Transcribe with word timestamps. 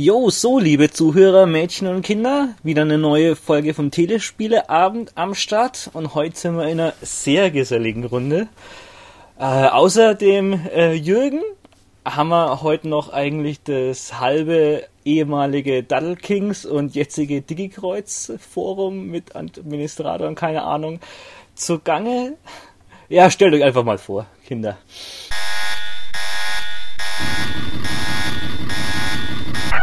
Jo, 0.00 0.30
so 0.30 0.58
liebe 0.58 0.90
Zuhörer, 0.90 1.46
Mädchen 1.46 1.88
und 1.88 2.02
Kinder, 2.02 2.54
wieder 2.62 2.82
eine 2.82 2.98
neue 2.98 3.34
Folge 3.34 3.74
vom 3.74 3.90
Telespieleabend 3.90 5.10
am 5.16 5.34
Start 5.34 5.90
und 5.92 6.14
heute 6.14 6.36
sind 6.36 6.56
wir 6.56 6.68
in 6.68 6.78
einer 6.78 6.94
sehr 7.02 7.50
geselligen 7.50 8.04
Runde. 8.04 8.48
Äh, 9.38 9.42
außer 9.42 10.14
dem 10.14 10.52
äh, 10.52 10.92
Jürgen 10.92 11.42
haben 12.04 12.28
wir 12.28 12.62
heute 12.62 12.88
noch 12.88 13.12
eigentlich 13.12 13.62
das 13.62 14.18
halbe 14.18 14.86
ehemalige 15.04 15.82
Daddle 15.82 16.16
Kings 16.16 16.64
und 16.64 16.94
jetzige 16.94 17.42
Digikreuz 17.42 18.32
Forum 18.38 19.06
mit 19.06 19.36
Administrator 19.36 20.28
und 20.28 20.34
keine 20.34 20.62
Ahnung 20.62 21.00
zugange. 21.54 22.36
Ja, 23.08 23.30
stellt 23.30 23.54
euch 23.54 23.64
einfach 23.64 23.84
mal 23.84 23.98
vor, 23.98 24.26
Kinder. 24.46 24.78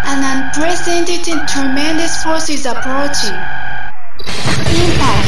An 0.06 0.24
unprecedented 0.24 1.48
tremendous 1.48 2.24
force 2.24 2.50
is 2.50 2.66
approaching. 2.66 3.34
Impact. 4.70 5.25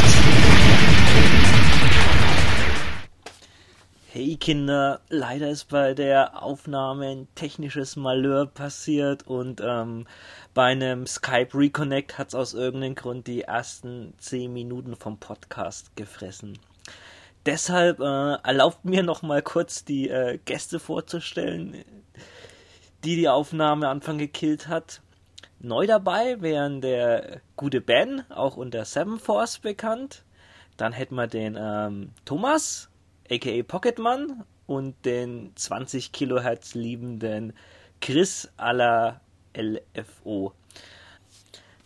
Hey 4.18 4.36
Kinder, 4.36 5.02
leider 5.10 5.48
ist 5.48 5.66
bei 5.66 5.94
der 5.94 6.42
Aufnahme 6.42 7.06
ein 7.06 7.28
technisches 7.36 7.96
Malheur 7.96 8.48
passiert 8.48 9.28
und 9.28 9.62
ähm, 9.64 10.08
bei 10.56 10.64
einem 10.64 11.06
Skype 11.06 11.50
Reconnect 11.54 12.18
hat 12.18 12.30
es 12.30 12.34
aus 12.34 12.56
irgendeinem 12.56 12.96
Grund 12.96 13.28
die 13.28 13.42
ersten 13.42 14.16
10 14.18 14.52
Minuten 14.52 14.96
vom 14.96 15.20
Podcast 15.20 15.96
gefressen. 15.96 16.58
Deshalb 17.46 18.00
äh, 18.00 18.38
erlaubt 18.44 18.86
mir 18.86 19.04
noch 19.04 19.22
mal 19.22 19.44
kurz 19.44 19.86
die 19.86 20.10
äh, 20.10 20.40
Gäste 20.46 20.80
vorzustellen, 20.80 21.86
die 23.04 23.18
die 23.18 23.30
Aufnahme 23.30 23.88
Anfang 23.88 24.18
gekillt 24.18 24.68
hat. 24.68 25.02
Neu 25.60 25.86
dabei 25.86 26.42
wären 26.42 26.82
der 26.82 27.42
gute 27.56 27.82
Ben, 27.82 28.24
auch 28.32 28.58
unter 28.58 28.84
Seven 28.84 29.20
Force 29.20 29.60
bekannt. 29.60 30.24
Dann 30.76 30.92
hätten 30.92 31.14
wir 31.14 31.28
den 31.28 31.56
ähm, 31.56 32.14
Thomas, 32.26 32.90
aka 33.30 33.64
Pocketman, 33.64 34.44
und 34.68 35.06
den 35.06 35.54
20 35.56 36.12
Kilohertz 36.12 36.76
liebenden 36.76 37.54
Chris 38.02 38.50
à 38.58 38.74
la 38.74 39.22
LFO. 39.56 40.54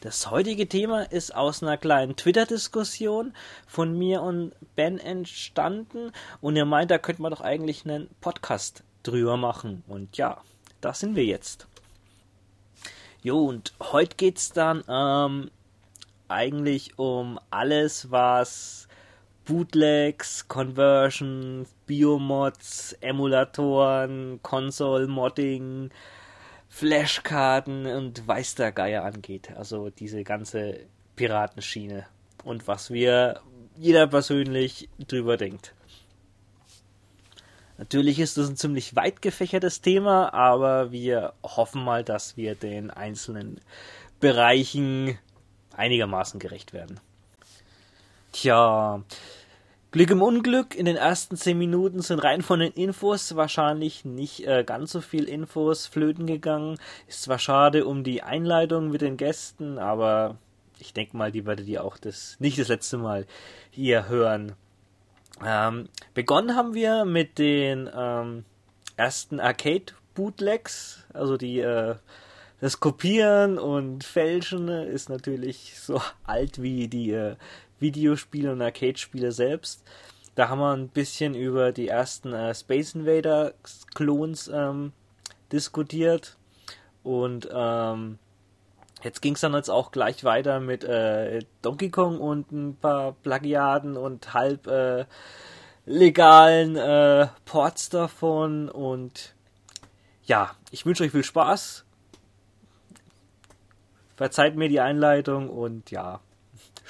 Das 0.01 0.31
heutige 0.31 0.67
Thema 0.67 1.03
ist 1.03 1.33
aus 1.33 1.61
einer 1.61 1.77
kleinen 1.77 2.15
Twitter-Diskussion 2.15 3.33
von 3.67 3.97
mir 3.97 4.23
und 4.23 4.53
Ben 4.75 4.97
entstanden 4.97 6.11
und 6.41 6.57
er 6.57 6.65
meint, 6.65 6.89
da 6.89 6.97
könnte 6.97 7.21
man 7.21 7.31
doch 7.31 7.41
eigentlich 7.41 7.85
einen 7.85 8.09
Podcast 8.19 8.83
drüber 9.03 9.37
machen. 9.37 9.83
Und 9.87 10.17
ja, 10.17 10.41
da 10.81 10.95
sind 10.95 11.15
wir 11.15 11.23
jetzt. 11.23 11.67
Jo, 13.21 13.45
und 13.45 13.73
heute 13.79 14.15
geht's 14.15 14.51
dann 14.51 14.83
ähm, 14.89 15.51
eigentlich 16.27 16.97
um 16.97 17.39
alles, 17.51 18.09
was 18.09 18.87
Bootlegs, 19.45 20.47
Conversions, 20.47 21.69
Biomods, 21.85 22.93
Emulatoren, 23.01 24.39
Console-Modding, 24.43 25.89
Flashkarten 26.69 27.85
und 27.85 28.27
weiß 28.27 28.55
der 28.55 28.71
Geier 28.71 29.03
angeht. 29.03 29.51
Also 29.55 29.89
diese 29.89 30.23
ganze 30.23 30.79
Piratenschiene. 31.15 32.05
Und 32.43 32.67
was 32.67 32.91
wir 32.91 33.41
jeder 33.77 34.07
persönlich 34.07 34.89
drüber 35.07 35.37
denkt. 35.37 35.73
Natürlich 37.77 38.19
ist 38.19 38.37
das 38.37 38.47
ein 38.47 38.57
ziemlich 38.57 38.95
weit 38.95 39.23
gefächertes 39.23 39.81
Thema, 39.81 40.33
aber 40.35 40.91
wir 40.91 41.33
hoffen 41.41 41.83
mal, 41.83 42.03
dass 42.03 42.37
wir 42.37 42.53
den 42.53 42.91
einzelnen 42.91 43.59
Bereichen 44.19 45.17
einigermaßen 45.75 46.39
gerecht 46.39 46.73
werden. 46.73 46.99
Tja, 48.31 49.03
Glück 49.91 50.09
im 50.09 50.21
Unglück, 50.21 50.73
in 50.73 50.85
den 50.85 50.95
ersten 50.95 51.35
10 51.35 51.57
Minuten 51.57 52.01
sind 52.01 52.19
rein 52.19 52.41
von 52.41 52.61
den 52.61 52.71
Infos 52.71 53.35
wahrscheinlich 53.35 54.05
nicht 54.05 54.47
äh, 54.47 54.63
ganz 54.63 54.93
so 54.93 55.01
viel 55.01 55.25
Infos 55.25 55.85
flöten 55.85 56.27
gegangen. 56.27 56.77
Ist 57.09 57.23
zwar 57.23 57.39
schade 57.39 57.85
um 57.85 58.05
die 58.05 58.23
Einleitung 58.23 58.89
mit 58.89 59.01
den 59.01 59.17
Gästen, 59.17 59.77
aber 59.77 60.37
ich 60.79 60.93
denke 60.93 61.17
mal, 61.17 61.33
die 61.33 61.45
werdet 61.45 61.67
ihr 61.67 61.83
auch 61.83 61.97
das 61.97 62.37
nicht 62.39 62.57
das 62.57 62.69
letzte 62.69 62.97
Mal 62.97 63.27
hier 63.69 64.07
hören. 64.07 64.53
Ähm, 65.45 65.89
begonnen 66.13 66.55
haben 66.55 66.73
wir 66.73 67.03
mit 67.03 67.37
den 67.37 67.89
ähm, 67.93 68.45
ersten 68.95 69.41
Arcade-Bootlegs, 69.41 71.03
also 71.13 71.35
die 71.35 71.59
äh, 71.59 71.95
das 72.61 72.79
Kopieren 72.79 73.57
und 73.57 74.03
Fälschen 74.03 74.69
ist 74.69 75.09
natürlich 75.09 75.79
so 75.79 75.99
alt 76.23 76.61
wie 76.61 76.87
die 76.87 77.11
äh, 77.11 77.35
Videospiele 77.81 78.51
und 78.51 78.61
Arcade-Spiele 78.61 79.31
selbst. 79.31 79.83
Da 80.35 80.49
haben 80.49 80.59
wir 80.59 80.71
ein 80.71 80.87
bisschen 80.87 81.35
über 81.35 81.71
die 81.71 81.89
ersten 81.89 82.33
äh, 82.33 82.55
Space 82.55 82.95
Invader-Klons 82.95 84.49
ähm, 84.53 84.93
diskutiert 85.51 86.37
und 87.03 87.49
ähm, 87.51 88.17
Jetzt 89.03 89.21
ging 89.21 89.33
es 89.33 89.41
dann 89.41 89.53
jetzt 89.53 89.69
auch 89.69 89.91
gleich 89.91 90.23
weiter 90.23 90.59
mit 90.59 90.83
äh, 90.83 91.39
Donkey 91.63 91.89
Kong 91.89 92.19
und 92.19 92.51
ein 92.51 92.75
paar 92.75 93.13
Plagiaten 93.13 93.97
und 93.97 94.33
halb 94.33 94.67
äh, 94.67 95.05
legalen 95.85 96.75
äh, 96.75 97.27
Ports 97.45 97.89
davon. 97.89 98.69
Und 98.69 99.33
ja, 100.23 100.51
ich 100.69 100.85
wünsche 100.85 101.03
euch 101.03 101.11
viel 101.11 101.23
Spaß. 101.23 101.83
Verzeiht 104.17 104.55
mir 104.55 104.69
die 104.69 104.81
Einleitung 104.81 105.49
und 105.49 105.89
ja, 105.89 106.19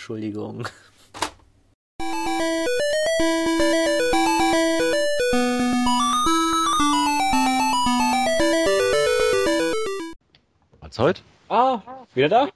Entschuldigung. 0.02 0.66
Was 10.82 10.98
heute? 11.00 11.22
Ah, 11.50 11.80
wieder 12.16 12.30
da? 12.30 12.48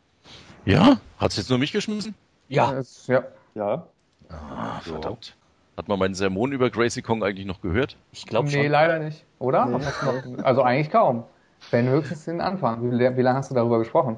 Ja? 0.65 0.97
Hat's 1.19 1.37
jetzt 1.37 1.49
nur 1.49 1.59
mich 1.59 1.71
geschmissen? 1.71 2.15
Ja. 2.47 2.81
Ja. 3.07 3.23
Ja. 3.53 3.87
Ah, 4.29 4.79
verdammt. 4.81 5.35
Hat 5.77 5.87
man 5.87 5.99
meinen 5.99 6.15
Sermon 6.15 6.51
über 6.51 6.69
Gracie 6.69 7.01
Kong 7.01 7.23
eigentlich 7.23 7.45
noch 7.45 7.61
gehört? 7.61 7.97
Ich 8.11 8.25
glaube 8.25 8.47
Nee, 8.49 8.63
schon. 8.63 8.71
leider 8.71 8.99
nicht. 8.99 9.23
Oder? 9.39 9.65
Nee. 9.67 10.41
Also 10.41 10.63
eigentlich 10.63 10.89
kaum. 10.89 11.23
Wenn 11.71 11.87
höchstens 11.89 12.25
den 12.25 12.41
Anfang. 12.41 12.81
Wie, 12.91 12.97
wie 13.17 13.21
lange 13.21 13.37
hast 13.37 13.51
du 13.51 13.55
darüber 13.55 13.79
gesprochen? 13.79 14.17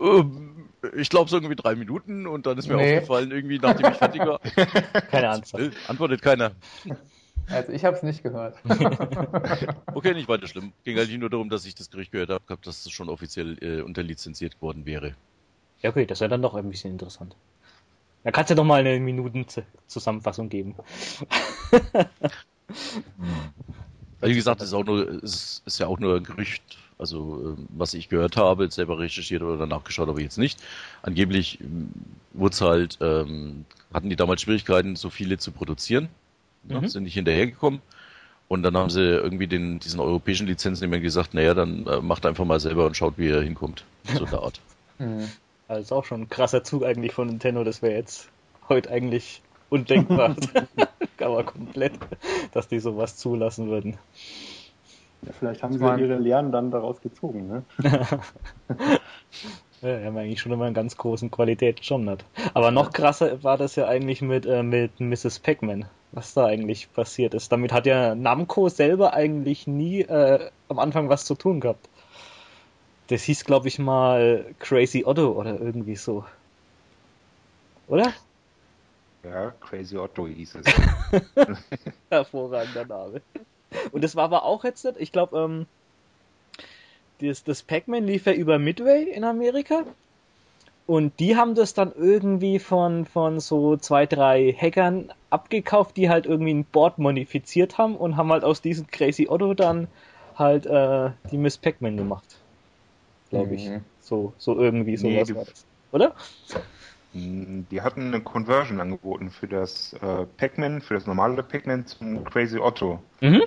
Ähm, 0.00 0.67
ich 0.96 1.08
glaube 1.08 1.30
so 1.30 1.36
irgendwie 1.36 1.56
drei 1.56 1.74
Minuten 1.74 2.26
und 2.26 2.46
dann 2.46 2.58
ist 2.58 2.68
mir 2.68 2.76
Nee. 2.76 2.96
aufgefallen, 2.96 3.30
irgendwie 3.30 3.58
nachdem 3.58 3.90
ich 3.90 3.98
fertig 3.98 4.20
war. 4.20 4.40
Keine 5.10 5.30
Antwort. 5.30 5.72
Antwortet 5.88 6.22
keiner. 6.22 6.52
Also 7.50 7.72
ich 7.72 7.84
habe 7.84 7.96
es 7.96 8.02
nicht 8.02 8.22
gehört. 8.22 8.56
Okay, 9.94 10.14
nicht 10.14 10.28
weiter 10.28 10.46
schlimm. 10.46 10.72
Ging 10.84 10.98
eigentlich 10.98 11.18
nur 11.18 11.30
darum, 11.30 11.48
dass 11.48 11.64
ich 11.64 11.74
das 11.74 11.90
Gericht 11.90 12.12
gehört 12.12 12.30
habe, 12.30 12.44
dass 12.62 12.86
es 12.86 12.92
schon 12.92 13.08
offiziell 13.08 13.56
äh, 13.62 13.80
unterlizenziert 13.82 14.60
worden 14.60 14.86
wäre. 14.86 15.14
Ja, 15.80 15.90
okay, 15.90 16.06
das 16.06 16.20
wäre 16.20 16.28
dann 16.28 16.42
doch 16.42 16.54
ein 16.54 16.68
bisschen 16.68 16.92
interessant. 16.92 17.34
Da 18.24 18.30
kannst 18.30 18.50
du 18.50 18.54
doch 18.54 18.64
mal 18.64 18.80
eine 18.80 19.00
Minuten-Zusammenfassung 19.00 20.48
geben. 20.48 20.74
Also 24.20 24.32
wie 24.32 24.34
gesagt, 24.34 24.60
es 24.60 24.68
ist, 24.68 24.74
auch 24.74 24.84
nur, 24.84 25.08
es 25.22 25.62
ist 25.64 25.78
ja 25.78 25.86
auch 25.86 25.98
nur 25.98 26.16
ein 26.16 26.24
Gerücht, 26.24 26.76
also 26.98 27.54
ähm, 27.56 27.68
was 27.70 27.94
ich 27.94 28.08
gehört 28.08 28.36
habe, 28.36 28.70
selber 28.70 28.98
recherchiert 28.98 29.42
oder 29.42 29.66
nachgeschaut 29.66 30.08
habe 30.08 30.20
ich 30.20 30.24
jetzt 30.24 30.38
nicht. 30.38 30.60
Angeblich 31.02 31.60
ähm, 31.60 31.90
wurde 32.32 32.56
halt, 32.60 32.98
ähm, 33.00 33.64
hatten 33.92 34.10
die 34.10 34.16
damals 34.16 34.42
Schwierigkeiten, 34.42 34.96
so 34.96 35.10
viele 35.10 35.38
zu 35.38 35.52
produzieren, 35.52 36.08
Mhm. 36.64 36.88
sind 36.88 37.04
nicht 37.04 37.14
hinterhergekommen. 37.14 37.80
Und 38.48 38.62
dann 38.62 38.76
haben 38.76 38.90
sie 38.90 39.02
irgendwie 39.02 39.46
den, 39.46 39.78
diesen 39.78 40.00
europäischen 40.00 40.46
Lizenznehmern 40.46 41.02
gesagt, 41.02 41.34
naja, 41.34 41.52
dann 41.52 41.86
äh, 41.86 42.00
macht 42.00 42.24
einfach 42.24 42.46
mal 42.46 42.60
selber 42.60 42.86
und 42.86 42.96
schaut, 42.96 43.18
wie 43.18 43.28
er 43.28 43.42
hinkommt. 43.42 43.84
So 44.04 44.24
in 44.24 44.30
der 44.30 44.42
Art. 44.42 44.60
Hm. 44.98 45.28
Also 45.68 45.82
ist 45.82 45.92
auch 45.92 46.04
schon 46.04 46.22
ein 46.22 46.28
krasser 46.28 46.64
Zug 46.64 46.82
eigentlich 46.84 47.12
von 47.12 47.28
Nintendo, 47.28 47.62
das 47.62 47.82
wäre 47.82 47.94
jetzt 47.94 48.28
heute 48.68 48.90
eigentlich 48.90 49.42
undenkbar. 49.70 50.34
Aber 51.20 51.44
komplett, 51.44 51.92
dass 52.52 52.66
die 52.66 52.80
sowas 52.80 53.16
zulassen 53.16 53.68
würden. 53.68 53.96
Ja, 55.22 55.32
vielleicht 55.32 55.62
haben 55.62 55.78
Das 55.78 55.96
sie 55.96 56.02
ihre 56.02 56.18
Lehren 56.18 56.52
dann 56.52 56.70
daraus 56.70 57.00
gezogen. 57.00 57.48
Ne? 57.48 57.62
Ja, 59.80 60.00
wir 60.00 60.06
haben 60.06 60.16
eigentlich 60.16 60.40
schon 60.40 60.50
immer 60.50 60.64
einen 60.64 60.74
ganz 60.74 60.96
großen 60.96 61.30
Qualitätsschirm 61.30 62.08
hat. 62.10 62.24
Aber 62.52 62.72
noch 62.72 62.92
krasser 62.92 63.44
war 63.44 63.56
das 63.56 63.76
ja 63.76 63.86
eigentlich 63.86 64.22
mit, 64.22 64.44
äh, 64.44 64.64
mit 64.64 64.98
Mrs. 64.98 65.38
Pac-Man, 65.38 65.84
was 66.10 66.34
da 66.34 66.46
eigentlich 66.46 66.92
passiert 66.92 67.32
ist. 67.34 67.52
Damit 67.52 67.72
hat 67.72 67.86
ja 67.86 68.16
Namco 68.16 68.68
selber 68.68 69.14
eigentlich 69.14 69.68
nie 69.68 70.00
äh, 70.00 70.50
am 70.68 70.80
Anfang 70.80 71.08
was 71.08 71.24
zu 71.24 71.36
tun 71.36 71.60
gehabt. 71.60 71.88
Das 73.06 73.22
hieß, 73.22 73.44
glaube 73.44 73.68
ich, 73.68 73.78
mal 73.78 74.46
Crazy 74.58 75.04
Otto 75.06 75.30
oder 75.30 75.60
irgendwie 75.60 75.96
so. 75.96 76.24
Oder? 77.86 78.12
Ja, 79.22 79.52
Crazy 79.60 79.96
Otto 79.96 80.26
hieß 80.26 80.56
es. 80.56 80.66
Hervorragender 82.10 82.84
Name. 82.84 83.22
Und 83.92 84.02
das 84.04 84.16
war 84.16 84.24
aber 84.24 84.44
auch 84.44 84.64
jetzt 84.64 84.84
nicht, 84.84 84.96
ich 84.98 85.12
glaube, 85.12 85.38
ähm, 85.38 85.66
das, 87.20 87.44
das 87.44 87.62
Pac-Man 87.62 88.04
lief 88.04 88.26
ja 88.26 88.32
über 88.32 88.58
Midway 88.58 89.04
in 89.10 89.24
Amerika. 89.24 89.84
Und 90.86 91.20
die 91.20 91.36
haben 91.36 91.54
das 91.54 91.74
dann 91.74 91.92
irgendwie 91.94 92.58
von, 92.58 93.04
von 93.04 93.40
so 93.40 93.76
zwei, 93.76 94.06
drei 94.06 94.52
Hackern 94.58 95.12
abgekauft, 95.28 95.96
die 95.98 96.08
halt 96.08 96.24
irgendwie 96.24 96.54
ein 96.54 96.64
Board 96.64 96.98
modifiziert 96.98 97.76
haben 97.76 97.94
und 97.94 98.16
haben 98.16 98.32
halt 98.32 98.42
aus 98.44 98.62
diesem 98.62 98.86
Crazy 98.86 99.26
Otto 99.28 99.52
dann 99.52 99.88
halt 100.34 100.64
äh, 100.64 101.10
die 101.30 101.36
Miss 101.36 101.58
Pac-Man 101.58 101.96
gemacht. 101.98 102.38
Glaube 103.28 103.54
ich. 103.54 103.68
Mhm. 103.68 103.84
So, 104.00 104.32
so 104.38 104.58
irgendwie 104.58 104.92
Nee, 104.96 105.22
sowas 105.24 105.28
die- 105.28 105.34
war 105.34 105.44
das. 105.44 105.66
Oder? 105.92 106.14
Mm, 107.12 107.62
Die 107.70 107.82
hatten 107.82 108.06
eine 108.06 108.22
Conversion 108.22 108.80
angeboten 108.80 109.30
für 109.30 109.46
das 109.48 109.92
äh, 109.94 110.24
Pac-Man, 110.38 110.80
für 110.80 110.94
das 110.94 111.06
normale 111.06 111.42
Pac-Man 111.42 111.86
zum 111.86 112.24
Crazy 112.24 112.58
Otto. 112.58 112.98
Mhm. 113.20 113.42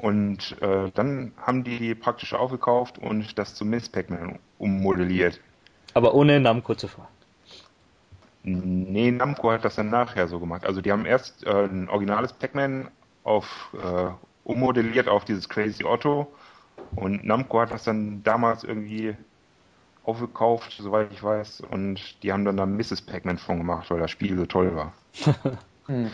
Und 0.00 0.60
äh, 0.62 0.92
dann 0.94 1.32
haben 1.42 1.64
die 1.64 1.78
die 1.78 1.94
praktisch 1.94 2.32
aufgekauft 2.32 2.98
und 2.98 3.36
das 3.36 3.56
zum 3.56 3.70
Miss 3.70 3.88
Pac-Man 3.88 4.38
ummodelliert. 4.58 5.40
Aber 5.94 6.14
ohne 6.14 6.38
Namco 6.38 6.74
zu 6.76 6.86
fahren. 6.86 7.08
Nee, 8.44 9.10
Namco 9.10 9.50
hat 9.50 9.64
das 9.64 9.74
dann 9.74 9.90
nachher 9.90 10.28
so 10.28 10.38
gemacht. 10.38 10.64
Also 10.64 10.80
die 10.80 10.92
haben 10.92 11.04
erst 11.04 11.44
äh, 11.44 11.64
ein 11.64 11.88
originales 11.88 12.32
Pac-Man 12.32 12.88
auf 13.24 13.74
äh, 13.74 14.10
ummodelliert 14.44 15.08
auf 15.08 15.24
dieses 15.24 15.48
Crazy 15.48 15.84
Otto 15.84 16.32
und 16.94 17.24
Namco 17.24 17.60
hat 17.60 17.72
das 17.72 17.84
dann 17.84 18.22
damals 18.22 18.62
irgendwie 18.62 19.16
aufgekauft, 20.04 20.76
soweit 20.78 21.12
ich 21.12 21.22
weiß, 21.22 21.60
und 21.60 22.22
die 22.22 22.32
haben 22.32 22.44
dann 22.44 22.56
da 22.56 22.64
Mrs. 22.64 23.02
Pac-Man 23.02 23.36
von 23.36 23.58
gemacht, 23.58 23.90
weil 23.90 23.98
das 23.98 24.10
Spiel 24.10 24.36
so 24.38 24.46
toll 24.46 24.74
war. 24.76 24.92
Hm. 25.88 26.10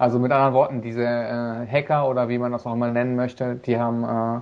Also 0.00 0.18
mit 0.18 0.32
anderen 0.32 0.54
Worten, 0.54 0.80
diese 0.80 1.04
äh, 1.04 1.66
Hacker 1.70 2.08
oder 2.08 2.30
wie 2.30 2.38
man 2.38 2.52
das 2.52 2.64
auch 2.64 2.74
mal 2.74 2.90
nennen 2.90 3.16
möchte, 3.16 3.56
die 3.56 3.78
haben 3.78 4.02
äh, 4.02 4.40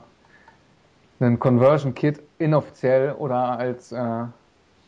einen 1.25 1.40
Conversion 1.40 1.96
Kit 1.96 2.22
inoffiziell 2.38 3.10
oder 3.14 3.58
als 3.58 3.90
äh, 3.90 4.26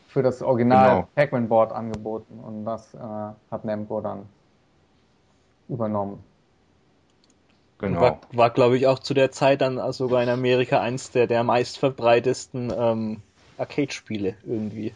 für 0.07 0.23
das 0.23 0.41
Original 0.41 0.89
Genau. 0.89 1.07
Pac-Man 1.13 1.49
Board 1.49 1.73
angeboten 1.73 2.39
und 2.39 2.63
das 2.63 2.93
äh, 2.93 2.97
hat 2.97 3.65
Namco 3.65 3.99
dann 3.99 4.29
übernommen. 5.67 6.23
Genau. 7.79 7.99
War, 7.99 8.21
war 8.31 8.49
glaube 8.49 8.77
ich, 8.77 8.87
auch 8.87 8.99
zu 8.99 9.13
der 9.13 9.29
Zeit 9.31 9.59
dann 9.59 9.91
sogar 9.91 10.23
in 10.23 10.29
Amerika 10.29 10.79
eins 10.79 11.11
der, 11.11 11.27
der 11.27 11.43
meistverbreitesten 11.43 12.71
ähm, 12.73 13.21
Arcade-Spiele 13.57 14.35
irgendwie. 14.45 14.93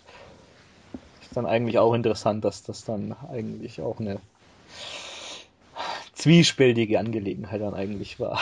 Ist 1.22 1.36
dann 1.36 1.46
eigentlich 1.46 1.80
auch 1.80 1.94
interessant, 1.94 2.46
dass 2.46 2.64
das 2.64 2.86
dann 2.86 3.14
eigentlich 3.30 3.82
auch 3.82 4.00
eine 4.00 4.20
zwiespältige 6.16 7.00
Angelegenheit 7.00 7.62
dann 7.62 7.74
eigentlich 7.74 8.20
war. 8.20 8.42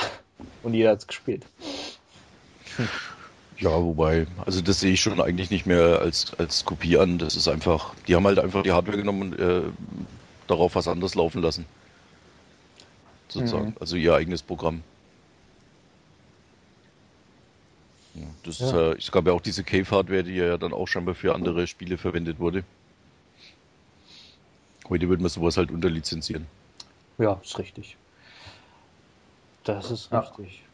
Und 0.63 0.73
jeder 0.73 0.91
hat's 0.91 1.07
gespielt. 1.07 1.45
Ja, 3.59 3.71
wobei, 3.71 4.25
also 4.45 4.61
das 4.61 4.79
sehe 4.79 4.93
ich 4.93 5.01
schon 5.01 5.21
eigentlich 5.21 5.49
nicht 5.49 5.65
mehr 5.65 5.99
als, 5.99 6.33
als 6.35 6.65
Kopie 6.65 6.97
an. 6.97 7.17
Das 7.17 7.35
ist 7.35 7.47
einfach, 7.47 7.93
die 8.07 8.15
haben 8.15 8.25
halt 8.25 8.39
einfach 8.39 8.63
die 8.63 8.71
Hardware 8.71 8.97
genommen 8.97 9.33
und 9.33 9.39
äh, 9.39 9.61
darauf 10.47 10.75
was 10.75 10.87
anderes 10.87 11.15
laufen 11.15 11.41
lassen. 11.41 11.65
Sozusagen. 13.29 13.67
Mhm. 13.69 13.77
Also 13.79 13.95
ihr 13.95 14.13
eigenes 14.13 14.41
Programm. 14.43 14.83
Ja, 18.15 18.27
das 18.43 18.59
ist, 18.59 18.71
Ja. 18.71 18.91
äh, 18.91 18.97
es 18.97 19.11
gab 19.11 19.25
ja 19.25 19.33
auch 19.33 19.41
diese 19.41 19.63
Cave-Hardware, 19.63 20.23
die 20.23 20.35
ja 20.35 20.57
dann 20.57 20.73
auch 20.73 20.87
scheinbar 20.87 21.15
für 21.15 21.33
andere 21.33 21.65
Spiele 21.67 21.97
verwendet 21.97 22.39
wurde. 22.39 22.63
Heute 24.89 25.09
würde 25.09 25.23
man 25.23 25.29
sowas 25.29 25.57
halt 25.57 25.71
unterlizenzieren. 25.71 26.45
Ja, 27.23 27.39
ist 27.41 27.57
richtig. 27.57 27.97
Das 29.63 29.91
ist 29.91 30.11
Ja. 30.11 30.19
richtig. 30.19 30.69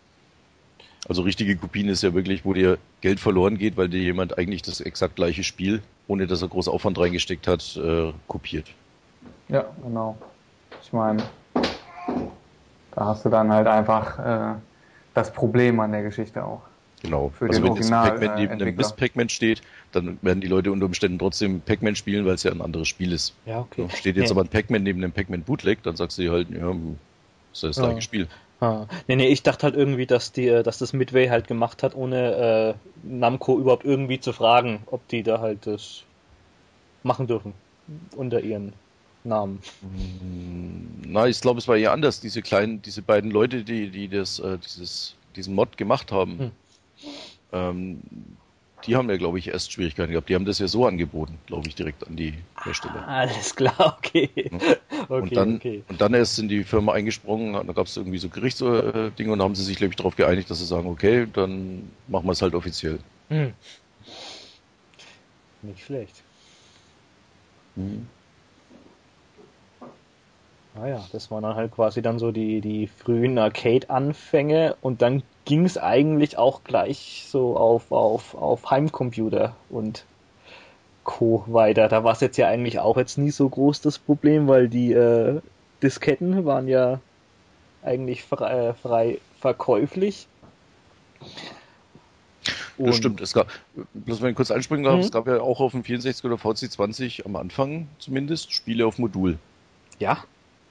Also 1.09 1.23
richtige 1.23 1.57
Kopien 1.57 1.89
ist 1.89 2.03
ja 2.03 2.13
wirklich, 2.13 2.45
wo 2.45 2.53
dir 2.53 2.77
Geld 3.01 3.19
verloren 3.19 3.57
geht, 3.57 3.75
weil 3.75 3.89
dir 3.89 3.99
jemand 4.01 4.37
eigentlich 4.37 4.61
das 4.61 4.79
exakt 4.79 5.15
gleiche 5.17 5.43
Spiel, 5.43 5.81
ohne 6.07 6.25
dass 6.27 6.41
er 6.41 6.47
groß 6.47 6.67
Aufwand 6.69 6.97
reingesteckt 6.97 7.47
hat, 7.47 7.75
äh, 7.75 8.13
kopiert. 8.27 8.75
Ja, 9.47 9.63
genau. 9.81 10.25
Ich 10.79 10.91
meine, 10.93 11.33
da 12.91 13.05
hast 13.05 13.25
du 13.25 13.29
dann 13.29 13.51
halt 13.51 13.67
einfach 13.67 14.19
äh, 14.19 14.61
das 15.13 15.33
Problem 15.33 15.79
an 15.79 15.91
der 15.91 16.03
Geschichte 16.03 16.43
auch. 16.45 16.68
Genau. 17.01 17.29
Für 17.37 17.45
also 17.45 17.61
den 17.61 17.63
wenn 17.63 17.75
das 17.75 17.91
Original, 17.91 18.11
Pac-Man 18.11 18.37
äh, 18.37 18.41
neben 18.41 18.61
einem. 18.61 18.75
Miss 18.75 18.93
Pac-Man 18.93 19.29
steht, 19.29 19.61
dann 19.91 20.17
werden 20.21 20.41
die 20.41 20.47
Leute 20.47 20.71
unter 20.71 20.85
Umständen 20.85 21.19
trotzdem 21.19 21.61
Pac-Man 21.61 21.95
spielen, 21.95 22.25
weil 22.25 22.33
es 22.35 22.43
ja 22.43 22.51
ein 22.51 22.61
anderes 22.61 22.87
Spiel 22.87 23.11
ist. 23.13 23.33
Ja, 23.45 23.61
okay. 23.61 23.83
So, 23.83 23.89
Steht 23.89 24.17
jetzt 24.17 24.25
Nee. 24.25 24.31
aber 24.31 24.41
ein 24.41 24.49
Pac-Man 24.49 24.83
neben 24.83 25.03
einem 25.03 25.11
Pac-Man 25.13 25.43
Bootleg, 25.43 25.81
dann 25.83 25.95
sagst 25.95 26.17
du 26.17 26.23
dir 26.23 26.31
halt, 26.31 26.49
ja, 26.49 26.71
ist 27.53 27.61
ja 27.63 27.67
das 27.69 27.77
Ja. 27.77 27.83
gleiche 27.83 28.01
Spiel. 28.01 28.27
Ah. 28.61 28.87
Nee, 29.07 29.15
nee, 29.15 29.27
ich 29.29 29.41
dachte 29.43 29.63
halt 29.63 29.75
irgendwie, 29.75 30.05
dass 30.05 30.33
die, 30.33 30.47
äh, 30.47 30.63
dass 30.63 30.79
das 30.79 30.91
Midway 30.91 31.29
halt 31.29 31.47
gemacht 31.47 31.81
hat, 31.81 31.95
ohne 31.95 32.75
äh, 32.75 33.07
Namco 33.07 33.57
überhaupt 33.57 33.85
irgendwie 33.85 34.19
zu 34.19 34.33
fragen, 34.33 34.81
ob 34.87 35.07
die 35.07 35.23
da 35.23 35.39
halt 35.39 35.65
das 35.65 36.03
machen 37.03 37.27
dürfen. 37.27 37.53
Unter 38.17 38.41
ihren 38.41 38.73
Namen. 39.23 39.59
Na, 41.07 41.27
ich 41.27 41.39
glaube, 41.39 41.59
es 41.59 41.67
war 41.67 41.77
eher 41.77 41.91
anders. 41.93 42.19
Diese 42.19 42.41
kleinen, 42.41 42.81
diese 42.81 43.01
beiden 43.01 43.31
Leute, 43.31 43.63
die, 43.63 43.89
die 43.89 44.09
das, 44.09 44.39
äh, 44.39 44.57
dieses, 44.57 45.15
diesen 45.35 45.55
Mod 45.55 45.77
gemacht 45.77 46.11
haben, 46.11 46.37
Hm. 46.39 46.51
Ähm, 47.51 48.01
die 48.85 48.95
haben 48.95 49.09
ja, 49.09 49.17
glaube 49.17 49.39
ich, 49.39 49.49
erst 49.49 49.71
Schwierigkeiten 49.73 50.11
gehabt. 50.11 50.29
Die 50.29 50.35
haben 50.35 50.45
das 50.45 50.59
ja 50.59 50.67
so 50.67 50.85
angeboten, 50.85 51.37
glaube 51.47 51.67
ich, 51.67 51.75
direkt 51.75 52.07
an 52.07 52.15
die 52.15 52.33
Hersteller. 52.63 53.07
Alles 53.07 53.55
klar, 53.55 53.97
okay. 53.97 54.29
Okay, 55.07 55.21
und, 55.21 55.35
dann, 55.35 55.55
okay. 55.55 55.83
und 55.87 56.01
dann 56.01 56.13
erst 56.13 56.35
sind 56.35 56.49
die 56.49 56.63
Firma 56.63 56.93
eingesprungen, 56.93 57.53
da 57.53 57.73
gab 57.73 57.87
es 57.87 57.97
irgendwie 57.97 58.19
so 58.19 58.29
Gerichtsdinge 58.29 59.31
und 59.31 59.41
haben 59.41 59.55
sie 59.55 59.63
sich, 59.63 59.77
glaube 59.77 59.91
ich, 59.91 59.97
darauf 59.97 60.15
geeinigt, 60.15 60.51
dass 60.51 60.59
sie 60.59 60.65
sagen, 60.65 60.87
okay, 60.87 61.25
dann 61.33 61.89
machen 62.07 62.27
wir 62.27 62.33
es 62.33 62.43
halt 62.43 62.53
offiziell. 62.53 62.99
Hm. 63.29 63.53
Nicht 65.63 65.83
schlecht. 65.83 66.21
Ah 70.79 70.87
ja, 70.87 71.03
das 71.11 71.31
waren 71.31 71.43
dann 71.43 71.55
halt 71.55 71.71
quasi 71.71 72.01
dann 72.01 72.19
so 72.19 72.31
die, 72.31 72.61
die 72.61 72.87
frühen 72.87 73.37
Arcade-Anfänge 73.37 74.75
und 74.81 75.01
dann 75.01 75.23
ging 75.49 75.65
es 75.65 75.79
eigentlich 75.79 76.37
auch 76.37 76.63
gleich 76.63 77.25
so 77.27 77.57
auf, 77.57 77.91
auf, 77.91 78.35
auf 78.35 78.69
Heimcomputer 78.69 79.55
und 79.71 80.05
Co. 81.03 81.43
weiter. 81.47 81.87
Da 81.87 82.03
war 82.03 82.13
es 82.13 82.19
jetzt 82.19 82.37
ja 82.37 82.47
eigentlich 82.47 82.77
auch 82.77 82.97
jetzt 82.97 83.17
nie 83.17 83.31
so 83.31 83.49
groß 83.49 83.81
das 83.81 83.97
Problem, 83.97 84.47
weil 84.47 84.69
die 84.69 84.93
äh, 84.93 85.41
Disketten 85.81 86.45
waren 86.45 86.67
ja 86.67 86.99
eigentlich 87.83 88.23
frei, 88.23 88.67
äh, 88.67 88.73
frei 88.75 89.17
verkäuflich. 89.39 90.27
Das 92.77 92.95
stimmt, 92.97 93.19
es 93.19 93.33
gab, 93.33 93.47
bloß 93.93 94.21
wenn 94.21 94.29
ich 94.29 94.35
kurz 94.35 94.51
einspringen 94.51 94.85
darf, 94.85 94.97
Mhm. 94.97 95.01
es 95.01 95.11
gab 95.11 95.25
ja 95.25 95.41
auch 95.41 95.59
auf 95.61 95.71
dem 95.71 95.83
64 95.83 96.23
oder 96.25 96.35
VC20 96.35 97.25
am 97.25 97.35
Anfang 97.35 97.87
zumindest 97.97 98.53
Spiele 98.53 98.85
auf 98.85 98.99
Modul. 98.99 99.39
Ja. 99.97 100.23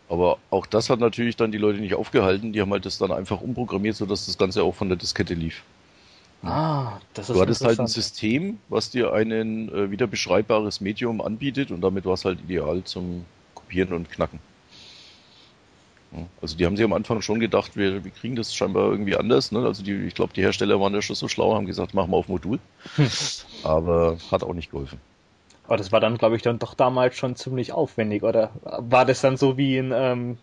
Aber 0.08 0.38
auch 0.50 0.66
das 0.66 0.90
hat 0.90 1.00
natürlich 1.00 1.36
dann 1.36 1.52
die 1.52 1.58
Leute 1.58 1.80
nicht 1.80 1.94
aufgehalten, 1.94 2.52
die 2.52 2.60
haben 2.60 2.72
halt 2.72 2.86
das 2.86 2.98
dann 2.98 3.12
einfach 3.12 3.40
umprogrammiert, 3.40 3.96
sodass 3.96 4.26
das 4.26 4.38
Ganze 4.38 4.62
auch 4.62 4.74
von 4.74 4.88
der 4.88 4.96
Diskette 4.98 5.34
lief. 5.34 5.64
Ah, 6.42 7.00
das 7.14 7.30
ist 7.30 7.36
Du 7.36 7.40
hattest 7.40 7.64
halt 7.64 7.80
ein. 7.80 7.86
System, 7.88 8.60
was 8.68 8.90
dir 8.90 9.12
ein 9.12 9.68
äh, 9.70 9.90
wieder 9.90 10.06
beschreibbares 10.06 10.80
Medium 10.80 11.20
anbietet 11.20 11.70
und 11.70 11.80
damit 11.80 12.04
war 12.04 12.14
es 12.14 12.24
halt 12.24 12.40
ideal 12.42 12.84
zum 12.84 13.26
Kopieren 13.54 13.92
und 13.92 14.10
Knacken. 14.10 14.40
Ja, 16.10 16.30
Also 16.40 16.56
die 16.56 16.64
haben 16.66 16.76
sich 16.76 16.84
am 16.84 16.92
Anfang 16.92 17.20
schon 17.22 17.40
gedacht, 17.40 17.76
wir, 17.76 18.04
wir 18.04 18.10
kriegen 18.10 18.36
das 18.36 18.54
scheinbar 18.54 18.90
irgendwie 18.90 19.16
anders. 19.16 19.52
Ne? 19.52 19.60
Also 19.64 19.82
die, 19.82 19.92
ich 20.06 20.14
glaube, 20.14 20.32
die 20.32 20.42
Hersteller 20.42 20.80
waren 20.80 20.94
ja 20.94 21.02
schon 21.02 21.16
so 21.16 21.28
schlau, 21.28 21.54
haben 21.54 21.66
gesagt, 21.66 21.94
machen 21.94 22.10
wir 22.12 22.16
auf 22.16 22.28
Modul. 22.28 22.60
Aber 23.62 24.18
hat 24.30 24.42
auch 24.42 24.54
nicht 24.54 24.70
geholfen. 24.70 25.00
Aber 25.68 25.76
das 25.76 25.92
war 25.92 26.00
dann, 26.00 26.16
glaube 26.16 26.34
ich, 26.34 26.42
dann 26.42 26.58
doch 26.58 26.74
damals 26.74 27.14
schon 27.16 27.36
ziemlich 27.36 27.72
aufwendig, 27.72 28.22
oder 28.22 28.50
war 28.62 29.04
das 29.04 29.20
dann 29.20 29.36
so 29.36 29.56
wie 29.58 29.76
ein, 29.78 29.92
ähm, 29.94 30.38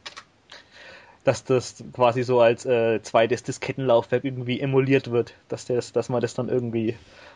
dass 1.24 1.44
das 1.44 1.84
quasi 1.94 2.22
so 2.22 2.40
als 2.40 2.66
äh, 2.66 3.02
zweites 3.02 3.42
Diskettenlaufwerk 3.42 4.24
irgendwie 4.24 4.62
emuliert 4.62 5.10
wird, 5.10 5.34
dass 5.50 5.66
das, 5.66 5.92
dass 5.92 6.10
man 6.10 6.22
das 6.22 6.36
dann 6.36 6.48
irgendwie 6.48 6.96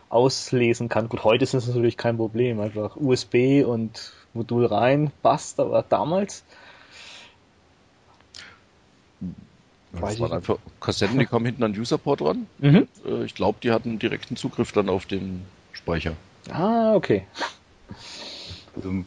auslesen 0.10 0.88
kann. 0.88 1.10
Gut, 1.10 1.24
heute 1.24 1.44
ist 1.44 1.56
das 1.56 1.68
natürlich 1.68 1.98
kein 1.98 2.18
Problem, 2.18 2.60
einfach 2.60 2.96
USB 2.96 3.64
und 3.66 4.14
Modul 4.36 4.68
rein, 4.68 5.12
passt, 5.24 5.60
aber 5.60 5.84
damals, 5.88 6.44
Weiß 9.92 10.02
Das 10.02 10.14
ich 10.14 10.20
waren 10.20 10.34
einfach 10.34 10.58
Kassetten, 10.80 11.18
die 11.18 11.26
kamen 11.26 11.46
hinten 11.48 11.64
an 11.64 11.74
den 11.74 11.82
Userport 11.82 12.22
ran. 12.22 12.46
mhm. 12.60 12.88
Äh, 13.06 13.24
Ich 13.24 13.34
glaube, 13.34 13.58
die 13.64 13.72
hatten 13.72 13.98
direkten 13.98 14.36
Zugriff 14.36 14.72
dann 14.72 14.90
auf 14.90 15.08
den 15.08 15.44
Speicher. 15.74 16.14
ah, 16.52 16.94
okay. 16.94 17.26
Also 18.76 19.06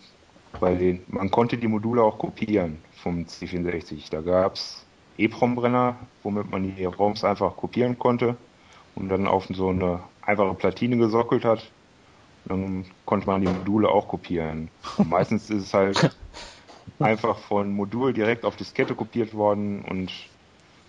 bei 0.59 0.75
den, 0.77 1.05
man 1.09 1.31
konnte 1.31 1.59
die 1.59 1.69
Module 1.69 2.03
auch 2.03 2.19
kopieren 2.19 2.87
vom 2.91 3.27
C64. 3.27 4.11
Da 4.11 4.23
gab 4.23 4.55
es 4.57 4.91
EEPROM-Brenner, 5.17 6.13
womit 6.23 6.49
man 6.51 6.63
die 6.65 6.85
ROMs 6.85 7.25
einfach 7.25 7.57
kopieren 7.57 7.99
konnte 7.99 8.39
und 8.95 9.09
dann 9.09 9.27
auf 9.27 9.47
so 9.49 9.69
eine 9.71 10.11
einfache 10.21 10.55
Platine 10.57 10.97
gesockelt 10.99 11.45
hat. 11.45 11.75
Dann 12.45 12.93
konnte 13.07 13.27
man 13.29 13.43
die 13.43 13.49
Module 13.49 13.91
auch 13.91 14.09
kopieren. 14.09 14.73
Und 14.99 15.09
meistens 15.11 15.51
ist 15.51 15.65
es 15.65 15.75
halt 15.75 16.19
einfach 17.01 17.39
von 17.41 17.73
Modul 17.73 18.13
direkt 18.15 18.45
auf 18.45 18.57
Diskette 18.57 18.97
kopiert 18.97 19.35
worden 19.35 19.85
und 19.85 20.13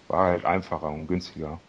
war 0.08 0.28
halt 0.28 0.46
einfacher 0.46 0.90
und 0.90 1.08
günstiger. 1.08 1.64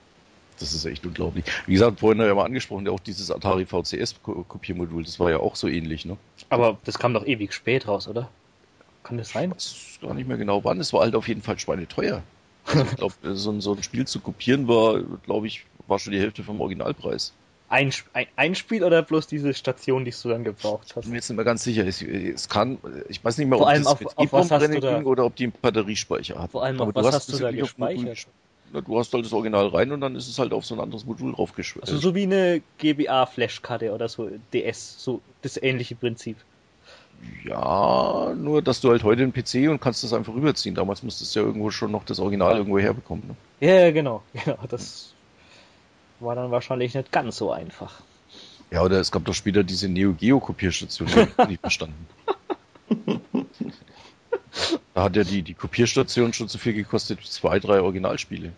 Das 0.60 0.72
ist 0.72 0.84
echt 0.84 1.04
unglaublich. 1.04 1.44
Wie 1.66 1.72
gesagt, 1.72 2.00
vorhin 2.00 2.20
haben 2.20 2.28
wir 2.28 2.34
mal 2.36 2.44
angesprochen, 2.44 2.88
auch 2.88 3.00
dieses 3.00 3.30
Atari 3.30 3.66
VCS-Kopiermodul, 3.66 5.02
das 5.04 5.18
war 5.18 5.30
ja 5.30 5.38
auch 5.38 5.56
so 5.56 5.66
ähnlich, 5.68 6.04
ne? 6.04 6.16
Aber 6.48 6.78
das 6.84 6.98
kam 6.98 7.12
doch 7.12 7.26
ewig 7.26 7.52
spät 7.52 7.88
raus, 7.88 8.06
oder? 8.06 8.28
Kann 9.02 9.18
das 9.18 9.30
sein? 9.30 9.50
Ich 9.50 9.56
weiß 9.56 9.98
gar 10.00 10.14
nicht 10.14 10.28
mehr 10.28 10.36
genau 10.36 10.62
wann. 10.64 10.78
Es 10.80 10.92
war 10.92 11.00
halt 11.00 11.14
auf 11.16 11.26
jeden 11.28 11.42
Fall 11.42 11.58
schweineteuer. 11.58 12.22
Also 12.66 12.84
ich 12.84 12.96
glaube, 12.96 13.14
so, 13.34 13.50
ein- 13.50 13.60
so 13.60 13.74
ein 13.74 13.82
Spiel 13.82 14.06
zu 14.06 14.20
kopieren 14.20 14.68
war, 14.68 15.00
glaube 15.24 15.46
ich, 15.48 15.64
war 15.88 15.98
schon 15.98 16.12
die 16.12 16.20
Hälfte 16.20 16.42
vom 16.44 16.60
Originalpreis. 16.60 17.32
Ein, 17.68 17.92
ein, 18.12 18.26
ein 18.36 18.54
Spiel 18.54 18.84
oder 18.84 19.02
bloß 19.02 19.26
diese 19.26 19.52
Station, 19.54 20.04
die 20.04 20.14
du 20.22 20.28
dann 20.28 20.44
gebraucht 20.44 20.84
Ich 20.86 20.94
hast? 20.96 21.02
bin 21.02 21.10
mir 21.10 21.16
jetzt 21.16 21.28
nicht 21.28 21.36
mehr 21.36 21.44
ganz 21.44 21.64
sicher. 21.64 21.84
Es, 21.86 22.00
es 22.00 22.48
kann, 22.48 22.78
ich 23.08 23.24
weiß 23.24 23.38
nicht 23.38 23.48
mehr, 23.48 23.58
Vor 23.58 23.66
ob 23.66 23.72
allem 23.72 23.82
das 23.84 23.92
auf- 23.92 24.18
auf 24.18 24.32
was 24.32 24.50
hast 24.50 24.68
du 24.72 24.80
da- 24.80 24.98
ging 24.98 25.06
oder 25.06 25.24
ob 25.24 25.34
die 25.34 25.44
einen 25.44 25.52
Batteriespeicher 25.60 26.38
hat. 26.40 26.52
Vor 26.52 26.62
allem, 26.62 26.76
Aber 26.80 26.88
auf 26.90 26.94
du 26.94 27.02
was 27.02 27.14
hast 27.14 27.32
du 27.32 27.38
da 27.38 27.50
gespeichert? 27.50 28.26
Na, 28.74 28.80
du 28.80 28.98
hast 28.98 29.14
halt 29.14 29.24
das 29.24 29.32
Original 29.32 29.68
rein 29.68 29.92
und 29.92 30.00
dann 30.00 30.16
ist 30.16 30.26
es 30.28 30.40
halt 30.40 30.52
auf 30.52 30.66
so 30.66 30.74
ein 30.74 30.80
anderes 30.80 31.06
Modul 31.06 31.32
draufgeschwört. 31.32 31.86
Also 31.86 31.96
so 32.00 32.16
wie 32.16 32.24
eine 32.24 32.60
GBA-Flashkarte 32.78 33.92
oder 33.92 34.08
so 34.08 34.28
DS, 34.52 34.96
so 34.98 35.20
das 35.42 35.62
ähnliche 35.62 35.94
Prinzip. 35.94 36.36
Ja, 37.44 38.34
nur 38.36 38.62
dass 38.62 38.80
du 38.80 38.90
halt 38.90 39.04
heute 39.04 39.22
einen 39.22 39.32
PC 39.32 39.70
und 39.70 39.80
kannst 39.80 40.02
das 40.02 40.12
einfach 40.12 40.34
rüberziehen. 40.34 40.74
Damals 40.74 41.04
musstest 41.04 41.36
du 41.36 41.40
ja 41.40 41.46
irgendwo 41.46 41.70
schon 41.70 41.92
noch 41.92 42.04
das 42.04 42.18
Original 42.18 42.56
irgendwo 42.56 42.80
herbekommen. 42.80 43.22
Ne? 43.28 43.36
Ja, 43.66 43.74
ja, 43.74 43.90
genau, 43.92 44.22
genau. 44.44 44.58
Das 44.68 45.14
war 46.18 46.34
dann 46.34 46.50
wahrscheinlich 46.50 46.94
nicht 46.94 47.12
ganz 47.12 47.36
so 47.36 47.52
einfach. 47.52 48.00
Ja, 48.72 48.82
oder 48.82 48.98
es 48.98 49.12
gab 49.12 49.24
doch 49.24 49.34
später 49.34 49.62
diese 49.62 49.88
Neo 49.88 50.14
Geo 50.14 50.40
Kopierstation, 50.40 51.08
die 51.08 51.20
ich 51.20 51.36
nicht 51.48 51.60
verstanden. 51.60 52.08
Da 54.94 55.02
hat 55.02 55.16
ja 55.16 55.24
die, 55.24 55.42
die 55.42 55.54
Kopierstation 55.54 56.32
schon 56.32 56.46
so 56.46 56.56
viel 56.56 56.72
gekostet 56.72 57.20
wie 57.20 57.28
zwei, 57.28 57.58
drei 57.58 57.80
Originalspiele. 57.80 58.52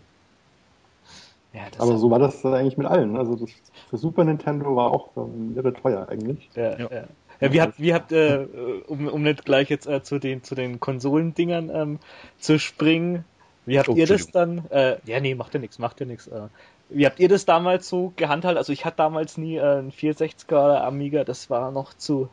Ja, 1.57 1.63
das 1.71 1.81
Aber 1.81 1.97
so 1.99 2.11
war 2.11 2.19
das 2.19 2.45
eigentlich 2.45 2.77
mit 2.77 2.87
allen. 2.87 3.17
Also 3.17 3.37
das 3.37 3.51
für 3.89 3.97
Super 3.97 4.25
Nintendo 4.25 4.77
war 4.77 4.91
auch 4.93 5.17
ähm, 5.17 5.57
irre 5.57 5.73
teuer 5.73 6.09
eigentlich. 6.09 6.51
Ja, 6.55 6.79
Ja. 6.79 6.89
ja. 6.91 7.05
Ja, 7.41 7.53
wie 7.53 7.61
habt, 7.61 7.79
wie 7.79 7.93
habt 7.93 8.13
äh, 8.13 8.47
um, 8.87 9.09
um 9.09 9.23
nicht 9.23 9.45
gleich 9.45 9.69
jetzt 9.69 9.87
äh, 9.87 10.03
zu 10.03 10.19
den 10.19 10.43
zu 10.43 10.55
den 10.55 10.81
Konsolendingern 10.81 11.69
ähm, 11.69 12.01
zu 12.39 12.59
springen, 12.59 13.25
wie 13.67 13.79
habt 13.79 13.91
Oh, 13.91 13.95
ihr 13.95 14.07
das 14.07 14.31
dann? 14.31 14.65
Äh, 14.71 14.99
ja, 15.05 15.21
nee, 15.21 15.35
macht 15.35 15.53
ja 15.53 15.61
nichts, 15.61 15.79
macht 15.79 16.01
ja 16.01 16.07
nichts. 16.07 16.27
Äh, 16.29 16.49
wie 16.89 17.05
habt 17.05 17.21
ihr 17.21 17.29
das 17.29 17.45
damals 17.45 17.89
so 17.89 18.13
gehandhabt? 18.17 18.57
Also 18.57 18.73
ich 18.73 18.87
hatte 18.87 18.97
damals 18.99 19.37
nie 19.37 19.57
äh, 19.57 19.61
einen 19.79 19.93
460er 19.93 20.65
oder 20.65 20.85
Amiga, 20.85 21.25
das 21.25 21.51
war 21.51 21.71
noch 21.73 21.93
zu 21.95 22.31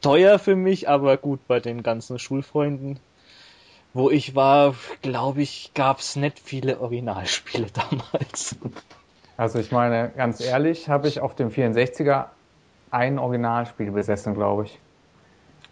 teuer 0.00 0.38
für 0.38 0.56
mich, 0.56 0.88
aber 0.88 1.16
gut, 1.16 1.46
bei 1.46 1.60
den 1.60 1.82
ganzen 1.82 2.18
Schulfreunden, 2.18 3.00
wo 3.94 4.10
ich 4.10 4.34
war, 4.34 4.74
glaube 5.02 5.42
ich, 5.42 5.72
gab's 5.74 6.16
nicht 6.16 6.38
viele 6.38 6.80
Originalspiele 6.80 7.66
damals. 7.72 8.56
Also 9.36 9.58
ich 9.58 9.72
meine, 9.72 10.10
ganz 10.16 10.40
ehrlich, 10.40 10.88
habe 10.88 11.08
ich 11.08 11.20
auf 11.20 11.34
dem 11.34 11.50
64er 11.50 12.26
ein 12.90 13.18
Originalspiel 13.18 13.90
besessen, 13.90 14.34
glaube 14.34 14.64
ich. 14.64 14.78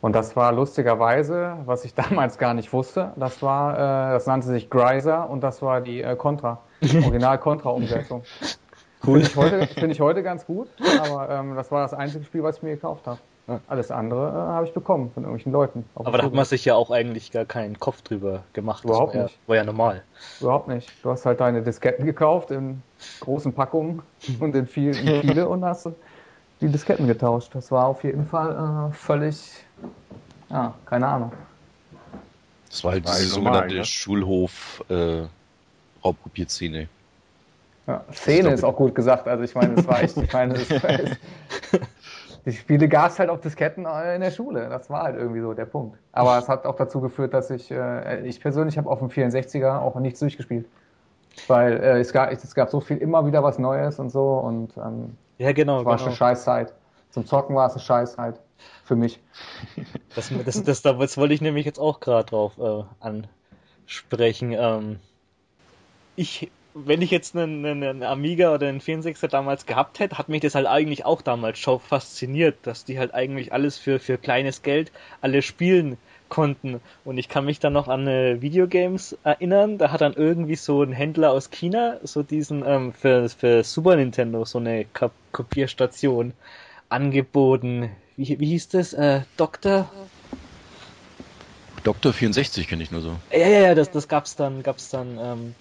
Und 0.00 0.12
das 0.12 0.36
war 0.36 0.52
lustigerweise, 0.52 1.56
was 1.64 1.84
ich 1.84 1.94
damals 1.94 2.38
gar 2.38 2.54
nicht 2.54 2.72
wusste, 2.72 3.12
das 3.16 3.42
war, 3.42 3.74
äh, 3.74 4.12
das 4.12 4.26
nannte 4.26 4.46
sich 4.46 4.70
Greiser 4.70 5.28
und 5.28 5.42
das 5.42 5.62
war 5.62 5.80
die 5.80 6.02
äh, 6.02 6.16
Contra, 6.16 6.60
Original-Contra-Umsetzung. 6.82 8.22
Cool. 9.06 9.22
Finde 9.22 9.28
ich, 9.28 9.36
heute, 9.36 9.66
finde 9.68 9.92
ich 9.92 10.00
heute 10.00 10.22
ganz 10.22 10.46
gut, 10.46 10.68
aber 11.00 11.30
ähm, 11.30 11.54
das 11.54 11.70
war 11.70 11.82
das 11.82 11.94
einzige 11.94 12.24
Spiel, 12.24 12.42
was 12.42 12.56
ich 12.56 12.62
mir 12.62 12.74
gekauft 12.74 13.06
habe. 13.06 13.18
Alles 13.68 13.92
andere 13.92 14.28
äh, 14.28 14.32
habe 14.32 14.66
ich 14.66 14.72
bekommen 14.72 15.12
von 15.14 15.22
irgendwelchen 15.22 15.52
Leuten. 15.52 15.84
Aber 15.94 16.18
da 16.18 16.24
hat 16.24 16.34
man 16.34 16.44
sich 16.44 16.64
ja 16.64 16.74
auch 16.74 16.90
eigentlich 16.90 17.30
gar 17.30 17.44
keinen 17.44 17.78
Kopf 17.78 18.02
drüber 18.02 18.42
gemacht. 18.54 18.82
Das 18.82 18.90
Überhaupt 18.90 19.14
war 19.14 19.20
ja, 19.20 19.26
nicht. 19.26 19.38
War 19.46 19.56
ja 19.56 19.64
normal. 19.64 20.02
Überhaupt 20.40 20.66
nicht. 20.66 20.90
Du 21.04 21.10
hast 21.10 21.24
halt 21.24 21.38
deine 21.38 21.62
Disketten 21.62 22.04
gekauft 22.04 22.50
in 22.50 22.82
großen 23.20 23.52
Packungen 23.52 24.02
und 24.40 24.56
in 24.56 24.66
viel, 24.66 24.96
in 24.96 25.20
viele 25.20 25.48
und 25.48 25.64
hast 25.64 25.88
die 26.60 26.68
Disketten 26.68 27.06
getauscht. 27.06 27.54
Das 27.54 27.70
war 27.70 27.86
auf 27.86 28.02
jeden 28.02 28.26
Fall 28.26 28.90
äh, 28.90 28.92
völlig, 28.92 29.64
ja, 30.50 30.74
keine 30.84 31.06
Ahnung. 31.06 31.32
Das 32.68 32.82
war 32.82 32.92
halt 32.92 33.04
diese 33.04 33.14
halt 33.14 33.28
sogenannte 33.28 33.74
ne? 33.76 33.84
Schulhof 33.84 34.84
äh, 34.88 35.22
Raubkopierszene. 36.04 36.88
Ja, 37.86 38.04
Szene 38.12 38.50
ist 38.50 38.64
auch 38.64 38.76
gut 38.76 38.94
gesagt. 38.94 39.28
Also 39.28 39.44
ich 39.44 39.54
meine, 39.54 39.74
es 39.74 39.86
war 39.86 40.02
echt, 40.02 40.16
ich 40.16 40.32
meine, 40.32 40.54
es 40.54 40.70
war 40.70 40.90
echt, 40.90 41.20
die 42.44 42.52
Spiele 42.52 42.88
gab 42.88 43.10
es 43.10 43.18
halt 43.18 43.30
auf 43.30 43.40
Disketten 43.40 43.86
in 43.86 44.20
der 44.20 44.30
Schule. 44.30 44.68
Das 44.68 44.90
war 44.90 45.02
halt 45.04 45.16
irgendwie 45.16 45.40
so 45.40 45.52
der 45.52 45.66
Punkt. 45.66 45.98
Aber 46.12 46.38
es 46.38 46.48
hat 46.48 46.64
auch 46.64 46.76
dazu 46.76 47.00
geführt, 47.00 47.34
dass 47.34 47.50
ich, 47.50 47.70
äh, 47.70 48.26
ich 48.26 48.40
persönlich 48.40 48.78
habe 48.78 48.88
auf 48.88 48.98
dem 48.98 49.08
64er 49.08 49.80
auch 49.80 49.96
nichts 49.96 50.20
durchgespielt. 50.20 50.66
Weil 51.48 51.76
äh, 51.76 52.00
es, 52.00 52.12
gab, 52.12 52.30
es 52.30 52.54
gab 52.54 52.70
so 52.70 52.80
viel, 52.80 52.96
immer 52.98 53.26
wieder 53.26 53.42
was 53.42 53.58
Neues 53.58 53.98
und 53.98 54.10
so 54.10 54.34
und 54.38 54.76
ähm, 54.76 55.16
Ja, 55.38 55.52
genau. 55.52 55.80
Es 55.80 55.84
war 55.84 55.96
genau. 55.96 56.08
schon 56.08 56.16
Scheißzeit. 56.16 56.72
Zum 57.10 57.26
Zocken 57.26 57.54
war 57.54 57.66
es 57.66 57.72
eine 57.72 57.82
Scheißzeit. 57.82 58.40
Für 58.84 58.96
mich. 58.96 59.20
Das, 60.14 60.32
das, 60.44 60.62
das, 60.62 60.82
das 60.82 61.18
wollte 61.18 61.34
ich 61.34 61.42
nämlich 61.42 61.66
jetzt 61.66 61.78
auch 61.78 62.00
gerade 62.00 62.30
drauf 62.30 62.56
äh, 62.58 62.84
ansprechen. 63.00 64.52
Ähm, 64.52 64.98
ich, 66.14 66.50
wenn 66.84 67.00
ich 67.00 67.10
jetzt 67.10 67.34
einen, 67.34 67.64
einen, 67.64 67.82
einen 67.82 68.02
Amiga 68.02 68.52
oder 68.52 68.68
einen 68.68 68.80
64er 68.80 69.28
damals 69.28 69.64
gehabt 69.64 69.98
hätte, 69.98 70.18
hat 70.18 70.28
mich 70.28 70.42
das 70.42 70.54
halt 70.54 70.66
eigentlich 70.66 71.06
auch 71.06 71.22
damals 71.22 71.58
schon 71.58 71.80
fasziniert, 71.80 72.58
dass 72.62 72.84
die 72.84 72.98
halt 72.98 73.14
eigentlich 73.14 73.52
alles 73.52 73.78
für, 73.78 73.98
für 73.98 74.18
kleines 74.18 74.62
Geld 74.62 74.92
alle 75.22 75.40
spielen 75.40 75.96
konnten. 76.28 76.80
Und 77.04 77.16
ich 77.16 77.28
kann 77.28 77.46
mich 77.46 77.60
dann 77.60 77.72
noch 77.72 77.88
an 77.88 78.06
äh, 78.06 78.42
Videogames 78.42 79.16
erinnern, 79.24 79.78
da 79.78 79.90
hat 79.90 80.02
dann 80.02 80.12
irgendwie 80.12 80.56
so 80.56 80.82
ein 80.82 80.92
Händler 80.92 81.32
aus 81.32 81.50
China 81.50 81.98
so 82.02 82.22
diesen 82.22 82.62
ähm, 82.66 82.92
für, 82.92 83.28
für 83.30 83.64
Super 83.64 83.96
Nintendo 83.96 84.44
so 84.44 84.58
eine 84.58 84.84
Kop 84.84 85.12
Kopierstation 85.32 86.32
angeboten. 86.88 87.90
Wie, 88.16 88.38
wie 88.38 88.46
hieß 88.46 88.68
das? 88.68 88.92
Äh, 88.92 89.22
Doktor? 89.36 89.90
Dr. 91.84 92.12
64 92.12 92.66
kenne 92.66 92.82
ich 92.82 92.90
nur 92.90 93.00
so. 93.00 93.16
Ja, 93.30 93.46
ja, 93.46 93.60
ja, 93.60 93.74
das, 93.74 93.90
das 93.90 94.08
gab's 94.08 94.34
dann, 94.34 94.62
gab's 94.62 94.90
dann 94.90 95.18
ähm, 95.20 95.54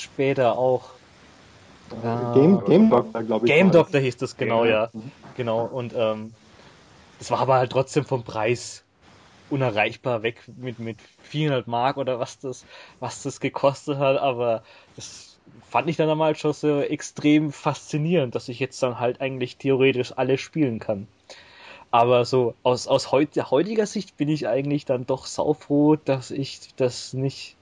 später 0.00 0.56
auch. 0.58 0.90
Ah. 2.04 2.32
Game, 2.34 2.64
Game 2.64 2.90
Doctor, 2.90 3.22
glaube 3.22 3.46
ich. 3.46 3.52
Game. 3.52 3.70
Doctor 3.70 4.00
hieß 4.00 4.16
das, 4.18 4.36
genau, 4.36 4.64
ja. 4.64 4.90
Genau, 5.36 5.64
und 5.64 5.94
ähm, 5.96 6.32
das 7.18 7.30
war 7.30 7.40
aber 7.40 7.54
halt 7.56 7.72
trotzdem 7.72 8.04
vom 8.04 8.24
Preis 8.24 8.84
unerreichbar 9.50 10.22
weg 10.22 10.42
mit, 10.56 10.78
mit 10.78 10.98
400 11.22 11.66
Mark 11.66 11.96
oder 11.96 12.18
was 12.18 12.38
das, 12.38 12.64
was 13.00 13.22
das 13.22 13.40
gekostet 13.40 13.98
hat, 13.98 14.18
aber 14.18 14.62
das 14.96 15.38
fand 15.68 15.88
ich 15.88 15.96
dann 15.96 16.10
einmal 16.10 16.36
schon 16.36 16.52
so 16.52 16.80
extrem 16.80 17.52
faszinierend, 17.52 18.34
dass 18.34 18.48
ich 18.48 18.58
jetzt 18.58 18.82
dann 18.82 19.00
halt 19.00 19.20
eigentlich 19.20 19.56
theoretisch 19.56 20.12
alles 20.16 20.40
spielen 20.40 20.78
kann. 20.78 21.08
Aber 21.90 22.24
so 22.24 22.54
aus, 22.62 22.86
aus 22.86 23.12
heut, 23.12 23.36
heutiger 23.50 23.86
Sicht 23.86 24.16
bin 24.16 24.28
ich 24.28 24.46
eigentlich 24.46 24.84
dann 24.84 25.06
doch 25.06 25.26
saufroh, 25.26 25.96
dass 25.96 26.30
ich 26.30 26.74
das 26.76 27.14
nicht, 27.14 27.56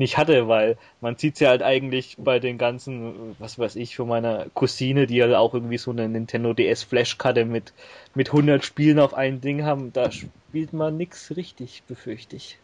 nicht 0.00 0.18
hatte, 0.18 0.48
weil 0.48 0.76
man 1.00 1.16
sieht's 1.16 1.38
ja 1.38 1.50
halt 1.50 1.62
eigentlich 1.62 2.16
bei 2.18 2.40
den 2.40 2.58
ganzen, 2.58 3.36
was 3.38 3.58
weiß 3.58 3.76
ich, 3.76 3.94
von 3.94 4.08
meiner 4.08 4.46
Cousine, 4.54 5.06
die 5.06 5.16
ja 5.16 5.38
auch 5.38 5.54
irgendwie 5.54 5.78
so 5.78 5.92
eine 5.92 6.08
Nintendo 6.08 6.52
DS 6.54 6.82
Flashkarte 6.82 7.44
mit, 7.44 7.72
mit 8.14 8.28
100 8.28 8.64
Spielen 8.64 8.98
auf 8.98 9.14
ein 9.14 9.40
Ding 9.40 9.64
haben, 9.64 9.92
da 9.92 10.10
spielt 10.10 10.72
man 10.72 10.96
nix 10.96 11.36
richtig, 11.36 11.84
befürchte 11.86 12.34
ich. 12.34 12.58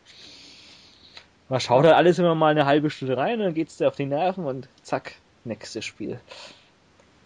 Man 1.48 1.60
schaut 1.60 1.84
halt 1.84 1.94
alles 1.94 2.18
immer 2.18 2.34
mal 2.34 2.50
eine 2.50 2.66
halbe 2.66 2.90
Stunde 2.90 3.16
rein, 3.16 3.38
dann 3.38 3.54
geht's 3.54 3.76
dir 3.76 3.86
auf 3.86 3.94
die 3.94 4.06
Nerven 4.06 4.44
und 4.46 4.68
zack, 4.82 5.14
nächstes 5.44 5.84
Spiel. 5.84 6.18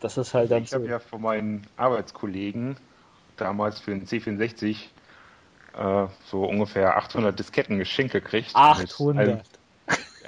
Das 0.01 0.19
ist 0.19 0.35
halt 0.35 0.51
dann 0.51 0.65
Ich 0.65 0.71
so. 0.71 0.77
habe 0.77 0.87
ja 0.87 0.99
von 0.99 1.23
meinen 1.23 1.67
Arbeitskollegen 1.77 2.77
damals 3.37 3.81
für 3.81 3.93
den 3.93 4.07
C64 4.07 4.77
äh, 5.79 6.07
so 6.27 6.45
ungefähr 6.45 6.97
800 6.97 7.39
Disketten 7.39 7.79
geschenkt 7.79 8.13
gekriegt. 8.13 8.49
Mit 8.49 8.57
800. 8.57 9.60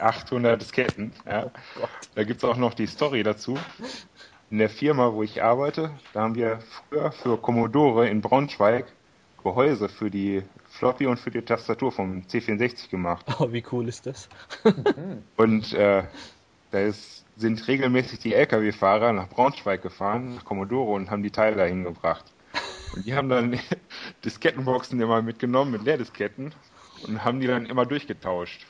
allen- 0.02 0.14
800 0.14 0.60
Disketten, 0.60 1.12
ja. 1.26 1.50
Da 2.14 2.24
gibt's 2.24 2.44
auch 2.44 2.56
noch 2.56 2.74
die 2.74 2.86
Story 2.86 3.22
dazu. 3.22 3.56
In 4.50 4.58
der 4.58 4.68
Firma, 4.68 5.12
wo 5.12 5.22
ich 5.22 5.42
arbeite, 5.42 5.90
da 6.12 6.22
haben 6.22 6.34
wir 6.34 6.60
früher 6.60 7.12
für 7.12 7.38
Commodore 7.38 8.08
in 8.08 8.20
Braunschweig 8.20 8.86
Gehäuse 9.42 9.88
für 9.88 10.10
die 10.10 10.42
Floppy 10.68 11.06
und 11.06 11.18
für 11.18 11.30
die 11.30 11.42
Tastatur 11.42 11.90
vom 11.90 12.22
C64 12.22 12.90
gemacht. 12.90 13.26
Oh, 13.40 13.50
wie 13.52 13.64
cool 13.72 13.88
ist 13.88 14.06
das? 14.06 14.28
Und 15.36 15.72
äh, 15.72 16.04
da 16.70 16.78
ist, 16.80 17.24
sind 17.36 17.66
regelmäßig 17.66 18.20
die 18.20 18.34
Lkw-Fahrer 18.34 19.12
nach 19.12 19.28
Braunschweig 19.28 19.82
gefahren, 19.82 20.36
nach 20.36 20.44
Commodore 20.44 20.92
und 20.92 21.10
haben 21.10 21.22
die 21.22 21.30
Teile 21.32 21.56
dahin 21.56 21.84
gebracht. 21.84 22.32
Und 22.94 23.04
die 23.06 23.14
haben 23.14 23.28
dann 23.28 23.58
Diskettenboxen 24.24 25.00
immer 25.00 25.22
mitgenommen 25.22 25.72
mit 25.72 25.82
Leerdisketten 25.82 26.54
und 27.06 27.24
haben 27.24 27.40
die 27.40 27.46
dann 27.46 27.66
immer 27.66 27.86
durchgetauscht. 27.86 28.66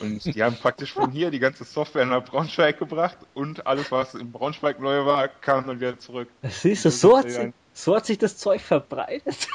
Und 0.00 0.24
die 0.34 0.42
haben 0.42 0.56
praktisch 0.56 0.92
von 0.92 1.10
hier 1.10 1.30
die 1.30 1.40
ganze 1.40 1.64
Software 1.64 2.06
nach 2.06 2.24
Braunschweig 2.24 2.78
gebracht 2.78 3.18
und 3.34 3.66
alles, 3.66 3.90
was 3.90 4.14
in 4.14 4.30
Braunschweig 4.32 4.80
neu 4.80 5.04
war, 5.04 5.28
kam 5.28 5.66
dann 5.66 5.80
wieder 5.80 5.98
zurück. 5.98 6.28
Siehst 6.42 6.84
du, 6.84 6.90
so 6.90 7.18
hat 7.18 7.30
sie, 7.30 7.52
So 7.72 7.96
hat 7.96 8.06
sich 8.06 8.18
das 8.18 8.36
Zeug 8.38 8.60
verbreitet. 8.60 9.48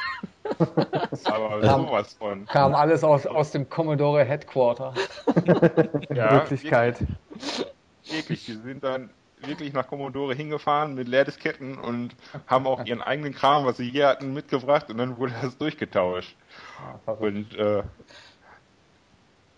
Aber 1.25 1.61
Kam- 1.61 1.87
sowas 1.87 2.13
von. 2.13 2.45
Kam 2.45 2.75
alles 2.75 3.03
aus, 3.03 3.25
aus 3.25 3.51
dem 3.51 3.69
Commodore 3.69 4.23
Headquarter. 4.23 4.93
In 6.09 6.15
Ja, 6.15 6.31
Wirklichkeit. 6.33 6.97
Wirklich, 8.09 8.45
die 8.45 8.53
sind 8.53 8.83
dann 8.83 9.09
wirklich 9.37 9.73
nach 9.73 9.87
Commodore 9.87 10.35
hingefahren 10.35 10.93
mit 10.95 11.07
Leerdisketten 11.07 11.77
und 11.77 12.15
haben 12.47 12.65
auch 12.67 12.85
ihren 12.85 13.01
eigenen 13.01 13.33
Kram, 13.33 13.65
was 13.65 13.77
sie 13.77 13.89
hier 13.89 14.07
hatten, 14.07 14.33
mitgebracht 14.33 14.89
und 14.89 14.97
dann 14.97 15.17
wurde 15.17 15.33
das 15.41 15.57
durchgetauscht. 15.57 16.35
Und 17.19 17.55
äh, 17.55 17.83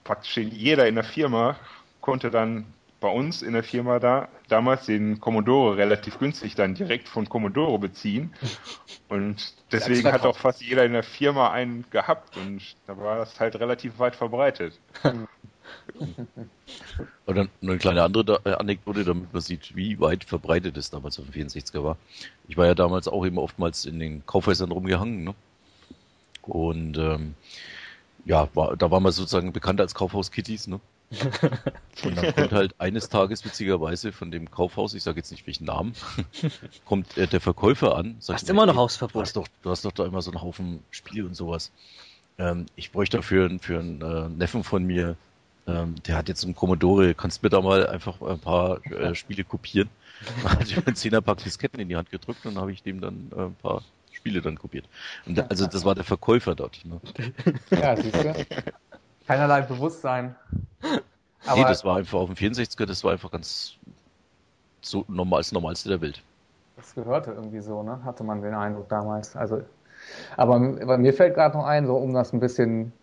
praktisch 0.05 0.37
jeder 0.37 0.87
in 0.87 0.95
der 0.95 1.03
Firma 1.03 1.57
konnte 1.99 2.31
dann 2.31 2.65
bei 3.01 3.09
uns 3.09 3.41
in 3.41 3.51
der 3.53 3.63
Firma 3.63 3.99
da 3.99 4.29
damals 4.47 4.85
den 4.85 5.19
Commodore 5.19 5.75
relativ 5.75 6.17
günstig 6.17 6.55
dann 6.55 6.75
direkt 6.75 7.09
von 7.09 7.27
Commodore 7.27 7.77
beziehen. 7.77 8.33
Und 9.09 9.53
deswegen 9.71 10.11
hat 10.11 10.25
auch 10.25 10.37
fast 10.37 10.61
jeder 10.61 10.85
in 10.85 10.93
der 10.93 11.03
Firma 11.03 11.51
einen 11.51 11.85
gehabt 11.91 12.37
und 12.37 12.61
da 12.87 12.97
war 12.97 13.17
das 13.17 13.37
halt 13.39 13.59
relativ 13.59 13.99
weit 13.99 14.15
verbreitet. 14.15 14.79
Und 17.25 17.35
dann 17.35 17.49
eine 17.61 17.77
kleine 17.77 18.03
andere 18.03 18.39
äh, 18.45 18.53
Anekdote, 18.53 19.03
damit 19.03 19.33
man 19.33 19.41
sieht, 19.41 19.75
wie 19.75 19.99
weit 19.99 20.23
verbreitet 20.23 20.77
es 20.77 20.91
damals 20.91 21.19
auf 21.19 21.25
dem 21.25 21.47
64er 21.47 21.83
war. 21.83 21.97
Ich 22.47 22.55
war 22.55 22.67
ja 22.67 22.75
damals 22.75 23.07
auch 23.07 23.23
immer 23.23 23.41
oftmals 23.41 23.85
in 23.85 23.99
den 23.99 24.25
Kaufhäusern 24.25 24.71
rumgehangen, 24.71 25.23
ne? 25.23 25.35
Und 26.43 26.97
ähm, 26.99 27.33
ja, 28.25 28.49
war, 28.55 28.75
da 28.75 28.91
waren 28.91 29.03
wir 29.03 29.11
sozusagen 29.11 29.53
bekannt 29.53 29.79
als 29.81 29.93
Kaufhaus-Kitties, 29.95 30.67
ne? 30.67 30.79
Und 32.03 32.15
dann 32.17 32.33
kommt 32.33 32.51
halt 32.51 32.79
eines 32.79 33.09
Tages 33.09 33.45
witzigerweise 33.45 34.11
von 34.11 34.31
dem 34.31 34.49
Kaufhaus, 34.51 34.93
ich 34.95 35.03
sage 35.03 35.17
jetzt 35.17 35.31
nicht 35.31 35.47
welchen 35.47 35.65
Namen, 35.65 35.93
kommt 36.85 37.17
äh, 37.17 37.27
der 37.27 37.41
Verkäufer 37.41 37.95
an, 37.95 38.17
sagt 38.19 38.41
Hast 38.41 38.47
mir, 38.47 38.53
immer 38.53 38.65
noch 38.65 38.73
"Ey, 38.73 38.77
Hausverbot." 38.79 39.15
Du 39.15 39.21
hast 39.21 39.35
doch, 39.35 39.47
du 39.61 39.69
hast 39.69 39.85
doch 39.85 39.91
da 39.91 40.05
immer 40.05 40.21
so 40.21 40.31
einen 40.31 40.41
Haufen 40.41 40.83
Spiele 40.91 41.25
und 41.25 41.35
sowas. 41.35 41.71
Ähm, 42.37 42.65
ich 42.75 42.91
bräuchte 42.91 43.17
dafür 43.17 43.45
einen- 43.45 43.59
für 43.59 43.79
einen 43.79 44.01
äh, 44.01 44.29
Neffen 44.29 44.63
von 44.63 44.83
mir, 44.83 45.15
ähm, 45.67 45.95
der 46.03 46.17
hat 46.17 46.27
jetzt 46.29 46.43
einen 46.43 46.55
Commodore, 46.55 47.15
kannst 47.15 47.41
du 47.41 47.45
mir 47.45 47.49
da 47.49 47.61
mal 47.61 47.87
einfach 47.87 48.21
ein 48.21 48.39
paar 48.39 48.81
äh, 48.91 49.15
Spiele 49.15 49.43
kopieren? 49.43 49.89
Dann 50.41 50.51
hat 50.59 50.67
ich 50.67 50.75
mir 50.75 50.85
einen 50.85 50.95
Zehnerpack 50.95 51.37
Disketten 51.43 51.79
in 51.79 51.89
die 51.89 51.95
Hand 51.95 52.09
gedrückt 52.11 52.45
und 52.45 52.55
dann 52.55 52.61
habe 52.61 52.71
ich 52.73 52.83
dem 52.83 53.01
dann 53.01 53.31
äh, 53.35 53.41
ein 53.45 53.55
paar 53.55 53.83
Spiele 54.25 54.41
dann 54.41 54.57
kopiert. 54.57 54.89
Und 55.27 55.37
da, 55.37 55.45
also 55.49 55.67
das 55.67 55.85
war 55.85 55.93
der 55.93 56.03
Verkäufer 56.03 56.55
dort. 56.55 56.83
Ne? 56.83 56.99
Ja, 57.79 57.95
siehst 57.95 58.15
du. 58.15 58.33
Keinerlei 59.27 59.61
Bewusstsein. 59.61 60.35
Aber 61.45 61.61
nee, 61.61 61.67
das 61.67 61.85
war 61.85 61.97
einfach 61.97 62.17
auf 62.17 62.33
dem 62.33 62.35
64er, 62.35 62.87
das 62.87 63.03
war 63.03 63.11
einfach 63.11 63.29
ganz 63.29 63.75
so 64.81 65.05
normal, 65.07 65.41
das 65.41 65.51
Normalste 65.51 65.89
der 65.89 66.01
Welt. 66.01 66.23
Das 66.75 66.95
gehörte 66.95 67.31
irgendwie 67.31 67.59
so, 67.59 67.83
ne? 67.83 68.03
Hatte 68.03 68.23
man 68.23 68.41
den 68.41 68.55
Eindruck 68.55 68.89
damals. 68.89 69.35
Also, 69.35 69.61
aber, 70.37 70.55
aber 70.55 70.97
mir 70.97 71.13
fällt 71.13 71.35
gerade 71.35 71.55
noch 71.55 71.65
ein, 71.65 71.85
so 71.85 71.95
um 71.95 72.13
das 72.13 72.33
ein 72.33 72.39
bisschen, 72.39 72.93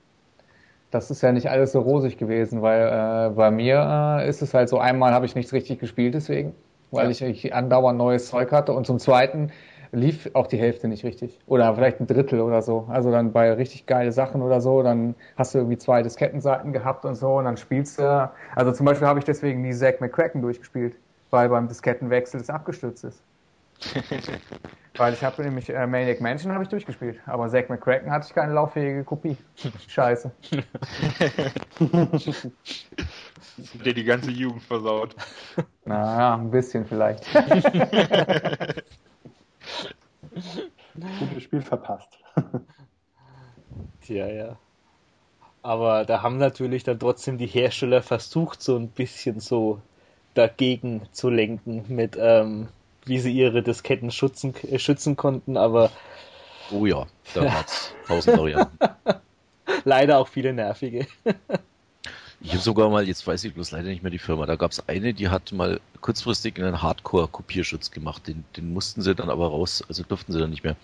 das 0.91 1.12
ist 1.12 1.23
ja 1.23 1.31
nicht 1.31 1.49
alles 1.50 1.71
so 1.71 1.81
rosig 1.81 2.19
gewesen, 2.19 2.62
weil 2.62 2.83
äh, 2.83 3.31
bei 3.31 3.52
mir 3.52 4.19
äh, 4.19 4.29
ist 4.29 4.43
es 4.43 4.55
halt 4.55 4.69
so, 4.69 4.79
einmal 4.79 5.12
habe 5.12 5.26
ich 5.26 5.37
nichts 5.37 5.52
richtig 5.52 5.79
gespielt 5.79 6.14
deswegen, 6.14 6.52
weil 6.91 7.12
ich, 7.12 7.23
ich 7.23 7.55
andauernd 7.55 7.97
neues 7.97 8.26
Zeug 8.26 8.50
hatte 8.50 8.73
und 8.73 8.87
zum 8.87 8.99
zweiten 8.99 9.52
lief 9.92 10.30
auch 10.32 10.46
die 10.46 10.56
Hälfte 10.56 10.88
nicht 10.88 11.04
richtig. 11.04 11.38
Oder 11.46 11.75
vielleicht 11.75 12.00
ein 12.00 12.06
Drittel 12.06 12.40
oder 12.40 12.62
so. 12.62 12.87
Also 12.88 13.11
dann 13.12 13.32
bei 13.32 13.52
richtig 13.52 13.87
geile 13.87 14.11
Sachen 14.11 14.42
oder 14.42 14.61
so, 14.61 14.82
dann 14.82 15.14
hast 15.37 15.54
du 15.54 15.58
irgendwie 15.58 15.78
zwei 15.78 16.02
Diskettenseiten 16.02 16.72
gehabt 16.72 17.04
und 17.04 17.14
so 17.14 17.34
und 17.34 17.44
dann 17.44 17.58
spielst 17.58 17.99
du, 17.99 18.30
also 18.56 18.72
zum 18.72 18.87
Beispiel 18.87 19.06
habe 19.06 19.18
ich 19.18 19.26
deswegen 19.26 19.61
nie 19.62 19.75
Zack 19.75 20.00
McCracken 20.00 20.40
durchgespielt, 20.40 20.96
weil 21.30 21.49
beim 21.50 21.68
Diskettenwechsel 21.68 22.40
es 22.40 22.50
abgestürzt 22.50 23.04
ist. 23.04 23.22
Weil 24.96 25.14
ich 25.14 25.25
habe 25.25 25.42
nämlich 25.42 25.70
äh, 25.70 25.87
Maniac 25.87 26.20
Mansion 26.20 26.52
habe 26.52 26.64
ich 26.64 26.68
durchgespielt, 26.68 27.18
aber 27.25 27.49
Zack 27.49 27.70
McCracken 27.70 28.11
hatte 28.11 28.26
ich 28.28 28.34
keine 28.34 28.52
lauffähige 28.52 29.02
Kopie. 29.04 29.38
Scheiße. 29.88 30.30
Der 33.84 33.93
die 33.95 34.04
ganze 34.04 34.30
Jugend 34.30 34.62
versaut. 34.62 35.17
Naja, 35.86 36.34
ein 36.34 36.50
bisschen 36.50 36.84
vielleicht. 36.84 37.25
Gutes 41.19 41.43
Spiel 41.43 41.63
verpasst. 41.63 42.19
Ja, 44.08 44.26
ja. 44.26 44.56
Aber 45.63 46.04
da 46.04 46.23
haben 46.23 46.39
natürlich 46.39 46.82
dann 46.82 46.99
trotzdem 46.99 47.39
die 47.39 47.47
Hersteller 47.47 48.02
versucht, 48.02 48.61
so 48.61 48.76
ein 48.76 48.89
bisschen 48.89 49.39
so 49.39 49.80
dagegen 50.35 51.02
zu 51.13 51.30
lenken, 51.30 51.85
mit 51.89 52.17
ähm, 52.19 52.69
wie 53.04 53.21
sie 53.21 53.32
ihre 53.32 53.63
Disketten 53.63 54.11
schützen, 54.11 54.54
äh, 54.69 54.80
schützen 54.80 55.17
konnten, 55.17 55.56
aber 55.56 55.91
Oh 56.73 56.87
ja, 56.87 57.06
da 57.35 57.52
hat's 57.52 57.95
tausend 58.06 58.39
Varianten. 58.39 58.78
leider 59.85 60.19
auch 60.19 60.28
viele 60.28 60.52
nervige. 60.52 61.06
Ich 62.45 62.50
habe 62.50 62.61
sogar 62.61 62.91
mal, 62.91 63.07
jetzt 63.07 63.25
weiß 63.26 63.45
ich 63.45 63.55
bloß 63.55 63.71
leider 63.71 63.89
nicht 63.89 64.02
mehr 64.02 64.11
die 64.11 64.19
Firma, 64.19 64.47
da 64.47 64.57
gab 64.57 64.73
es 64.73 64.89
eine, 64.89 65.15
die 65.15 65.28
hat 65.28 65.52
mal 65.52 65.81
kurzfristig 66.00 66.59
einen 66.59 66.83
Hardcore-Kopierschutz 66.83 67.93
gemacht. 67.93 68.26
Den, 68.26 68.45
den 68.57 68.73
mussten 68.73 69.00
sie 69.00 69.15
dann 69.15 69.31
aber 69.31 69.47
raus, 69.47 69.85
also 69.89 70.02
durften 70.02 70.33
sie 70.33 70.41
dann 70.41 70.50
nicht 70.50 70.65
mehr. 70.65 70.76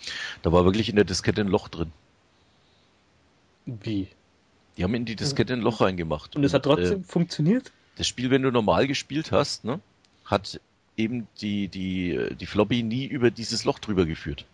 Da 0.42 0.52
war 0.52 0.64
wirklich 0.64 0.88
in 0.88 0.94
der 0.96 1.04
Diskette 1.04 1.40
ein 1.40 1.48
Loch 1.48 1.66
drin. 1.68 1.90
Wie? 3.66 4.08
Die 4.76 4.84
haben 4.84 4.94
in 4.94 5.04
die 5.04 5.16
Diskette 5.16 5.52
ein 5.54 5.60
Loch 5.60 5.80
reingemacht. 5.80 6.36
Und 6.36 6.44
es 6.44 6.54
hat 6.54 6.62
trotzdem 6.62 7.00
Äh, 7.00 7.04
funktioniert? 7.04 7.72
das 7.96 8.06
Spiel, 8.06 8.30
wenn 8.30 8.42
du 8.42 8.52
normal 8.52 8.86
gespielt 8.86 9.32
hast, 9.32 9.64
ne, 9.64 9.80
hat 10.24 10.60
eben 10.96 11.26
die, 11.40 11.66
die, 11.66 12.36
die 12.38 12.46
Floppy 12.46 12.84
nie 12.84 13.04
über 13.06 13.32
dieses 13.32 13.64
Loch 13.64 13.80
drüber 13.80 14.06
geführt. 14.06 14.44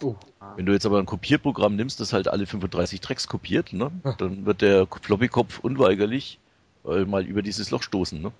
Oh. 0.00 0.14
Wenn 0.56 0.66
du 0.66 0.72
jetzt 0.72 0.86
aber 0.86 0.98
ein 1.00 1.06
Kopierprogramm 1.06 1.74
nimmst, 1.74 1.98
das 1.98 2.12
halt 2.12 2.28
alle 2.28 2.46
35 2.46 3.00
Tracks 3.00 3.26
kopiert, 3.26 3.72
ne, 3.72 3.90
dann 4.18 4.46
wird 4.46 4.62
der 4.62 4.86
Floppy-Kopf 4.86 5.58
unweigerlich 5.58 6.38
äh, 6.84 7.04
mal 7.04 7.24
über 7.24 7.42
dieses 7.42 7.70
Loch 7.70 7.82
stoßen, 7.82 8.20
ne? 8.20 8.32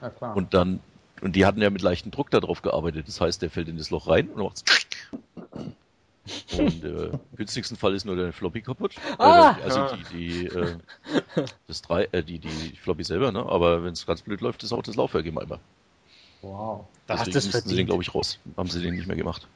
Ja, 0.00 0.10
klar. 0.10 0.36
Und 0.36 0.54
dann, 0.54 0.80
und 1.20 1.36
die 1.36 1.46
hatten 1.46 1.60
ja 1.62 1.70
mit 1.70 1.82
leichtem 1.82 2.10
Druck 2.10 2.30
darauf 2.30 2.62
gearbeitet. 2.62 3.08
Das 3.08 3.20
heißt, 3.20 3.42
der 3.42 3.50
fällt 3.50 3.68
in 3.68 3.76
das 3.76 3.90
Loch 3.90 4.08
rein 4.08 4.28
und 4.28 4.42
macht's 4.42 4.64
und 6.56 6.84
äh, 6.84 7.06
im 7.06 7.20
günstigsten 7.36 7.76
Fall 7.76 7.94
ist 7.94 8.04
nur 8.04 8.14
der 8.14 8.32
Floppy 8.32 8.62
kaputt. 8.62 8.94
Ah! 9.18 9.56
Äh, 9.58 9.62
also 9.64 9.96
die, 10.12 10.44
die, 10.44 10.46
äh, 10.46 10.76
das 11.66 11.82
drei, 11.82 12.04
äh, 12.12 12.22
die, 12.22 12.38
die 12.38 12.76
Floppy 12.76 13.02
selber, 13.04 13.32
ne? 13.32 13.44
Aber 13.44 13.82
wenn 13.82 13.92
es 13.92 14.06
ganz 14.06 14.22
blöd 14.22 14.40
läuft, 14.40 14.62
ist 14.62 14.72
auch 14.72 14.82
das 14.82 14.96
Laufwerk 14.96 15.26
im 15.26 15.38
Eimer. 15.38 15.58
wow. 16.42 16.86
Da 17.06 17.14
hast 17.18 17.26
Deswegen 17.26 17.32
du 17.32 17.38
es 17.38 17.46
mussten 17.46 17.68
sie 17.68 17.76
den, 17.76 17.86
glaube 17.86 18.02
ich, 18.02 18.14
raus. 18.14 18.38
Haben 18.56 18.68
sie 18.68 18.80
den 18.80 18.94
nicht 18.94 19.08
mehr 19.08 19.16
gemacht. 19.16 19.48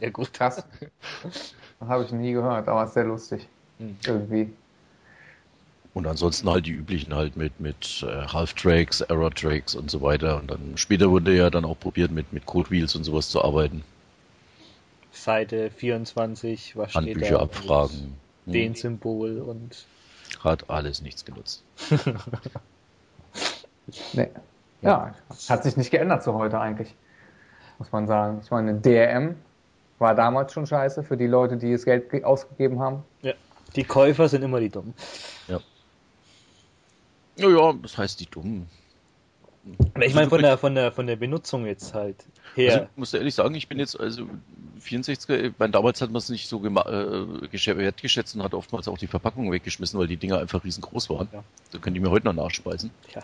Sehr 0.00 0.10
gut. 0.10 0.32
Krass. 0.32 0.64
Das 1.22 1.54
habe 1.80 2.04
ich 2.04 2.12
nie 2.12 2.32
gehört, 2.32 2.68
aber 2.68 2.84
ist 2.84 2.94
sehr 2.94 3.04
lustig. 3.04 3.48
Hm. 3.78 3.96
Irgendwie. 4.04 4.52
Und 5.98 6.06
ansonsten 6.06 6.48
halt 6.48 6.64
die 6.66 6.70
üblichen 6.70 7.12
halt 7.12 7.36
mit, 7.36 7.58
mit 7.58 8.04
äh, 8.08 8.26
Half-Tracks, 8.28 9.00
Error-Tracks 9.00 9.74
und 9.74 9.90
so 9.90 10.00
weiter. 10.00 10.36
Und 10.38 10.48
dann 10.48 10.76
später 10.76 11.10
wurde 11.10 11.36
ja 11.36 11.50
dann 11.50 11.64
auch 11.64 11.74
probiert, 11.76 12.12
mit, 12.12 12.32
mit 12.32 12.46
Code 12.46 12.70
Wheels 12.70 12.94
und 12.94 13.02
sowas 13.02 13.28
zu 13.30 13.42
arbeiten. 13.42 13.82
Seite 15.10 15.72
24, 15.72 16.76
was 16.76 16.92
steht 16.92 17.02
Handbücher 17.02 17.38
da? 17.38 17.42
abfragen. 17.42 18.14
Und 18.46 18.52
Den 18.52 18.76
Symbol 18.76 19.40
und 19.40 19.86
Hat 20.44 20.70
alles 20.70 21.02
nichts 21.02 21.24
genutzt. 21.24 21.64
Nee. 24.12 24.28
Ja, 24.82 25.14
hat 25.48 25.62
sich 25.64 25.76
nicht 25.76 25.90
geändert 25.90 26.22
zu 26.22 26.34
heute 26.34 26.60
eigentlich. 26.60 26.94
Muss 27.78 27.90
man 27.90 28.06
sagen. 28.06 28.40
Ich 28.44 28.50
meine, 28.50 28.74
DRM 28.74 29.34
war 29.98 30.14
damals 30.14 30.52
schon 30.52 30.66
scheiße 30.66 31.02
für 31.02 31.16
die 31.16 31.26
Leute, 31.26 31.56
die 31.56 31.72
das 31.72 31.84
Geld 31.84 32.10
ge- 32.10 32.22
ausgegeben 32.22 32.78
haben. 32.80 33.02
ja. 33.22 33.32
Die 33.76 33.84
Käufer 33.84 34.28
sind 34.30 34.42
immer 34.42 34.60
die 34.60 34.70
Dummen. 34.70 34.94
Ja, 35.46 35.58
ja, 37.38 37.72
das 37.72 37.98
heißt 37.98 38.20
die 38.20 38.26
Dummen. 38.26 38.68
Ich 40.00 40.14
meine 40.14 40.28
von 40.28 40.40
der 40.40 40.56
von 40.56 40.74
der 40.74 40.92
von 40.92 41.06
der 41.06 41.16
Benutzung 41.16 41.66
jetzt 41.66 41.92
halt 41.94 42.24
her. 42.54 42.72
Also, 42.72 42.84
ich 42.84 42.96
muss 42.96 43.14
ehrlich 43.14 43.34
sagen, 43.34 43.54
ich 43.54 43.68
bin 43.68 43.78
jetzt, 43.78 43.98
also 43.98 44.26
64er, 44.80 45.52
mein, 45.58 45.72
damals 45.72 46.00
hat 46.00 46.10
man 46.10 46.18
es 46.18 46.28
nicht 46.28 46.48
so 46.48 46.64
äh, 46.64 46.68
wertgeschätzt 46.68 48.34
und 48.34 48.42
hat 48.42 48.54
oftmals 48.54 48.88
auch 48.88 48.98
die 48.98 49.06
Verpackung 49.06 49.50
weggeschmissen, 49.52 49.98
weil 49.98 50.06
die 50.06 50.16
Dinger 50.16 50.38
einfach 50.38 50.64
riesengroß 50.64 51.10
waren. 51.10 51.28
Ja. 51.32 51.44
Da 51.72 51.78
könnt 51.78 51.96
ihr 51.96 52.02
mir 52.02 52.10
heute 52.10 52.26
noch 52.26 52.34
nachspeisen. 52.34 52.90
Ja. 53.14 53.22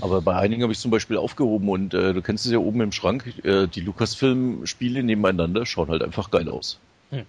Aber 0.00 0.20
bei 0.22 0.36
einigen 0.36 0.62
habe 0.62 0.72
ich 0.72 0.78
zum 0.78 0.90
Beispiel 0.90 1.16
aufgehoben 1.16 1.68
und 1.68 1.94
äh, 1.94 2.12
du 2.12 2.20
kennst 2.20 2.46
es 2.46 2.52
ja 2.52 2.58
oben 2.58 2.80
im 2.80 2.92
Schrank, 2.92 3.32
äh, 3.44 3.68
die 3.68 3.80
Lucasfilm-Spiele 3.80 5.02
nebeneinander 5.02 5.66
schauen 5.66 5.88
halt 5.88 6.02
einfach 6.02 6.30
geil 6.30 6.48
aus. 6.48 6.80
Hm. 7.10 7.24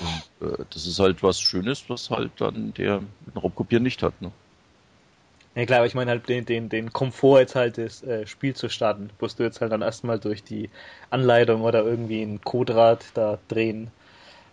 Und, 0.00 0.48
äh, 0.48 0.64
das 0.70 0.86
ist 0.86 0.98
halt 0.98 1.22
was 1.22 1.40
Schönes, 1.40 1.84
was 1.88 2.10
halt 2.10 2.32
dann 2.38 2.72
der 2.74 3.00
mit 3.26 3.34
dem 3.34 3.38
Raubkopieren 3.38 3.82
nicht 3.82 4.02
hat. 4.02 4.20
Ne? 4.22 4.32
Ja 5.54 5.66
klar, 5.66 5.78
aber 5.80 5.86
ich 5.86 5.94
meine 5.94 6.10
halt 6.10 6.28
den, 6.28 6.46
den, 6.46 6.68
den 6.68 6.92
Komfort 6.92 7.40
jetzt 7.40 7.54
halt 7.54 7.76
das 7.76 8.02
äh, 8.02 8.26
Spiel 8.26 8.54
zu 8.54 8.68
starten, 8.70 9.10
musst 9.20 9.38
du 9.38 9.42
jetzt 9.42 9.60
halt 9.60 9.70
dann 9.70 9.82
erstmal 9.82 10.18
durch 10.18 10.42
die 10.42 10.70
Anleitung 11.10 11.62
oder 11.62 11.84
irgendwie 11.84 12.22
ein 12.22 12.40
Codrad 12.42 13.04
da 13.14 13.38
drehen 13.48 13.90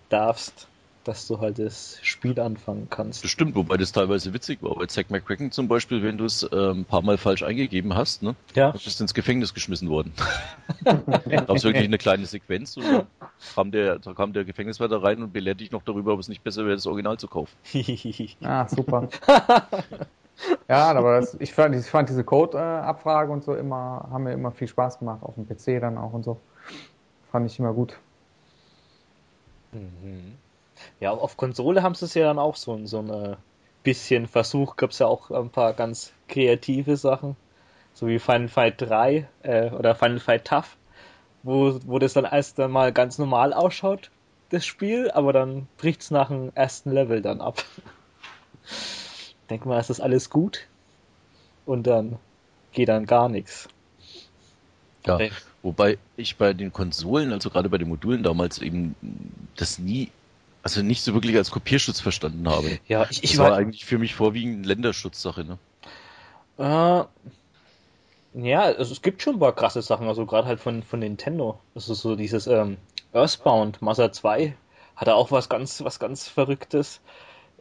darfst. 0.10 0.68
dass 1.06 1.26
du 1.26 1.40
halt 1.40 1.58
das 1.58 1.98
Spiel 2.04 2.38
anfangen 2.40 2.88
kannst. 2.90 3.26
Stimmt, 3.28 3.56
wobei 3.56 3.78
das 3.78 3.92
teilweise 3.94 4.34
witzig 4.34 4.62
war. 4.62 4.76
Bei 4.76 4.86
Zack 4.86 5.10
McCracken 5.10 5.52
zum 5.52 5.68
Beispiel, 5.68 6.04
wenn 6.04 6.18
du 6.18 6.26
es 6.26 6.44
äh, 6.44 6.72
ein 6.72 6.86
paar 6.86 7.02
Mal 7.02 7.18
falsch 7.18 7.42
eingegeben 7.42 7.96
hast, 7.96 8.22
ne, 8.22 8.36
Ja. 8.54 8.72
dann 8.74 8.82
bist 8.84 9.00
du 9.00 9.04
ins 9.06 9.14
Gefängnis 9.14 9.54
geschmissen 9.54 9.90
worden. 9.90 10.14
da 10.84 10.92
gab 10.92 11.56
es 11.56 11.64
wirklich 11.64 11.86
eine 11.86 11.98
kleine 11.98 12.26
Sequenz 12.26 12.76
und 12.78 12.84
da 12.84 13.08
kam, 13.56 13.72
der, 13.72 13.98
da 14.00 14.14
kam 14.14 14.34
der 14.34 14.44
Gefängniswärter 14.44 15.02
rein 15.02 15.24
und 15.24 15.34
belehrt 15.34 15.62
dich 15.62 15.72
noch 15.72 15.82
darüber, 15.82 16.14
ob 16.14 16.20
es 16.20 16.28
nicht 16.28 16.44
besser 16.44 16.66
wäre, 16.66 16.76
das 16.76 16.86
Original 16.86 17.18
zu 17.18 17.28
kaufen. 17.28 17.56
Ah, 18.44 18.68
super. 18.68 19.10
ja, 20.68 20.92
aber 20.92 21.20
das, 21.20 21.36
ich, 21.40 21.54
fand, 21.54 21.76
ich 21.76 21.86
fand 21.86 22.10
diese 22.10 22.24
Code-Abfrage 22.24 23.32
und 23.32 23.44
so 23.44 23.56
immer, 23.56 24.08
haben 24.12 24.24
mir 24.24 24.34
immer 24.34 24.52
viel 24.52 24.68
Spaß 24.68 25.00
gemacht, 25.00 25.24
auf 25.24 25.36
dem 25.36 25.48
PC 25.48 25.82
dann 25.82 25.98
auch 25.98 26.14
und 26.14 26.24
so. 26.24 26.40
Fand 27.32 27.50
ich 27.50 27.60
immer 27.60 27.74
gut. 27.74 27.98
Mhm. 29.72 30.36
Ja, 31.00 31.12
auf 31.12 31.38
Konsole 31.38 31.84
haben 31.84 31.96
sie 31.96 32.06
es 32.06 32.14
ja 32.14 32.26
dann 32.26 32.40
auch 32.40 32.56
so, 32.56 32.86
so 32.86 33.00
ein 33.00 33.38
bisschen 33.84 34.28
Versuch, 34.28 34.76
gab 34.76 34.92
es 34.92 35.00
ja 35.00 35.08
auch 35.08 35.32
ein 35.32 35.50
paar 35.50 35.74
ganz 35.74 36.12
kreative 36.28 36.98
Sachen, 36.98 37.36
so 37.94 38.08
wie 38.08 38.20
Final 38.20 38.48
Fight 38.48 38.82
3 38.82 39.28
äh, 39.44 39.70
oder 39.72 39.96
Final 39.96 40.20
Fight 40.20 40.46
Tough, 40.46 40.78
wo, 41.44 41.80
wo 41.86 42.00
das 42.00 42.14
dann 42.14 42.26
erst 42.26 42.60
einmal 42.60 42.92
ganz 42.92 43.18
normal 43.18 43.54
ausschaut, 43.54 44.12
das 44.50 44.66
Spiel, 44.66 45.12
aber 45.12 45.34
dann 45.34 45.68
bricht 45.78 46.02
es 46.02 46.12
nach 46.12 46.30
dem 46.30 46.52
ersten 46.56 46.92
Level 46.92 47.22
dann 47.22 47.42
ab. 47.42 47.64
Denk 49.50 49.66
mal, 49.66 49.80
ist 49.80 49.90
das 49.90 50.00
alles 50.00 50.30
gut 50.30 50.70
und 51.66 51.88
dann 51.88 52.20
geht 52.72 52.90
dann 52.90 53.06
gar 53.06 53.30
nichts. 53.30 53.70
Ja, 55.06 55.22
Okay. 55.22 55.32
wobei 55.62 56.00
ich 56.16 56.38
bei 56.38 56.54
den 56.54 56.72
Konsolen, 56.72 57.32
also 57.34 57.50
gerade 57.50 57.70
bei 57.70 57.78
den 57.78 57.88
Modulen 57.90 58.24
damals 58.24 58.60
eben 58.60 58.96
das 59.56 59.78
nie, 59.78 60.14
also 60.62 60.82
nicht 60.82 61.04
so 61.04 61.14
wirklich 61.14 61.36
als 61.38 61.52
Kopierschutz 61.52 62.00
verstanden 62.02 62.48
habe. 62.50 62.80
Ja, 62.88 63.06
ich, 63.10 63.22
Ich 63.22 63.38
das 63.38 63.40
war 63.40 63.54
war 63.54 63.56
eigentlich 63.56 63.86
für 63.86 63.98
mich 63.98 64.16
vorwiegend 64.16 64.66
Länderschutzsache, 64.66 65.44
ne? 65.46 65.60
Äh, 66.58 67.06
ja, 68.34 68.62
also 68.64 68.92
es 68.94 69.02
gibt 69.02 69.22
schon 69.22 69.36
ein 69.36 69.40
paar 69.40 69.56
krasse 69.56 69.82
Sachen, 69.82 70.08
also 70.08 70.26
gerade 70.26 70.48
halt 70.48 70.60
von, 70.60 70.84
von 70.84 71.00
Nintendo. 71.00 71.60
Also 71.76 71.94
so 71.94 72.16
dieses 72.16 72.48
ähm, 72.48 72.78
Earthbound, 73.14 73.82
Mother 73.82 74.12
2, 74.12 74.56
hat 74.96 75.08
da 75.08 75.14
auch 75.16 75.32
was 75.32 75.50
ganz, 75.50 75.84
was 75.84 76.00
ganz 76.00 76.28
Verrücktes. 76.28 77.02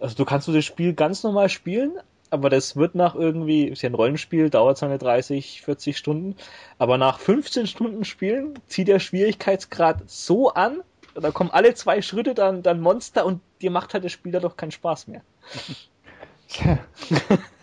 Also 0.00 0.14
du 0.16 0.24
kannst 0.24 0.48
du 0.48 0.52
das 0.52 0.64
Spiel 0.64 0.94
ganz 0.94 1.22
normal 1.22 1.48
spielen, 1.48 1.98
aber 2.30 2.50
das 2.50 2.76
wird 2.76 2.94
nach 2.94 3.14
irgendwie, 3.14 3.64
ist 3.64 3.82
ja 3.82 3.90
ein 3.90 3.94
Rollenspiel, 3.94 4.50
dauert 4.50 4.78
seine 4.78 4.98
30, 4.98 5.62
40 5.62 5.96
Stunden, 5.96 6.36
aber 6.78 6.98
nach 6.98 7.18
15 7.18 7.66
Stunden 7.66 8.04
Spielen 8.04 8.54
zieht 8.66 8.88
der 8.88 9.00
Schwierigkeitsgrad 9.00 10.02
so 10.06 10.50
an, 10.52 10.82
da 11.14 11.30
kommen 11.30 11.50
alle 11.50 11.74
zwei 11.74 12.02
Schritte 12.02 12.34
dann, 12.34 12.62
dann 12.62 12.80
Monster 12.80 13.26
und 13.26 13.40
dir 13.60 13.70
macht 13.70 13.94
halt 13.94 14.04
das 14.04 14.12
Spiel 14.12 14.32
dadurch 14.32 14.56
keinen 14.56 14.70
Spaß 14.70 15.08
mehr. 15.08 15.22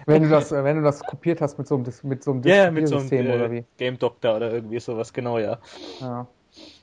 wenn 0.06 0.24
du 0.24 0.30
das, 0.30 0.52
äh, 0.52 0.63
wenn 0.63 0.78
du 0.78 0.84
das 0.84 1.00
kopiert 1.02 1.41
hast 1.41 1.58
mit 1.58 1.67
so 1.67 1.76
einem, 1.76 1.86
mit 2.04 2.24
so 2.24 2.32
einem 2.32 2.43
Ja, 2.43 2.69
mit 2.71 2.88
so 2.88 2.98
einem 2.98 3.10
Distribuiersystem 3.10 3.28
oder 3.28 3.45
äh, 3.45 3.52
wie. 3.52 3.65
Game 3.78 3.98
Doctor 3.98 4.36
oder 4.36 4.52
irgendwie 4.52 4.80
sowas, 4.80 5.13
genau, 5.13 5.39
ja. 5.39 5.58
Ja. 6.02 6.28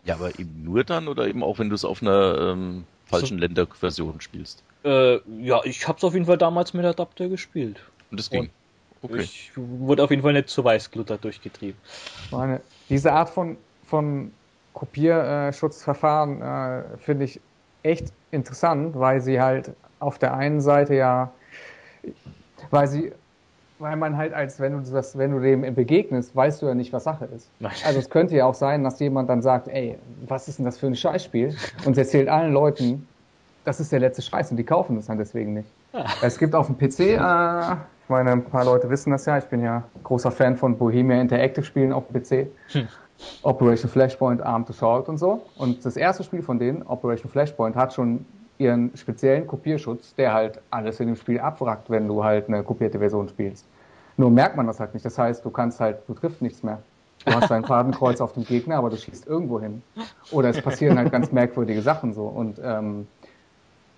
Ja, 0.04 0.14
aber 0.14 0.38
eben 0.38 0.62
nur 0.64 0.84
dann 0.84 1.08
oder 1.08 1.26
eben 1.26 1.42
auch, 1.42 1.58
wenn 1.58 1.68
du 1.68 1.74
es 1.74 1.84
auf 1.84 2.02
einer 2.02 2.52
ähm, 2.52 2.84
falschen 3.06 3.38
Länderversion 3.38 4.20
spielst. 4.20 4.62
Äh, 4.84 5.18
ja, 5.40 5.60
ich 5.64 5.86
hab's 5.86 6.02
auf 6.04 6.14
jeden 6.14 6.26
Fall 6.26 6.38
damals 6.38 6.74
mit 6.74 6.84
Adapter 6.84 7.28
gespielt. 7.28 7.80
Und 8.10 8.18
das 8.18 8.30
ging. 8.30 8.50
Okay. 9.02 9.20
Ich 9.20 9.50
wurde 9.56 10.04
auf 10.04 10.10
jeden 10.10 10.22
Fall 10.22 10.32
nicht 10.32 10.48
zu 10.48 10.64
Weißglutter 10.64 11.18
durchgetrieben. 11.18 11.80
Meine, 12.30 12.60
diese 12.88 13.12
Art 13.12 13.30
von, 13.30 13.56
von 13.86 14.30
Kopierschutzverfahren 14.74 16.40
äh, 16.40 16.82
finde 16.98 17.24
ich 17.24 17.40
echt 17.82 18.12
interessant, 18.30 18.98
weil 18.98 19.20
sie 19.20 19.40
halt 19.40 19.72
auf 19.98 20.18
der 20.18 20.34
einen 20.34 20.60
Seite 20.60 20.94
ja, 20.94 21.32
weil 22.70 22.86
sie, 22.86 23.12
weil 23.80 23.96
man 23.96 24.16
halt 24.16 24.32
als, 24.32 24.60
wenn 24.60 24.72
du 24.72 24.90
das, 24.90 25.18
wenn 25.18 25.32
du 25.32 25.40
dem 25.40 25.74
begegnest, 25.74 26.34
weißt 26.36 26.62
du 26.62 26.66
ja 26.66 26.74
nicht, 26.74 26.92
was 26.92 27.04
Sache 27.04 27.24
ist. 27.36 27.48
Nein. 27.58 27.72
Also 27.84 27.98
es 27.98 28.08
könnte 28.08 28.36
ja 28.36 28.46
auch 28.46 28.54
sein, 28.54 28.84
dass 28.84 29.00
jemand 29.00 29.28
dann 29.28 29.42
sagt, 29.42 29.66
ey, 29.66 29.98
was 30.28 30.46
ist 30.46 30.58
denn 30.58 30.64
das 30.64 30.78
für 30.78 30.86
ein 30.86 30.94
Scheißspiel? 30.94 31.56
Und 31.84 31.98
erzählt 31.98 32.28
allen 32.28 32.52
Leuten, 32.52 33.06
das 33.64 33.80
ist 33.80 33.92
der 33.92 34.00
letzte 34.00 34.22
Scheiß 34.22 34.50
und 34.50 34.56
die 34.56 34.64
kaufen 34.64 34.96
das 34.96 35.06
dann 35.06 35.18
deswegen 35.18 35.54
nicht. 35.54 35.68
Es 36.22 36.38
gibt 36.38 36.54
auf 36.54 36.66
dem 36.66 36.76
PC, 36.76 37.00
äh, 37.00 37.14
ich 37.14 38.08
meine, 38.08 38.32
ein 38.32 38.44
paar 38.44 38.64
Leute 38.64 38.90
wissen 38.90 39.10
das 39.10 39.26
ja, 39.26 39.38
ich 39.38 39.44
bin 39.44 39.62
ja 39.62 39.84
großer 40.02 40.30
Fan 40.30 40.56
von 40.56 40.76
Bohemia 40.76 41.20
Interactive 41.20 41.64
Spielen 41.64 41.92
auf 41.92 42.04
dem 42.08 42.22
PC. 42.22 42.48
Operation 43.42 43.90
Flashpoint, 43.90 44.42
Arm 44.42 44.66
to 44.66 44.72
Salt 44.72 45.08
und 45.08 45.18
so. 45.18 45.42
Und 45.56 45.84
das 45.84 45.96
erste 45.96 46.24
Spiel 46.24 46.42
von 46.42 46.58
denen, 46.58 46.82
Operation 46.82 47.30
Flashpoint, 47.30 47.76
hat 47.76 47.94
schon 47.94 48.24
ihren 48.58 48.96
speziellen 48.96 49.46
Kopierschutz, 49.46 50.14
der 50.14 50.32
halt 50.32 50.60
alles 50.70 51.00
in 51.00 51.08
dem 51.08 51.16
Spiel 51.16 51.40
abwrackt, 51.40 51.90
wenn 51.90 52.08
du 52.08 52.24
halt 52.24 52.48
eine 52.48 52.62
kopierte 52.62 52.98
Version 52.98 53.28
spielst. 53.28 53.66
Nur 54.16 54.30
merkt 54.30 54.56
man 54.56 54.66
das 54.66 54.78
halt 54.78 54.94
nicht. 54.94 55.04
Das 55.04 55.18
heißt, 55.18 55.44
du 55.44 55.50
kannst 55.50 55.80
halt, 55.80 55.98
du 56.06 56.14
triffst 56.14 56.42
nichts 56.42 56.62
mehr. 56.62 56.82
Du 57.24 57.32
hast 57.32 57.50
ein 57.50 57.64
Fadenkreuz 57.64 58.20
auf 58.20 58.32
dem 58.32 58.44
Gegner, 58.44 58.76
aber 58.76 58.90
du 58.90 58.96
schießt 58.96 59.26
irgendwo 59.26 59.60
hin. 59.60 59.82
Oder 60.30 60.50
es 60.50 60.60
passieren 60.60 60.98
halt 60.98 61.10
ganz 61.10 61.32
merkwürdige 61.32 61.82
Sachen 61.82 62.12
so. 62.12 62.24
Und 62.24 62.60
ähm, 62.62 63.06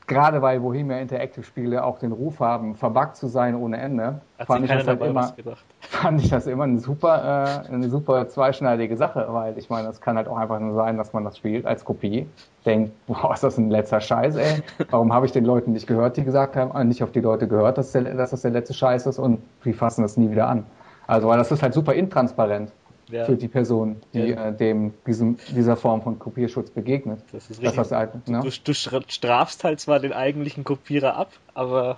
gerade 0.07 0.43
weil 0.43 0.61
Bohemia 0.61 0.99
Interactive 0.99 1.45
Spiele 1.45 1.85
auch 1.85 1.99
den 1.99 2.13
Ruf 2.13 2.41
haben, 2.41 2.75
verbuggt 2.75 3.17
zu 3.17 3.27
sein 3.27 3.55
ohne 3.55 3.79
Ende, 3.79 4.21
Hat 4.39 4.47
fand 4.47 4.65
ich, 4.65 4.71
das 4.71 4.87
halt 4.87 5.03
immer, 5.03 5.35
fand 5.81 6.21
ich 6.21 6.31
das 6.31 6.47
immer 6.47 6.65
eine 6.65 6.79
super, 6.79 7.65
äh, 7.69 7.73
eine 7.73 7.89
super 7.89 8.29
zweischneidige 8.29 8.97
Sache, 8.97 9.27
weil 9.31 9.57
ich 9.59 9.71
meine, 9.71 9.89
es 9.89 10.01
kann 10.01 10.17
halt 10.17 10.29
auch 10.29 10.37
einfach 10.37 10.61
nur 10.61 10.75
sein, 10.75 10.99
dass 10.99 11.13
man 11.13 11.25
das 11.25 11.39
spielt 11.39 11.67
als 11.67 11.85
Kopie, 11.85 12.27
denkt, 12.67 12.93
boah, 13.07 13.33
ist 13.33 13.45
das 13.45 13.59
ein 13.59 13.71
letzter 13.71 14.01
Scheiß, 14.01 14.37
ey. 14.37 14.63
Warum 14.91 15.13
habe 15.13 15.27
ich 15.27 15.33
den 15.33 15.45
Leuten 15.45 15.73
nicht 15.73 15.87
gehört, 15.87 16.17
die 16.17 16.25
gesagt 16.25 16.57
haben, 16.57 16.75
äh, 16.77 16.85
nicht 16.85 17.03
auf 17.03 17.13
die 17.13 17.21
Leute 17.21 17.49
gehört, 17.49 17.79
dass, 17.79 17.93
der, 17.93 18.03
dass 18.03 18.31
das 18.31 18.43
der 18.43 18.51
letzte 18.51 18.75
Scheiß 18.75 19.07
ist 19.07 19.19
und 19.19 19.41
die 19.65 19.73
fassen 19.73 20.03
das 20.03 20.17
nie 20.17 20.31
wieder 20.31 20.49
an. 20.49 20.65
Also, 21.07 21.29
weil 21.29 21.39
das 21.39 21.51
ist 21.51 21.63
halt 21.63 21.75
super 21.75 21.95
intransparent 21.95 22.73
Ja, 23.11 23.25
für 23.27 23.37
die 23.37 23.49
Person, 23.49 23.97
die 24.15 24.21
Ja. 24.21 24.49
äh, 24.49 24.57
dem 24.57 24.95
diesem, 25.07 25.37
dieser 25.55 25.77
Form 25.77 26.01
von 26.03 26.19
Kopierschutz 26.19 26.71
begegnet. 26.71 27.21
das 27.33 27.51
ist 27.51 27.59
Das 27.63 27.73
richtig. 27.73 27.81
ist 27.83 27.93
halt, 27.93 28.29
ne? 28.29 28.41
Du, 28.43 28.49
du 28.49 28.73
stra- 28.73 29.05
strafst 29.09 29.63
halt 29.65 29.81
zwar 29.81 30.01
den 30.01 30.13
eigentlichen 30.13 30.65
Kopierer 30.65 31.15
ab, 31.17 31.31
aber, 31.53 31.97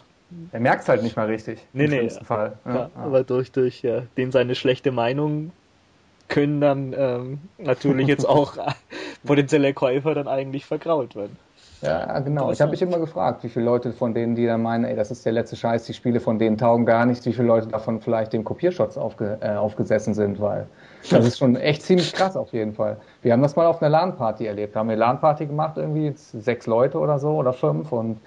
Er 0.53 0.61
merkt 0.61 0.83
es 0.83 0.89
halt 0.89 1.03
nicht 1.05 1.17
mal 1.17 1.27
richtig. 1.27 1.61
Nee, 1.73 1.85
im 1.85 1.91
nee, 1.91 1.97
schlimmsten 1.99 2.25
Fall. 2.25 2.59
ja. 2.67 2.91
aber 2.97 3.23
durch, 3.23 3.53
durch 3.53 3.83
ja, 3.83 4.03
den 4.17 4.33
seine 4.33 4.55
schlechte 4.57 4.91
Meinung 4.91 5.53
können 6.29 6.61
dann 6.61 6.93
ähm, 6.99 7.39
natürlich 7.59 8.09
jetzt 8.09 8.25
auch 8.29 8.57
äh, 8.57 8.73
potenzielle 9.25 9.73
Käufer 9.75 10.15
dann 10.15 10.27
eigentlich 10.27 10.65
vergrault 10.67 11.15
werden. 11.15 11.37
Ja, 11.87 12.19
genau. 12.21 12.51
Ich 12.51 12.61
habe 12.61 12.71
mich 12.71 12.83
immer 12.83 12.99
gefragt, 12.99 13.45
wie 13.45 13.49
viele 13.49 13.65
Leute 13.65 13.93
von 13.93 14.15
denen, 14.15 14.35
die 14.35 14.47
dann 14.47 14.63
meinen, 14.63 14.85
ey, 14.85 14.97
das 14.97 15.11
ist 15.11 15.25
der 15.25 15.33
letzte 15.33 15.57
Scheiß, 15.57 15.85
die 15.85 15.95
Spiele 15.95 16.21
von 16.21 16.39
denen 16.39 16.59
taugen 16.59 16.87
gar 16.87 17.07
nichts, 17.07 17.25
wie 17.27 17.33
viele 17.33 17.49
Leute 17.49 17.69
davon 17.69 18.01
vielleicht 18.01 18.33
dem 18.33 18.45
Kopierschutz 18.45 18.97
aufge, 18.97 19.39
äh, 19.41 19.51
aufgesessen 19.51 20.15
sind, 20.15 20.41
weil 20.41 20.67
das 21.11 21.27
ist 21.27 21.39
schon 21.39 21.57
echt 21.57 21.83
ziemlich 21.83 22.13
krass 22.13 22.37
auf 22.37 22.53
jeden 22.53 22.73
Fall. 22.75 22.97
Wir 23.23 23.33
haben 23.33 23.43
das 23.43 23.57
mal 23.57 23.67
auf 23.67 23.81
einer 23.81 23.91
LAN-Party 23.91 24.47
erlebt. 24.47 24.75
Da 24.75 24.81
haben 24.81 24.89
wir 24.89 24.95
eine 24.95 25.01
LAN-Party 25.01 25.47
gemacht, 25.47 25.77
irgendwie 25.77 26.13
sechs 26.17 26.67
Leute 26.67 26.99
oder 26.99 27.19
so 27.19 27.31
oder 27.31 27.53
fünf 27.53 27.93
und 27.93 28.21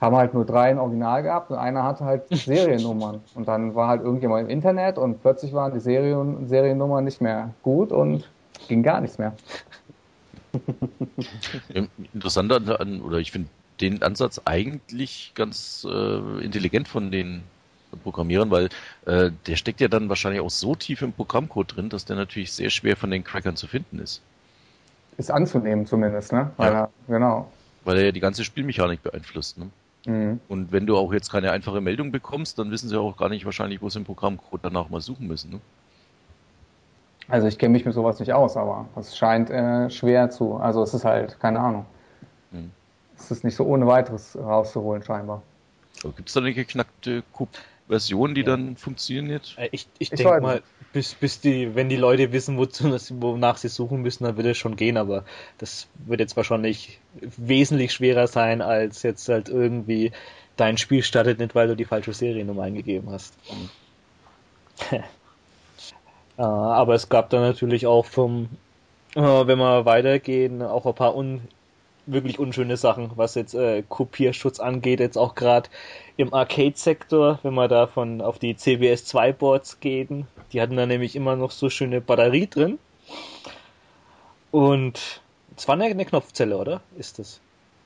haben 0.00 0.16
halt 0.16 0.34
nur 0.34 0.44
drei 0.44 0.70
im 0.70 0.78
Original 0.78 1.22
gehabt 1.22 1.50
und 1.50 1.56
einer 1.56 1.82
hatte 1.82 2.04
halt 2.04 2.22
Seriennummern. 2.30 3.20
Und 3.34 3.48
dann 3.48 3.74
war 3.74 3.88
halt 3.88 4.02
irgendjemand 4.02 4.44
im 4.44 4.50
Internet 4.50 4.98
und 4.98 5.22
plötzlich 5.22 5.52
waren 5.52 5.72
die 5.72 5.80
Serien, 5.80 6.46
Seriennummern 6.46 7.04
nicht 7.04 7.20
mehr 7.20 7.50
gut 7.62 7.92
und 7.92 8.30
ging 8.68 8.82
gar 8.82 9.00
nichts 9.00 9.18
mehr. 9.18 9.32
Ja, 11.74 11.84
Interessant 12.14 12.52
an, 12.52 12.68
an- 12.68 13.00
oder 13.00 13.18
ich 13.18 13.32
finde 13.32 13.48
den 13.80 14.02
Ansatz 14.02 14.40
eigentlich 14.44 15.32
ganz 15.34 15.86
äh, 15.88 16.44
intelligent 16.44 16.88
von 16.88 17.10
den 17.10 17.42
Programmierern, 18.02 18.50
weil 18.50 18.68
äh, 19.06 19.30
der 19.46 19.56
steckt 19.56 19.80
ja 19.80 19.88
dann 19.88 20.08
wahrscheinlich 20.08 20.40
auch 20.40 20.50
so 20.50 20.74
tief 20.74 21.02
im 21.02 21.12
Programmcode 21.12 21.76
drin, 21.76 21.88
dass 21.88 22.04
der 22.04 22.16
natürlich 22.16 22.52
sehr 22.52 22.70
schwer 22.70 22.96
von 22.96 23.10
den 23.10 23.24
Crackern 23.24 23.56
zu 23.56 23.66
finden 23.66 23.98
ist. 23.98 24.20
Ist 25.16 25.30
anzunehmen 25.30 25.86
zumindest, 25.86 26.32
ne? 26.32 26.50
Weil 26.56 26.72
Ja. 26.72 26.80
er, 26.80 26.90
genau. 27.08 27.52
Weil 27.84 27.98
er 27.98 28.04
ja 28.06 28.12
die 28.12 28.20
ganze 28.20 28.44
Spielmechanik 28.44 29.02
beeinflusst. 29.02 29.58
Ne? 29.58 29.70
Mhm. 30.06 30.40
Und 30.48 30.72
wenn 30.72 30.86
du 30.86 30.96
auch 30.96 31.12
jetzt 31.12 31.30
keine 31.30 31.50
einfache 31.52 31.80
Meldung 31.80 32.12
bekommst, 32.12 32.58
dann 32.58 32.70
wissen 32.70 32.88
sie 32.88 32.98
auch 32.98 33.16
gar 33.16 33.28
nicht 33.28 33.44
wahrscheinlich, 33.44 33.80
wo 33.80 33.88
sie 33.88 33.98
im 33.98 34.04
Programmcode 34.04 34.60
danach 34.62 34.88
mal 34.90 35.00
suchen 35.00 35.26
müssen. 35.26 35.50
Ne? 35.50 35.60
Also 37.28 37.46
ich 37.46 37.58
kenne 37.58 37.72
mich 37.72 37.84
mit 37.84 37.94
sowas 37.94 38.18
nicht 38.20 38.32
aus, 38.32 38.56
aber 38.56 38.88
es 38.96 39.16
scheint 39.16 39.50
äh, 39.50 39.90
schwer 39.90 40.30
zu. 40.30 40.54
Also 40.56 40.82
es 40.82 40.94
ist 40.94 41.04
halt, 41.04 41.38
keine 41.40 41.60
Ahnung. 41.60 41.86
Hm. 42.52 42.70
Es 43.18 43.30
ist 43.30 43.44
nicht 43.44 43.54
so 43.54 43.64
ohne 43.64 43.86
weiteres 43.86 44.36
rauszuholen 44.36 45.02
scheinbar. 45.02 45.42
Gibt 46.02 46.28
es 46.28 46.34
da 46.34 46.40
eine 46.40 46.54
geknackte 46.54 47.22
Version, 47.88 48.34
die 48.34 48.44
dann 48.44 48.76
funktioniert? 48.76 49.54
Äh, 49.58 49.68
Ich, 49.72 49.88
ich 49.98 50.12
Ich 50.12 50.18
denke 50.18 50.40
mal, 50.40 50.62
bis, 50.92 51.14
bis 51.14 51.40
die, 51.40 51.74
wenn 51.74 51.88
die 51.88 51.96
Leute 51.96 52.32
wissen, 52.32 52.56
wozu, 52.56 52.90
wonach 53.20 53.58
sie 53.58 53.68
suchen 53.68 54.00
müssen, 54.02 54.24
dann 54.24 54.36
wird 54.36 54.46
es 54.46 54.56
schon 54.56 54.76
gehen, 54.76 54.96
aber 54.96 55.24
das 55.58 55.88
wird 56.06 56.20
jetzt 56.20 56.36
wahrscheinlich 56.36 57.00
wesentlich 57.20 57.92
schwerer 57.92 58.26
sein, 58.26 58.62
als 58.62 59.02
jetzt 59.02 59.28
halt 59.28 59.48
irgendwie 59.48 60.12
dein 60.56 60.78
Spiel 60.78 61.02
startet 61.02 61.38
nicht, 61.40 61.54
weil 61.54 61.68
du 61.68 61.76
die 61.76 61.84
falsche 61.84 62.12
Seriennummer 62.12 62.62
eingegeben 62.62 63.10
hast. 63.10 63.34
Äh, 64.90 65.00
aber 66.42 66.94
es 66.94 67.08
gab 67.08 67.30
dann 67.30 67.40
natürlich 67.42 67.86
auch 67.86 68.04
vom, 68.04 68.48
äh, 69.14 69.20
wenn 69.20 69.58
wir 69.58 69.84
weitergehen, 69.84 70.62
auch 70.62 70.86
ein 70.86 70.94
paar 70.94 71.16
un, 71.16 71.40
wirklich 72.06 72.38
unschöne 72.38 72.76
Sachen, 72.76 73.10
was 73.16 73.34
jetzt 73.34 73.54
äh, 73.54 73.82
Kopierschutz 73.88 74.60
angeht, 74.60 75.00
jetzt 75.00 75.18
auch 75.18 75.34
gerade 75.34 75.68
im 76.16 76.32
Arcade-Sektor, 76.32 77.38
wenn 77.42 77.54
man 77.54 77.68
da 77.68 77.86
von 77.86 78.20
auf 78.20 78.38
die 78.38 78.56
CBS 78.56 79.04
2 79.04 79.32
Boards 79.32 79.80
gehen, 79.80 80.26
die 80.52 80.60
hatten 80.60 80.76
da 80.76 80.86
nämlich 80.86 81.16
immer 81.16 81.36
noch 81.36 81.50
so 81.50 81.70
schöne 81.70 82.00
Batterie 82.00 82.46
drin. 82.46 82.78
Und 84.50 85.20
es 85.56 85.68
war 85.68 85.74
eine, 85.74 85.84
eine 85.84 86.04
Knopfzelle, 86.04 86.56
oder? 86.56 86.80
Ist 86.96 87.18
das? 87.18 87.40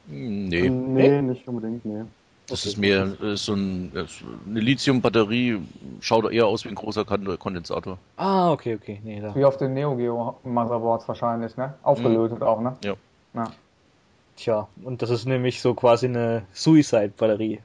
Nee, 0.07 0.69
Nee, 0.69 1.23
nicht 1.23 1.49
unbedingt, 1.49 1.85
nee. 1.85 2.05
Das 2.49 2.67
ist 2.67 2.77
mehr 2.77 3.09
äh, 3.23 3.37
so 3.37 3.55
ein, 3.55 3.93
eine 3.95 4.61
Lithium-Batterie, 4.61 5.61
schaut 6.01 6.31
eher 6.31 6.47
aus 6.47 6.65
wie 6.65 6.69
ein 6.69 6.75
großer 6.75 7.05
Kon- 7.05 7.39
Kondensator. 7.39 7.99
Ah, 8.17 8.53
okay, 8.53 8.75
okay. 8.75 9.01
Nee, 9.05 9.21
da. 9.21 9.35
Wie 9.35 9.45
auf 9.45 9.57
den 9.57 9.75
Neo 9.75 9.97
Geo 9.97 10.37
Motherboards 10.45 11.09
wahrscheinlich, 11.09 11.57
ne? 11.57 11.75
Aufgelötet 11.83 12.43
auch, 12.43 12.61
ne? 12.61 12.77
Ja. 12.85 12.95
Ja. 13.35 13.51
Tja, 14.37 14.69
und 14.85 15.03
das 15.03 15.11
ist 15.11 15.27
nämlich 15.27 15.61
so 15.61 15.75
quasi 15.75 16.07
eine 16.07 16.43
Suicide-Batterie, 16.53 17.61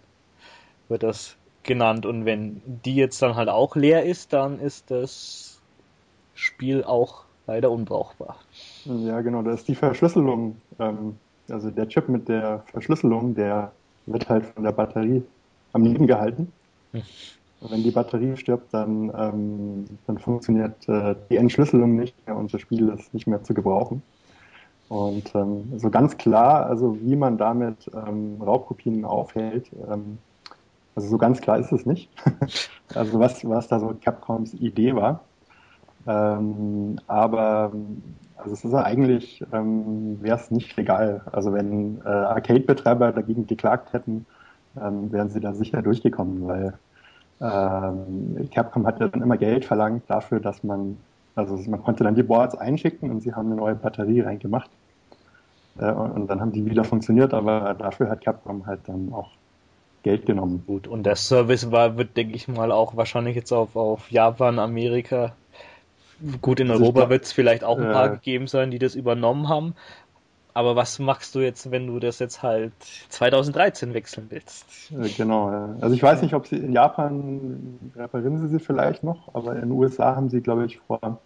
wird 0.90 1.04
das 1.04 1.36
genannt. 1.64 2.06
Und 2.06 2.26
wenn 2.26 2.62
die 2.84 2.96
jetzt 2.96 3.22
dann 3.22 3.36
halt 3.36 3.50
auch 3.50 3.76
leer 3.76 4.04
ist, 4.06 4.34
dann 4.34 4.60
ist 4.60 4.92
das 4.92 5.60
Spiel 6.36 6.84
auch 6.84 7.24
leider 7.48 7.72
unbrauchbar. 7.72 8.38
Ja, 8.86 9.22
genau, 9.22 9.42
da 9.42 9.54
ist 9.54 9.68
die 9.68 9.76
Verschlüsselung, 9.76 10.56
ähm, 10.80 11.16
also 11.50 11.70
der 11.72 11.88
Chip 11.88 12.10
mit 12.10 12.28
der 12.28 12.64
Verschlüsselung, 12.72 13.36
der 13.36 13.72
wird 14.08 14.30
halt 14.30 14.46
von 14.46 14.64
der 14.64 14.72
Batterie 14.72 15.24
am 15.74 15.84
Leben 15.84 16.08
gehalten. 16.08 16.52
Hm. 16.92 17.04
Wenn 17.60 17.84
die 17.84 17.92
Batterie 17.92 18.38
stirbt, 18.38 18.74
dann, 18.74 19.12
ähm, 19.18 19.86
dann 20.06 20.20
funktioniert 20.20 20.88
äh, 20.88 21.16
die 21.30 21.38
Entschlüsselung 21.38 21.96
nicht 21.96 22.16
mehr 22.28 22.36
und 22.36 22.54
das 22.54 22.62
Spiel 22.62 22.90
ist 22.90 23.14
nicht 23.14 23.28
mehr 23.28 23.44
zu 23.44 23.54
gebrauchen. 23.54 24.04
Und 24.90 25.34
ähm, 25.36 25.74
so 25.78 25.90
ganz 25.90 26.18
klar, 26.18 26.68
also 26.68 26.98
wie 27.02 27.16
man 27.16 27.38
damit 27.38 27.92
ähm, 27.94 28.42
Raubkopien 28.42 29.04
aufhält, 29.06 29.70
ähm, 29.90 30.20
also 30.96 31.10
so 31.10 31.18
ganz 31.18 31.42
klar 31.42 31.60
ist 31.60 31.72
es 31.72 31.86
nicht. 31.86 32.10
also 32.94 33.20
was, 33.20 33.48
was 33.48 33.68
da 33.68 33.80
so 33.80 33.94
Capcoms 34.02 34.54
Idee 34.54 34.96
war. 34.96 35.24
Ähm, 36.08 37.00
aber 37.08 37.72
also 38.38 38.54
es 38.54 38.64
ist 38.64 38.72
ja 38.72 38.84
eigentlich, 38.84 39.44
ähm, 39.52 40.22
wäre 40.22 40.38
es 40.38 40.52
nicht 40.52 40.76
legal. 40.78 41.22
Also 41.32 41.54
wenn 41.54 42.00
äh, 42.06 42.08
Arcade-Betreiber 42.08 43.12
dagegen 43.12 43.48
geklagt 43.48 43.94
hätten, 43.94 44.26
ähm, 44.82 45.12
wären 45.12 45.30
sie 45.30 45.40
da 45.40 45.54
sicher 45.54 45.82
durchgekommen, 45.82 46.48
weil 46.48 46.74
ähm, 47.42 48.50
Capcom 48.54 48.88
hat 48.88 49.02
dann 49.02 49.22
immer 49.22 49.38
Geld 49.38 49.66
verlangt 49.66 50.04
dafür, 50.08 50.40
dass 50.40 50.64
man, 50.64 50.98
also 51.36 51.58
man 51.70 51.84
konnte 51.84 52.04
dann 52.04 52.16
die 52.16 52.24
Boards 52.24 52.56
einschicken 52.56 53.12
und 53.12 53.22
sie 53.22 53.34
haben 53.34 53.48
eine 53.48 53.56
neue 53.56 53.76
Batterie 53.76 54.22
reingemacht. 54.22 54.70
Äh, 55.80 55.92
und, 55.92 56.12
und 56.12 56.28
dann 56.28 56.40
haben 56.42 56.52
die 56.52 56.66
wieder 56.66 56.84
funktioniert, 56.84 57.34
aber 57.34 57.74
dafür 57.74 58.10
hat 58.10 58.24
Capcom 58.24 58.66
halt 58.66 58.82
dann 58.86 59.12
auch 59.14 59.32
Geld 60.04 60.26
genommen. 60.26 60.64
Gut, 60.66 60.88
und 60.88 61.04
der 61.04 61.16
Service 61.16 61.72
war, 61.72 61.98
wird, 61.98 62.16
denke 62.16 62.36
ich 62.36 62.48
mal, 62.48 62.72
auch 62.72 62.96
wahrscheinlich 62.96 63.36
jetzt 63.36 63.52
auf, 63.52 63.76
auf 63.76 64.10
Japan, 64.10 64.60
Amerika. 64.60 65.34
Gut, 66.42 66.60
in 66.60 66.72
Also 66.72 66.84
Europa 66.84 67.10
wird 67.10 67.26
es 67.26 67.32
vielleicht 67.32 67.64
auch 67.64 67.78
ein 67.78 67.92
paar 67.92 68.10
gegeben 68.10 68.48
sein, 68.48 68.72
die 68.72 68.80
das 68.80 68.96
übernommen 68.96 69.50
haben. 69.50 69.76
Aber 70.54 70.76
was 70.76 70.98
machst 70.98 71.36
du 71.36 71.40
jetzt, 71.40 71.70
wenn 71.70 71.86
du 71.86 72.00
das 72.00 72.18
jetzt 72.18 72.42
halt 72.42 72.74
2013 73.10 73.94
wechseln 73.94 74.26
willst? 74.30 74.66
Genau. 75.16 75.52
ja. 75.52 75.76
Also 75.82 75.94
ich 75.94 76.02
weiß 76.02 76.24
nicht, 76.24 76.34
ob 76.34 76.48
sie 76.48 76.56
in 76.56 76.74
Japan 76.74 77.78
reparieren 77.96 78.40
sie 78.40 78.48
sie 78.48 78.60
vielleicht 78.60 79.04
noch, 79.04 79.36
aber 79.36 79.54
in 79.54 79.62
den 79.62 79.72
USA 79.72 80.16
haben 80.16 80.30
sie, 80.30 80.42
glaube 80.42 80.66
ich, 80.66 80.80
vor 80.80 81.22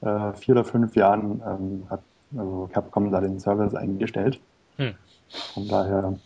äh, 0.00 0.32
vier 0.32 0.56
oder 0.56 0.64
fünf 0.64 0.96
Jahren 0.96 1.42
ähm, 1.46 1.86
hat 1.88 2.02
also 2.36 2.68
Capcom 2.72 3.12
da 3.12 3.20
den 3.20 3.38
Service 3.38 3.76
eingestellt. 3.76 4.40
Hm. 4.78 4.94
Von 5.54 5.68
daher 5.68 6.18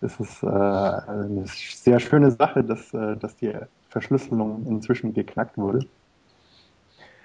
ist 0.00 0.20
es 0.20 0.42
äh, 0.42 0.46
eine 0.46 1.44
sehr 1.46 2.00
schöne 2.00 2.30
Sache, 2.30 2.64
dass, 2.64 2.94
äh, 2.94 3.16
dass 3.16 3.36
die 3.36 3.52
Verschlüsselung 3.90 4.64
inzwischen 4.66 5.12
geknackt 5.12 5.58
wurde. 5.58 5.86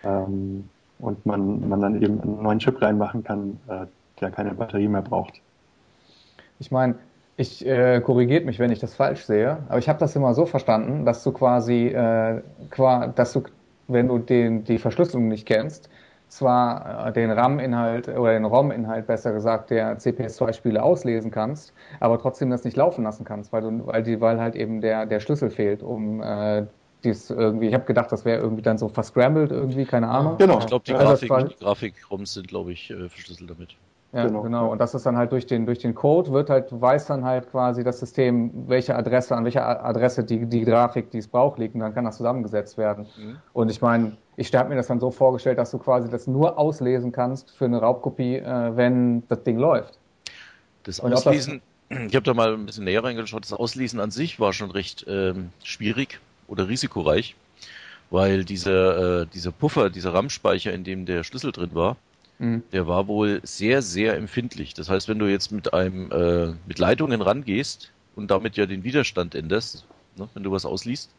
Ähm, 0.03 0.69
und 0.99 1.25
man, 1.25 1.67
man 1.67 1.81
dann 1.81 2.01
eben 2.01 2.21
einen 2.21 2.43
neuen 2.43 2.59
Chip 2.59 2.81
reinmachen 2.81 3.23
kann, 3.23 3.59
äh, 3.67 3.85
der 4.19 4.31
keine 4.31 4.53
Batterie 4.53 4.87
mehr 4.87 5.01
braucht. 5.01 5.41
Ich 6.59 6.71
meine, 6.71 6.95
ich 7.37 7.65
äh, 7.65 8.01
korrigiert 8.01 8.45
mich, 8.45 8.59
wenn 8.59 8.71
ich 8.71 8.79
das 8.79 8.93
falsch 8.93 9.25
sehe, 9.25 9.57
aber 9.67 9.79
ich 9.79 9.89
habe 9.89 9.99
das 9.99 10.15
immer 10.15 10.33
so 10.33 10.45
verstanden, 10.45 11.05
dass 11.05 11.23
du 11.23 11.31
quasi, 11.31 11.87
äh, 11.87 12.41
qua, 12.69 13.07
dass 13.07 13.33
du, 13.33 13.43
wenn 13.87 14.07
du 14.07 14.19
den, 14.19 14.63
die 14.63 14.77
Verschlüsselung 14.77 15.27
nicht 15.27 15.47
kennst, 15.47 15.89
zwar 16.27 17.07
äh, 17.07 17.11
den 17.13 17.31
RAM-Inhalt 17.31 18.07
oder 18.07 18.33
den 18.33 18.45
ROM-Inhalt 18.45 19.07
besser 19.07 19.33
gesagt 19.33 19.69
der 19.71 19.97
CPS2-Spiele 19.97 20.81
auslesen 20.81 21.31
kannst, 21.31 21.73
aber 21.99 22.19
trotzdem 22.19 22.49
das 22.49 22.63
nicht 22.63 22.77
laufen 22.77 23.03
lassen 23.03 23.25
kannst, 23.25 23.51
weil 23.51 23.61
du, 23.61 23.87
weil 23.87 24.03
die, 24.03 24.21
weil 24.21 24.39
halt 24.39 24.55
eben 24.55 24.81
der 24.81 25.05
der 25.05 25.19
Schlüssel 25.19 25.49
fehlt, 25.49 25.83
um 25.83 26.21
äh, 26.21 26.65
dies 27.03 27.29
irgendwie. 27.29 27.67
Ich 27.67 27.73
habe 27.73 27.85
gedacht, 27.85 28.11
das 28.11 28.25
wäre 28.25 28.41
irgendwie 28.41 28.61
dann 28.61 28.77
so 28.77 28.87
verscrambled 28.89 29.51
irgendwie, 29.51 29.85
keine 29.85 30.07
Ahnung. 30.09 30.37
Genau. 30.37 30.59
Ich 30.59 30.67
glaube, 30.67 30.83
die 30.85 30.93
Also 30.93 31.25
Grafik, 31.27 31.49
die 31.57 31.63
Grafik-ROMs 31.63 32.33
sind, 32.33 32.47
glaube 32.47 32.71
ich, 32.71 32.89
äh, 32.91 33.09
verschlüsselt 33.09 33.49
damit. 33.49 33.69
Ja, 34.13 34.25
Genau. 34.27 34.41
genau. 34.41 34.69
Und 34.71 34.79
das 34.79 34.93
ist 34.93 35.05
dann 35.05 35.15
halt 35.15 35.31
durch 35.31 35.45
den, 35.45 35.65
durch 35.65 35.79
den 35.79 35.95
Code 35.95 36.31
wird 36.33 36.49
halt, 36.49 36.67
weiß 36.69 37.05
dann 37.07 37.23
halt 37.23 37.49
quasi 37.49 37.81
das 37.83 37.99
System, 37.99 38.51
welche 38.67 38.93
Adresse, 38.95 39.35
an 39.37 39.45
welcher 39.45 39.85
Adresse 39.85 40.23
die, 40.25 40.45
die 40.47 40.65
Grafik, 40.65 41.11
die 41.11 41.19
es 41.19 41.27
braucht, 41.29 41.59
liegt. 41.59 41.75
Und 41.75 41.79
dann 41.79 41.93
kann 41.93 42.03
das 42.03 42.17
zusammengesetzt 42.17 42.77
werden. 42.77 43.07
Mhm. 43.17 43.37
Und 43.53 43.71
ich 43.71 43.81
meine, 43.81 44.17
ich 44.35 44.53
habe 44.53 44.67
mir 44.69 44.75
das 44.75 44.87
dann 44.87 44.99
so 44.99 45.11
vorgestellt, 45.11 45.57
dass 45.59 45.71
du 45.71 45.77
quasi 45.77 46.09
das 46.09 46.27
nur 46.27 46.57
auslesen 46.57 47.13
kannst 47.13 47.51
für 47.51 47.65
eine 47.65 47.79
Raubkopie, 47.79 48.35
äh, 48.35 48.75
wenn 48.75 49.23
das 49.29 49.43
Ding 49.43 49.57
läuft. 49.57 49.97
Das 50.83 50.99
Und 50.99 51.07
ob 51.07 51.11
das- 51.13 51.27
Auslesen, 51.27 51.61
ich 51.89 52.13
habe 52.15 52.23
da 52.23 52.33
mal 52.33 52.53
ein 52.53 52.65
bisschen 52.65 52.83
näher 52.83 53.03
reingeschaut, 53.05 53.43
das 53.45 53.53
Auslesen 53.53 54.01
an 54.01 54.11
sich 54.11 54.41
war 54.41 54.51
schon 54.51 54.71
recht 54.71 55.05
ähm, 55.07 55.51
schwierig 55.63 56.19
oder 56.51 56.67
risikoreich, 56.67 57.35
weil 58.11 58.43
dieser, 58.43 59.21
äh, 59.21 59.27
dieser 59.33 59.51
Puffer, 59.51 59.89
dieser 59.89 60.13
RAM-Speicher, 60.13 60.73
in 60.73 60.83
dem 60.83 61.05
der 61.05 61.23
Schlüssel 61.23 61.51
drin 61.51 61.73
war, 61.73 61.97
Mhm. 62.39 62.63
der 62.73 62.87
war 62.87 63.07
wohl 63.07 63.39
sehr, 63.43 63.81
sehr 63.83 64.17
empfindlich. 64.17 64.73
Das 64.73 64.89
heißt, 64.89 65.07
wenn 65.07 65.19
du 65.19 65.27
jetzt 65.27 65.51
mit 65.51 65.73
einem 65.73 66.11
äh, 66.11 66.53
mit 66.67 66.79
Leitungen 66.79 67.21
rangehst 67.21 67.91
und 68.15 68.31
damit 68.31 68.57
ja 68.57 68.65
den 68.65 68.83
Widerstand 68.83 69.35
änderst, 69.35 69.85
ne, 70.17 70.27
wenn 70.33 70.43
du 70.43 70.51
was 70.51 70.65
ausliest, 70.65 71.09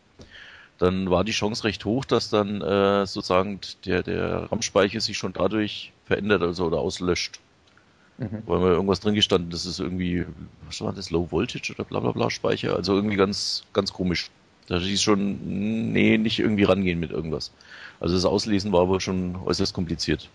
dann 0.78 1.10
war 1.10 1.22
die 1.22 1.32
Chance 1.32 1.62
recht 1.64 1.84
hoch, 1.84 2.04
dass 2.04 2.28
dann 2.28 2.60
äh, 2.60 3.06
sozusagen 3.06 3.60
der, 3.84 4.02
der 4.02 4.50
RAM-Speicher 4.50 5.00
sich 5.00 5.16
schon 5.16 5.32
dadurch 5.32 5.92
verändert 6.06 6.42
also 6.42 6.66
oder 6.66 6.78
auslöscht. 6.78 7.38
Mhm. 8.18 8.42
Weil 8.46 8.58
mir 8.58 8.70
irgendwas 8.70 9.00
drin 9.00 9.14
gestanden, 9.14 9.50
das 9.50 9.64
ist 9.64 9.78
irgendwie, 9.78 10.26
was 10.66 10.80
war 10.80 10.92
das, 10.92 11.10
Low 11.10 11.30
Voltage 11.30 11.72
oder 11.72 11.84
bla 11.84 12.00
bla 12.00 12.10
bla 12.10 12.30
Speicher, 12.30 12.74
also 12.74 12.96
irgendwie 12.96 13.16
ganz, 13.16 13.62
ganz 13.72 13.92
komisch. 13.92 14.30
Da 14.68 14.78
hieß 14.78 15.02
schon, 15.02 15.92
nee, 15.92 16.18
nicht 16.18 16.38
irgendwie 16.38 16.64
rangehen 16.64 16.98
mit 17.00 17.10
irgendwas. 17.10 17.52
Also 18.00 18.14
das 18.14 18.24
Auslesen 18.24 18.72
war 18.72 18.88
wohl 18.88 19.00
schon 19.00 19.36
äußerst 19.36 19.74
kompliziert. 19.74 20.28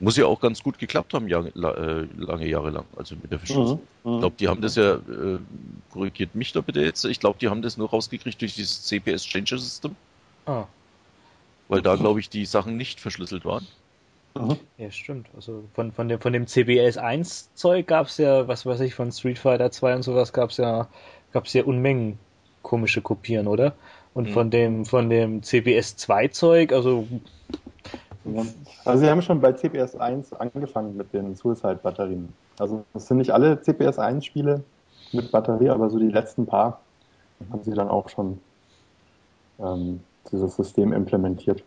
Muss 0.00 0.16
ja 0.16 0.26
auch 0.26 0.40
ganz 0.40 0.62
gut 0.62 0.78
geklappt 0.78 1.12
haben, 1.12 1.26
Jahre, 1.26 1.50
la- 1.54 1.74
äh, 1.74 2.06
lange 2.16 2.46
Jahre 2.46 2.70
lang, 2.70 2.84
also 2.96 3.16
mit 3.16 3.32
der 3.32 3.40
Verschlüsselung. 3.40 3.80
Mhm. 4.04 4.12
Ich 4.14 4.20
glaube, 4.20 4.36
die 4.38 4.46
haben 4.48 4.60
das 4.60 4.76
ja, 4.76 4.94
äh, 4.94 5.38
korrigiert 5.90 6.36
mich 6.36 6.52
da 6.52 6.60
bitte 6.60 6.80
jetzt, 6.82 7.04
ich 7.04 7.18
glaube, 7.18 7.38
die 7.40 7.48
haben 7.48 7.62
das 7.62 7.76
nur 7.76 7.90
rausgekriegt 7.90 8.40
durch 8.40 8.54
dieses 8.54 8.84
CPS 8.84 9.24
Changer 9.24 9.58
System, 9.58 9.96
Ah, 10.46 10.66
weil 11.68 11.82
da, 11.82 11.96
glaube 11.96 12.20
ich, 12.20 12.30
die 12.30 12.44
Sachen 12.46 12.76
nicht 12.76 13.00
verschlüsselt 13.00 13.44
waren. 13.44 13.66
Mhm. 14.34 14.56
ja, 14.76 14.90
stimmt. 14.90 15.28
Also 15.34 15.64
von, 15.74 15.92
von 15.92 16.08
dem, 16.08 16.20
von 16.20 16.32
dem 16.32 16.46
CBS 16.46 16.96
1 16.96 17.52
Zeug 17.54 17.86
gab's 17.88 18.18
ja, 18.18 18.46
was 18.46 18.66
weiß 18.66 18.80
ich, 18.80 18.94
von 18.94 19.10
Street 19.10 19.38
Fighter 19.38 19.70
2 19.70 19.94
und 19.96 20.02
sowas 20.02 20.32
gab's 20.32 20.58
ja, 20.58 20.88
gab's 21.32 21.52
ja 21.54 21.64
Unmengen 21.64 22.18
komische 22.62 23.02
Kopieren, 23.02 23.46
oder? 23.48 23.74
Und 24.14 24.28
Mhm. 24.28 24.32
von 24.32 24.50
dem, 24.50 24.84
von 24.84 25.10
dem 25.10 25.42
CBS 25.42 25.96
2 25.96 26.28
Zeug, 26.28 26.72
also, 26.72 27.06
Ja. 28.24 28.42
Also 28.84 29.04
sie 29.04 29.10
haben 29.10 29.22
schon 29.22 29.40
bei 29.40 29.52
CPS 29.52 29.96
1 29.96 30.32
angefangen 30.32 30.96
mit 30.96 31.12
den 31.12 31.34
Suicide-Batterien. 31.34 32.32
Also 32.58 32.84
es 32.94 33.06
sind 33.06 33.18
nicht 33.18 33.30
alle 33.30 33.60
CPS 33.60 33.98
1 33.98 34.24
Spiele 34.24 34.64
mit 35.12 35.30
Batterie, 35.30 35.70
aber 35.70 35.88
so 35.88 35.98
die 35.98 36.08
letzten 36.08 36.46
paar 36.46 36.82
haben 37.50 37.62
sie 37.62 37.74
dann 37.74 37.88
auch 37.88 38.08
schon 38.08 38.40
ähm, 39.58 40.00
dieses 40.30 40.56
System 40.56 40.92
implementiert. 40.92 41.64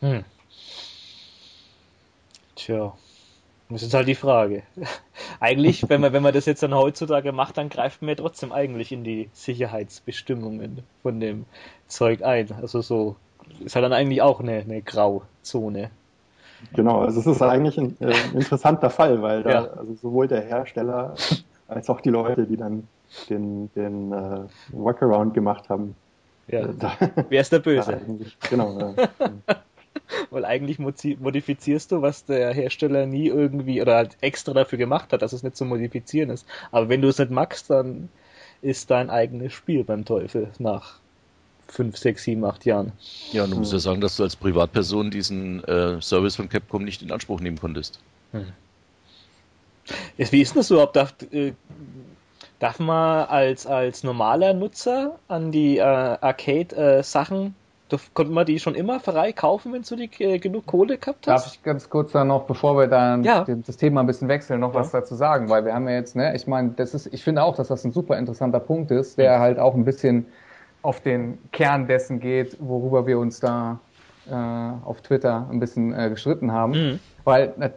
hm. 0.00 0.24
Tja. 2.54 2.92
Das 3.70 3.82
ist 3.82 3.94
halt 3.94 4.08
die 4.08 4.14
Frage. 4.14 4.62
Eigentlich, 5.40 5.88
wenn 5.88 6.00
man, 6.00 6.12
wenn 6.12 6.22
man 6.22 6.34
das 6.34 6.46
jetzt 6.46 6.62
dann 6.62 6.74
heutzutage 6.74 7.32
macht, 7.32 7.56
dann 7.56 7.68
greift 7.68 8.02
man 8.02 8.10
ja 8.10 8.14
trotzdem 8.16 8.52
eigentlich 8.52 8.92
in 8.92 9.04
die 9.04 9.30
Sicherheitsbestimmungen 9.32 10.82
von 11.02 11.20
dem 11.20 11.46
Zeug 11.86 12.22
ein. 12.22 12.50
Also 12.60 12.80
so, 12.80 13.16
ist 13.64 13.76
halt 13.76 13.84
dann 13.84 13.92
eigentlich 13.92 14.22
auch 14.22 14.40
eine, 14.40 14.58
eine 14.58 14.82
Grauzone. 14.82 15.90
Genau, 16.74 17.00
also 17.00 17.20
es 17.20 17.26
ist 17.26 17.42
eigentlich 17.42 17.78
ein, 17.78 17.96
äh, 18.00 18.12
interessanter 18.34 18.90
Fall, 18.90 19.22
weil 19.22 19.42
da 19.42 19.50
Ja. 19.50 19.64
also 19.64 19.94
sowohl 19.94 20.28
der 20.28 20.42
Hersteller 20.42 21.14
als 21.68 21.88
auch 21.88 22.00
die 22.00 22.10
Leute, 22.10 22.44
die 22.46 22.56
dann 22.56 22.86
den, 23.30 23.72
den 23.74 24.12
äh, 24.12 24.40
Workaround 24.72 25.32
gemacht 25.32 25.68
haben, 25.68 25.94
Ja. 26.48 26.60
äh, 26.60 26.74
da, 26.78 26.92
Wer 27.28 27.40
ist 27.40 27.52
der 27.52 27.58
Böse? 27.70 28.00
genau, 28.50 28.78
äh, 28.78 28.94
Weil 30.30 30.44
eigentlich 30.44 30.78
modifizierst 30.78 31.92
du, 31.92 32.02
was 32.02 32.24
der 32.24 32.52
Hersteller 32.52 33.06
nie 33.06 33.28
irgendwie 33.28 33.80
oder 33.80 33.96
halt 33.96 34.16
extra 34.20 34.52
dafür 34.52 34.78
gemacht 34.78 35.12
hat, 35.12 35.22
dass 35.22 35.32
es 35.32 35.42
nicht 35.42 35.56
zu 35.56 35.64
modifizieren 35.64 36.30
ist. 36.30 36.46
Aber 36.72 36.88
wenn 36.88 37.02
du 37.02 37.08
es 37.08 37.18
nicht 37.18 37.30
magst, 37.30 37.70
dann 37.70 38.08
ist 38.62 38.90
dein 38.90 39.10
eigenes 39.10 39.52
Spiel 39.52 39.84
beim 39.84 40.04
Teufel 40.04 40.50
nach 40.58 40.98
5, 41.68 41.96
6, 41.96 42.22
7, 42.24 42.44
8 42.44 42.64
Jahren. 42.64 42.92
Ja, 43.32 43.44
und 43.44 43.50
du 43.50 43.56
musst 43.56 43.72
ja 43.72 43.78
sagen, 43.78 44.00
dass 44.00 44.16
du 44.16 44.22
als 44.22 44.36
Privatperson 44.36 45.10
diesen 45.10 45.64
äh, 45.64 46.00
Service 46.02 46.36
von 46.36 46.48
Capcom 46.48 46.84
nicht 46.84 47.02
in 47.02 47.12
Anspruch 47.12 47.40
nehmen 47.40 47.58
konntest. 47.58 48.00
Jetzt, 50.16 50.32
wie 50.32 50.40
ist 50.40 50.54
denn 50.54 50.60
das 50.60 50.70
überhaupt? 50.70 50.96
Darf, 50.96 51.14
äh, 51.32 51.52
darf 52.58 52.78
man 52.78 53.26
als, 53.26 53.66
als 53.66 54.04
normaler 54.04 54.52
Nutzer 54.52 55.18
an 55.28 55.52
die 55.52 55.78
äh, 55.78 55.82
Arcade-Sachen, 55.82 57.54
konnte 58.14 58.32
man 58.32 58.46
die 58.46 58.58
schon 58.58 58.74
immer 58.74 59.00
frei 59.00 59.32
kaufen, 59.32 59.72
wenn 59.72 59.82
du 59.82 59.96
die, 59.96 60.10
äh, 60.24 60.38
genug 60.38 60.66
Kohle 60.66 60.98
gehabt 60.98 61.26
hast? 61.28 61.46
Darf 61.46 61.54
ich 61.54 61.62
ganz 61.62 61.88
kurz 61.90 62.12
da 62.12 62.24
noch, 62.24 62.46
bevor 62.46 62.76
wir 62.76 62.86
dann 62.86 63.24
Ja. 63.24 63.44
das 63.44 63.76
Thema 63.76 64.00
ein 64.00 64.06
bisschen 64.06 64.28
wechseln, 64.28 64.60
noch 64.60 64.74
Ja. 64.74 64.80
was 64.80 64.90
dazu 64.90 65.14
sagen, 65.14 65.48
weil 65.48 65.64
wir 65.64 65.74
haben 65.74 65.88
ja 65.88 65.94
jetzt, 65.94 66.16
ne, 66.16 66.34
ich 66.34 66.46
meine, 66.46 66.70
das 66.72 66.94
ist, 66.94 67.06
ich 67.12 67.22
finde 67.24 67.42
auch, 67.42 67.56
dass 67.56 67.68
das 67.68 67.84
ein 67.84 67.92
super 67.92 68.18
interessanter 68.18 68.60
Punkt 68.60 68.90
ist, 68.90 69.18
der 69.18 69.40
halt 69.40 69.58
auch 69.58 69.74
ein 69.74 69.84
bisschen 69.84 70.26
auf 70.82 71.00
den 71.00 71.50
Kern 71.50 71.86
dessen 71.86 72.20
geht, 72.20 72.56
worüber 72.60 73.06
wir 73.06 73.18
uns 73.18 73.40
da 73.40 73.80
äh, 74.26 74.32
auf 74.32 75.02
Twitter 75.02 75.48
ein 75.50 75.60
bisschen 75.60 75.92
äh, 75.92 76.08
gestritten 76.10 76.52
haben, 76.52 76.72
Mhm. 76.72 77.00
weil 77.24 77.54
na, 77.58 77.70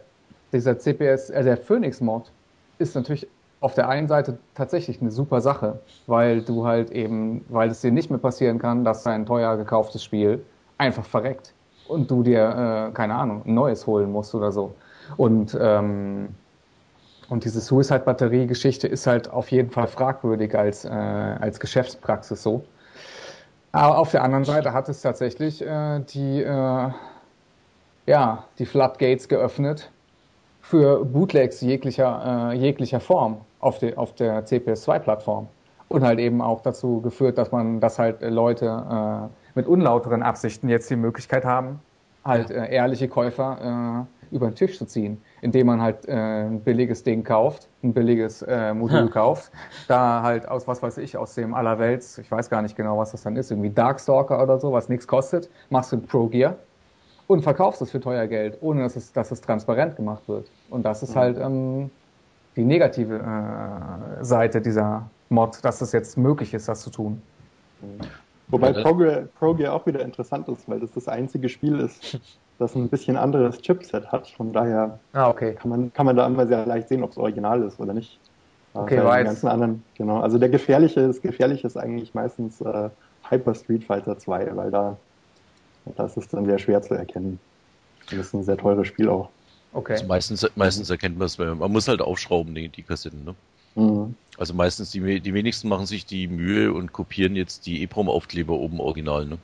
dieser 0.52 0.78
CPS, 0.78 1.30
äh, 1.30 1.42
der 1.44 1.56
Phoenix-Mod 1.56 2.32
ist 2.78 2.94
natürlich 2.94 3.28
auf 3.64 3.72
der 3.72 3.88
einen 3.88 4.08
Seite 4.08 4.36
tatsächlich 4.54 5.00
eine 5.00 5.10
super 5.10 5.40
Sache, 5.40 5.80
weil 6.06 6.42
du 6.42 6.66
halt 6.66 6.90
eben, 6.90 7.46
weil 7.48 7.70
es 7.70 7.80
dir 7.80 7.92
nicht 7.92 8.10
mehr 8.10 8.18
passieren 8.18 8.58
kann, 8.58 8.84
dass 8.84 9.04
dein 9.04 9.24
teuer 9.24 9.56
gekauftes 9.56 10.04
Spiel 10.04 10.44
einfach 10.76 11.06
verreckt 11.06 11.54
und 11.88 12.10
du 12.10 12.22
dir, 12.22 12.90
äh, 12.90 12.92
keine 12.92 13.14
Ahnung, 13.14 13.40
ein 13.46 13.54
neues 13.54 13.86
holen 13.86 14.12
musst 14.12 14.34
oder 14.34 14.52
so. 14.52 14.74
Und, 15.16 15.56
ähm, 15.58 16.34
und 17.30 17.44
diese 17.46 17.62
Suicide-Batterie-Geschichte 17.62 18.86
ist 18.86 19.06
halt 19.06 19.30
auf 19.30 19.50
jeden 19.50 19.70
Fall 19.70 19.86
fragwürdig 19.86 20.54
als, 20.54 20.84
äh, 20.84 20.90
als 20.90 21.58
Geschäftspraxis 21.58 22.42
so. 22.42 22.64
Aber 23.72 23.96
auf 23.96 24.10
der 24.10 24.24
anderen 24.24 24.44
Seite 24.44 24.74
hat 24.74 24.90
es 24.90 25.00
tatsächlich 25.00 25.62
äh, 25.62 26.00
die, 26.00 26.42
äh, 26.42 26.90
ja, 28.04 28.44
die 28.58 28.66
Floodgates 28.66 29.26
geöffnet 29.26 29.90
für 30.64 31.04
Bootlegs 31.04 31.60
jeglicher, 31.60 32.50
äh, 32.52 32.56
jeglicher 32.56 33.00
Form 33.00 33.42
auf, 33.64 33.78
de, 33.78 33.96
auf 33.96 34.14
der 34.14 34.44
CPS2-Plattform. 34.46 35.48
Und 35.88 36.02
halt 36.02 36.18
eben 36.18 36.40
auch 36.40 36.60
dazu 36.60 37.00
geführt, 37.00 37.38
dass 37.38 37.52
man, 37.52 37.80
dass 37.80 37.98
halt 37.98 38.22
äh, 38.22 38.28
Leute 38.28 38.66
äh, 38.66 39.28
mit 39.54 39.66
unlauteren 39.66 40.22
Absichten 40.22 40.68
jetzt 40.68 40.90
die 40.90 40.96
Möglichkeit 40.96 41.44
haben, 41.44 41.80
halt 42.24 42.50
äh, 42.50 42.70
ehrliche 42.70 43.08
Käufer 43.08 44.06
äh, 44.30 44.34
über 44.34 44.48
den 44.48 44.54
Tisch 44.54 44.78
zu 44.78 44.86
ziehen, 44.86 45.22
indem 45.42 45.68
man 45.68 45.82
halt 45.82 46.08
äh, 46.08 46.12
ein 46.12 46.60
billiges 46.60 47.04
Ding 47.04 47.22
kauft, 47.22 47.68
ein 47.82 47.92
billiges 47.92 48.42
äh, 48.42 48.74
Modul 48.74 49.08
kauft, 49.10 49.52
da 49.88 50.22
halt 50.22 50.48
aus, 50.48 50.66
was 50.66 50.82
weiß 50.82 50.98
ich, 50.98 51.16
aus 51.16 51.34
dem 51.34 51.54
Allerwelts, 51.54 52.18
ich 52.18 52.30
weiß 52.30 52.50
gar 52.50 52.62
nicht 52.62 52.76
genau, 52.76 52.98
was 52.98 53.12
das 53.12 53.22
dann 53.22 53.36
ist, 53.36 53.50
irgendwie 53.50 53.70
Darkstalker 53.70 54.42
oder 54.42 54.58
so, 54.58 54.72
was 54.72 54.88
nichts 54.88 55.06
kostet, 55.06 55.48
machst 55.70 55.92
du 55.92 55.96
ein 55.96 56.06
Pro 56.06 56.26
Gear 56.26 56.56
und 57.26 57.42
verkaufst 57.42 57.82
es 57.82 57.90
für 57.90 58.00
teuer 58.00 58.26
Geld, 58.26 58.58
ohne 58.60 58.82
dass 58.82 58.96
es, 58.96 59.12
dass 59.12 59.30
es 59.30 59.40
transparent 59.40 59.96
gemacht 59.96 60.26
wird. 60.26 60.50
Und 60.70 60.84
das 60.84 61.02
ist 61.02 61.14
halt 61.14 61.38
ähm, 61.38 61.90
die 62.56 62.64
negative 62.64 63.16
äh, 63.18 64.24
Seite 64.24 64.60
dieser 64.60 65.10
Mod, 65.28 65.58
dass 65.64 65.80
es 65.80 65.92
jetzt 65.92 66.16
möglich 66.16 66.54
ist, 66.54 66.68
das 66.68 66.82
zu 66.82 66.90
tun. 66.90 67.20
Wobei 68.48 68.68
Ja, 68.68 68.72
das- 68.74 68.82
Progear 68.84 69.20
Progear 69.38 69.72
auch 69.74 69.86
wieder 69.86 70.00
interessant 70.00 70.48
ist, 70.48 70.68
weil 70.68 70.80
das 70.80 70.92
das 70.92 71.08
einzige 71.08 71.48
Spiel 71.48 71.80
ist, 71.80 72.18
das 72.58 72.74
ein 72.76 72.88
bisschen 72.88 73.16
anderes 73.16 73.58
Chipset 73.60 74.12
hat. 74.12 74.28
Von 74.28 74.52
daher 74.52 75.00
Ah, 75.12 75.28
okay. 75.30 75.54
kann 75.54 75.70
man, 75.70 75.92
kann 75.92 76.06
man 76.06 76.16
da 76.16 76.26
immer 76.26 76.46
sehr 76.46 76.64
leicht 76.66 76.88
sehen, 76.88 77.02
ob 77.02 77.10
es 77.10 77.16
original 77.18 77.62
ist 77.62 77.80
oder 77.80 77.92
nicht. 77.94 78.20
Äh, 78.74 78.78
Okay, 78.78 78.96
den 78.96 79.04
jetzt- 79.06 79.24
ganzen 79.24 79.48
anderen, 79.48 79.84
genau. 79.96 80.20
Also 80.20 80.38
der 80.38 80.48
gefährliche, 80.48 81.06
das 81.06 81.20
gefährliche 81.20 81.66
ist 81.66 81.76
eigentlich 81.76 82.14
meistens 82.14 82.60
äh, 82.60 82.90
Hyper 83.28 83.54
Street 83.54 83.84
Fighter 83.84 84.18
2, 84.18 84.54
weil 84.54 84.70
da, 84.70 84.96
da 85.96 86.04
ist 86.06 86.16
es 86.16 86.28
dann 86.28 86.44
sehr 86.44 86.58
schwer 86.58 86.82
zu 86.82 86.94
erkennen. 86.94 87.40
Das 88.10 88.18
ist 88.18 88.34
ein 88.34 88.42
sehr 88.44 88.56
teures 88.58 88.86
Spiel 88.86 89.08
auch. 89.08 89.30
Okay. 89.74 89.92
Also 89.94 90.06
meistens, 90.06 90.50
meistens 90.54 90.88
erkennt 90.88 91.18
man 91.18 91.26
es, 91.26 91.38
weil 91.38 91.54
man 91.54 91.70
muss 91.70 91.88
halt 91.88 92.00
aufschrauben, 92.00 92.54
die, 92.54 92.68
die 92.68 92.82
Kassetten. 92.82 93.24
Ne? 93.24 93.34
Mhm. 93.74 94.14
Also 94.38 94.54
meistens, 94.54 94.90
die, 94.92 95.20
die 95.20 95.34
wenigsten 95.34 95.68
machen 95.68 95.86
sich 95.86 96.06
die 96.06 96.28
Mühe 96.28 96.72
und 96.72 96.92
kopieren 96.92 97.36
jetzt 97.36 97.66
die 97.66 97.82
EPROM-Aufkleber 97.82 98.54
oben 98.54 98.80
original. 98.80 99.26
Ne? 99.26 99.38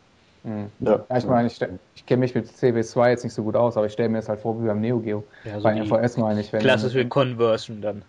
Mhm. 0.44 0.70
Ja. 0.80 1.04
Ja, 1.08 1.16
ich 1.16 1.26
meine, 1.26 1.48
ich, 1.48 1.60
ich 1.94 2.06
kenne 2.06 2.20
mich 2.20 2.34
mit 2.34 2.46
CB2 2.46 3.10
jetzt 3.10 3.24
nicht 3.24 3.34
so 3.34 3.42
gut 3.42 3.56
aus, 3.56 3.76
aber 3.76 3.86
ich 3.86 3.92
stelle 3.92 4.08
mir 4.08 4.18
das 4.18 4.28
halt 4.28 4.40
vor 4.40 4.60
wie 4.62 4.66
beim 4.66 4.80
Neo 4.80 5.00
Geo. 5.00 5.24
Ja, 5.44 5.56
so 5.56 5.64
Bei 5.64 5.74
MVS 5.74 6.16
meine 6.16 6.40
ich, 6.40 6.52
wenn, 6.52 6.60
Klassische 6.60 7.02
du, 7.02 7.08
Conversion 7.08 7.82
dann. 7.82 8.02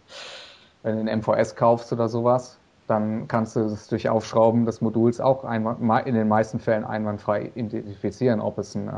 wenn 0.84 1.06
du 1.06 1.12
ein 1.12 1.20
MVS 1.20 1.56
kaufst 1.56 1.92
oder 1.92 2.08
sowas, 2.08 2.58
dann 2.88 3.28
kannst 3.28 3.56
du 3.56 3.62
das 3.62 3.88
durch 3.88 4.10
Aufschrauben 4.10 4.66
des 4.66 4.82
Moduls 4.82 5.20
auch 5.20 5.44
einwand, 5.44 5.80
in 6.08 6.14
den 6.14 6.28
meisten 6.28 6.60
Fällen 6.60 6.84
einwandfrei 6.84 7.52
identifizieren, 7.56 8.42
ob 8.42 8.58
es 8.58 8.76
ein 8.76 8.88
äh, 8.88 8.92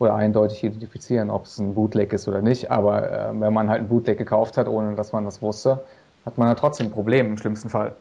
oder 0.00 0.14
eindeutig 0.14 0.64
identifizieren, 0.64 1.30
ob 1.30 1.44
es 1.44 1.58
ein 1.58 1.74
Bootleg 1.74 2.12
ist 2.12 2.26
oder 2.26 2.40
nicht. 2.40 2.70
Aber 2.70 3.10
äh, 3.10 3.40
wenn 3.40 3.52
man 3.52 3.68
halt 3.68 3.82
ein 3.82 3.88
Bootleg 3.88 4.18
gekauft 4.18 4.56
hat, 4.56 4.66
ohne 4.66 4.96
dass 4.96 5.12
man 5.12 5.24
das 5.24 5.42
wusste, 5.42 5.84
hat 6.24 6.38
man 6.38 6.48
ja 6.48 6.54
trotzdem 6.54 6.86
ein 6.86 6.92
Problem 6.92 7.26
im 7.26 7.38
schlimmsten 7.38 7.68
Fall. 7.68 7.94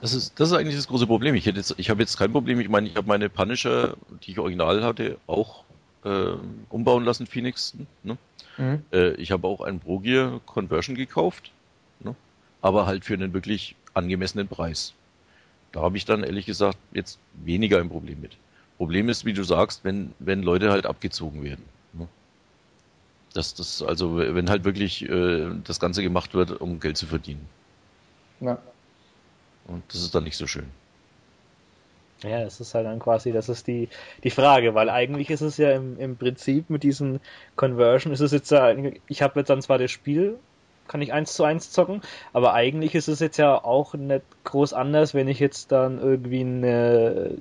Das 0.00 0.12
ist, 0.12 0.38
das 0.40 0.50
ist 0.50 0.56
eigentlich 0.56 0.74
das 0.74 0.88
große 0.88 1.06
Problem. 1.06 1.34
Ich, 1.36 1.44
jetzt, 1.44 1.74
ich 1.78 1.88
habe 1.88 2.00
jetzt 2.00 2.18
kein 2.18 2.32
Problem. 2.32 2.58
Ich 2.60 2.68
meine, 2.68 2.88
ich 2.88 2.96
habe 2.96 3.06
meine 3.06 3.28
Punisher, 3.28 3.94
die 4.22 4.32
ich 4.32 4.38
original 4.38 4.82
hatte, 4.82 5.18
auch 5.28 5.62
äh, 6.04 6.32
umbauen 6.68 7.04
lassen, 7.04 7.26
Phoenix. 7.26 7.74
Ne? 8.02 8.18
Mhm. 8.58 8.82
Äh, 8.92 9.10
ich 9.12 9.30
habe 9.30 9.46
auch 9.46 9.60
einen 9.60 9.78
Progear 9.78 10.40
Conversion 10.46 10.96
gekauft, 10.96 11.52
ne? 12.00 12.16
aber 12.60 12.86
halt 12.86 13.04
für 13.04 13.14
einen 13.14 13.32
wirklich 13.34 13.76
angemessenen 13.94 14.48
Preis. 14.48 14.94
Da 15.70 15.82
habe 15.82 15.96
ich 15.96 16.04
dann 16.04 16.24
ehrlich 16.24 16.46
gesagt 16.46 16.78
jetzt 16.92 17.20
weniger 17.34 17.78
ein 17.78 17.88
Problem 17.88 18.20
mit. 18.20 18.36
Problem 18.76 19.08
ist, 19.08 19.24
wie 19.24 19.32
du 19.32 19.42
sagst, 19.42 19.84
wenn, 19.84 20.12
wenn 20.18 20.42
Leute 20.42 20.70
halt 20.70 20.86
abgezogen 20.86 21.42
werden. 21.42 21.64
Ne? 21.92 22.08
Das, 23.34 23.54
das, 23.54 23.82
also 23.82 24.16
wenn 24.16 24.50
halt 24.50 24.64
wirklich 24.64 25.08
äh, 25.08 25.50
das 25.64 25.80
Ganze 25.80 26.02
gemacht 26.02 26.34
wird, 26.34 26.60
um 26.60 26.80
Geld 26.80 26.96
zu 26.96 27.06
verdienen. 27.06 27.46
Ja. 28.40 28.58
Und 29.66 29.82
das 29.88 30.02
ist 30.02 30.14
dann 30.14 30.24
nicht 30.24 30.36
so 30.36 30.46
schön. 30.46 30.66
Ja, 32.22 32.42
das 32.42 32.60
ist 32.60 32.74
halt 32.74 32.86
dann 32.86 32.98
quasi, 32.98 33.32
das 33.32 33.48
ist 33.48 33.66
die, 33.66 33.88
die 34.24 34.30
Frage, 34.30 34.74
weil 34.74 34.88
eigentlich 34.88 35.28
ist 35.30 35.42
es 35.42 35.58
ja 35.58 35.72
im, 35.72 35.98
im 35.98 36.16
Prinzip 36.16 36.70
mit 36.70 36.82
diesen 36.82 37.20
Conversion, 37.56 38.12
ist 38.12 38.20
es 38.20 38.32
jetzt 38.32 38.50
ja, 38.50 38.74
ich 39.06 39.22
habe 39.22 39.40
jetzt 39.40 39.50
dann 39.50 39.60
zwar 39.60 39.78
das 39.78 39.90
Spiel, 39.90 40.38
kann 40.88 41.02
ich 41.02 41.12
eins 41.12 41.34
zu 41.34 41.44
eins 41.44 41.70
zocken, 41.70 42.00
aber 42.32 42.54
eigentlich 42.54 42.94
ist 42.94 43.08
es 43.08 43.20
jetzt 43.20 43.36
ja 43.36 43.62
auch 43.62 43.92
nicht 43.94 44.24
groß 44.44 44.72
anders, 44.72 45.12
wenn 45.12 45.28
ich 45.28 45.40
jetzt 45.40 45.72
dann 45.72 45.98
irgendwie 45.98 46.40
eine 46.40 47.36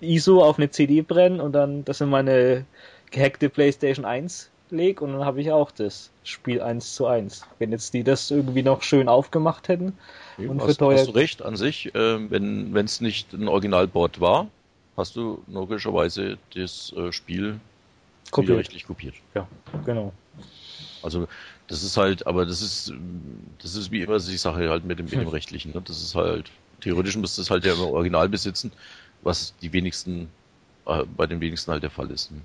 ISO 0.00 0.42
auf 0.42 0.58
eine 0.58 0.70
CD 0.70 1.02
brenne 1.02 1.42
und 1.42 1.52
dann 1.52 1.84
das 1.84 2.00
in 2.00 2.08
meine 2.08 2.64
gehackte 3.10 3.48
PlayStation 3.48 4.04
1 4.04 4.50
leg 4.70 5.02
und 5.02 5.12
dann 5.12 5.24
habe 5.24 5.40
ich 5.40 5.50
auch 5.50 5.70
das 5.70 6.10
Spiel 6.22 6.62
eins 6.62 6.94
zu 6.94 7.06
eins. 7.06 7.46
Wenn 7.58 7.72
jetzt 7.72 7.92
die 7.92 8.04
das 8.04 8.30
irgendwie 8.30 8.62
noch 8.62 8.82
schön 8.82 9.08
aufgemacht 9.08 9.68
hätten 9.68 9.98
und 10.38 10.60
für 10.60 10.68
hast, 10.68 10.78
teuer 10.78 10.98
hast 10.98 11.08
du 11.08 11.12
recht 11.12 11.42
an 11.42 11.56
sich, 11.56 11.94
äh, 11.94 12.30
wenn 12.30 12.74
es 12.76 13.00
nicht 13.00 13.32
ein 13.32 13.48
Originalboard 13.48 14.20
war, 14.20 14.46
hast 14.96 15.16
du 15.16 15.42
logischerweise 15.48 16.38
das 16.54 16.92
äh, 16.96 17.12
Spiel 17.12 17.58
Kopiert. 18.30 18.48
widerrechtlich 18.50 18.86
kopiert. 18.86 19.14
Ja, 19.34 19.48
genau. 19.84 20.12
Also 21.02 21.26
das 21.66 21.82
ist 21.82 21.96
halt, 21.96 22.26
aber 22.26 22.46
das 22.46 22.62
ist 22.62 22.92
das 23.62 23.74
ist 23.74 23.90
wie 23.90 24.02
immer 24.02 24.18
die 24.18 24.36
Sache 24.36 24.68
halt 24.68 24.84
mit 24.84 24.98
dem, 24.98 25.06
mit 25.06 25.14
dem 25.14 25.28
rechtlichen. 25.28 25.72
Ne? 25.72 25.82
Das 25.84 26.00
ist 26.00 26.14
halt 26.14 26.50
theoretisch 26.80 27.16
müsste 27.16 27.42
es 27.42 27.50
halt 27.50 27.64
ja 27.64 27.74
immer 27.74 27.88
original 27.88 28.28
besitzen, 28.28 28.72
was 29.22 29.54
die 29.62 29.72
wenigsten 29.72 30.28
äh, 30.86 31.04
bei 31.16 31.26
den 31.26 31.40
wenigsten 31.40 31.72
halt 31.72 31.82
der 31.82 31.90
Fall 31.90 32.10
ist. 32.10 32.30
Ne? 32.32 32.40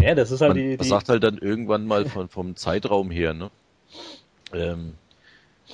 Ja, 0.00 0.14
das 0.14 0.30
ist 0.30 0.40
halt 0.40 0.54
Man, 0.54 0.58
die, 0.58 0.76
das 0.76 0.86
die 0.86 0.90
sagt 0.90 1.08
halt 1.08 1.22
dann 1.22 1.38
irgendwann 1.38 1.86
mal 1.86 2.06
von, 2.06 2.28
vom 2.28 2.56
Zeitraum 2.56 3.10
her, 3.10 3.34
ne? 3.34 3.50
Ähm, 4.52 4.94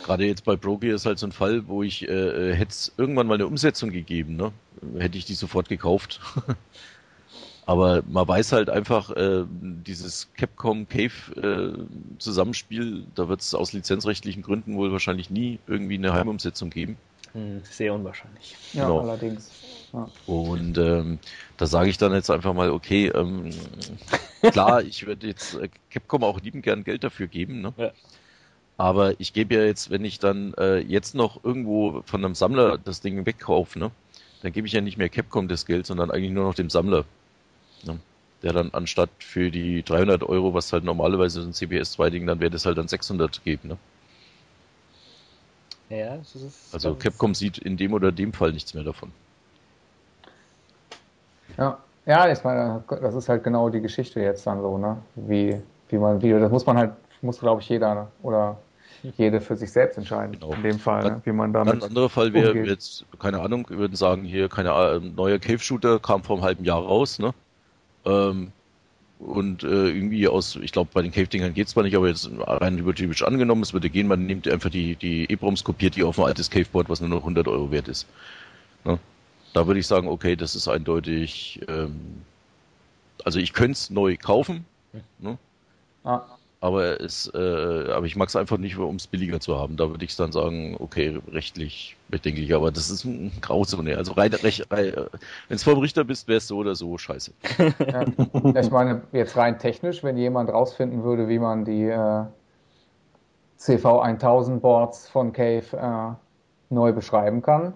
Gerade 0.05 0.27
jetzt 0.27 0.45
bei 0.45 0.57
Brogi 0.57 0.91
ist 0.91 1.07
halt 1.07 1.19
so 1.19 1.27
ein 1.27 1.33
Fall, 1.33 1.69
wo 1.69 1.83
ich 1.83 2.07
äh, 2.07 2.55
hätte 2.55 2.71
es 2.71 2.93
irgendwann 2.99 3.27
mal 3.27 3.35
eine 3.35 3.47
Umsetzung 3.47 3.91
gegeben, 3.91 4.37
ne? 4.37 4.53
Hätte 4.99 5.17
ich 5.17 5.25
die 5.25 5.35
sofort 5.35 5.69
gekauft. 5.69 6.21
Aber 7.67 8.03
man 8.07 8.29
weiß 8.29 8.53
halt 8.53 8.71
einfach, 8.71 9.11
äh, 9.11 9.45
dieses 9.51 10.29
Capcom 10.37 10.89
Cave 10.89 11.11
äh, 11.37 12.19
Zusammenspiel, 12.19 13.05
da 13.15 13.29
wird 13.29 13.41
es 13.41 13.55
aus 13.55 13.73
lizenzrechtlichen 13.73 14.43
Gründen 14.43 14.77
wohl 14.77 14.93
wahrscheinlich 14.93 15.31
nie 15.31 15.59
irgendwie 15.67 15.97
eine 15.97 16.13
Heimumsetzung 16.13 16.71
geben. 16.71 16.97
Hm, 17.37 17.61
sehr 17.71 17.93
unwahrscheinlich. 17.93 18.57
Ja, 18.73 18.85
Genau. 18.87 19.01
allerdings. 19.01 19.51
Ja. 19.93 20.09
Und 20.27 20.79
ähm, 20.79 21.19
da 21.59 21.67
sage 21.67 21.91
ich 21.91 21.99
dann 21.99 22.15
jetzt 22.15 22.31
einfach 22.31 22.55
mal, 22.55 22.71
okay, 22.71 23.09
ähm, 23.09 23.51
klar, 24.53 24.83
ich 24.83 25.07
würde 25.07 25.27
jetzt 25.27 25.55
äh, 25.55 25.69
Capcom 25.91 26.25
auch 26.25 26.41
lieben 26.41 26.63
gern 26.63 26.83
Geld 26.83 27.05
dafür 27.05 27.27
geben, 27.27 27.61
ne? 27.61 27.75
Ja. 27.77 27.91
Aber 28.79 29.21
ich 29.21 29.33
gebe 29.33 29.55
ja 29.55 29.65
jetzt, 29.65 29.91
wenn 29.91 30.05
ich 30.05 30.19
dann 30.19 30.55
äh, 30.55 30.79
jetzt 30.79 31.15
noch 31.15 31.45
irgendwo 31.45 32.03
von 32.07 32.25
einem 32.25 32.35
Sammler 32.35 32.79
das 32.79 33.01
Ding 33.01 33.25
wegkaufe, 33.25 33.79
ne, 33.79 33.91
dann 34.43 34.53
gebe 34.53 34.67
ich 34.67 34.73
ja 34.73 34.81
nicht 34.81 34.99
mehr 34.99 35.09
Capcom 35.09 35.49
das 35.49 35.65
Geld, 35.67 35.87
sondern 35.87 36.11
eigentlich 36.11 36.33
nur 36.33 36.45
noch 36.45 36.55
dem 36.55 36.71
Sammler. 36.71 37.05
Ne? 37.85 37.99
der 38.43 38.53
dann 38.53 38.71
anstatt 38.73 39.09
für 39.19 39.51
die 39.51 39.83
300 39.83 40.23
Euro, 40.23 40.53
was 40.53 40.73
halt 40.73 40.85
normalerweise 40.85 41.41
so 41.41 41.49
ein 41.49 41.55
CBS 41.55 41.93
2 41.93 42.11
Ding, 42.11 42.27
dann 42.27 42.39
wäre 42.39 42.51
das 42.51 42.67
halt 42.67 42.77
dann 42.77 42.87
600 42.87 43.43
geben. 43.45 43.69
Ne? 43.71 43.79
Ja, 45.89 46.17
das 46.17 46.35
ist 46.35 46.75
Also 46.75 46.91
ganz- 46.91 47.03
Capcom 47.03 47.35
sieht 47.35 47.59
in 47.59 47.77
dem 47.77 47.93
oder 47.93 48.11
dem 48.13 48.33
Fall 48.33 48.53
nichts 48.53 48.75
mehr 48.75 48.85
davon. 48.85 49.13
Ja, 51.57 51.79
ja, 52.07 52.31
ich 52.31 52.43
meine, 52.45 52.83
das 52.89 53.15
ist 53.15 53.29
halt 53.29 53.43
genau 53.45 53.69
die 53.69 53.81
Geschichte 53.81 54.21
jetzt 54.21 54.47
dann 54.47 54.61
so, 54.61 54.79
ne? 54.79 54.97
Wie, 55.15 55.61
wie 55.89 55.99
man, 55.99 56.21
wie, 56.23 56.31
das 56.33 56.51
muss 56.51 56.67
man 56.67 56.77
halt, 56.77 56.93
muss 57.23 57.39
glaube 57.41 57.61
ich 57.63 57.69
jeder 57.69 58.11
oder 58.23 58.57
jede 59.17 59.41
für 59.41 59.57
sich 59.57 59.71
selbst 59.71 59.97
entscheiden. 59.99 60.33
Genau. 60.33 60.53
In 60.53 60.63
dem 60.63 60.79
Fall, 60.79 61.03
Dann- 61.03 61.13
ne? 61.15 61.21
wie 61.25 61.33
man 61.33 61.51
Ein 61.51 61.53
damit. 61.67 61.83
anderer 61.83 62.09
Fall 62.09 62.33
wäre 62.33 62.51
umgeht. 62.53 62.67
jetzt, 62.67 63.05
keine 63.19 63.41
Ahnung, 63.41 63.67
wir 63.69 63.79
würden 63.79 63.97
sagen, 63.97 64.25
hier, 64.25 64.49
keine 64.49 64.73
Ahnung, 64.73 65.15
neuer 65.15 65.39
Cave-Shooter 65.39 65.99
kam 66.01 66.23
vor 66.23 66.37
einem 66.37 66.45
halben 66.45 66.65
Jahr 66.65 66.81
raus, 66.83 67.19
ne? 67.19 67.33
Ähm, 68.05 68.53
und 69.19 69.63
äh, 69.63 69.89
irgendwie 69.89 70.29
aus, 70.29 70.57
ich 70.57 70.73
glaube, 70.73 70.91
bei 70.93 71.03
den 71.03 71.11
Cave-Dingern 71.11 71.55
geht 71.55 71.67
es 71.67 71.73
zwar 71.73 71.83
nicht, 71.85 71.97
aber 71.97 72.09
jetzt 72.09 72.29
rein 72.39 72.77
hypothetisch 72.77 73.23
angenommen, 73.23 73.63
es 73.63 73.73
würde 73.73 73.89
gehen, 73.89 74.09
man 74.09 74.27
nimmt 74.27 74.47
einfach 74.47 74.71
die, 74.71 74.97
die 74.97 75.29
EPROMs, 75.31 75.65
kopiert 75.65 75.97
die 75.97 76.03
auf 76.03 76.19
ein 76.19 76.27
altes 76.27 76.51
Caveboard, 76.51 76.89
was 76.91 77.01
nur 77.01 77.09
noch 77.09 77.21
100 77.21 77.49
Euro 77.49 77.71
wert 77.71 77.89
ist. 77.89 78.07
Ne? 78.85 78.99
Da 79.55 79.67
würde 79.67 79.81
ich 79.81 79.87
sagen, 79.87 80.09
okay, 80.09 80.37
das 80.37 80.55
ist 80.55 80.69
eindeutig, 80.69 81.61
ähm, 81.69 82.23
also 83.25 83.39
ich 83.39 83.55
könnte 83.55 83.73
es 83.73 83.91
neu 83.91 84.17
kaufen, 84.17 84.67
ne? 85.19 85.39
Ah, 86.05 86.23
aber 86.67 87.01
es, 87.01 87.31
äh, 87.33 87.91
aber 87.91 88.07
ich 88.07 88.17
mag 88.17 88.29
es 88.29 88.37
einfach 88.37 88.59
nicht, 88.59 88.77
um 88.77 88.97
es 88.97 89.07
billiger 89.07 89.41
zu 89.41 89.57
haben. 89.59 89.77
Da 89.77 89.89
würde 89.89 90.05
ich 90.05 90.17
dann 90.17 90.33
sagen, 90.33 90.77
okay, 90.81 91.19
rechtlich 91.31 91.97
bedenklich, 92.09 92.55
aber 92.55 92.71
das 92.71 92.91
ist 92.91 93.05
ein 93.05 93.33
Grauzone. 93.41 93.97
Also 93.97 94.13
rein, 94.13 94.33
recht, 94.33 94.71
rein, 94.71 94.93
wenn 95.49 95.55
es 95.55 95.65
vor 95.65 95.75
dem 95.75 95.81
Richter 95.81 96.05
bist, 96.05 96.29
wäre 96.29 96.39
es 96.39 96.49
so 96.49 96.59
oder 96.59 96.75
so 96.75 96.99
scheiße. 96.99 97.33
ja. 97.79 98.05
Ich 98.61 98.71
meine, 98.71 99.03
jetzt 99.13 99.37
rein 99.37 99.59
technisch, 99.59 100.03
wenn 100.03 100.17
jemand 100.17 100.51
rausfinden 100.51 101.05
würde, 101.05 101.29
wie 101.29 101.39
man 101.39 101.65
die 101.65 101.85
äh, 101.85 102.25
CV1000 103.61 104.59
Boards 104.59 105.09
von 105.09 105.33
Cave 105.33 105.65
äh, 105.73 106.75
neu 106.75 106.93
beschreiben 106.93 107.43
kann, 107.43 107.75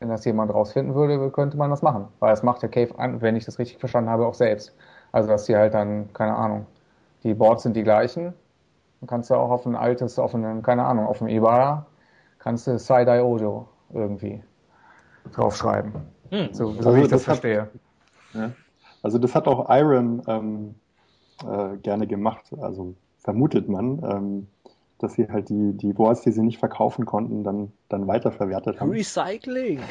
wenn 0.00 0.08
das 0.08 0.24
jemand 0.24 0.52
rausfinden 0.52 0.94
würde, 0.94 1.30
könnte 1.30 1.56
man 1.56 1.70
das 1.70 1.82
machen. 1.82 2.08
Weil 2.20 2.30
das 2.30 2.42
macht 2.42 2.62
der 2.62 2.70
Cave, 2.70 2.90
wenn 3.20 3.36
ich 3.36 3.44
das 3.44 3.58
richtig 3.58 3.78
verstanden 3.78 4.10
habe, 4.10 4.26
auch 4.26 4.34
selbst. 4.34 4.74
Also, 5.12 5.28
dass 5.28 5.44
die 5.44 5.56
halt 5.56 5.74
dann, 5.74 6.12
keine 6.12 6.34
Ahnung, 6.34 6.66
die 7.26 7.34
Boards 7.34 7.64
sind 7.64 7.74
die 7.76 7.82
gleichen. 7.82 8.32
Dann 9.00 9.08
kannst 9.08 9.30
du 9.30 9.34
auch 9.34 9.50
auf 9.50 9.66
ein 9.66 9.74
altes, 9.76 10.18
auf 10.18 10.34
einen, 10.34 10.62
keine 10.62 10.84
Ahnung, 10.84 11.06
auf 11.06 11.18
dem 11.18 11.28
Ibara, 11.28 11.86
kannst 12.38 12.66
du 12.66 12.78
Side-Eye 12.78 13.20
Ojo 13.22 13.68
irgendwie 13.92 14.42
draufschreiben. 15.32 15.92
Hm. 16.30 16.48
So, 16.52 16.72
so 16.72 16.78
Also 16.78 16.94
wie 16.96 17.02
ich 17.02 17.08
das 17.08 17.24
das 17.24 17.28
hat- 17.28 17.40
verstehe. 17.40 17.68
Ja. 18.34 18.52
Also 19.02 19.18
das 19.18 19.34
hat 19.34 19.46
auch 19.48 19.68
Iron 19.70 20.22
ähm, 20.26 20.74
äh, 21.46 21.76
gerne 21.78 22.06
gemacht. 22.06 22.50
Also 22.60 22.94
vermutet 23.18 23.68
man, 23.68 24.02
ähm, 24.10 24.46
dass 24.98 25.14
sie 25.14 25.28
halt 25.28 25.48
die, 25.50 25.72
die 25.76 25.92
Boards, 25.92 26.22
die 26.22 26.32
sie 26.32 26.42
nicht 26.42 26.58
verkaufen 26.58 27.04
konnten, 27.04 27.44
dann, 27.44 27.72
dann 27.88 28.06
weiterverwertet 28.06 28.80
haben. 28.80 28.90
Recycling. 28.90 29.80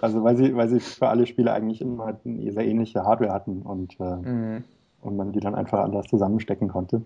Also 0.00 0.24
weil 0.24 0.36
sie, 0.36 0.56
weil 0.56 0.68
sie 0.68 0.80
für 0.80 1.08
alle 1.08 1.26
Spiele 1.26 1.52
eigentlich 1.52 1.80
immer 1.80 2.06
halt 2.06 2.18
eine 2.24 2.50
sehr 2.52 2.66
ähnliche 2.66 3.04
Hardware 3.04 3.32
hatten 3.32 3.62
und, 3.62 3.98
äh, 4.00 4.16
Mhm. 4.16 4.64
Und 5.02 5.16
man 5.16 5.32
die 5.32 5.40
dann 5.40 5.54
einfach 5.54 5.80
anders 5.80 6.06
zusammenstecken 6.06 6.68
konnte. 6.68 7.02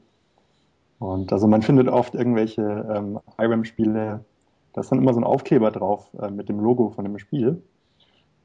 Und 0.99 1.33
also 1.33 1.47
man 1.47 1.63
findet 1.63 1.89
oft 1.89 2.15
irgendwelche 2.15 2.63
ähm, 2.63 3.19
IRAM-Spiele, 3.39 4.25
da 4.73 4.81
ist 4.81 4.93
dann 4.93 4.99
immer 4.99 5.15
so 5.15 5.21
ein 5.21 5.25
Aufkleber 5.25 5.71
drauf 5.71 6.09
äh, 6.21 6.31
mit 6.31 6.49
dem 6.49 6.61
Logo 6.61 6.91
von 6.91 7.05
dem 7.05 7.19
Spiel. 7.19 7.63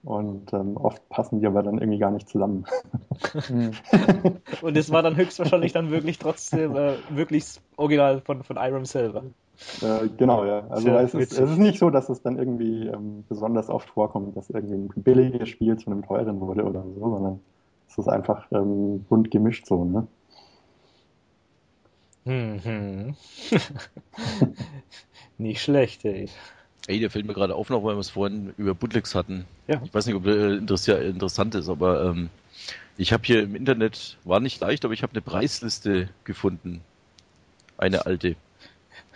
Und 0.04 0.52
ähm, 0.52 0.78
oft 0.78 1.08
passen 1.10 1.42
die 1.42 1.46
aber 1.46 1.62
dann 1.62 1.78
irgendwie 1.78 2.00
gar 2.00 2.10
nicht 2.10 2.28
zusammen. 2.28 2.66
Mhm. 3.50 3.72
Und 4.62 4.76
es 4.76 4.92
war 4.92 5.04
dann 5.04 5.16
höchstwahrscheinlich 5.16 5.74
dann 5.74 5.92
wirklich 5.92 6.18
trotzdem 6.18 6.76
äh, 6.76 6.94
wirklich 7.10 7.62
Original 7.78 8.22
von, 8.22 8.44
von 8.44 8.58
Irem 8.58 8.86
selber. 8.86 9.24
Äh, 9.82 10.08
genau, 10.18 10.44
ja. 10.44 10.66
Also 10.70 10.86
Sehr 10.86 11.00
es, 11.02 11.14
ist, 11.14 11.34
es 11.34 11.52
ist 11.52 11.58
nicht 11.60 11.78
so, 11.78 11.92
dass 11.92 12.10
es 12.10 12.22
dann 12.24 12.40
irgendwie 12.40 12.88
ähm, 12.88 13.26
besonders 13.30 13.70
oft 13.70 13.90
vorkommt, 13.90 14.36
dass 14.36 14.50
irgendwie 14.50 14.76
ein 14.76 15.04
billiges 15.04 15.50
Spiel 15.50 15.78
zu 15.78 15.92
einem 15.92 16.04
teuren 16.04 16.40
wurde 16.40 16.64
oder 16.64 16.84
so, 16.84 17.10
sondern 17.12 17.40
es 17.92 17.98
ist 17.98 18.08
einfach 18.08 18.46
ähm, 18.52 19.04
bunt 19.10 19.32
gemischt 19.32 19.66
so, 19.68 19.84
ne? 19.86 20.08
Mhm. 22.26 23.16
Nicht 25.38 25.62
schlecht, 25.62 26.06
ey. 26.06 26.30
Ey, 26.88 27.00
der 27.00 27.10
fällt 27.10 27.26
mir 27.26 27.34
gerade 27.34 27.56
auf 27.56 27.70
noch, 27.70 27.84
weil 27.84 27.96
wir 27.96 28.00
es 28.00 28.10
vorhin 28.12 28.54
über 28.58 28.74
Bootlegs 28.76 29.16
hatten. 29.16 29.46
Ja. 29.68 29.82
Ich 29.84 29.94
weiß 29.94 30.06
nicht, 30.06 30.16
ob 30.16 30.26
äh, 30.26 30.58
interessi- 30.58 30.98
interessant 31.00 31.56
ist, 31.56 31.70
aber 31.70 32.06
ähm, 32.06 32.30
ich 32.98 33.14
habe 33.14 33.24
hier 33.26 33.44
im 33.44 33.56
Internet, 33.56 34.18
war 34.24 34.40
nicht 34.40 34.62
leicht, 34.62 34.86
aber 34.86 34.94
ich 34.94 35.04
habe 35.04 35.14
eine 35.14 35.22
Preisliste 35.22 36.10
gefunden. 36.24 36.82
Eine 37.78 38.06
alte. 38.06 38.36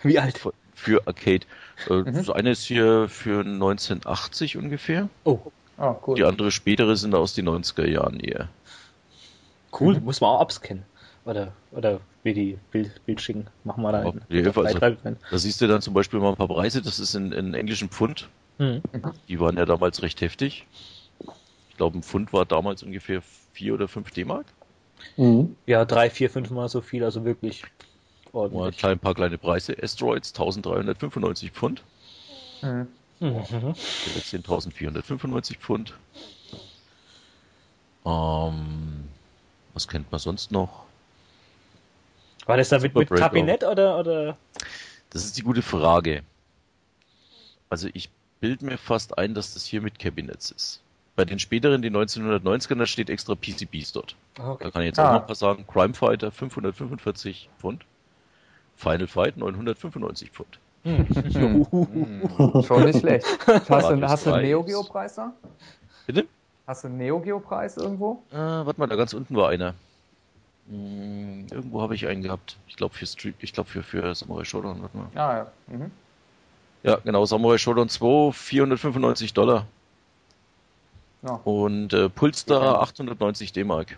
Wie 0.02 0.18
alt? 0.18 0.38
für- 0.38 0.54
für 0.74 1.06
Arcade. 1.06 1.46
Äh, 1.88 1.94
Mhm. 1.94 2.14
Das 2.14 2.30
eine 2.30 2.50
ist 2.50 2.64
hier 2.64 3.08
für 3.08 3.40
1980 3.44 4.56
ungefähr. 4.56 5.08
Oh, 5.24 5.38
Oh, 5.78 5.94
cool. 6.06 6.14
Die 6.16 6.24
andere 6.24 6.50
spätere 6.50 6.96
sind 6.96 7.14
aus 7.14 7.34
den 7.34 7.46
90er 7.48 7.86
Jahren 7.86 8.18
eher. 8.18 8.48
Cool. 9.80 10.00
Muss 10.00 10.20
man 10.20 10.30
auch 10.30 10.40
abscannen. 10.40 10.84
Oder, 11.24 11.52
oder 11.72 12.00
wie 12.22 12.34
die 12.34 12.58
Bild, 12.70 13.04
Bild 13.04 13.20
schicken. 13.20 13.46
Machen 13.64 13.82
wir 13.82 13.92
da 13.92 14.04
Ja, 14.04 14.10
einen 14.10 14.22
ja, 14.28 14.50
also-. 14.50 14.78
Da 15.30 15.38
siehst 15.38 15.60
du 15.60 15.66
dann 15.66 15.82
zum 15.82 15.92
Beispiel 15.94 16.20
mal 16.20 16.30
ein 16.30 16.36
paar 16.36 16.48
Preise. 16.48 16.82
Das 16.82 16.98
ist 17.00 17.14
in, 17.14 17.32
in 17.32 17.54
englischen 17.54 17.88
Pfund. 17.88 18.28
Mhm. 18.58 18.82
Die 19.28 19.40
waren 19.40 19.56
ja 19.56 19.66
damals 19.66 20.02
recht 20.02 20.20
heftig. 20.20 20.66
Ich 21.70 21.76
glaube, 21.76 21.98
ein 21.98 22.02
Pfund 22.02 22.32
war 22.32 22.46
damals 22.46 22.82
ungefähr 22.82 23.22
4 23.52 23.74
oder 23.74 23.88
5 23.88 24.10
D-Mark. 24.12 24.46
Mhm. 25.16 25.56
Ja, 25.66 25.84
drei, 25.84 26.10
vier, 26.10 26.30
fünf 26.30 26.50
Mal 26.50 26.68
so 26.68 26.80
viel, 26.80 27.04
also 27.04 27.24
wirklich 27.24 27.62
Mal 28.32 28.46
ein 28.46 28.52
ordentlich. 28.52 29.00
paar 29.00 29.14
kleine 29.14 29.38
Preise. 29.38 29.76
Asteroids 29.82 30.30
1395 30.32 31.50
Pfund. 31.50 31.82
Mhm. 32.62 32.86
Mhm. 33.20 33.30
Der 33.50 34.14
letzte 34.14 34.36
1495 34.38 35.58
Pfund. 35.58 35.94
Ähm, 38.04 39.05
was 39.76 39.86
kennt 39.86 40.10
man 40.10 40.18
sonst 40.18 40.50
noch? 40.50 40.84
War 42.46 42.56
das 42.56 42.70
da 42.70 42.78
mit, 42.78 42.94
mit. 42.94 43.10
Kabinett 43.10 43.62
oder, 43.62 43.98
oder? 43.98 44.36
Das 45.10 45.24
ist 45.24 45.36
die 45.36 45.42
gute 45.42 45.62
Frage. 45.62 46.22
Also 47.68 47.88
ich 47.92 48.08
bild 48.40 48.62
mir 48.62 48.78
fast 48.78 49.18
ein, 49.18 49.34
dass 49.34 49.52
das 49.54 49.64
hier 49.66 49.82
mit 49.82 49.98
Cabinets 49.98 50.50
ist. 50.50 50.80
Bei 51.14 51.24
den 51.24 51.38
späteren, 51.38 51.82
die 51.82 51.90
1990er, 51.90 52.74
da 52.76 52.86
steht 52.86 53.10
extra 53.10 53.34
PCBs 53.34 53.92
dort. 53.92 54.16
Da 54.34 54.48
Okay. 54.50 54.70
kann 54.70 54.82
ich 54.82 54.86
jetzt 54.88 54.98
Ah. 54.98 55.08
auch 55.08 55.12
noch 55.14 55.20
ein 55.20 55.26
paar 55.26 55.34
sagen. 55.36 55.66
Crime 55.66 55.94
Fighter 55.94 56.30
545 56.30 57.48
Pfund. 57.58 57.84
Final 58.76 59.06
Fight 59.06 59.36
995 59.36 60.30
Pfund. 60.30 60.58
Mhm. 60.84 62.62
Schon 62.66 62.84
nicht 62.84 63.00
schlecht. 63.00 63.26
Hast 63.46 63.68
du, 63.68 63.74
Radius 63.74 64.10
hast 64.10 64.26
du 64.26 64.32
einen. 64.32 64.44
Neo 64.46 64.62
Geo 64.62 64.82
Preis 64.84 65.14
da? 65.16 65.32
Bitte? 66.06 66.26
Hast 66.66 66.82
du 66.82 66.88
einen 66.88 66.98
Neo 66.98 67.20
Geo 67.20 67.38
Preis 67.38 67.76
irgendwo? 67.76 68.22
Äh, 68.32 68.36
warte 68.36 68.80
mal, 68.80 68.86
da 68.88 68.96
ganz 68.96 69.14
unten 69.14 69.36
war 69.36 69.50
einer. 69.50 69.74
Hm, 70.68 71.46
irgendwo 71.50 71.80
habe 71.80 71.94
ich 71.94 72.06
einen 72.08 72.22
gehabt. 72.22 72.56
Ich 72.66 72.76
glaube 72.76 72.94
für 72.94 73.06
Street, 73.06 73.36
ich 73.38 73.52
glaube 73.52 73.70
für, 73.70 73.82
für 73.82 74.14
Samurai 74.14 74.44
Shodown. 74.44 74.82
Warte 74.82 74.96
mal. 74.96 75.06
Ah, 75.14 75.36
ja. 75.36 75.52
Mhm. 75.68 75.90
Ja, 76.82 76.96
genau, 76.96 77.24
Samurai 77.24 77.58
Shodown 77.58 77.88
2, 77.88 78.32
495 78.32 79.32
Dollar. 79.32 79.66
Ja. 81.22 81.40
Und 81.44 81.92
äh, 81.92 82.08
Pulstar 82.08 82.80
890 82.82 83.52
D-Mark. 83.52 83.96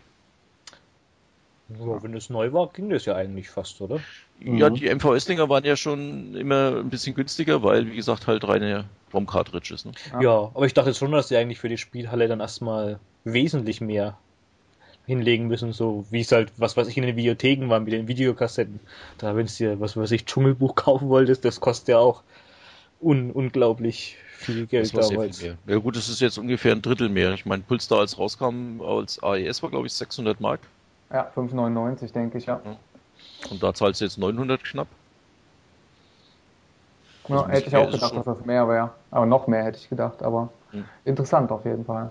Ja, 1.69 2.03
wenn 2.03 2.15
es 2.15 2.31
neu 2.31 2.53
war, 2.53 2.69
ging 2.69 2.89
das 2.89 3.05
ja 3.05 3.15
eigentlich 3.15 3.51
fast, 3.51 3.81
oder? 3.81 4.01
Ja, 4.41 4.71
Mhm. 4.71 4.75
die 4.75 4.89
MVS-Dinger 4.89 5.49
waren 5.49 5.65
ja 5.65 5.77
schon 5.77 6.35
immer 6.35 6.77
ein 6.79 6.89
bisschen 6.89 7.15
günstiger, 7.15 7.63
weil, 7.63 7.91
wie 7.91 7.97
gesagt, 7.97 8.27
halt 8.27 8.47
reine 8.47 8.85
ROM-Cartridges. 9.13 9.85
Ne? 9.85 9.93
Ja. 10.13 10.21
Ja. 10.23 10.31
aber 10.55 10.65
ich 10.67 10.75
dachte 10.75 10.95
schon, 10.95 11.13
dass 11.13 11.29
die 11.29 11.37
eigentlich 11.37 11.59
für 11.59 11.69
die 11.69 11.79
Spielhalle 11.79 12.29
dann 12.29 12.41
erstmal 12.41 13.01
wesentlich 13.25 13.81
mehr 13.81 14.17
hinlegen 15.07 15.47
müssen, 15.49 15.73
so 15.73 16.05
wie 16.11 16.21
es 16.21 16.33
halt, 16.33 16.53
was 16.57 16.77
weiß 16.77 16.89
ich, 16.89 16.97
in 16.97 17.03
den 17.05 17.17
Videotheken 17.17 17.69
war 17.69 17.81
mit 17.81 17.93
den 17.93 18.09
Videokassetten. 18.09 18.81
Da, 19.17 19.35
wenn 19.37 19.47
du 19.47 19.53
dir, 19.53 19.81
was 19.81 19.97
weiß 19.97 20.11
ich, 20.13 20.25
Dschungelbuch 20.27 20.75
kaufen 20.75 21.09
wolltest, 21.09 21.45
das 21.45 21.61
kostet 21.61 21.89
ja 21.89 21.99
auch 21.99 22.23
un 23.01 23.31
unglaublich 23.31 24.17
viel 24.39 24.67
Geld 24.67 24.97
damals. 24.97 25.39
viel. 25.41 25.57
Ja 25.67 25.77
gut, 25.77 25.97
das 25.97 26.09
ist 26.09 26.21
jetzt 26.21 26.39
ungefähr 26.39 26.73
ein 26.73 26.83
Drittel 26.83 27.09
mehr. 27.09 27.33
Ich 27.33 27.47
meine, 27.47 27.63
Pulstar 27.63 28.01
als 28.01 28.19
rauskam, 28.19 28.81
als 28.81 29.23
AES 29.23 29.63
war, 29.63 29.71
glaube 29.71 29.87
ich, 29.87 29.93
600 29.95 30.41
Mark. 30.41 30.61
Ja, 31.11 31.31
5,99 31.35 32.13
denke 32.13 32.39
ich, 32.39 32.47
ja. 32.47 32.61
Und 33.51 33.63
da 33.63 33.73
zahlst 33.73 34.01
du 34.01 34.05
jetzt 34.05 34.19
900 34.19 34.63
knapp. 34.63 34.89
ja 37.29 37.37
Also 37.37 37.49
hätte 37.49 37.69
ich 37.69 37.77
auch 37.77 37.91
gedacht, 37.91 38.09
schon. 38.15 38.25
dass 38.25 38.37
das 38.39 38.45
mehr 38.47 38.69
wäre. 38.69 38.91
Aber 39.11 39.27
noch 39.27 39.47
mehr 39.47 39.65
hätte 39.65 39.79
ich 39.79 39.89
gedacht, 39.89 40.23
aber 40.23 40.51
Hm. 40.71 40.85
interessant 41.07 41.51
auf 41.51 41.65
jeden 41.65 41.85
Fall. 41.87 42.11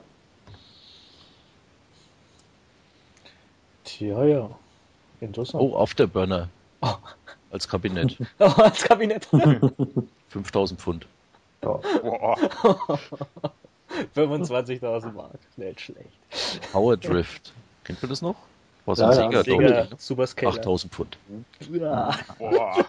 Tja, 3.84 4.24
ja. 4.26 4.50
Interessant. 5.22 5.64
Oh, 5.64 5.78
Afterburner. 5.78 6.50
Oh. 6.82 6.94
Als 7.52 7.68
Kabinett. 7.68 8.18
als 8.40 8.84
Kabinett. 8.84 9.26
5000 10.30 10.80
Pfund. 10.80 11.08
Boah. 11.62 12.38
25.000 14.16 15.12
Mark, 15.14 15.40
nicht 15.56 15.82
schlecht. 15.82 16.20
Power 16.72 16.98
Drift. 16.98 17.54
Kennt 17.84 18.02
man 18.02 18.10
das 18.10 18.22
noch? 18.22 18.36
War 18.88 18.96
so 18.96 19.04
ein 19.04 19.10
ja, 19.32 19.44
Sega, 19.44 19.44
Sega 19.44 19.70
ne? 19.84 19.90
Superscaler. 19.98 20.56
8000 20.56 20.94
Pfund. 20.94 21.18
Ja. 21.72 22.16
Boah. 22.40 22.86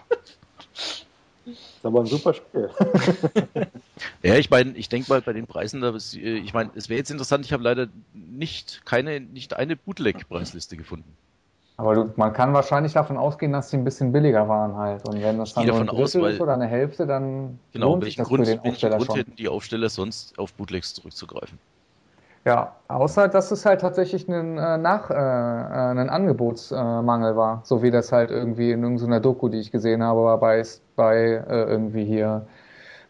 Ist 1.45 1.85
aber 1.85 2.01
ein 2.01 2.07
super 2.07 2.33
Spiel. 2.35 2.71
Ja, 4.23 4.35
ich 4.37 4.51
meine, 4.51 4.73
ich 4.77 4.89
denke 4.89 5.11
mal 5.11 5.21
bei 5.23 5.33
den 5.33 5.47
Preisen, 5.47 5.81
da, 5.81 5.91
ist, 5.91 6.15
äh, 6.15 6.37
ich 6.39 6.53
meine, 6.53 6.71
es 6.75 6.89
wäre 6.89 6.99
jetzt 6.99 7.11
interessant, 7.11 7.45
ich 7.45 7.53
habe 7.53 7.63
leider 7.63 7.89
nicht 8.13 8.85
keine, 8.85 9.21
nicht 9.21 9.55
eine 9.55 9.75
Bootleg-Preisliste 9.77 10.77
gefunden. 10.77 11.17
Aber 11.77 11.95
du, 11.95 12.13
man 12.17 12.33
kann 12.33 12.53
wahrscheinlich 12.53 12.93
davon 12.93 13.17
ausgehen, 13.17 13.53
dass 13.53 13.71
die 13.71 13.77
ein 13.77 13.85
bisschen 13.85 14.13
billiger 14.13 14.49
waren 14.49 14.77
halt. 14.77 15.09
Und 15.09 15.23
wenn 15.23 15.39
das 15.39 15.55
dann 15.55 15.67
nur 15.67 15.81
ein 15.81 15.89
aus, 15.89 16.15
weil- 16.17 16.35
ist 16.35 16.41
oder 16.41 16.55
eine 16.55 16.67
Hälfte, 16.67 17.07
dann 17.07 17.59
Genau, 17.73 17.91
lohnt 17.93 18.05
sich 18.05 18.19
welchen 18.19 18.21
das 18.21 18.29
Grund, 18.29 18.47
für 18.47 18.53
den 18.53 18.59
welchen 18.65 18.71
Aufsteller 18.73 18.97
Grund 18.97 19.07
schon. 19.07 19.17
hätten 19.17 19.37
die 19.37 19.49
Aufsteller 19.49 19.89
sonst 19.89 20.39
auf 20.39 20.53
Bootlegs 20.55 20.95
zurückzugreifen? 20.95 21.59
Ja, 22.49 22.75
außer 22.89 23.29
dass 23.29 23.51
es 23.51 23.67
halt 23.67 23.83
tatsächlich 23.83 24.27
ein, 24.27 24.57
äh, 24.57 24.79
Nach, 24.79 25.11
äh, 25.11 25.15
äh, 25.15 25.17
ein 25.19 26.09
Angebotsmangel 26.09 27.37
war. 27.37 27.61
So 27.65 27.83
wie 27.83 27.91
das 27.91 28.11
halt 28.11 28.31
irgendwie 28.31 28.71
in 28.71 28.83
irgendeiner 28.83 29.21
Doku, 29.21 29.51
die 29.51 29.59
ich 29.59 29.71
gesehen 29.71 30.03
habe, 30.03 30.23
war 30.25 30.39
bei, 30.41 30.63
bei 30.97 31.17
äh, 31.17 31.65
irgendwie 31.65 32.07
hier, 32.07 32.47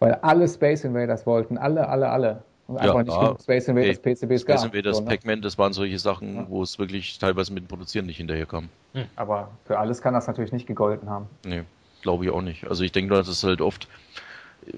weil 0.00 0.14
alle 0.22 0.48
Space 0.48 0.82
Invaders 0.82 1.24
wollten, 1.24 1.56
alle, 1.56 1.88
alle, 1.88 2.08
alle. 2.08 2.42
Und 2.66 2.76
Ja, 2.76 2.82
einfach 2.82 3.04
nicht 3.04 3.14
ja. 3.14 3.20
genug 3.20 3.40
Space 3.40 3.68
Invaders 3.68 3.96
Nee, 4.04 4.14
PCBs 4.14 4.40
Space 4.40 4.62
gab. 4.62 4.74
Invaders, 4.74 4.96
So, 4.96 5.02
ne? 5.04 5.08
Pac-Man, 5.10 5.40
das 5.40 5.56
waren 5.56 5.72
solche 5.72 6.00
Sachen, 6.00 6.34
Ja. 6.34 6.46
wo 6.48 6.62
es 6.64 6.76
wirklich 6.80 7.16
teilweise 7.20 7.52
mit 7.52 7.62
dem 7.62 7.68
Produzieren 7.68 8.06
nicht 8.06 8.16
hinterherkam. 8.16 8.68
Aber 9.14 9.50
für 9.66 9.78
alles 9.78 10.02
kann 10.02 10.14
das 10.14 10.26
natürlich 10.26 10.50
nicht 10.50 10.66
gegolten 10.66 11.08
haben. 11.08 11.26
Nee, 11.44 11.62
glaube 12.02 12.24
ich 12.24 12.30
auch 12.32 12.42
nicht. 12.42 12.66
Also 12.68 12.82
ich 12.82 12.90
denke 12.90 13.10
nur, 13.10 13.18
dass 13.18 13.28
es 13.28 13.44
halt 13.44 13.60
oft 13.60 13.86
äh, 14.66 14.72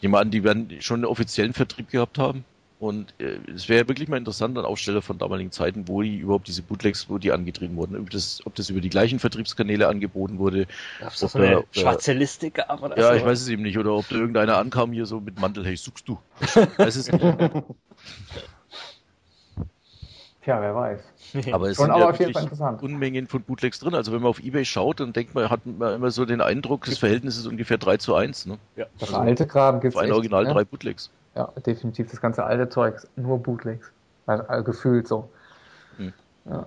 jemanden, 0.00 0.32
die 0.32 0.42
werden 0.42 0.68
schon 0.80 0.96
einen 0.96 1.04
offiziellen 1.04 1.52
Vertrieb 1.52 1.90
gehabt 1.90 2.18
haben. 2.18 2.44
Und 2.80 3.12
äh, 3.18 3.36
es 3.54 3.68
wäre 3.68 3.86
wirklich 3.88 4.08
mal 4.08 4.16
interessant, 4.16 4.56
an 4.56 4.64
Aussteller 4.64 5.02
von 5.02 5.18
damaligen 5.18 5.52
Zeiten, 5.52 5.86
wo 5.86 6.00
die 6.00 6.16
überhaupt 6.16 6.48
diese 6.48 6.62
Bootlegs, 6.62 7.10
wo 7.10 7.18
die 7.18 7.30
angetrieben 7.30 7.76
wurden. 7.76 7.94
Ob 8.00 8.08
das, 8.08 8.40
ob 8.46 8.54
das 8.54 8.70
über 8.70 8.80
die 8.80 8.88
gleichen 8.88 9.18
Vertriebskanäle 9.18 9.86
angeboten 9.86 10.38
wurde. 10.38 10.66
Es 10.98 11.22
Ob 11.22 11.30
so 11.30 11.38
eine 11.38 11.56
da- 11.56 11.62
schwarze 11.72 12.14
Liste 12.14 12.50
gab 12.50 12.82
oder 12.82 12.98
Ja, 12.98 13.10
so? 13.10 13.14
ich 13.16 13.24
weiß 13.24 13.42
es 13.42 13.48
eben 13.48 13.62
nicht. 13.62 13.76
Oder 13.76 13.92
ob 13.92 14.08
da 14.08 14.16
irgendeiner 14.16 14.56
ankam 14.56 14.92
hier 14.92 15.04
so 15.04 15.20
mit 15.20 15.38
Mantel, 15.38 15.66
hey, 15.66 15.76
suchst 15.76 16.08
du? 16.08 16.18
Weiß 16.78 16.96
es 16.96 17.12
nicht. 17.12 17.22
Tja, 20.42 20.58
wer 20.62 20.74
weiß. 20.74 21.00
Aber 21.52 21.68
es 21.68 21.76
Schon 21.76 21.84
sind 21.84 21.90
aber 21.90 22.00
ja 22.00 22.10
auf 22.10 22.18
jeden 22.18 22.32
wirklich 22.34 22.34
Fall 22.34 22.42
interessant. 22.44 22.82
Unmengen 22.82 23.28
von 23.28 23.42
Bootlegs 23.42 23.78
drin. 23.78 23.94
Also 23.94 24.10
wenn 24.12 24.22
man 24.22 24.30
auf 24.30 24.42
Ebay 24.42 24.64
schaut, 24.64 25.00
dann 25.00 25.12
denkt 25.12 25.34
man, 25.34 25.50
hat 25.50 25.66
man 25.66 25.96
immer 25.96 26.10
so 26.10 26.24
den 26.24 26.40
Eindruck, 26.40 26.86
das 26.86 26.96
Verhältnis 26.96 27.36
ist 27.36 27.46
ungefähr 27.46 27.76
3 27.76 27.98
zu 27.98 28.14
1. 28.14 28.46
Ne? 28.46 28.58
ja. 28.74 28.86
Das 28.98 29.10
Also, 29.10 29.20
alte 29.20 29.46
Kram 29.46 29.80
gibt's 29.80 29.96
Für 29.96 30.00
ein 30.00 30.06
echt, 30.06 30.14
Original 30.14 30.44
ne? 30.44 30.52
drei 30.54 30.64
Bootlegs. 30.64 31.10
Ja, 31.34 31.52
definitiv. 31.64 32.10
Das 32.10 32.20
ganze 32.20 32.44
alte 32.44 32.68
Zeug, 32.68 32.96
nur 33.16 33.38
Bootlegs. 33.38 33.90
Also, 34.26 34.44
also 34.44 34.64
gefühlt 34.64 35.08
so. 35.08 35.28
Hm. 35.96 36.12
Ja. 36.46 36.66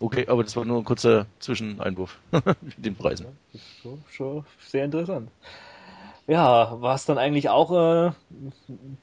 Okay, 0.00 0.26
aber 0.28 0.42
das 0.42 0.54
war 0.56 0.64
nur 0.64 0.78
ein 0.78 0.84
kurzer 0.84 1.26
Zwischeneinwurf 1.38 2.18
mit 2.60 2.84
den 2.84 2.94
Preisen. 2.94 3.26
Schon, 3.80 4.02
schon 4.10 4.44
sehr 4.60 4.84
interessant. 4.84 5.30
Ja, 6.26 6.80
was 6.80 7.04
dann 7.06 7.18
eigentlich 7.18 7.48
auch 7.50 7.70
äh, 7.72 8.12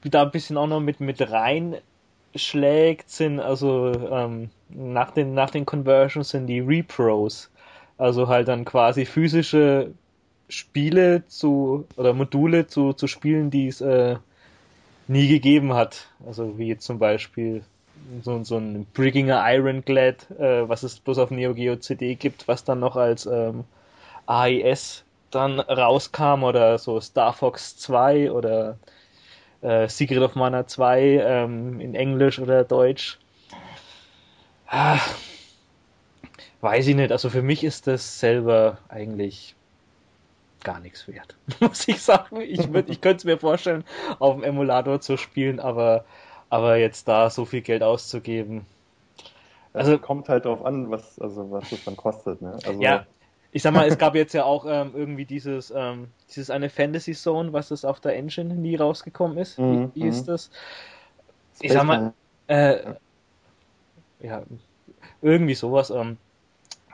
da 0.03 0.23
ein 0.23 0.31
bisschen 0.31 0.57
auch 0.57 0.67
noch 0.67 0.79
mit, 0.79 0.99
mit 0.99 1.21
reinschlägt, 1.21 3.09
sind 3.09 3.39
also 3.39 3.91
ähm, 4.11 4.49
nach 4.69 5.11
den, 5.11 5.33
nach 5.33 5.49
den 5.51 5.65
Conversions 5.65 6.29
sind 6.29 6.47
die 6.47 6.59
Repros. 6.59 7.51
Also 7.97 8.27
halt 8.27 8.47
dann 8.47 8.65
quasi 8.65 9.05
physische 9.05 9.93
Spiele 10.51 11.25
zu 11.27 11.87
oder 11.95 12.13
Module 12.13 12.67
zu, 12.67 12.93
zu 12.93 13.07
Spielen, 13.07 13.49
die 13.49 13.67
es 13.67 13.81
äh, 13.81 14.17
nie 15.07 15.27
gegeben 15.27 15.73
hat. 15.73 16.07
Also 16.25 16.57
wie 16.57 16.67
jetzt 16.67 16.85
zum 16.85 16.99
Beispiel 16.99 17.63
so, 18.21 18.43
so 18.43 18.57
ein 18.57 18.85
Brigginger 18.93 19.41
Ironclad, 19.45 20.29
äh, 20.31 20.67
was 20.67 20.83
es 20.83 20.99
bloß 20.99 21.19
auf 21.19 21.31
Neo 21.31 21.53
Geo 21.53 21.75
CD 21.77 22.15
gibt, 22.15 22.47
was 22.47 22.63
dann 22.63 22.79
noch 22.79 22.95
als 22.95 23.25
ähm, 23.25 23.63
AIS 24.25 25.03
dann 25.31 25.59
rauskam 25.59 26.43
oder 26.43 26.77
so 26.77 26.99
Star 26.99 27.33
Fox 27.33 27.77
2 27.77 28.31
oder 28.31 28.77
äh, 29.61 29.87
Secret 29.87 30.19
of 30.19 30.35
Mana 30.35 30.67
2 30.67 31.01
ähm, 31.01 31.79
in 31.79 31.95
Englisch 31.95 32.39
oder 32.39 32.63
Deutsch. 32.63 33.17
Ah, 34.67 34.99
weiß 36.61 36.87
ich 36.87 36.95
nicht. 36.95 37.11
Also 37.11 37.29
für 37.29 37.41
mich 37.41 37.63
ist 37.63 37.87
das 37.87 38.19
selber 38.19 38.77
eigentlich 38.89 39.55
gar 40.63 40.79
nichts 40.79 41.07
wert, 41.07 41.35
muss 41.59 41.87
ich 41.87 42.01
sagen. 42.01 42.41
Ich, 42.41 42.71
würd, 42.73 42.89
ich 42.89 43.01
könnte 43.01 43.17
es 43.17 43.23
mir 43.25 43.37
vorstellen, 43.37 43.83
auf 44.19 44.35
dem 44.35 44.43
Emulator 44.43 45.01
zu 45.01 45.17
spielen, 45.17 45.59
aber, 45.59 46.05
aber 46.49 46.77
jetzt 46.77 47.07
da 47.07 47.29
so 47.29 47.45
viel 47.45 47.61
Geld 47.61 47.83
auszugeben. 47.83 48.65
Also 49.73 49.91
Also- 49.93 50.03
kommt 50.03 50.29
halt 50.29 50.45
drauf 50.45 50.63
an, 50.65 50.91
was, 50.91 51.19
also 51.19 51.51
was 51.51 51.71
es 51.71 51.83
dann 51.85 51.95
kostet. 51.97 52.41
Ne? 52.41 52.53
Also, 52.65 52.81
Ja, 52.81 53.05
ich 53.53 53.63
sag 53.63 53.73
mal, 53.73 53.87
es 53.87 53.97
gab 53.97 54.15
jetzt 54.15 54.33
ja 54.33 54.45
auch 54.45 54.65
ähm, 54.65 54.91
irgendwie 54.95 55.25
dieses, 55.25 55.73
ähm, 55.75 56.07
dieses 56.29 56.49
eine 56.49 56.69
Fantasy 56.69 57.13
Zone, 57.13 57.51
was 57.53 57.71
es 57.71 57.83
auf 57.83 57.99
der 57.99 58.15
Engine 58.15 58.53
nie 58.55 58.75
rausgekommen 58.75 59.37
ist. 59.37 59.59
Mhm, 59.59 59.91
Wie, 59.93 60.01
wie 60.03 60.07
ist 60.07 60.23
mhm. 60.23 60.31
das? 60.31 60.51
Ich 61.59 61.71
sag 61.73 61.83
mal, 61.83 62.13
äh, 62.47 62.93
ja, 64.21 64.43
irgendwie 65.21 65.55
sowas. 65.55 65.89
Ähm, 65.89 66.17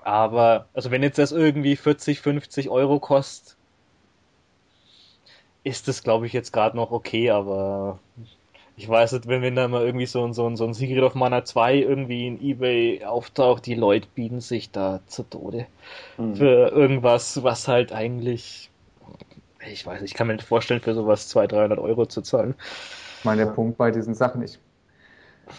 aber, 0.03 0.67
also 0.73 0.89
wenn 0.89 1.03
jetzt 1.03 1.17
das 1.19 1.31
irgendwie 1.31 1.75
40, 1.75 2.21
50 2.21 2.69
Euro 2.69 2.99
kostet, 2.99 3.56
ist 5.67 5.87
das, 5.87 6.03
glaube 6.03 6.27
ich, 6.27 6.33
jetzt 6.33 6.53
gerade 6.53 6.75
noch 6.77 6.91
okay, 6.91 7.31
aber 7.31 7.99
ich 8.77 8.87
weiß 8.89 9.13
nicht, 9.13 9.27
wenn, 9.27 9.41
wenn 9.41 9.55
da 9.55 9.67
mal 9.67 9.85
irgendwie 9.85 10.05
so 10.07 10.25
ein, 10.25 10.33
so 10.33 10.47
ein, 10.47 10.55
so 10.57 10.65
ein 10.65 10.73
Secret 10.73 11.03
of 11.03 11.15
Mana 11.15 11.45
2 11.45 11.75
irgendwie 11.77 12.27
in 12.27 12.41
Ebay 12.41 13.05
auftaucht, 13.05 13.65
die 13.65 13.75
Leute 13.75 14.07
bieten 14.15 14.41
sich 14.41 14.71
da 14.71 15.01
zu 15.07 15.23
Tode 15.23 15.67
Mhm. 16.17 16.49
für 16.49 16.69
irgendwas, 16.71 17.43
was 17.43 17.67
halt 17.67 17.91
eigentlich, 17.93 18.71
ich 19.67 19.85
weiß 19.85 20.01
nicht, 20.01 20.11
ich 20.11 20.17
kann 20.17 20.27
mir 20.27 20.33
nicht 20.35 20.47
vorstellen, 20.47 20.81
für 20.81 20.95
sowas 20.95 21.29
200, 21.29 21.53
300 21.53 21.79
Euro 21.79 22.05
zu 22.07 22.21
zahlen. 22.23 22.55
Ich 23.19 23.25
meine, 23.25 23.45
der 23.45 23.51
Punkt 23.53 23.77
bei 23.77 23.91
diesen 23.91 24.15
Sachen 24.15 24.41
ich, 24.43 24.59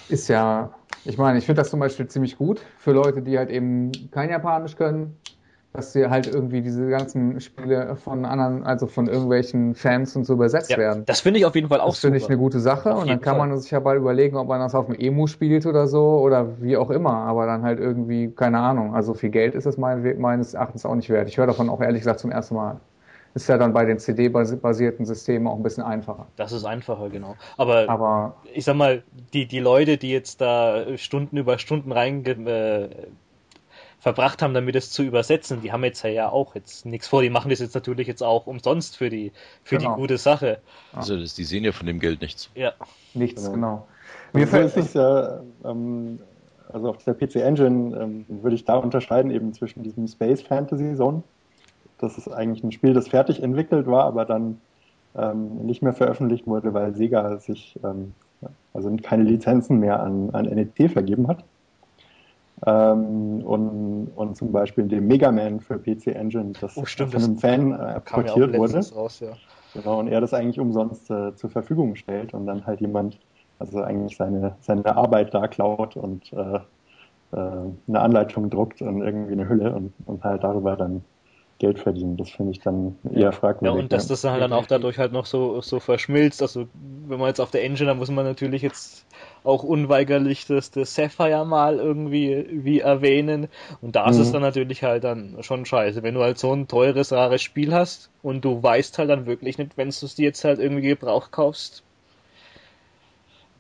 ist 0.09 0.29
ja, 0.29 0.75
ich 1.05 1.19
meine, 1.19 1.39
ich 1.39 1.47
finde 1.47 1.61
das 1.61 1.71
zum 1.71 1.81
Beispiel 1.81 2.07
ziemlich 2.09 2.37
gut 2.37 2.61
für 2.79 2.93
Leute, 2.93 3.23
die 3.23 3.39
halt 3.39 3.51
eben 3.51 4.11
kein 4.11 4.31
Japanisch 4.31 4.77
können, 4.77 5.17
dass 5.79 5.93
sie 5.93 6.11
halt 6.11 6.27
irgendwie 6.27 6.61
diese 6.61 6.89
ganzen 6.89 7.41
Spiele 7.41 7.95
von 7.95 8.25
anderen, 8.25 8.65
also 8.65 8.89
von 8.89 9.07
irgendwelchen 9.07 9.77
Fans 9.77 10.17
und 10.17 10.25
so 10.25 10.33
übersetzt 10.33 10.77
werden. 10.77 11.05
das 11.07 11.21
finde 11.21 11.39
ich 11.39 11.47
auf 11.47 11.55
jeden 11.55 11.69
Fall 11.69 11.81
auch 11.81 11.91
Das 11.91 12.01
finde 12.01 12.19
ich 12.19 12.27
eine 12.27 12.37
gute 12.37 12.59
Sache 12.59 12.93
Auf 12.93 13.03
und 13.03 13.09
dann 13.09 13.21
kann 13.21 13.37
Fall. 13.37 13.47
man 13.47 13.59
sich 13.59 13.71
ja 13.71 13.79
bald 13.79 14.01
überlegen, 14.01 14.37
ob 14.37 14.49
man 14.49 14.59
das 14.59 14.75
auf 14.75 14.87
dem 14.87 14.97
Emu 14.97 15.29
spielt 15.29 15.67
oder 15.67 15.87
so 15.87 16.19
oder 16.19 16.61
wie 16.61 16.77
auch 16.77 16.91
immer, 16.91 17.13
aber 17.13 17.47
dann 17.47 17.63
halt 17.63 17.79
irgendwie, 17.79 18.29
keine 18.29 18.59
Ahnung, 18.59 18.97
also 18.97 19.15
viel 19.15 19.31
Geld 19.31 19.55
ist 19.55 19.67
es 19.67 19.77
mein, 19.77 20.21
meines 20.21 20.55
Erachtens 20.55 20.85
auch 20.85 20.97
nicht 20.97 21.11
wert. 21.11 21.29
Ich 21.29 21.39
höre 21.39 21.47
davon 21.47 21.71
auch 21.71 21.81
ehrlich 21.81 22.01
gesagt 22.01 22.19
zum 22.19 22.33
ersten 22.33 22.57
Mal. 22.57 22.81
Ist 23.35 23.49
ja 23.49 23.57
dann 23.57 23.73
bei 23.73 23.85
den 23.85 24.01
CD-basierten 24.01 25.07
Systemen 25.07 25.47
auch 25.47 25.55
ein 25.55 25.63
bisschen 25.63 25.85
einfacher. 25.85 26.27
Das 26.35 26.51
ist 26.51 26.65
einfacher, 26.65 27.09
genau. 27.09 27.37
Aber, 27.57 27.89
Aber 27.89 28.35
ich 28.53 28.65
sag 28.65 28.75
mal, 28.75 29.05
die, 29.33 29.47
die 29.47 29.61
Leute, 29.61 29.97
die 29.97 30.11
jetzt 30.11 30.41
da 30.41 30.97
Stunden 30.97 31.37
über 31.37 31.57
Stunden 31.59 31.93
rein 31.93 32.25
äh, 32.25 32.89
verbracht 34.01 34.43
haben, 34.43 34.55
damit 34.55 34.77
es 34.77 34.91
zu 34.91 35.03
übersetzen, 35.03 35.61
die 35.63 35.73
haben 35.73 35.83
jetzt 35.85 36.03
ja 36.05 36.29
auch 36.29 36.55
jetzt 36.55 36.87
nichts 36.87 37.09
vor. 37.09 37.23
Die 37.23 37.31
machen 37.31 37.51
das 37.51 37.59
jetzt 37.59 37.75
natürlich 37.75 38.07
jetzt 38.07 38.23
auch 38.23 38.47
umsonst 38.47 38.97
für 38.97 39.11
die, 39.11 39.33
für 39.65 39.77
Genau. 39.79 39.95
die 39.95 40.01
gute 40.01 40.19
Sache. 40.19 40.59
Also 40.93 41.17
das, 41.19 41.35
die 41.35 41.45
sehen 41.45 41.65
ja 41.65 41.73
von 41.73 41.87
dem 41.87 41.99
Geld 41.99 42.21
nichts. 42.21 42.51
Ja. 42.55 42.73
nichts, 43.15 43.45
Genau. 43.45 43.55
genau. 43.55 43.89
Mir 44.33 44.47
fällt 44.47 44.77
es 44.77 44.95
ja, 44.95 45.41
ähm, 45.65 46.21
also 46.73 46.91
auf 46.91 47.03
der 47.05 47.15
PC 47.15 47.37
Engine 47.37 47.97
ähm, 47.97 48.27
würde 48.29 48.55
ich 48.55 48.65
da 48.65 48.77
unterscheiden 48.77 49.31
eben 49.31 49.53
zwischen 49.53 49.83
diesem 49.83 50.07
Space 50.07 50.43
Fantasy 50.43 50.95
Zone. 50.97 51.23
Das 51.99 52.17
ist 52.19 52.29
eigentlich 52.29 52.63
ein 52.63 52.73
Spiel, 52.73 52.95
das 52.95 53.09
fertig 53.09 53.43
entwickelt 53.43 53.87
war, 53.87 54.05
aber 54.05 54.25
dann 54.25 54.61
ähm, 55.17 55.67
nicht 55.67 55.83
mehr 55.83 55.95
veröffentlicht 55.95 56.47
wurde, 56.47 56.73
weil 56.75 56.95
Sega 56.95 57.39
sich 57.39 57.79
ähm, 57.83 58.15
also 58.73 58.95
keine 59.03 59.25
Lizenzen 59.25 59.81
mehr 59.81 60.01
an, 60.01 60.31
an 60.31 60.45
NEC 60.45 60.91
vergeben 60.93 61.27
hat. 61.27 61.43
Ähm, 62.67 63.43
und, 63.45 64.09
und 64.09 64.37
zum 64.37 64.53
Beispiel 64.53 64.89
dem 64.89 65.07
Mega 65.07 65.31
Man 65.33 65.61
für 65.61 65.79
PC 65.79 66.09
Engine, 66.09 66.53
das 66.61 66.77
Oh, 66.77 66.85
stimmt, 66.87 67.13
von 67.13 67.23
einem 67.25 67.39
Fan 67.39 67.73
äh, 67.73 67.77
ja 67.77 68.01
portiert 68.01 68.55
wurde. 68.57 68.81
raus, 68.95 69.21
ja. 69.21 69.33
Genau, 69.75 70.01
und 70.01 70.09
er 70.09 70.21
das 70.21 70.35
eigentlich 70.35 70.61
umsonst 70.61 71.11
äh, 71.11 71.35
zur 71.35 71.51
Verfügung 71.51 71.95
stellt 71.95 72.35
und 72.35 72.47
dann 72.47 72.67
halt 72.67 72.81
jemand, 72.81 73.19
also 73.59 73.83
eigentlich 73.83 74.17
seine, 74.17 74.57
seine 74.61 74.97
Arbeit 74.97 75.35
da 75.35 75.47
klaut 75.49 75.97
und 75.97 76.33
äh, 76.33 76.61
äh, 77.33 77.37
eine 77.89 78.01
Anleitung 78.01 78.51
druckt 78.51 78.83
und 78.83 79.03
irgendwie 79.03 79.33
eine 79.33 79.49
Hülle 79.49 79.75
und, 79.75 79.95
und 80.07 80.25
halt 80.25 80.45
darüber 80.45 80.77
dann 80.77 81.05
Geld 81.59 81.79
verdienen. 81.79 82.17
Das 82.17 82.31
finde 82.31 82.53
ich 82.53 82.61
dann 82.61 82.99
eher 83.11 83.33
Ja, 83.61 83.73
fragwürdig. 83.73 83.73
und 83.73 83.93
dass 83.93 84.07
das 84.07 84.21
dann 84.21 84.33
halt 84.33 84.43
dann 84.43 84.53
auch 84.53 84.67
dadurch 84.67 84.99
halt 84.99 85.13
noch 85.13 85.27
so, 85.27 85.61
so 85.63 85.81
verschmilzt. 85.81 86.43
Also, 86.43 86.69
wenn 86.75 87.19
man 87.19 87.27
jetzt 87.29 87.41
auf 87.41 87.51
der 87.51 87.65
Engine, 87.65 87.87
da 87.89 87.95
muss 87.95 88.11
man 88.11 88.25
natürlich 88.25 88.63
jetzt 88.63 89.07
auch 89.43 89.65
unweigerlich 89.65 90.47
das, 90.47 90.71
das 90.71 90.95
Sapphire 90.95 91.45
mal 91.45 91.79
irgendwie 91.79 92.47
wie 92.53 92.79
erwähnen. 92.81 93.49
Und 93.81 93.97
da 93.97 94.09
ist 94.11 94.17
Mhm. 94.17 94.21
es 94.21 94.31
dann 94.31 94.43
natürlich 94.43 94.85
halt 94.85 95.03
dann 95.05 95.43
schon 95.43 95.65
scheiße. 95.65 96.03
Wenn 96.05 96.15
du 96.15 96.23
halt 96.23 96.39
so 96.39 96.53
ein 96.53 96.69
teures, 96.69 97.13
rares 97.13 97.43
Spiel 97.43 97.75
hast 97.75 98.11
und 98.23 98.45
du 98.45 98.63
weißt 98.63 98.97
halt 98.99 99.11
dann 99.11 99.27
wirklich 99.27 99.59
nicht, 99.59 99.77
wenn 99.77 99.91
du 99.91 100.07
es 100.07 100.15
dir 100.15 100.25
jetzt 100.27 100.45
halt 100.45 100.61
irgendwie 100.61 100.87
gebraucht 100.89 101.33
kaufst, 101.33 101.85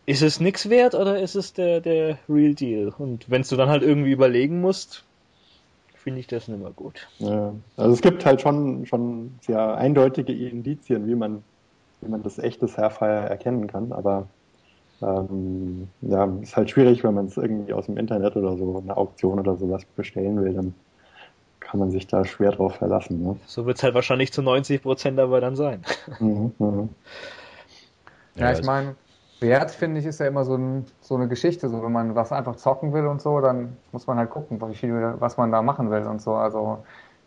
ist 0.06 0.22
es 0.22 0.40
nix 0.40 0.68
wert 0.70 0.94
oder 0.96 1.20
ist 1.20 1.34
es 1.36 1.52
der, 1.52 1.80
der 1.80 2.18
Real 2.28 2.54
Deal? 2.54 2.88
Und 2.98 3.30
wenn 3.30 3.42
du 3.42 3.56
dann 3.56 3.68
halt 3.68 3.82
irgendwie 3.82 4.10
überlegen 4.12 4.60
musst, 4.60 5.07
finde 6.08 6.20
ich 6.20 6.26
das 6.26 6.48
nicht 6.48 6.58
mehr 6.58 6.70
gut. 6.70 7.06
Ja, 7.18 7.52
also 7.76 7.92
es 7.92 8.00
gibt 8.00 8.24
halt 8.24 8.40
schon, 8.40 8.86
schon 8.86 9.38
sehr 9.42 9.76
eindeutige 9.76 10.32
Indizien, 10.32 11.06
wie 11.06 11.14
man, 11.14 11.42
wie 12.00 12.08
man 12.08 12.22
das 12.22 12.38
echte 12.38 12.66
Sapphire 12.66 13.28
erkennen 13.28 13.66
kann, 13.66 13.92
aber 13.92 14.26
ähm, 15.02 15.86
ja, 16.00 16.24
ist 16.40 16.56
halt 16.56 16.70
schwierig, 16.70 17.04
wenn 17.04 17.12
man 17.12 17.26
es 17.26 17.36
irgendwie 17.36 17.74
aus 17.74 17.86
dem 17.86 17.98
Internet 17.98 18.36
oder 18.36 18.56
so, 18.56 18.78
eine 18.78 18.96
Auktion 18.96 19.38
oder 19.38 19.56
sowas 19.56 19.84
bestellen 19.96 20.42
will, 20.42 20.54
dann 20.54 20.72
kann 21.60 21.78
man 21.78 21.90
sich 21.90 22.06
da 22.06 22.24
schwer 22.24 22.52
drauf 22.52 22.76
verlassen. 22.76 23.22
Ne? 23.22 23.36
So 23.46 23.66
wird 23.66 23.76
es 23.76 23.82
halt 23.82 23.92
wahrscheinlich 23.92 24.32
zu 24.32 24.40
90 24.40 24.80
Prozent 24.80 25.18
aber 25.20 25.42
dann 25.42 25.56
sein. 25.56 25.82
Mhm, 26.20 26.54
mhm. 26.58 26.88
Ja, 28.36 28.52
Ja, 28.52 28.58
ich 28.58 28.64
meine, 28.64 28.94
Wert, 29.40 29.70
finde 29.70 30.00
ich, 30.00 30.06
ist 30.06 30.20
ja 30.20 30.26
immer 30.26 30.44
so, 30.44 30.56
ein, 30.56 30.84
so 31.00 31.14
eine 31.14 31.28
Geschichte. 31.28 31.68
So, 31.68 31.82
wenn 31.82 31.92
man 31.92 32.14
was 32.14 32.32
einfach 32.32 32.56
zocken 32.56 32.92
will 32.92 33.06
und 33.06 33.20
so, 33.20 33.40
dann 33.40 33.76
muss 33.92 34.06
man 34.06 34.18
halt 34.18 34.30
gucken, 34.30 34.60
wie 34.68 34.74
viel, 34.74 35.14
was 35.18 35.36
man 35.36 35.52
da 35.52 35.62
machen 35.62 35.90
will 35.90 36.02
und 36.02 36.20
so. 36.20 36.34
Also 36.34 36.78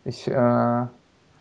ich, 0.04 0.28
äh, 0.28 0.86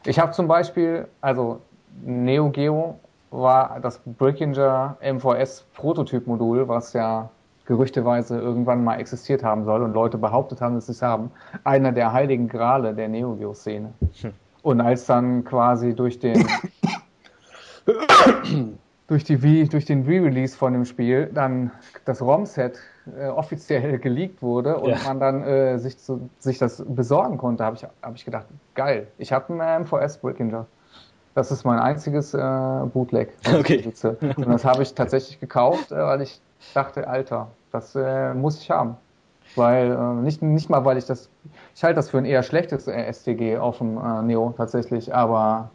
ich 0.05 0.19
habe 0.19 0.31
zum 0.31 0.47
Beispiel, 0.47 1.07
also 1.19 1.59
Neo 2.03 2.49
Geo 2.49 2.99
war 3.31 3.79
das 3.81 3.99
Brickinger 4.05 4.97
MVS 5.01 5.65
Prototyp-Modul, 5.73 6.67
was 6.67 6.93
ja 6.93 7.29
gerüchteweise 7.65 8.39
irgendwann 8.39 8.83
mal 8.83 8.99
existiert 8.99 9.43
haben 9.43 9.63
soll 9.63 9.81
und 9.83 9.93
Leute 9.93 10.17
behauptet 10.17 10.61
haben, 10.61 10.75
dass 10.75 10.87
sie 10.87 10.91
es 10.93 11.01
haben. 11.01 11.31
Einer 11.63 11.91
der 11.91 12.11
heiligen 12.11 12.47
Grale 12.47 12.93
der 12.93 13.07
Neo 13.07 13.35
Geo-Szene. 13.35 13.93
Und 14.61 14.81
als 14.81 15.05
dann 15.05 15.43
quasi 15.43 15.95
durch 15.95 16.19
den 16.19 16.45
durch, 19.11 19.25
die 19.25 19.67
durch 19.67 19.85
den 19.85 20.05
Re-Release 20.05 20.57
von 20.57 20.71
dem 20.71 20.85
Spiel 20.85 21.29
dann 21.33 21.71
das 22.05 22.21
ROM-Set 22.21 22.79
äh, 23.17 23.27
offiziell 23.27 23.99
geleakt 23.99 24.41
wurde 24.41 24.77
und 24.79 24.91
Ja. 24.91 24.97
man 25.03 25.19
dann 25.19 25.43
äh, 25.43 25.77
sich, 25.79 25.99
zu, 25.99 26.29
sich 26.39 26.57
das 26.59 26.81
besorgen 26.87 27.37
konnte, 27.37 27.65
habe 27.65 27.75
ich, 27.75 27.83
hab 27.83 28.15
ich 28.15 28.23
gedacht, 28.23 28.47
geil, 28.73 29.11
ich 29.17 29.33
habe 29.33 29.51
einen 29.53 29.83
MVS 29.83 30.19
Brickinger. 30.19 30.65
Das 31.33 31.51
ist 31.51 31.65
mein 31.65 31.79
einziges 31.79 32.33
äh, 32.33 32.37
Bootleg, 32.39 33.37
Okay. 33.45 33.83
Und 34.35 34.47
das 34.49 34.63
habe 34.65 34.83
ich 34.83 34.93
tatsächlich 34.95 35.39
gekauft, 35.39 35.91
äh, 35.91 35.97
weil 35.97 36.21
ich 36.21 36.41
dachte, 36.73 37.07
Alter, 37.07 37.57
das 37.71 37.95
äh, 37.95 38.33
muss 38.33 38.61
ich 38.61 38.71
haben. 38.71 38.95
Weil, 39.55 39.91
äh, 39.91 40.13
nicht, 40.21 40.41
nicht 40.41 40.69
mal, 40.69 40.85
weil 40.85 40.97
ich 40.97 41.05
das, 41.05 41.29
ich 41.75 41.83
halte 41.83 41.95
das 41.97 42.09
für 42.09 42.17
ein 42.17 42.25
eher 42.25 42.43
schlechtes 42.43 42.87
STG 42.87 43.57
auf 43.57 43.79
dem 43.79 43.95
Neo 44.27 44.53
tatsächlich, 44.55 45.13
aber 45.13 45.71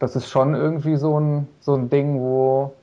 das 0.00 0.16
ist 0.16 0.28
schon 0.28 0.54
irgendwie 0.54 0.96
so 0.96 1.20
ein, 1.20 1.46
so 1.60 1.74
ein 1.74 1.88
Ding, 1.88 2.18
wo 2.18 2.74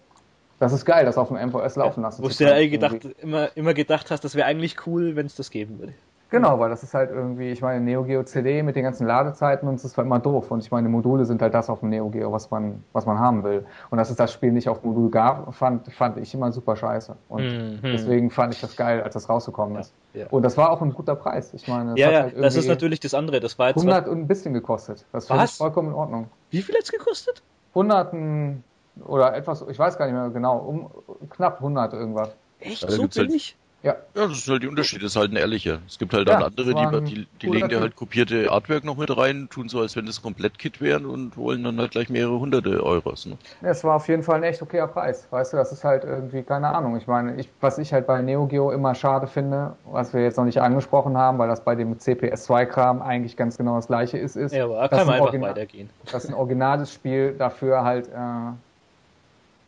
das 0.59 0.71
ist 0.71 0.85
geil, 0.85 1.05
das 1.05 1.17
auf 1.17 1.27
dem 1.27 1.37
MVS 1.37 1.75
laufen 1.75 2.01
lassen 2.01 2.23
Wo 2.23 2.29
zu 2.29 2.37
du 2.37 2.43
ja 2.45 2.49
können, 2.51 2.61
eh 2.61 2.69
gedacht, 2.69 2.93
irgendwie. 2.93 3.21
immer, 3.21 3.57
immer 3.57 3.73
gedacht 3.73 4.09
hast, 4.09 4.23
das 4.23 4.35
wäre 4.35 4.47
eigentlich 4.47 4.87
cool, 4.87 5.15
wenn 5.15 5.25
es 5.25 5.35
das 5.35 5.51
geben 5.51 5.79
würde. 5.79 5.93
Genau, 6.29 6.59
weil 6.59 6.69
das 6.69 6.83
ist 6.83 6.93
halt 6.93 7.09
irgendwie, 7.09 7.51
ich 7.51 7.61
meine, 7.61 7.79
Neo 7.79 8.03
Geo 8.03 8.21
CD 8.23 8.61
mit 8.61 8.75
den 8.75 8.83
ganzen 8.83 9.07
Ladezeiten 9.07 9.67
und 9.69 9.75
es 9.75 9.85
ist 9.85 9.95
halt 9.97 10.05
immer 10.05 10.19
doof. 10.19 10.51
Und 10.51 10.61
ich 10.61 10.69
meine, 10.71 10.89
Module 10.89 11.23
sind 11.25 11.41
halt 11.41 11.53
das 11.53 11.69
auf 11.69 11.79
dem 11.79 11.89
Neo 11.89 12.09
Geo, 12.09 12.31
was 12.33 12.51
man, 12.51 12.83
was 12.91 13.05
man 13.05 13.17
haben 13.17 13.43
will. 13.45 13.65
Und 13.89 13.97
dass 13.97 14.09
es 14.09 14.17
das 14.17 14.33
Spiel 14.33 14.51
nicht 14.51 14.67
auf 14.67 14.83
Modul 14.83 15.09
gab, 15.09 15.53
fand, 15.55 15.91
fand 15.93 16.17
ich 16.17 16.33
immer 16.33 16.51
super 16.51 16.75
scheiße. 16.75 17.15
Und 17.29 17.43
Mhm. 17.43 17.79
deswegen 17.81 18.29
fand 18.29 18.53
ich 18.53 18.59
das 18.59 18.75
geil, 18.75 19.01
als 19.03 19.13
das 19.13 19.29
rausgekommen 19.29 19.77
ist. 19.79 19.93
ja. 20.13 20.27
Und 20.29 20.43
das 20.43 20.57
war 20.57 20.71
auch 20.71 20.81
ein 20.81 20.93
guter 20.93 21.15
Preis. 21.15 21.53
Ich 21.53 21.67
meine, 21.67 21.93
es 21.93 21.99
Ja, 21.99 22.07
hat 22.07 22.13
ja, 22.13 22.21
halt 22.23 22.43
das 22.43 22.55
ist 22.55 22.67
natürlich 22.67 22.99
das 22.99 23.13
andere. 23.13 23.39
Das 23.39 23.57
war 23.57 23.69
jetzt 23.69 23.77
100 23.77 24.07
und 24.09 24.19
ein 24.19 24.27
bisschen 24.27 24.53
gekostet. 24.53 25.05
Das 25.13 25.29
Was? 25.29 25.57
vollkommen 25.57 25.89
in 25.89 25.93
Ordnung. 25.95 26.27
Wie 26.49 26.61
viel 26.61 26.75
hat's 26.75 26.91
gekostet? 26.91 27.41
100 27.73 28.11
ein- 28.13 28.63
oder 29.05 29.35
etwas, 29.35 29.63
ich 29.69 29.77
weiß 29.79 29.97
gar 29.97 30.05
nicht 30.07 30.15
mehr 30.15 30.29
genau, 30.29 30.57
um 30.57 30.89
knapp 31.29 31.61
100 31.61 31.93
irgendwas. 31.93 32.35
Echt? 32.59 32.81
Ja, 32.81 32.87
da 32.87 32.93
so 32.95 33.03
halt- 33.03 33.13
billig? 33.13 33.55
Ja, 33.83 33.95
Ja, 34.15 34.27
das 34.27 34.39
ist 34.39 34.49
halt 34.49 34.63
die 34.63 34.67
Unterschied, 34.67 35.03
das 35.03 35.11
ist 35.11 35.15
halt 35.15 35.31
ein 35.31 35.35
ehrlicher. 35.37 35.79
Es 35.85 35.99
gibt 35.99 36.11
halt 36.13 36.27
Ja, 36.27 36.35
dann 36.39 36.43
andere, 36.43 36.73
war 36.73 37.01
die, 37.01 37.13
die, 37.13 37.27
die 37.41 37.47
legen 37.47 37.69
dir 37.69 37.79
halt 37.79 37.95
kopierte 37.95 38.51
Artwork 38.51 38.83
noch 38.83 38.97
mit 38.97 39.15
rein, 39.15 39.47
tun 39.51 39.69
so, 39.69 39.79
als 39.79 39.95
wenn 39.95 40.07
das 40.07 40.21
Komplett-Kit 40.21 40.81
wären 40.81 41.05
und 41.05 41.37
wollen 41.37 41.63
dann 41.63 41.79
halt 41.79 41.91
gleich 41.91 42.09
mehrere 42.09 42.39
hunderte 42.39 42.83
Euros. 42.83 43.27
Ne? 43.27 43.37
Es 43.61 43.83
war 43.83 43.95
auf 43.95 44.07
jeden 44.07 44.23
Fall 44.23 44.37
ein 44.37 44.43
echt 44.43 44.61
okayer 44.63 44.87
Preis. 44.87 45.27
Weißt 45.29 45.53
du, 45.53 45.57
das 45.57 45.71
ist 45.71 45.83
halt 45.83 46.03
irgendwie, 46.05 46.41
keine 46.41 46.69
Ahnung. 46.69 46.97
Ich 46.97 47.05
meine, 47.05 47.35
ich, 47.35 47.49
was 47.61 47.77
ich 47.77 47.93
halt 47.93 48.07
bei 48.07 48.21
Neo 48.23 48.47
Geo 48.47 48.71
immer 48.71 48.95
schade 48.95 49.27
finde, 49.27 49.75
was 49.85 50.11
wir 50.13 50.23
jetzt 50.23 50.37
noch 50.37 50.45
nicht 50.45 50.59
angesprochen 50.59 51.15
haben, 51.15 51.37
weil 51.37 51.47
das 51.47 51.63
bei 51.63 51.75
dem 51.75 51.93
CPS2-Kram 51.99 53.01
eigentlich 53.03 53.37
ganz 53.37 53.57
genau 53.57 53.75
das 53.75 53.87
gleiche 53.87 54.17
ist, 54.17 54.35
ist, 54.35 54.53
Ja, 54.55 54.65
aber 54.65 54.87
dass 54.87 54.89
kann 54.89 54.97
man 54.99 55.07
ein 55.07 55.13
einfach 55.13 55.25
Original- 55.25 55.49
weitergehen. 55.51 55.89
dass 56.11 56.25
ein 56.27 56.33
originales 56.33 56.91
Spiel 56.91 57.33
dafür 57.37 57.83
halt 57.83 58.07
äh, 58.07 58.51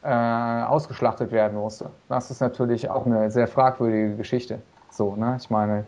äh, 0.03 0.09
ausgeschlachtet 0.09 1.31
werden 1.31 1.57
musste. 1.57 1.89
Das 2.07 2.31
ist 2.31 2.39
natürlich 2.41 2.89
auch 2.89 3.05
eine 3.05 3.31
sehr 3.31 3.47
fragwürdige 3.47 4.15
Geschichte. 4.15 4.59
So, 4.91 5.15
ne? 5.15 5.37
Ich 5.39 5.49
meine, 5.49 5.85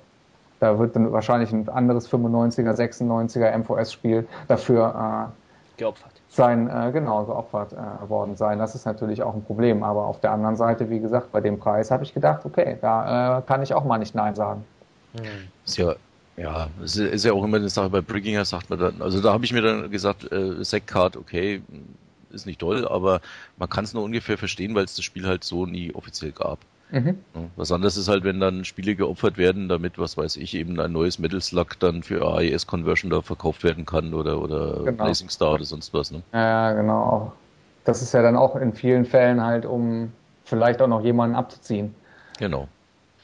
da 0.59 0.77
wird 0.77 0.95
dann 0.95 1.11
wahrscheinlich 1.11 1.51
ein 1.51 1.67
anderes 1.69 2.11
95er, 2.11 2.73
96er 2.73 3.57
MVS-Spiel 3.57 4.27
dafür 4.47 5.29
äh, 5.29 5.79
Geopfert. 5.79 6.11
sein, 6.29 6.69
äh, 6.69 6.91
genau, 6.91 7.23
geopfert 7.25 7.73
äh, 7.73 8.09
worden 8.09 8.35
sein. 8.35 8.59
Das 8.59 8.75
ist 8.75 8.85
natürlich 8.85 9.23
auch 9.23 9.33
ein 9.33 9.43
Problem. 9.43 9.83
Aber 9.83 10.05
auf 10.05 10.19
der 10.19 10.31
anderen 10.31 10.55
Seite, 10.55 10.89
wie 10.89 10.99
gesagt, 10.99 11.31
bei 11.31 11.41
dem 11.41 11.57
Preis 11.57 11.89
habe 11.89 12.03
ich 12.03 12.13
gedacht, 12.13 12.45
okay, 12.45 12.77
da 12.81 13.39
äh, 13.39 13.41
kann 13.43 13.63
ich 13.63 13.73
auch 13.73 13.83
mal 13.83 13.97
nicht 13.97 14.13
Nein 14.13 14.35
sagen. 14.35 14.63
Ist 15.65 15.77
ja, 15.77 15.95
ja, 16.37 16.67
es 16.83 16.95
ist 16.95 17.25
ja 17.25 17.33
auch 17.33 17.43
immer 17.43 17.57
eine 17.57 17.69
Sache, 17.69 17.89
bei 17.89 18.01
Brickinger 18.01 18.45
sagt 18.45 18.69
man 18.69 18.79
dann, 18.79 19.01
also 19.01 19.21
da 19.21 19.33
habe 19.33 19.43
ich 19.43 19.53
mir 19.53 19.61
dann 19.61 19.89
gesagt, 19.91 20.31
äh, 20.31 20.63
Sackcard, 20.63 21.17
okay, 21.17 21.61
ist 22.33 22.45
nicht 22.45 22.59
toll, 22.59 22.87
aber 22.87 23.21
man 23.57 23.69
kann 23.69 23.83
es 23.83 23.93
nur 23.93 24.03
ungefähr 24.03 24.37
verstehen, 24.37 24.75
weil 24.75 24.85
es 24.85 24.95
das 24.95 25.05
Spiel 25.05 25.27
halt 25.27 25.43
so 25.43 25.65
nie 25.65 25.93
offiziell 25.93 26.31
gab. 26.31 26.59
Mhm. 26.91 27.17
Was 27.55 27.71
anderes 27.71 27.95
ist 27.95 28.09
halt, 28.09 28.25
wenn 28.25 28.39
dann 28.41 28.65
Spiele 28.65 28.95
geopfert 28.95 29.37
werden, 29.37 29.69
damit, 29.69 29.97
was 29.97 30.17
weiß 30.17 30.35
ich, 30.35 30.53
eben 30.55 30.77
ein 30.79 30.91
neues 30.91 31.19
Metal 31.19 31.39
Slug 31.39 31.79
dann 31.79 32.03
für 32.03 32.21
AES 32.25 32.67
Conversion 32.67 33.09
da 33.09 33.21
verkauft 33.21 33.63
werden 33.63 33.85
kann 33.85 34.13
oder, 34.13 34.41
oder 34.41 34.83
Genau. 34.83 35.05
Blazing 35.05 35.29
Star 35.29 35.53
oder 35.53 35.63
sonst 35.63 35.93
was. 35.93 36.11
Ne? 36.11 36.21
Ja, 36.33 36.73
genau. 36.73 37.31
Das 37.85 38.01
ist 38.01 38.13
ja 38.13 38.21
dann 38.21 38.35
auch 38.35 38.57
in 38.57 38.73
vielen 38.73 39.05
Fällen 39.05 39.41
halt, 39.41 39.65
um 39.65 40.11
vielleicht 40.43 40.81
auch 40.81 40.87
noch 40.87 41.01
jemanden 41.03 41.35
abzuziehen. 41.35 41.95
Genau. 42.39 42.67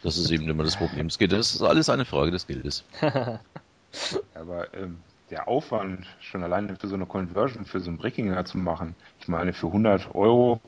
Das 0.01 0.17
ist 0.17 0.31
eben 0.31 0.47
immer 0.47 0.63
das 0.63 0.77
Problem. 0.77 1.07
Es 1.07 1.17
geht, 1.17 1.33
das 1.33 1.53
ist 1.53 1.61
alles 1.61 1.89
eine 1.89 2.05
Frage 2.05 2.31
des 2.31 2.47
Geldes. 2.47 2.85
Aber 3.01 4.73
ähm, 4.73 4.97
der 5.29 5.47
Aufwand, 5.47 6.05
schon 6.19 6.43
alleine 6.43 6.75
für 6.75 6.87
so 6.87 6.95
eine 6.95 7.05
Conversion, 7.05 7.65
für 7.65 7.79
so 7.79 7.89
einen 7.89 7.97
Brickinger 7.97 8.45
zu 8.45 8.57
machen, 8.57 8.95
ich 9.19 9.27
meine, 9.27 9.53
für 9.53 9.67
100 9.67 10.15
Euro 10.15 10.61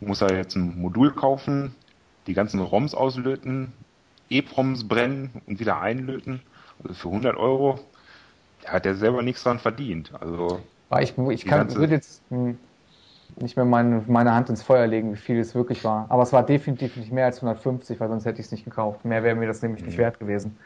muss 0.00 0.20
er 0.20 0.36
jetzt 0.36 0.56
ein 0.56 0.80
Modul 0.80 1.12
kaufen, 1.12 1.74
die 2.26 2.34
ganzen 2.34 2.60
ROMs 2.60 2.94
auslöten, 2.94 3.72
EPROMs 4.30 4.86
brennen 4.88 5.30
und 5.46 5.60
wieder 5.60 5.80
einlöten. 5.80 6.40
Also 6.82 6.94
für 6.94 7.08
100 7.08 7.36
Euro 7.36 7.78
hat 8.66 8.86
er 8.86 8.94
selber 8.94 9.22
nichts 9.22 9.42
dran 9.42 9.58
verdient. 9.58 10.12
Also 10.20 10.60
ich, 11.00 11.16
ich 11.18 11.44
kann, 11.44 11.74
würde 11.74 11.94
jetzt 11.94 12.22
hm, 12.30 12.56
nicht 13.36 13.56
mehr 13.56 13.64
meine, 13.64 14.04
meine 14.06 14.32
Hand 14.32 14.48
ins 14.48 14.62
Feuer 14.62 14.86
legen, 14.86 15.12
wie 15.12 15.16
viel 15.16 15.38
es 15.38 15.54
wirklich 15.54 15.84
war. 15.84 16.06
Aber 16.08 16.22
es 16.22 16.32
war 16.32 16.44
definitiv 16.44 16.96
nicht 16.96 17.12
mehr 17.12 17.26
als 17.26 17.36
150, 17.38 17.98
weil 18.00 18.08
sonst 18.08 18.24
hätte 18.24 18.40
ich 18.40 18.46
es 18.46 18.52
nicht 18.52 18.64
gekauft. 18.64 19.04
Mehr 19.04 19.22
wäre 19.22 19.34
mir 19.34 19.46
das 19.46 19.62
nämlich 19.62 19.84
nicht 19.84 19.98
wert 19.98 20.18
gewesen. 20.18 20.56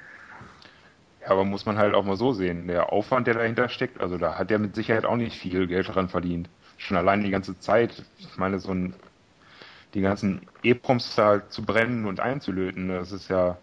Ja, 1.29 1.35
aber 1.35 1.45
muss 1.45 1.66
man 1.66 1.76
halt 1.76 1.95
auch 1.95 2.05
mal 2.05 2.16
so 2.16 2.33
sehen. 2.33 2.68
Der 2.68 2.91
Aufwand, 2.91 3.26
der 3.26 3.35
dahinter 3.35 3.68
steckt, 3.68 4.01
also 4.01 4.16
da 4.16 4.39
hat 4.39 4.51
er 4.51 4.59
mit 4.59 4.74
Sicherheit 4.74 5.05
auch 5.05 5.16
nicht 5.16 5.37
viel 5.37 5.66
Geld 5.66 5.95
dran 5.95 6.09
verdient. 6.09 6.49
Schon 6.79 6.97
allein 6.97 7.22
die 7.22 7.31
ganze 7.31 7.59
Zeit, 7.61 8.03
ich 8.18 8.37
meine, 8.39 8.59
so 8.59 8.72
ein, 8.72 8.95
die 9.93 10.01
ganzen 10.01 10.41
EPROMs 10.62 11.16
da 11.16 11.47
zu 11.49 11.62
brennen 11.62 12.07
und 12.07 12.20
einzulöten, 12.20 12.89
das 12.89 13.12
ist 13.12 13.29
ja 13.29 13.59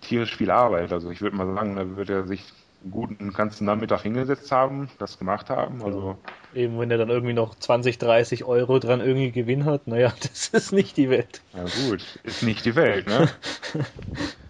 tierisch 0.00 0.36
viel 0.36 0.50
Arbeit. 0.50 0.92
Also 0.92 1.10
ich 1.10 1.20
würde 1.20 1.36
mal 1.36 1.52
sagen, 1.54 1.74
da 1.74 1.96
wird 1.96 2.08
er 2.08 2.26
sich 2.26 2.44
einen 2.82 2.92
guten 2.92 3.32
ganzen 3.32 3.64
Nachmittag 3.64 4.02
hingesetzt 4.02 4.52
haben, 4.52 4.88
das 4.98 5.18
gemacht 5.18 5.50
haben. 5.50 5.82
Also 5.82 6.16
Eben, 6.54 6.78
wenn 6.78 6.90
er 6.90 6.98
dann 6.98 7.10
irgendwie 7.10 7.34
noch 7.34 7.56
20, 7.56 7.98
30 7.98 8.44
Euro 8.44 8.78
dran 8.78 9.00
irgendwie 9.00 9.32
Gewinn 9.32 9.64
hat, 9.64 9.88
naja, 9.88 10.14
das 10.20 10.48
ist 10.48 10.72
nicht 10.72 10.96
die 10.96 11.10
Welt. 11.10 11.42
ja 11.52 11.64
gut, 11.88 12.20
ist 12.22 12.44
nicht 12.44 12.64
die 12.64 12.76
Welt, 12.76 13.08
ne? 13.08 13.28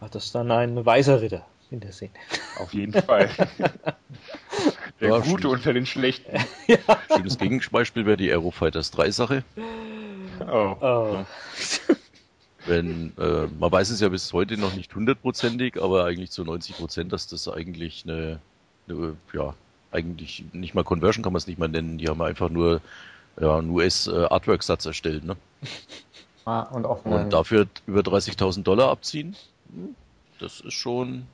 Hat 0.00 0.14
das 0.14 0.32
dann 0.32 0.50
ein 0.50 0.86
weiser 0.86 1.20
Ritter 1.20 1.44
in 1.70 1.80
der 1.80 1.92
Szene. 1.92 2.12
Auf 2.58 2.72
jeden 2.72 2.92
Fall. 2.92 3.30
Der 5.00 5.08
Ja, 5.10 5.18
Gute 5.18 5.48
unter 5.48 5.72
den 5.72 5.86
Schlechten. 5.86 6.38
Schönes 7.14 7.38
Gegenbeispiel 7.38 8.04
wäre 8.06 8.16
die 8.16 8.30
Aerofighters 8.30 8.90
3 8.90 9.10
Sache. 9.10 9.44
Oh. 10.40 10.74
Oh. 10.80 11.24
Wenn, 12.66 13.12
äh, 13.18 13.46
man 13.58 13.72
weiß 13.72 13.90
es 13.90 14.00
ja 14.00 14.08
bis 14.08 14.32
heute 14.32 14.56
noch 14.56 14.74
nicht 14.74 14.94
hundertprozentig, 14.94 15.80
aber 15.80 16.04
eigentlich 16.04 16.30
zu 16.30 16.44
90 16.44 16.76
Prozent, 16.76 17.12
dass 17.12 17.26
das 17.28 17.48
eigentlich 17.48 18.04
eine, 18.04 18.40
eine, 18.88 19.16
ja, 19.32 19.54
eigentlich 19.90 20.44
nicht 20.52 20.74
mal 20.74 20.84
Conversion 20.84 21.22
kann 21.22 21.32
man 21.32 21.38
es 21.38 21.46
nicht 21.46 21.58
mal 21.58 21.68
nennen. 21.68 21.98
Die 21.98 22.08
haben 22.08 22.20
einfach 22.20 22.50
nur 22.50 22.80
ja, 23.40 23.56
einen 23.56 23.70
US-Artwork-Satz 23.70 24.84
erstellt. 24.84 25.24
Ne? 25.24 25.36
Ah, 26.44 26.62
und 26.62 26.84
auch 26.84 27.04
Und 27.04 27.30
dafür 27.30 27.66
über 27.86 28.00
30.000 28.00 28.64
Dollar 28.64 28.90
abziehen, 28.90 29.36
das 30.40 30.60
ist 30.60 30.74
schon 30.74 31.26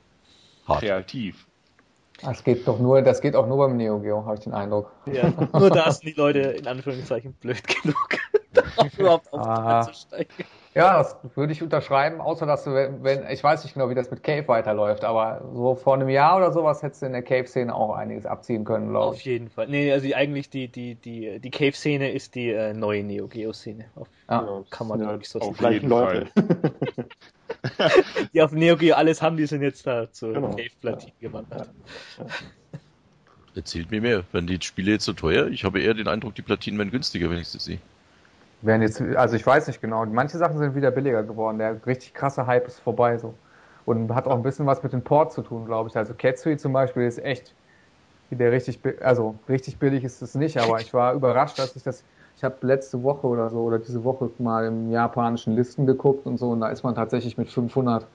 hart. 0.67 0.81
Kreativ. 0.81 1.45
das 2.21 2.43
geht 2.43 2.67
doch 2.67 2.79
nur, 2.79 3.01
das 3.01 3.21
geht 3.21 3.35
auch 3.35 3.47
nur 3.47 3.57
beim 3.57 3.77
Neo 3.77 3.99
Geo, 3.99 4.25
habe 4.25 4.35
ich 4.35 4.41
den 4.43 4.53
Eindruck. 4.53 4.91
Ja, 5.05 5.29
nur 5.53 5.69
da 5.69 5.91
sind 5.91 6.05
die 6.05 6.13
Leute 6.19 6.39
in 6.39 6.67
Anführungszeichen 6.67 7.33
blöd 7.33 7.61
genug. 7.83 7.97
darauf 8.53 8.97
überhaupt 8.99 9.31
aufzusteigen. 9.33 10.33
Ja, 10.73 10.97
das 10.97 11.15
würde 11.35 11.53
ich 11.53 11.63
unterschreiben, 11.63 12.19
außer 12.19 12.45
dass 12.45 12.65
du, 12.65 12.73
wenn, 12.73 13.01
wenn- 13.01 13.29
ich 13.29 13.41
weiß 13.41 13.63
nicht 13.63 13.73
genau, 13.75 13.89
wie 13.89 13.95
das 13.95 14.11
mit 14.11 14.23
Cave 14.23 14.45
weiterläuft, 14.49 15.05
aber 15.05 15.41
so 15.53 15.75
vor 15.75 15.93
einem 15.93 16.09
Jahr 16.09 16.35
oder 16.35 16.51
sowas 16.51 16.83
hättest 16.83 17.01
du 17.01 17.05
in 17.05 17.13
der 17.13 17.21
Cave-Szene 17.21 17.73
auch 17.73 17.93
einiges 17.95 18.25
abziehen 18.25 18.65
können, 18.65 18.89
glaube 18.89 19.05
Auf 19.07 19.15
ich. 19.17 19.25
jeden 19.25 19.49
Fall. 19.49 19.67
Nee, 19.67 19.91
also 19.93 20.05
die- 20.05 20.15
eigentlich 20.15 20.49
die, 20.49 20.67
die, 20.67 20.95
die, 20.95 21.39
die 21.39 21.49
Cave-Szene 21.51 22.11
ist 22.11 22.35
die 22.35 22.49
äh, 22.49 22.73
neue 22.73 23.03
Neo 23.05 23.27
Geo-Szene. 23.27 23.85
Auf- 23.95 24.09
Ja. 24.29 24.63
Kann 24.69 24.87
man 24.89 24.99
ja, 24.99 25.09
wirklich 25.11 25.29
so 25.29 25.39
die 25.39 25.45
auf 25.45 25.57
sagen. 25.57 25.59
gleichen 25.59 25.73
jeden 25.75 25.89
Leute. 25.89 26.27
Die 28.33 28.41
auf 28.41 28.51
Neo 28.51 28.77
Geo 28.77 28.95
alles 28.95 29.21
haben, 29.21 29.37
die 29.37 29.45
sind 29.45 29.61
jetzt 29.61 29.85
da 29.85 30.11
zur 30.11 30.33
Genau. 30.33 30.49
Cave-Platine 30.49 31.13
gewandert. 31.19 31.69
Erzählt 33.55 33.89
mir 33.91 34.01
mehr. 34.01 34.23
Werden 34.31 34.47
die 34.47 34.59
Spiele 34.61 34.91
jetzt 34.91 35.05
so 35.05 35.13
teuer? 35.13 35.47
Ich 35.47 35.63
habe 35.63 35.79
eher 35.79 35.93
den 35.93 36.07
Eindruck, 36.07 36.35
die 36.35 36.41
Platinen 36.41 36.77
werden 36.77 36.91
günstiger, 36.91 37.29
wenn 37.29 37.39
ich 37.39 37.47
sie 37.47 37.59
sehe. 37.59 37.79
Werden 38.61 38.81
jetzt, 38.81 39.01
also 39.01 39.35
ich 39.35 39.45
weiß 39.45 39.67
nicht 39.67 39.81
genau, 39.81 40.05
manche 40.05 40.37
Sachen 40.37 40.57
sind 40.57 40.75
wieder 40.75 40.91
billiger 40.91 41.23
geworden, 41.23 41.59
der 41.59 41.85
richtig 41.85 42.13
krasse 42.13 42.47
Hype 42.47 42.67
ist 42.67 42.79
vorbei 42.79 43.17
so. 43.17 43.33
Und 43.85 44.13
hat 44.13 44.27
auch 44.27 44.35
ein 44.35 44.43
bisschen 44.43 44.65
was 44.65 44.81
mit 44.81 44.93
dem 44.93 45.03
Port 45.03 45.31
zu 45.31 45.41
tun, 45.41 45.65
glaube 45.65 45.89
ich. 45.89 45.95
Also 45.95 46.13
Katsui 46.15 46.57
zum 46.57 46.73
Beispiel 46.73 47.03
ist 47.03 47.19
echt, 47.23 47.53
der 48.31 48.51
richtig, 48.51 48.79
also 49.01 49.35
richtig 49.47 49.77
billig 49.77 50.03
ist 50.03 50.21
es 50.21 50.35
nicht, 50.35 50.57
aber 50.57 50.81
ich 50.81 50.93
war 50.93 51.13
überrascht, 51.13 51.59
dass 51.59 51.75
ich 51.75 51.83
das, 51.83 52.03
ich 52.37 52.43
habe 52.43 52.55
letzte 52.61 53.03
Woche 53.03 53.27
oder 53.27 53.49
so 53.49 53.59
oder 53.59 53.79
diese 53.79 54.03
Woche 54.03 54.29
mal 54.39 54.65
im 54.65 54.91
japanischen 54.91 55.55
Listen 55.55 55.85
geguckt 55.85 56.25
und 56.25 56.37
so 56.37 56.51
und 56.51 56.61
da 56.61 56.69
ist 56.69 56.83
man 56.83 56.95
tatsächlich 56.95 57.37
mit 57.37 57.49
500 57.49 58.05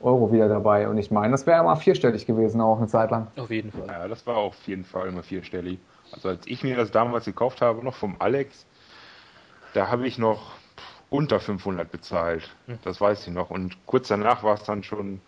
Euro 0.00 0.32
wieder 0.32 0.48
dabei 0.48 0.88
und 0.88 0.98
ich 0.98 1.10
meine, 1.10 1.32
das 1.32 1.46
wäre 1.46 1.58
ja 1.58 1.62
mal 1.62 1.76
vierstellig 1.76 2.26
gewesen 2.26 2.60
auch 2.60 2.78
eine 2.78 2.86
Zeit 2.86 3.10
lang. 3.10 3.28
Auf 3.36 3.50
jeden 3.50 3.70
Fall. 3.70 3.86
Ja, 3.86 4.08
das 4.08 4.26
war 4.26 4.36
auf 4.36 4.56
jeden 4.66 4.84
Fall 4.84 5.08
immer 5.08 5.22
vierstellig. 5.22 5.78
Also 6.12 6.30
als 6.30 6.46
ich 6.46 6.62
mir 6.62 6.76
das 6.76 6.90
damals 6.90 7.24
gekauft 7.26 7.60
habe, 7.60 7.84
noch 7.84 7.94
vom 7.94 8.16
Alex, 8.18 8.66
da 9.74 9.90
habe 9.90 10.06
ich 10.06 10.18
noch 10.18 10.52
unter 11.10 11.40
500 11.40 11.90
bezahlt. 11.90 12.48
Das 12.84 13.00
weiß 13.00 13.26
ich 13.26 13.32
noch. 13.32 13.50
Und 13.50 13.76
kurz 13.86 14.08
danach 14.08 14.42
war 14.42 14.54
es 14.54 14.62
dann 14.62 14.82
schon 14.82 15.20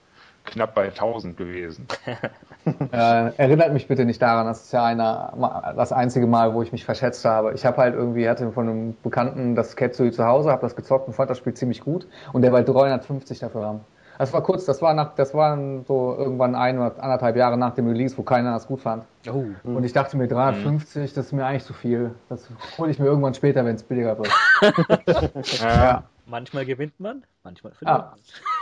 knapp 0.44 0.74
bei 0.74 0.86
1000 0.86 1.36
gewesen. 1.36 1.86
Äh, 2.64 3.32
erinnert 3.38 3.72
mich 3.72 3.88
bitte 3.88 4.04
nicht 4.04 4.22
daran, 4.22 4.46
das 4.46 4.62
ist 4.62 4.72
ja 4.72 4.84
einer, 4.84 5.72
das 5.76 5.90
einzige 5.90 6.28
Mal, 6.28 6.54
wo 6.54 6.62
ich 6.62 6.70
mich 6.70 6.84
verschätzt 6.84 7.24
habe. 7.24 7.54
Ich 7.54 7.66
habe 7.66 7.78
halt 7.78 7.96
irgendwie, 7.96 8.28
hatte 8.28 8.52
von 8.52 8.68
einem 8.68 8.96
Bekannten 9.02 9.56
das 9.56 9.74
Katsui 9.74 10.12
zu 10.12 10.24
Hause, 10.24 10.52
habe 10.52 10.62
das 10.62 10.76
gezockt 10.76 11.08
und 11.08 11.14
fand 11.14 11.28
das 11.28 11.38
Spiel 11.38 11.54
ziemlich 11.54 11.80
gut 11.80 12.06
und 12.32 12.42
der 12.42 12.52
wollte 12.52 12.70
350 12.72 13.40
dafür 13.40 13.66
haben. 13.66 13.80
Das 14.16 14.32
war 14.32 14.42
kurz, 14.42 14.64
das 14.64 14.80
war 14.80 14.94
nach, 14.94 15.16
das 15.16 15.34
war 15.34 15.58
so 15.88 16.14
irgendwann 16.16 16.54
ein 16.54 16.78
oder 16.78 17.02
anderthalb 17.02 17.34
Jahre 17.34 17.58
nach 17.58 17.74
dem 17.74 17.88
Release, 17.88 18.16
wo 18.16 18.22
keiner 18.22 18.52
das 18.52 18.68
gut 18.68 18.80
fand. 18.80 19.04
Oh. 19.28 19.42
Und 19.64 19.82
ich 19.82 19.92
dachte 19.92 20.16
mir, 20.16 20.28
350, 20.28 21.14
das 21.14 21.26
ist 21.26 21.32
mir 21.32 21.44
eigentlich 21.44 21.64
zu 21.64 21.72
viel. 21.72 22.12
Das 22.28 22.48
hole 22.78 22.92
ich 22.92 23.00
mir 23.00 23.06
irgendwann 23.06 23.34
später, 23.34 23.64
wenn 23.64 23.74
es 23.74 23.82
billiger 23.82 24.16
wird. 24.18 24.30
Ja, 25.60 26.04
Manchmal 26.26 26.64
gewinnt 26.66 26.98
man, 27.00 27.24
manchmal 27.42 27.72
verliert 27.74 27.98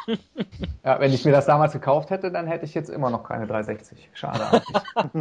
Ja. 0.07 0.17
Ja, 0.85 0.99
wenn 1.01 1.13
ich 1.13 1.25
mir 1.25 1.31
das 1.33 1.47
damals 1.47 1.73
gekauft 1.73 2.11
hätte, 2.11 2.33
dann 2.33 2.47
hätte 2.47 2.65
ich 2.65 2.75
jetzt 2.75 2.89
immer 2.91 3.11
noch 3.11 3.23
keine 3.23 3.47
360. 3.47 4.09
Schade. 4.15 4.63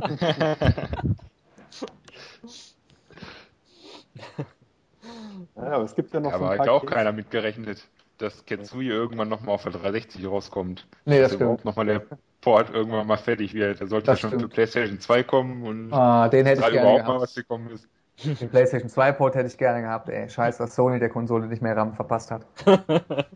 Ja, 5.56 5.64
aber 5.74 5.84
es 5.84 5.96
gibt 5.96 6.14
ja 6.14 6.20
noch 6.20 6.34
ein 6.34 6.42
hat 6.42 6.58
paar 6.58 6.72
auch 6.72 6.82
Games- 6.82 6.94
keiner 6.94 7.12
mitgerechnet, 7.12 7.84
dass 8.18 8.46
Ketsui 8.46 8.88
irgendwann 8.88 9.30
nochmal 9.30 9.56
auf 9.56 9.64
der 9.64 9.72
360 9.74 10.28
rauskommt. 10.28 10.88
Nee, 11.06 11.20
das 11.20 11.32
dass 11.32 11.40
überhaupt 11.40 11.62
stimmt. 11.62 11.66
nochmal 11.78 11.86
der 11.86 12.04
Port 12.42 12.70
irgendwann 12.70 13.08
mal 13.08 13.18
fertig 13.18 13.54
wird. 13.54 13.80
Der 13.80 13.88
sollte 13.88 14.08
Das 14.08 14.18
ja 14.18 14.22
schon 14.22 14.30
stimmt. 14.32 14.44
für 14.44 14.50
PlayStation 14.50 15.00
2 15.00 15.24
kommen 15.24 15.64
und 15.64 15.94
Ah, 15.94 16.28
den 16.30 16.46
hätte 16.46 16.60
ich 16.62 16.66
da 16.66 16.72
gerne 16.72 16.88
überhaupt 16.88 17.08
mal 17.08 17.14
gehabt. 17.14 17.24
was 17.24 17.36
gekommen 17.36 17.70
ist. 17.72 17.88
Den 18.24 18.49
PlayStation 18.49 18.89
2 18.89 19.11
Port 19.13 19.36
hätte 19.36 19.47
ich 19.47 19.57
gerne 19.57 19.82
gehabt, 19.82 20.09
ey. 20.09 20.30
Scheiße, 20.30 20.59
dass 20.59 20.76
Sony 20.76 20.99
der 20.99 21.09
Konsole 21.09 21.47
nicht 21.47 21.61
mehr 21.61 21.76
RAM 21.76 21.93
verpasst 21.93 22.32
hat. 22.32 22.45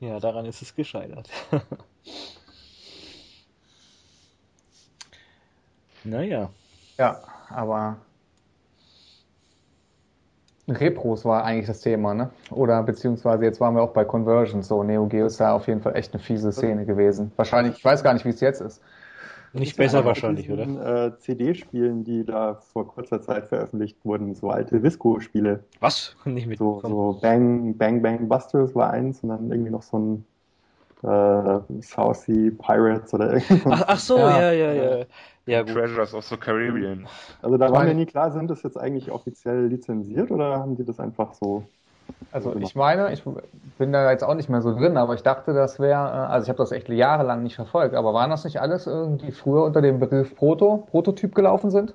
Ja, 0.00 0.18
daran 0.18 0.46
ist 0.46 0.62
es 0.62 0.74
gescheitert. 0.74 1.28
naja. 6.04 6.50
Ja, 6.98 7.22
aber 7.48 7.98
Repros 10.68 11.24
war 11.24 11.44
eigentlich 11.44 11.66
das 11.66 11.80
Thema, 11.80 12.14
ne? 12.14 12.30
Oder 12.50 12.82
beziehungsweise 12.82 13.44
jetzt 13.44 13.60
waren 13.60 13.74
wir 13.74 13.82
auch 13.82 13.92
bei 13.92 14.04
Conversions, 14.04 14.68
so 14.68 14.82
Neo 14.82 15.06
Geo 15.06 15.26
ist 15.26 15.40
da 15.40 15.52
auf 15.52 15.66
jeden 15.66 15.82
Fall 15.82 15.96
echt 15.96 16.14
eine 16.14 16.22
fiese 16.22 16.52
Szene 16.52 16.84
gewesen. 16.84 17.32
Wahrscheinlich, 17.36 17.76
ich 17.78 17.84
weiß 17.84 18.02
gar 18.02 18.14
nicht, 18.14 18.24
wie 18.24 18.30
es 18.30 18.40
jetzt 18.40 18.60
ist. 18.60 18.80
Nicht 19.52 19.76
besser 19.76 20.04
wahrscheinlich, 20.04 20.50
mit 20.50 20.50
oder? 20.50 20.68
diesen, 20.68 20.78
Äh, 20.80 21.18
CD-Spielen, 21.18 22.04
die 22.04 22.24
da 22.24 22.56
vor 22.56 22.88
kurzer 22.88 23.20
Zeit 23.22 23.46
veröffentlicht 23.48 24.04
wurden, 24.04 24.34
so 24.34 24.50
alte 24.50 24.82
Visco-Spiele. 24.82 25.64
Was? 25.80 26.16
Nicht 26.24 26.46
So, 26.52 26.82
mitbekommen. 26.82 26.82
so 26.86 27.18
Bang, 27.22 27.76
Bang 27.78 28.02
Bang 28.02 28.28
Busters 28.28 28.74
war 28.74 28.90
eins 28.92 29.22
und 29.22 29.30
dann 29.30 29.50
irgendwie 29.50 29.70
noch 29.72 29.82
so 29.82 29.98
ein 29.98 30.26
äh, 31.04 31.82
South 31.82 32.22
Sea 32.24 32.50
Pirates 32.58 33.14
oder 33.14 33.34
irgendwas. 33.34 33.76
Ach, 33.76 33.82
ach 33.86 33.98
so, 34.00 34.28
Ja. 34.28 34.28
ja, 34.28 34.52
ja, 34.52 34.72
ja. 34.72 35.06
Ja, 35.46 35.62
gut. 35.62 35.82
Treasures 35.82 36.14
of 36.14 36.24
the 36.26 36.36
Caribbean. 36.36 37.08
Also 37.42 37.56
da 37.58 37.70
war 37.72 37.82
mir 37.82 37.94
nie 37.94 38.06
klar, 38.06 38.30
sind 38.32 38.48
das 38.50 38.62
jetzt 38.62 38.78
eigentlich 38.78 39.10
offiziell 39.10 39.66
lizenziert 39.66 40.30
oder 40.30 40.58
haben 40.58 40.76
die 40.76 40.84
das 40.84 40.98
einfach 41.00 41.34
so? 41.34 41.68
Also 42.30 42.56
ich 42.56 42.74
meine, 42.74 43.12
ich 43.12 43.22
bin 43.78 43.92
da 43.92 44.10
jetzt 44.10 44.24
auch 44.24 44.34
nicht 44.34 44.48
mehr 44.48 44.62
so 44.62 44.74
drin, 44.74 44.96
aber 44.96 45.14
ich 45.14 45.22
dachte, 45.22 45.52
das 45.52 45.78
wäre, 45.78 46.00
äh, 46.08 46.32
also 46.32 46.44
ich 46.44 46.48
habe 46.48 46.58
das 46.58 46.72
echt 46.72 46.88
jahrelang 46.88 47.42
nicht 47.42 47.56
verfolgt, 47.56 47.94
aber 47.94 48.14
waren 48.14 48.30
das 48.30 48.44
nicht 48.44 48.60
alles 48.60 48.86
irgendwie 48.86 49.32
früher 49.32 49.64
unter 49.64 49.82
dem 49.82 50.00
Begriff 50.00 50.34
Proto, 50.34 50.86
Prototyp 50.90 51.34
gelaufen 51.34 51.70
sind? 51.70 51.94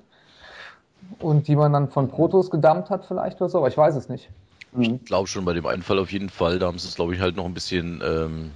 Und 1.18 1.48
die 1.48 1.56
man 1.56 1.72
dann 1.72 1.88
von 1.88 2.08
Protos 2.08 2.50
gedumpt 2.50 2.90
hat 2.90 3.06
vielleicht 3.06 3.40
oder 3.40 3.50
so, 3.50 3.58
aber 3.58 3.68
ich 3.68 3.76
weiß 3.76 3.96
es 3.96 4.08
nicht. 4.08 4.28
Ich 4.78 5.04
glaube 5.06 5.26
schon 5.26 5.44
bei 5.44 5.54
dem 5.54 5.66
einen 5.66 5.82
Fall 5.82 5.98
auf 5.98 6.12
jeden 6.12 6.28
Fall. 6.28 6.58
Da 6.58 6.66
haben 6.66 6.78
sie 6.78 6.86
es, 6.88 6.94
glaube 6.94 7.14
ich, 7.14 7.20
halt 7.20 7.36
noch 7.36 7.46
ein 7.46 7.54
bisschen 7.54 8.02
ähm, 8.04 8.50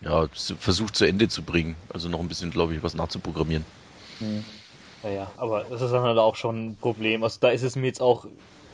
ja, 0.00 0.26
versucht 0.32 0.96
zu 0.96 1.04
Ende 1.04 1.28
zu 1.28 1.42
bringen. 1.42 1.76
Also 1.92 2.08
noch 2.08 2.20
ein 2.20 2.28
bisschen, 2.28 2.50
glaube 2.50 2.74
ich, 2.74 2.82
was 2.82 2.94
nachzuprogrammieren. 2.94 3.64
Ja, 5.02 5.10
ja, 5.10 5.30
aber 5.36 5.64
das 5.68 5.82
ist 5.82 5.92
dann 5.92 6.02
halt 6.02 6.18
auch 6.18 6.36
schon 6.36 6.70
ein 6.70 6.76
Problem. 6.76 7.24
Also 7.24 7.38
da 7.40 7.50
ist 7.50 7.62
es 7.62 7.76
mir 7.76 7.86
jetzt 7.86 8.00
auch 8.00 8.26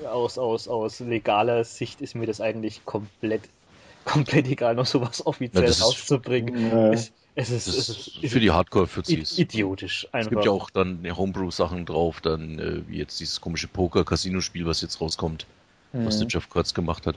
aus, 0.05 0.39
aus, 0.39 0.69
aus 0.69 1.01
legaler 1.01 1.65
Sicht 1.65 2.01
ist 2.01 2.15
mir 2.15 2.27
das 2.27 2.41
eigentlich 2.41 2.85
komplett, 2.85 3.49
komplett 4.05 4.47
egal, 4.49 4.75
noch 4.75 4.87
sowas 4.87 5.25
offiziell 5.25 5.71
Ja, 5.71 5.85
rauszubringen. 5.85 6.71
Äh, 6.73 6.95
Es, 6.95 7.13
es 7.35 7.51
ist, 7.51 7.67
es 7.67 7.89
ist 7.89 8.23
ist, 8.23 8.33
für 8.33 8.41
die 8.41 8.51
Hardcore-Fuzis. 8.51 9.39
idiotisch. 9.39 10.07
Einfach. 10.13 10.21
Es 10.21 10.31
gibt 10.31 10.45
ja 10.45 10.51
auch 10.51 10.71
dann 10.71 11.03
Homebrew-Sachen 11.17 11.85
drauf, 11.87 12.21
dann 12.21 12.59
äh, 12.59 12.89
wie 12.89 12.99
jetzt 12.99 13.21
dieses 13.21 13.41
komische 13.41 13.69
Poker-Casino-Spiel, 13.69 14.67
was 14.67 14.81
jetzt 14.81 15.01
rauskommt, 15.01 15.47
was 15.93 16.19
der 16.19 16.29
Jeff 16.29 16.49
Kurtz 16.49 16.75
gemacht 16.75 17.07
hat. 17.07 17.17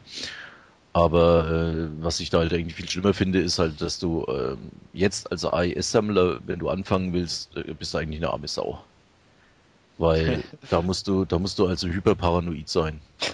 Aber 0.94 1.50
äh, 1.52 2.04
was 2.04 2.20
ich 2.20 2.30
da 2.32 2.40
halt 2.40 2.52
irgendwie 2.52 2.74
viel 2.74 2.90
schlimmer 2.90 3.14
finde, 3.14 3.40
ist 3.42 3.60
halt, 3.60 3.80
dass 3.82 4.00
du 4.00 4.26
ähm, 4.28 4.72
jetzt 4.92 5.32
als 5.32 5.46
AES-Sammler, 5.46 6.42
wenn 6.48 6.60
du 6.60 6.70
anfangen 6.70 7.14
willst, 7.14 7.56
äh, 7.56 7.74
bist 7.76 7.94
du 7.94 8.00
eigentlich 8.00 8.20
eine 8.20 8.32
arme 8.32 8.48
Sau. 8.48 8.89
Weil 10.00 10.44
da 10.72 10.82
musst 10.82 11.08
du, 11.08 11.26
da 11.26 11.38
musst 11.38 11.60
du 11.60 11.68
also 11.68 11.88
hyperparanoid 11.88 12.68
sein. 12.68 13.02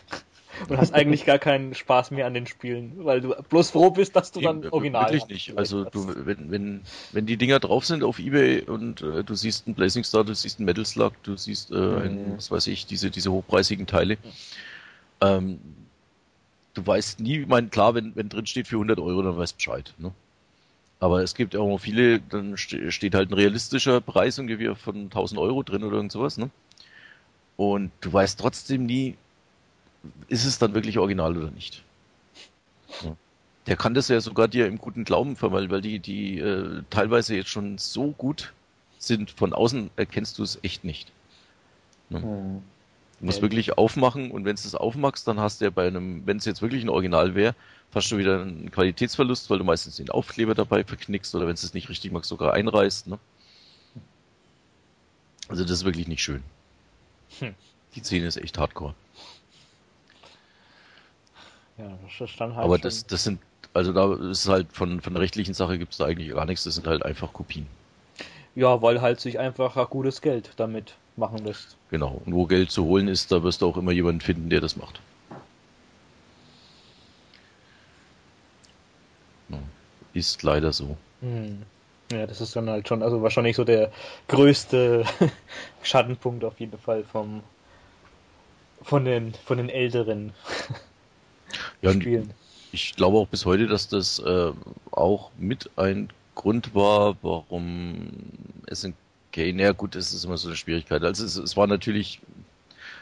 Und 0.70 0.78
hast 0.78 0.94
eigentlich 0.94 1.26
gar 1.26 1.38
keinen 1.38 1.76
Spaß 1.76 2.12
mehr 2.12 2.26
an 2.26 2.34
den 2.34 2.48
Spielen, 2.48 2.94
weil 3.04 3.20
du 3.20 3.36
bloß 3.50 3.72
froh 3.72 3.92
bist, 3.92 4.16
dass 4.16 4.32
du 4.32 4.40
dann 4.40 4.64
Eben, 4.64 4.72
original 4.72 5.12
Wirklich 5.12 5.30
nicht. 5.30 5.58
Also 5.58 5.84
du, 5.84 6.14
wenn, 6.26 6.50
wenn, 6.50 6.82
wenn 7.12 7.26
die 7.26 7.36
Dinger 7.36 7.60
drauf 7.60 7.86
sind 7.86 8.04
auf 8.04 8.20
Ebay 8.20 8.62
und 8.62 9.02
äh, 9.02 9.26
du 9.26 9.36
siehst 9.36 9.68
einen 9.68 9.76
Blazing 9.76 10.06
Star, 10.06 10.24
du 10.24 10.34
siehst 10.34 10.60
einen 10.60 10.66
Metal 10.66 10.86
Slug, 10.86 11.12
du 11.24 11.36
siehst 11.36 11.72
äh, 11.72 11.76
ein, 11.76 12.38
was 12.38 12.52
weiß 12.52 12.68
ich, 12.68 12.86
diese, 12.86 13.12
diese 13.12 13.34
hochpreisigen 13.34 13.86
Teile. 13.86 14.18
Ähm, 15.20 15.60
du 16.74 16.88
weißt 16.88 17.20
nie, 17.20 17.40
ich 17.40 17.48
meine, 17.48 17.68
klar, 17.68 17.94
wenn, 17.94 18.16
wenn 18.16 18.30
drin 18.30 18.46
steht 18.46 18.70
für 18.70 18.78
100 18.78 18.98
Euro, 19.00 19.24
dann 19.24 19.36
weißt 19.36 19.54
du 19.54 19.58
Bescheid. 19.58 19.94
Ne? 19.98 20.14
Aber 21.00 21.22
es 21.22 21.36
gibt 21.36 21.56
auch 21.56 21.68
noch 21.68 21.80
viele, 21.80 22.20
dann 22.20 22.58
ste 22.58 22.92
steht 22.92 23.16
halt 23.16 23.30
ein 23.30 23.34
realistischer 23.34 24.02
Preis 24.02 24.40
ungefähr 24.40 24.76
von 24.76 25.04
1000 25.06 25.40
Euro 25.40 25.62
drin 25.62 25.84
oder 25.84 25.98
irgend 25.98 26.12
sowas. 26.12 26.38
Ne? 26.38 26.50
Und 27.58 27.92
du 28.02 28.12
weißt 28.12 28.40
trotzdem 28.40 28.86
nie, 28.86 29.16
ist 30.28 30.46
es 30.46 30.58
dann 30.58 30.74
wirklich 30.74 30.98
original 30.98 31.38
oder 31.38 31.52
nicht. 31.52 31.84
Ja. 33.02 33.16
Der 33.68 33.76
kann 33.76 33.94
das 33.94 34.08
ja 34.08 34.22
sogar 34.22 34.48
dir 34.48 34.68
im 34.68 34.78
guten 34.78 35.04
Glauben 35.04 35.36
verweilen, 35.36 35.72
weil 35.72 35.82
die, 35.82 36.00
die 36.00 36.40
äh, 36.40 36.84
teilweise 36.90 37.36
jetzt 37.36 37.50
schon 37.50 37.78
so 37.78 38.12
gut 38.12 38.54
sind, 38.98 39.32
von 39.32 39.54
außen 39.54 39.90
erkennst 39.96 40.38
du 40.38 40.44
es 40.44 40.60
echt 40.64 40.84
nicht. 40.84 41.12
Ne? 42.10 42.22
Hm. 42.22 42.62
Du 43.20 43.26
musst 43.26 43.40
Ja. 43.40 43.44
wirklich 43.44 43.78
aufmachen 43.78 44.32
und 44.32 44.46
wenn 44.46 44.56
du 44.56 44.62
es 44.62 44.76
aufmachst, 44.76 45.28
dann 45.28 45.40
hast 45.40 45.62
du 45.62 45.66
ja 45.66 45.72
bei 45.72 45.88
einem, 45.88 46.26
wenn 46.26 46.38
es 46.38 46.46
jetzt 46.46 46.62
wirklich 46.62 46.84
ein 46.84 46.90
Original 46.90 47.34
wäre, 47.34 47.56
fast 47.96 48.10
schon 48.10 48.18
wieder 48.18 48.42
einen 48.42 48.72
Qualitätsverlust, 48.72 49.50
weil 49.50 49.58
du 49.58 49.64
meistens 49.64 49.96
den 49.96 50.10
Aufkleber 50.10 50.54
dabei 50.54 50.84
verknickst 50.84 51.34
oder 51.34 51.48
wenn 51.48 51.54
es 51.54 51.74
nicht 51.74 51.88
richtig 51.88 52.12
machst, 52.12 52.28
sogar 52.28 52.54
einreißt. 52.54 53.08
Ne? 53.08 53.18
Also 55.48 55.64
das 55.64 55.72
ist 55.72 55.86
wirklich 55.86 56.10
nicht 56.10 56.22
schön. 56.22 56.44
Hm. 57.40 57.56
Die 57.96 58.02
Szene 58.02 58.28
ist 58.28 58.36
echt 58.36 58.58
hardcore. 58.58 58.94
Ja, 61.78 61.98
das 62.04 62.30
stand 62.30 62.56
halt 62.56 62.66
Aber 62.66 62.78
das, 62.78 63.08
das 63.08 63.24
sind, 63.24 63.40
also 63.74 63.94
da 63.94 64.14
ist 64.30 64.50
halt 64.50 64.68
von, 64.74 65.00
von 65.00 65.14
der 65.14 65.22
rechtlichen 65.22 65.54
Sache 65.54 65.78
gibt 65.78 65.94
es 65.94 65.98
da 65.98 66.06
eigentlich 66.06 66.32
gar 66.32 66.46
nichts, 66.46 66.66
das 66.66 66.76
sind 66.76 66.88
halt 66.88 67.06
einfach 67.06 67.32
Kopien. 67.32 67.66
Ja, 68.56 68.82
weil 68.82 69.00
halt 69.00 69.22
sich 69.22 69.40
einfach 69.40 69.78
ein 69.78 69.88
gutes 69.90 70.22
Geld 70.22 70.50
damit 70.58 70.96
machen 71.16 71.46
lässt. 71.46 71.78
Genau. 71.92 72.22
Und 72.26 72.34
wo 72.34 72.46
Geld 72.46 72.72
zu 72.72 72.84
holen 72.84 73.08
ist, 73.08 73.32
da 73.32 73.42
wirst 73.42 73.62
du 73.62 73.68
auch 73.68 73.78
immer 73.78 73.94
jemanden 73.94 74.20
finden, 74.20 74.50
der 74.50 74.60
das 74.60 74.76
macht. 74.76 75.00
Ist 80.16 80.44
leider 80.44 80.74
so. 80.74 80.98
Hm. 81.22 81.64
Ja, 82.12 82.28
das 82.28 82.40
ist 82.42 82.56
dann 82.56 82.70
halt 82.70 82.88
schon, 82.88 83.02
also 83.04 83.22
wahrscheinlich 83.22 83.56
so 83.56 83.64
der 83.64 83.92
größte 84.28 85.06
Schattenpunkt 85.84 86.44
auf 86.44 86.60
jeden 86.60 86.78
Fall 86.78 87.04
vom 87.04 87.44
von 88.84 89.06
den 89.06 89.34
von 89.34 89.58
den 89.58 89.70
älteren 89.70 90.34
Ja, 91.82 91.94
Spielen. 91.94 92.34
ich 92.72 92.96
glaube 92.96 93.18
auch 93.18 93.28
bis 93.28 93.46
heute, 93.46 93.68
dass 93.68 93.88
das 93.88 94.20
äh, 94.20 94.52
auch 94.92 95.32
mit 95.38 95.70
ein 95.78 96.10
Grund 96.36 96.76
war, 96.76 97.16
warum 97.22 98.12
SNK, 98.70 98.96
naja 99.54 99.72
gut, 99.72 99.96
das 99.96 100.14
ist 100.14 100.26
immer 100.26 100.38
so 100.38 100.50
eine 100.50 100.58
Schwierigkeit. 100.58 101.04
Also 101.04 101.26
es, 101.26 101.36
es 101.38 101.56
war 101.58 101.68
natürlich, 101.68 102.20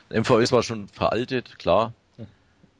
MVS 0.10 0.52
war 0.52 0.64
schon 0.64 0.88
veraltet, 0.90 1.58
klar. 1.60 1.94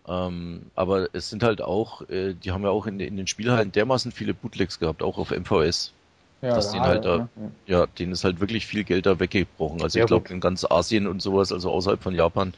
Hm. 0.06 0.14
Ähm, 0.14 0.62
aber 0.76 1.08
es 1.14 1.30
sind 1.30 1.44
halt 1.44 1.62
auch, 1.62 2.08
äh, 2.10 2.34
die 2.34 2.52
haben 2.52 2.64
ja 2.64 2.70
auch 2.70 2.88
in, 2.88 3.00
in 3.00 3.18
den 3.18 3.28
Spielhallen 3.28 3.72
dermaßen 3.72 4.12
viele 4.12 4.34
Bootlegs 4.34 4.80
gehabt, 4.80 5.02
auch 5.02 5.18
auf 5.18 5.32
MVS. 5.32 5.94
Ja, 6.42 6.56
dass 6.56 6.72
denen 6.72 6.84
halt 6.84 7.06
da, 7.06 7.18
ne? 7.18 7.30
ja, 7.68 7.86
denen 7.86 8.12
ist 8.12 8.26
halt 8.26 8.42
wirklich 8.42 8.68
viel 8.68 8.84
Geld 8.84 9.06
da 9.06 9.20
weggebrochen. 9.20 9.82
Also 9.82 9.98
Ja, 9.98 10.04
ich 10.04 10.10
glaube 10.10 10.34
in 10.34 10.42
ganz 10.42 10.66
Asien 10.66 11.08
und 11.08 11.22
sowas, 11.22 11.54
also 11.54 11.72
außerhalb 11.72 12.04
von 12.04 12.14
Japan, 12.14 12.54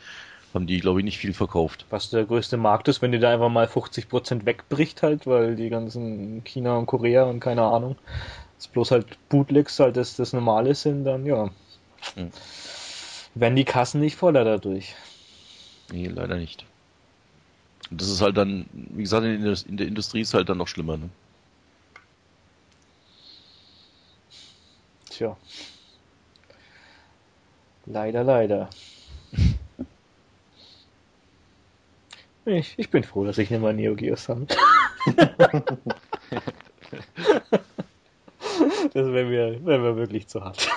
haben 0.55 0.65
die, 0.65 0.79
glaube 0.79 1.01
ich, 1.01 1.05
nicht 1.05 1.19
viel 1.19 1.33
verkauft. 1.33 1.85
Was 1.91 2.09
der 2.09 2.25
größte 2.25 2.57
Markt 2.57 2.87
ist, 2.87 3.01
wenn 3.01 3.11
dir 3.11 3.19
da 3.19 3.31
einfach 3.31 3.49
mal 3.49 3.67
50% 3.67 4.45
wegbricht 4.45 5.03
halt, 5.03 5.27
weil 5.27 5.55
die 5.55 5.69
ganzen 5.69 6.43
China 6.45 6.77
und 6.77 6.87
Korea 6.87 7.25
und 7.25 7.41
keine 7.41 7.63
Ahnung, 7.63 7.95
es 8.57 8.67
bloß 8.67 8.91
halt 8.91 9.05
Bootlegs 9.29 9.79
halt 9.79 9.97
das, 9.97 10.15
das 10.15 10.33
Normale 10.33 10.73
sind, 10.73 11.03
dann 11.03 11.25
ja. 11.25 11.49
Hm. 12.15 12.29
Werden 13.35 13.55
die 13.55 13.65
Kassen 13.65 13.99
nicht 13.99 14.15
voller 14.15 14.45
dadurch. 14.45 14.95
Nee, 15.91 16.07
leider 16.07 16.37
nicht. 16.37 16.65
Und 17.91 18.01
das 18.01 18.09
ist 18.09 18.21
halt 18.21 18.37
dann, 18.37 18.65
wie 18.71 19.03
gesagt, 19.03 19.25
in 19.25 19.43
der, 19.43 19.57
in 19.67 19.77
der 19.77 19.87
Industrie 19.87 20.21
ist 20.21 20.33
halt 20.33 20.49
dann 20.49 20.57
noch 20.57 20.67
schlimmer. 20.67 20.97
Ne? 20.97 21.09
Tja. 25.09 25.37
Leider, 27.85 28.23
leider. 28.23 28.69
Ich, 32.47 32.75
ich 32.77 32.91
bin 32.91 33.03
froh, 33.03 33.25
dass 33.25 33.39
ich 33.39 33.49
nicht 33.49 33.59
mal 33.59 33.73
Neo 33.73 33.95
Geo 33.95 34.15
sammle. 34.15 34.45
das 38.93 38.93
wäre 38.93 39.25
mir, 39.25 39.65
wär 39.65 39.79
mir 39.79 39.95
wirklich 39.95 40.27
zu 40.27 40.43
hart. 40.43 40.69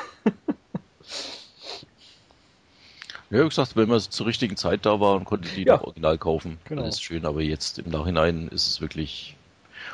Ja, 3.30 3.44
wie 3.44 3.48
gesagt, 3.48 3.76
wenn 3.76 3.88
man 3.88 4.00
zur 4.00 4.26
richtigen 4.26 4.56
Zeit 4.56 4.86
da 4.86 5.00
war 5.00 5.16
und 5.16 5.24
konnte 5.24 5.48
die 5.50 5.64
Ja. 5.64 5.76
noch 5.76 5.82
original 5.84 6.16
kaufen, 6.16 6.58
Genau. 6.64 6.82
dann 6.82 6.88
ist 6.88 6.96
es 6.96 7.02
schön, 7.02 7.26
aber 7.26 7.42
jetzt 7.42 7.78
im 7.78 7.90
Nachhinein 7.90 8.48
ist 8.48 8.68
es 8.68 8.80
wirklich. 8.80 9.36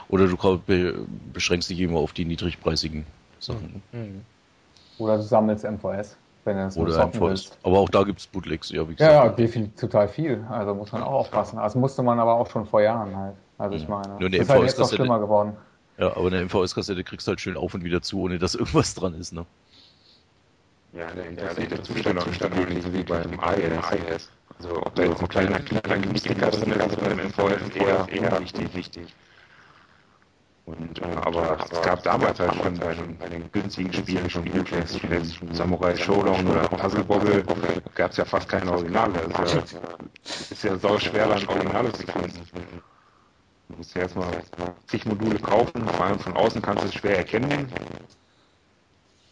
Oder 0.09 0.29
du 0.29 0.37
beschränkst 1.33 1.69
dich 1.71 1.81
immer 1.81 1.99
auf 1.99 2.13
die 2.13 2.25
niedrigpreisigen 2.25 3.05
Sachen. 3.41 3.83
Hm. 3.93 4.21
Oder 4.99 5.17
du 5.17 5.23
sammelst 5.23 5.65
MVS, 5.65 6.17
wenn 6.45 6.57
du 6.57 6.65
das 6.65 6.77
nur 6.77 6.87
Oder 6.87 7.05
einfach. 7.07 7.29
willst. 7.29 7.59
Aber 7.63 7.79
auch 7.79 7.89
da 7.89 8.05
gibt's 8.05 8.27
Bootlegs, 8.27 8.71
ja, 8.71 8.89
wie 8.89 8.95
Ja, 8.95 9.13
ja, 9.13 9.23
gesagt. 9.23 9.39
definitiv 9.39 9.81
total 9.81 10.09
viel. 10.09 10.45
Also 10.51 10.75
muss 10.75 10.93
man 10.93 11.03
auch 11.03 11.13
aufpassen. 11.13 11.59
Also 11.59 11.79
musste 11.79 12.03
man 12.03 12.21
aber 12.21 12.35
auch 12.35 12.49
schon 12.51 12.67
vor 12.67 12.81
Jahren 12.83 13.17
halt. 13.17 13.35
Also 13.59 13.77
ich 13.77 13.89
meine, 13.89 14.09
Nur 14.21 14.29
eine 14.29 14.37
ist 14.37 14.49
halt 14.49 14.63
jetzt 14.65 14.79
noch 14.81 14.89
schlimmer 14.93 15.19
geworden. 15.19 15.57
Ja, 15.99 16.17
aber 16.17 16.27
eine 16.27 16.41
MVS-Kassette 16.41 17.05
kriegst 17.05 17.27
du 17.27 17.31
halt 17.31 17.41
schön 17.41 17.57
auf 17.57 17.75
und 17.75 17.85
wieder 17.85 18.03
zu, 18.03 18.21
ohne 18.21 18.39
dass 18.39 18.55
irgendwas 18.55 18.95
dran 18.95 19.15
ist, 19.15 19.33
ne? 19.33 19.47
Ja, 20.97 21.11
der 21.11 21.25
hinterlegte 21.25 21.83
Zustand 21.83 22.21
auch 22.21 22.27
nicht 22.27 22.83
so 22.83 22.93
wie 22.93 23.03
beim 23.03 23.41
AES. 23.41 24.31
Also 24.59 24.77
ob 24.77 24.95
da 24.95 25.03
jetzt 25.03 25.21
ein 25.21 25.29
kleiner, 25.29 25.59
kleiner 25.59 26.07
Mystiker 26.07 26.51
drin 26.51 26.71
ist, 26.71 27.01
beim 27.01 27.19
ist 27.19 27.77
eher, 27.77 28.07
eher 28.13 28.41
wichtig, 28.41 28.75
wichtig. 28.75 29.15
Und, 30.67 30.99
äh, 31.01 31.05
aber 31.05 31.59
es 31.71 31.83
gab 31.83 32.03
damals 32.05 32.39
halt 32.39 32.55
schon 32.55 32.79
bei 32.79 32.95
den, 32.95 33.19
bei 33.19 33.29
den 33.29 33.51
günstigen 33.51 33.93
Spielen 33.93 34.31
schon 34.31 34.45
Bootlegs, 34.45 35.03
wie 35.03 35.09
jetzt 35.09 35.39
Samurai 35.53 35.97
Showdown 35.97 36.47
oder 36.47 36.69
Puzzle 36.69 37.05
Bobble, 37.05 37.45
gab 37.95 38.13
es 38.13 38.17
ja 38.17 38.25
fast 38.25 38.49
keine 38.49 38.71
Originale. 38.71 39.13
Das 39.37 39.53
ist 39.53 39.73
ja, 39.73 39.79
ist 40.53 40.65
ja 40.65 40.79
sau 40.79 40.99
schwer, 40.99 41.29
dann 41.29 41.47
Originale 41.49 41.93
zu 41.93 42.07
finden. 42.07 42.49
Du 43.69 43.77
musst 43.77 43.95
ja 43.95 44.03
erstmal 44.03 44.31
zig 44.87 45.05
Module 45.07 45.39
kaufen, 45.41 45.87
vor 45.89 46.05
allem 46.07 46.21
von 46.21 46.35
außen 46.35 46.63
kannst 46.63 46.85
du 46.85 46.89
es 46.89 46.95
schwer 46.95 47.19
erkennen. 47.19 47.69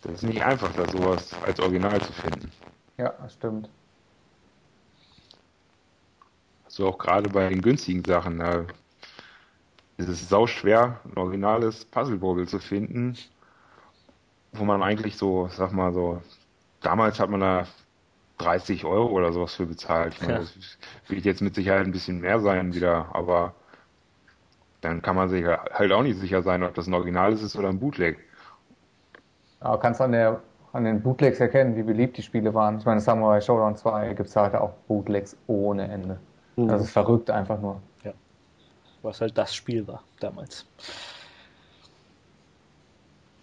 Das 0.02 0.14
ist 0.14 0.22
nicht 0.24 0.42
einfach, 0.42 0.72
da 0.74 0.86
sowas 0.86 1.32
als 1.44 1.60
Original 1.60 2.00
zu 2.02 2.12
finden. 2.12 2.50
Ja, 2.98 3.10
das 3.20 3.34
stimmt. 3.34 3.70
So 6.68 6.88
auch 6.88 6.98
gerade 6.98 7.28
bei 7.28 7.48
den 7.48 7.62
günstigen 7.62 8.04
Sachen, 8.04 8.38
da 8.38 8.66
ist 9.96 10.08
es 10.08 10.28
sau 10.28 10.46
schwer, 10.46 11.00
ein 11.04 11.16
originales 11.16 11.84
Puzzle 11.84 12.16
Bobble 12.18 12.46
zu 12.46 12.58
finden, 12.58 13.16
wo 14.52 14.64
man 14.64 14.82
eigentlich 14.82 15.16
so, 15.16 15.48
sag 15.48 15.72
mal 15.72 15.92
so, 15.92 16.22
damals 16.80 17.20
hat 17.20 17.30
man 17.30 17.40
da 17.40 17.66
30 18.38 18.84
Euro 18.84 19.12
oder 19.12 19.32
sowas 19.32 19.54
für 19.54 19.66
bezahlt. 19.66 20.14
Ich 20.14 20.20
meine, 20.20 20.34
Ja. 20.34 20.38
das 20.40 20.54
wird 21.08 21.24
jetzt 21.24 21.42
mit 21.42 21.54
Sicherheit 21.54 21.86
ein 21.86 21.92
bisschen 21.92 22.20
mehr 22.20 22.40
sein 22.40 22.74
wieder, 22.74 23.14
aber 23.14 23.54
dann 24.80 25.00
kann 25.00 25.14
man 25.16 25.28
sich 25.28 25.44
halt 25.44 25.92
auch 25.92 26.02
nicht 26.02 26.18
sicher 26.18 26.42
sein, 26.42 26.62
ob 26.64 26.74
das 26.74 26.86
ein 26.88 26.94
originales 26.94 27.42
ist 27.42 27.56
oder 27.56 27.68
ein 27.68 27.78
Bootleg. 27.78 28.18
Aber 29.62 29.78
kannst 29.78 30.00
an 30.00 30.12
der 30.12 30.40
an 30.72 30.84
den 30.84 31.02
Bootlegs 31.02 31.38
erkennen, 31.38 31.76
wie 31.76 31.82
beliebt 31.82 32.16
die 32.16 32.22
Spiele 32.22 32.54
waren. 32.54 32.78
Ich 32.78 32.86
meine, 32.86 33.00
Samurai 33.00 33.40
Showdown 33.40 33.76
2 33.76 34.14
gibt 34.14 34.28
es 34.30 34.36
halt 34.36 34.54
auch 34.54 34.72
Bootlegs 34.88 35.36
ohne 35.46 35.86
Ende. 35.88 36.18
Mhm. 36.56 36.68
Das 36.68 36.82
ist 36.82 36.90
verrückt 36.90 37.30
einfach 37.30 37.60
nur. 37.60 37.80
Was 39.02 39.20
halt 39.20 39.36
das 39.36 39.52
Spiel 39.52 39.86
war 39.88 40.04
damals. 40.20 40.64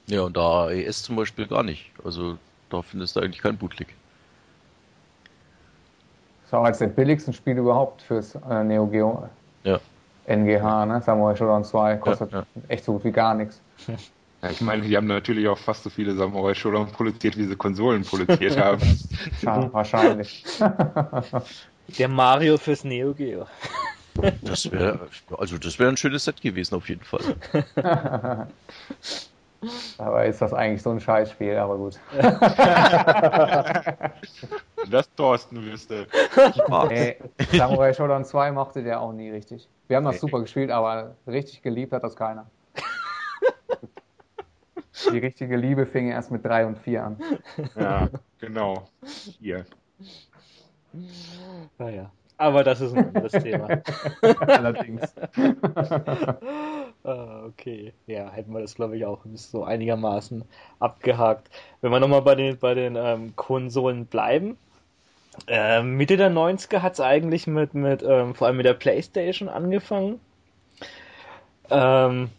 Ja, 0.08 0.22
und 0.22 0.38
da 0.38 0.68
AES 0.68 1.04
zum 1.04 1.18
Beispiel 1.18 1.48
gar 1.48 1.64
nicht. 1.64 1.92
Also 2.04 2.38
da 2.70 2.82
findest 2.82 3.16
du 3.16 3.20
eigentlich 3.20 3.42
kein 3.42 3.58
Bootleg. 3.58 3.94
Das 6.44 6.54
war 6.54 6.66
eines 6.66 6.80
der 6.80 6.88
billigsten 6.88 7.34
Spiele 7.34 7.60
überhaupt 7.60 8.02
fürs 8.02 8.36
äh, 8.36 8.64
Neo 8.64 8.88
Geo 8.88 9.30
Ja. 9.66 9.80
NGH, 10.28 10.86
ne? 10.86 11.02
Samurai 11.02 11.36
Showdown 11.36 11.66
2 11.66 11.98
kostet 11.98 12.32
Ja, 12.32 12.44
echt 12.70 12.86
so 12.86 12.94
gut 12.94 13.04
wie 13.04 13.12
gar 13.12 13.36
nichts. 13.36 13.62
Ja, 14.42 14.50
ich 14.52 14.62
meine, 14.62 14.84
die 14.84 14.96
haben 14.96 15.08
natürlich 15.08 15.48
auch 15.48 15.58
fast 15.58 15.84
so 15.84 15.90
viele 15.90 16.16
Samurai 16.16 16.54
Showdown 16.54 16.92
produziert, 16.92 17.38
wie 17.38 17.44
sie 17.44 17.56
Konsolen 17.56 18.04
produziert 18.04 18.58
haben. 18.64 18.82
Schade, 19.42 19.74
wahrscheinlich. 19.74 20.46
Der 21.98 22.08
Mario 22.08 22.58
fürs 22.58 22.84
Neo 22.84 23.14
Geo. 23.14 23.48
Das 24.42 24.72
wäre, 24.72 25.08
also 25.38 25.58
das 25.58 25.80
wäre 25.80 25.90
ein 25.90 25.98
schönes 25.98 26.26
Set 26.26 26.42
gewesen 26.42 26.76
auf 26.76 26.88
jeden 26.90 27.04
Fall. 27.04 27.36
Aber 29.98 30.26
ist 30.26 30.42
das 30.42 30.54
eigentlich 30.54 30.82
so 30.82 30.92
ein 30.92 31.02
Scheißspiel, 31.02 31.58
aber 31.58 31.76
gut. 31.76 32.00
das 34.90 35.14
Thorsten 35.16 35.62
wüsste. 35.66 36.08
Ey, 36.90 37.18
Samurai 37.52 37.94
Showdown 37.94 38.24
2 38.24 38.54
mochte 38.54 38.84
der 38.84 39.02
auch 39.02 39.12
nie 39.12 39.30
richtig. 39.30 39.68
Wir 39.90 39.98
haben 39.98 40.06
das 40.06 40.22
super 40.22 40.40
gespielt, 40.40 40.72
aber 40.72 41.18
richtig 41.28 41.62
geliebt 41.62 41.92
hat 41.92 42.04
das 42.04 42.16
keiner. 42.16 42.50
Die 45.12 45.18
richtige 45.18 45.58
Liebe 45.58 45.86
fing 45.86 46.10
erst 46.10 46.32
mit 46.32 46.46
3 46.46 46.66
und 46.66 46.78
4 46.80 47.04
an. 47.04 47.18
Ja, 47.80 48.10
genau. 48.40 48.88
Hier. 49.40 49.66
Naja. 51.78 52.12
Aber 52.38 52.64
das 52.64 52.80
ist 52.80 52.94
ein 52.94 53.08
anderes 53.08 53.32
Thema. 53.44 53.68
Allerdings. 54.48 55.14
Ah, 57.04 57.46
okay. 57.46 57.94
Ja, 58.08 58.30
hätten 58.32 58.54
wir 58.54 58.62
das, 58.62 58.76
glaube 58.76 58.98
ich, 58.98 59.06
auch 59.06 59.20
so 59.34 59.64
einigermaßen 59.64 60.44
abgehakt. 60.80 61.50
Wenn 61.82 61.92
wir 61.92 62.00
nochmal 62.00 62.22
bei 62.22 62.36
den, 62.36 62.58
bei 62.58 62.74
den 62.74 62.96
ähm, 62.96 63.36
Konsolen 63.36 64.06
bleiben. 64.06 64.58
Ähm, 65.48 65.96
Mitte 65.96 66.18
der 66.18 66.30
90er 66.30 66.82
hat 66.82 66.94
es 66.94 67.00
eigentlich 67.00 67.48
mit, 67.48 67.74
mit 67.74 68.04
ähm, 68.04 68.36
vor 68.36 68.48
allem 68.48 68.58
mit 68.58 68.66
der 68.66 68.74
Playstation 68.74 69.48
angefangen. 69.48 70.20
Ähm, 71.70 72.30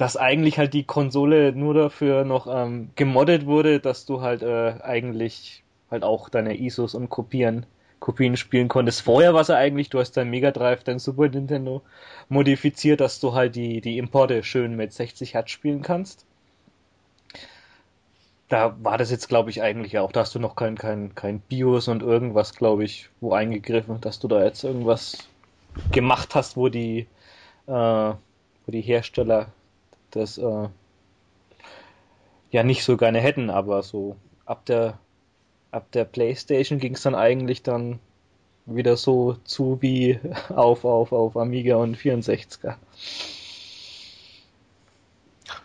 dass 0.00 0.16
eigentlich 0.16 0.56
halt 0.58 0.72
die 0.72 0.84
Konsole 0.84 1.52
nur 1.52 1.74
dafür 1.74 2.24
noch 2.24 2.46
ähm, 2.50 2.88
gemoddet 2.96 3.44
wurde, 3.44 3.80
dass 3.80 4.06
du 4.06 4.22
halt 4.22 4.40
äh, 4.40 4.76
eigentlich 4.82 5.62
halt 5.90 6.04
auch 6.04 6.30
deine 6.30 6.58
ISOs 6.58 6.94
und 6.94 7.10
Kopien 7.10 7.66
Kopien 7.98 8.38
spielen 8.38 8.68
konntest. 8.68 9.02
Vorher 9.02 9.34
war 9.34 9.42
es 9.42 9.48
ja 9.48 9.56
eigentlich, 9.56 9.90
du 9.90 9.98
hast 9.98 10.12
dein 10.12 10.30
Mega 10.30 10.52
Drive, 10.52 10.84
dein 10.84 10.98
Super 10.98 11.28
Nintendo 11.28 11.82
modifiziert, 12.30 13.02
dass 13.02 13.20
du 13.20 13.34
halt 13.34 13.56
die, 13.56 13.82
die 13.82 13.98
Importe 13.98 14.42
schön 14.42 14.74
mit 14.74 14.94
60 14.94 15.34
Hertz 15.34 15.50
spielen 15.50 15.82
kannst. 15.82 16.24
Da 18.48 18.74
war 18.82 18.96
das 18.96 19.10
jetzt, 19.10 19.28
glaube 19.28 19.50
ich, 19.50 19.60
eigentlich 19.60 19.98
auch. 19.98 20.12
Da 20.12 20.20
hast 20.20 20.34
du 20.34 20.38
noch 20.38 20.56
kein, 20.56 20.78
kein, 20.78 21.14
kein 21.14 21.40
BIOS 21.40 21.88
und 21.88 22.02
irgendwas, 22.02 22.54
glaube 22.54 22.84
ich, 22.84 23.10
wo 23.20 23.34
eingegriffen, 23.34 24.00
dass 24.00 24.18
du 24.18 24.28
da 24.28 24.42
jetzt 24.42 24.64
irgendwas 24.64 25.28
gemacht 25.92 26.34
hast, 26.34 26.56
wo 26.56 26.70
die, 26.70 27.06
äh, 27.66 27.72
wo 27.72 28.16
die 28.72 28.80
Hersteller 28.80 29.48
das 30.10 30.38
äh, 30.38 30.68
ja 32.50 32.62
nicht 32.62 32.84
so 32.84 32.96
gerne 32.96 33.20
hätten, 33.20 33.50
aber 33.50 33.82
so 33.82 34.16
ab 34.46 34.64
der 34.66 34.98
ab 35.70 35.90
der 35.92 36.04
PlayStation 36.04 36.78
ging 36.78 36.94
es 36.94 37.02
dann 37.02 37.14
eigentlich 37.14 37.62
dann 37.62 38.00
wieder 38.66 38.96
so 38.96 39.36
zu 39.44 39.80
wie 39.80 40.18
auf 40.48 40.84
auf 40.84 41.12
auf 41.12 41.36
Amiga 41.36 41.76
und 41.76 41.96
64er. 41.96 42.76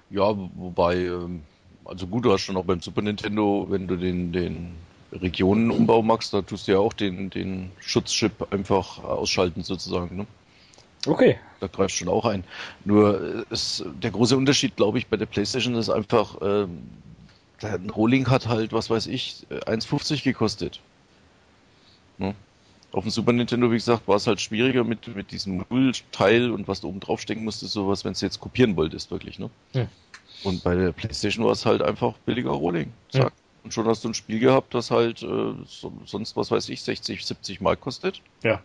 Ja, 0.09 0.35
wobei, 0.55 0.97
ähm, 0.97 1.41
also 1.83 2.07
gut, 2.07 2.25
du 2.25 2.31
hast 2.31 2.41
schon 2.41 2.57
auch 2.57 2.65
beim 2.65 2.79
Super 2.79 3.01
Nintendo, 3.01 3.65
wenn 3.69 3.87
du 3.87 3.95
den, 3.95 4.31
den 4.31 4.75
Regionenumbau 5.11 6.01
machst, 6.01 6.33
da 6.33 6.41
tust 6.41 6.67
du 6.67 6.73
ja 6.73 6.79
auch 6.79 6.93
den, 6.93 7.29
den 7.29 7.71
Schutzchip 7.79 8.51
einfach 8.51 9.03
ausschalten 9.03 9.63
sozusagen. 9.63 10.17
Ne? 10.17 10.27
Okay. 11.05 11.37
Da 11.59 11.67
greifst 11.67 11.95
du 11.95 12.05
schon 12.05 12.13
auch 12.13 12.25
ein. 12.25 12.43
Nur 12.83 13.45
ist, 13.49 13.85
der 14.01 14.11
große 14.11 14.35
Unterschied, 14.35 14.75
glaube 14.75 14.97
ich, 14.97 15.07
bei 15.07 15.17
der 15.17 15.25
PlayStation 15.25 15.75
ist 15.75 15.89
einfach, 15.89 16.41
äh, 16.41 16.67
der 17.61 17.79
Rolling 17.91 18.29
hat 18.29 18.47
halt, 18.47 18.73
was 18.73 18.89
weiß 18.89 19.07
ich, 19.07 19.45
1,50 19.49 20.23
gekostet. 20.23 20.81
Ne? 22.17 22.35
Auf 22.91 23.03
dem 23.03 23.11
Super 23.11 23.33
Nintendo, 23.33 23.71
wie 23.71 23.75
gesagt, 23.75 24.07
war 24.07 24.15
es 24.15 24.27
halt 24.27 24.39
schwieriger 24.39 24.83
mit, 24.83 25.13
mit 25.15 25.31
diesem 25.31 25.57
Modulteil 25.57 26.51
und 26.51 26.67
was 26.67 26.81
du 26.81 26.87
oben 26.87 26.99
drauf 26.99 27.19
stecken 27.19 27.43
musstest, 27.43 27.73
sowas, 27.73 28.05
wenn 28.05 28.13
du 28.13 28.19
jetzt 28.21 28.39
kopieren 28.39 28.75
wolltest, 28.77 29.11
wirklich. 29.11 29.37
Ne? 29.37 29.49
Hm. 29.73 29.87
Und 30.43 30.63
bei 30.63 30.75
der 30.75 30.91
PlayStation 30.91 31.45
war 31.45 31.51
es 31.51 31.65
halt 31.65 31.81
einfach 31.81 32.13
billiger 32.25 32.51
Rolling. 32.51 32.93
Zack. 33.09 33.23
Hm. 33.23 33.31
Und 33.65 33.73
schon 33.73 33.87
hast 33.87 34.03
du 34.03 34.09
ein 34.09 34.13
Spiel 34.13 34.39
gehabt, 34.39 34.73
das 34.75 34.91
halt 34.91 35.23
äh, 35.23 35.53
so, 35.65 35.91
sonst, 36.05 36.35
was 36.37 36.51
weiß 36.51 36.69
ich, 36.69 36.83
60, 36.83 37.25
70 37.25 37.61
Mark 37.61 37.81
kostet. 37.81 38.21
Ja. 38.43 38.61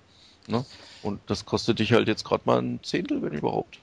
Ne? 0.51 0.65
Und 1.03 1.21
das 1.27 1.47
kostet 1.47 1.79
dich 1.79 1.93
halt 1.93 2.09
jetzt 2.09 2.25
gerade 2.25 2.43
mal 2.45 2.61
ein 2.61 2.81
Zehntel, 2.83 3.23
wenn 3.23 3.33
überhaupt. 3.33 3.79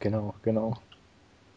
Genau, 0.00 0.34
genau. 0.42 0.76